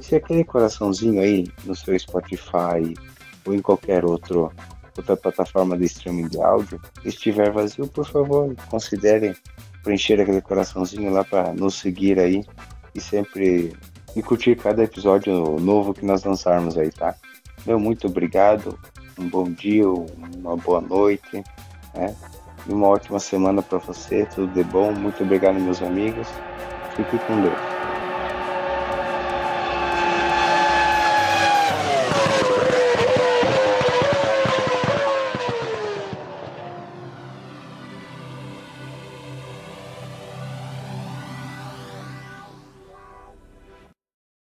se 0.00 0.14
aquele 0.14 0.44
coraçãozinho 0.44 1.20
aí 1.20 1.46
no 1.64 1.74
seu 1.74 1.98
Spotify 1.98 2.94
ou 3.46 3.54
em 3.54 3.60
qualquer 3.60 4.04
outro, 4.04 4.52
outra 4.96 5.16
plataforma 5.16 5.76
de 5.76 5.84
streaming 5.84 6.28
de 6.28 6.42
áudio 6.42 6.80
estiver 7.04 7.50
vazio, 7.50 7.86
por 7.88 8.06
favor, 8.06 8.54
considere 8.68 9.36
preencher 9.82 10.20
aquele 10.20 10.40
coraçãozinho 10.40 11.12
lá 11.12 11.24
para 11.24 11.52
nos 11.52 11.74
seguir 11.74 12.18
aí 12.18 12.44
e 12.94 13.00
sempre 13.00 13.76
e 14.16 14.22
curtir 14.22 14.56
cada 14.56 14.82
episódio 14.82 15.58
novo 15.58 15.92
que 15.92 16.04
nós 16.04 16.24
lançarmos 16.24 16.78
aí, 16.78 16.90
tá? 16.90 17.14
Meu 17.66 17.78
muito 17.78 18.06
obrigado, 18.06 18.78
um 19.18 19.28
bom 19.28 19.50
dia, 19.50 19.88
uma 19.88 20.56
boa 20.56 20.80
noite, 20.80 21.42
né? 21.94 22.14
E 22.66 22.72
uma 22.72 22.88
ótima 22.88 23.18
semana 23.18 23.62
para 23.62 23.78
você, 23.78 24.26
tudo 24.26 24.52
de 24.52 24.64
bom. 24.64 24.92
Muito 24.92 25.22
obrigado, 25.22 25.60
meus 25.60 25.82
amigos. 25.82 26.28
Fique 26.96 27.18
com 27.26 27.42
Deus. 27.42 27.93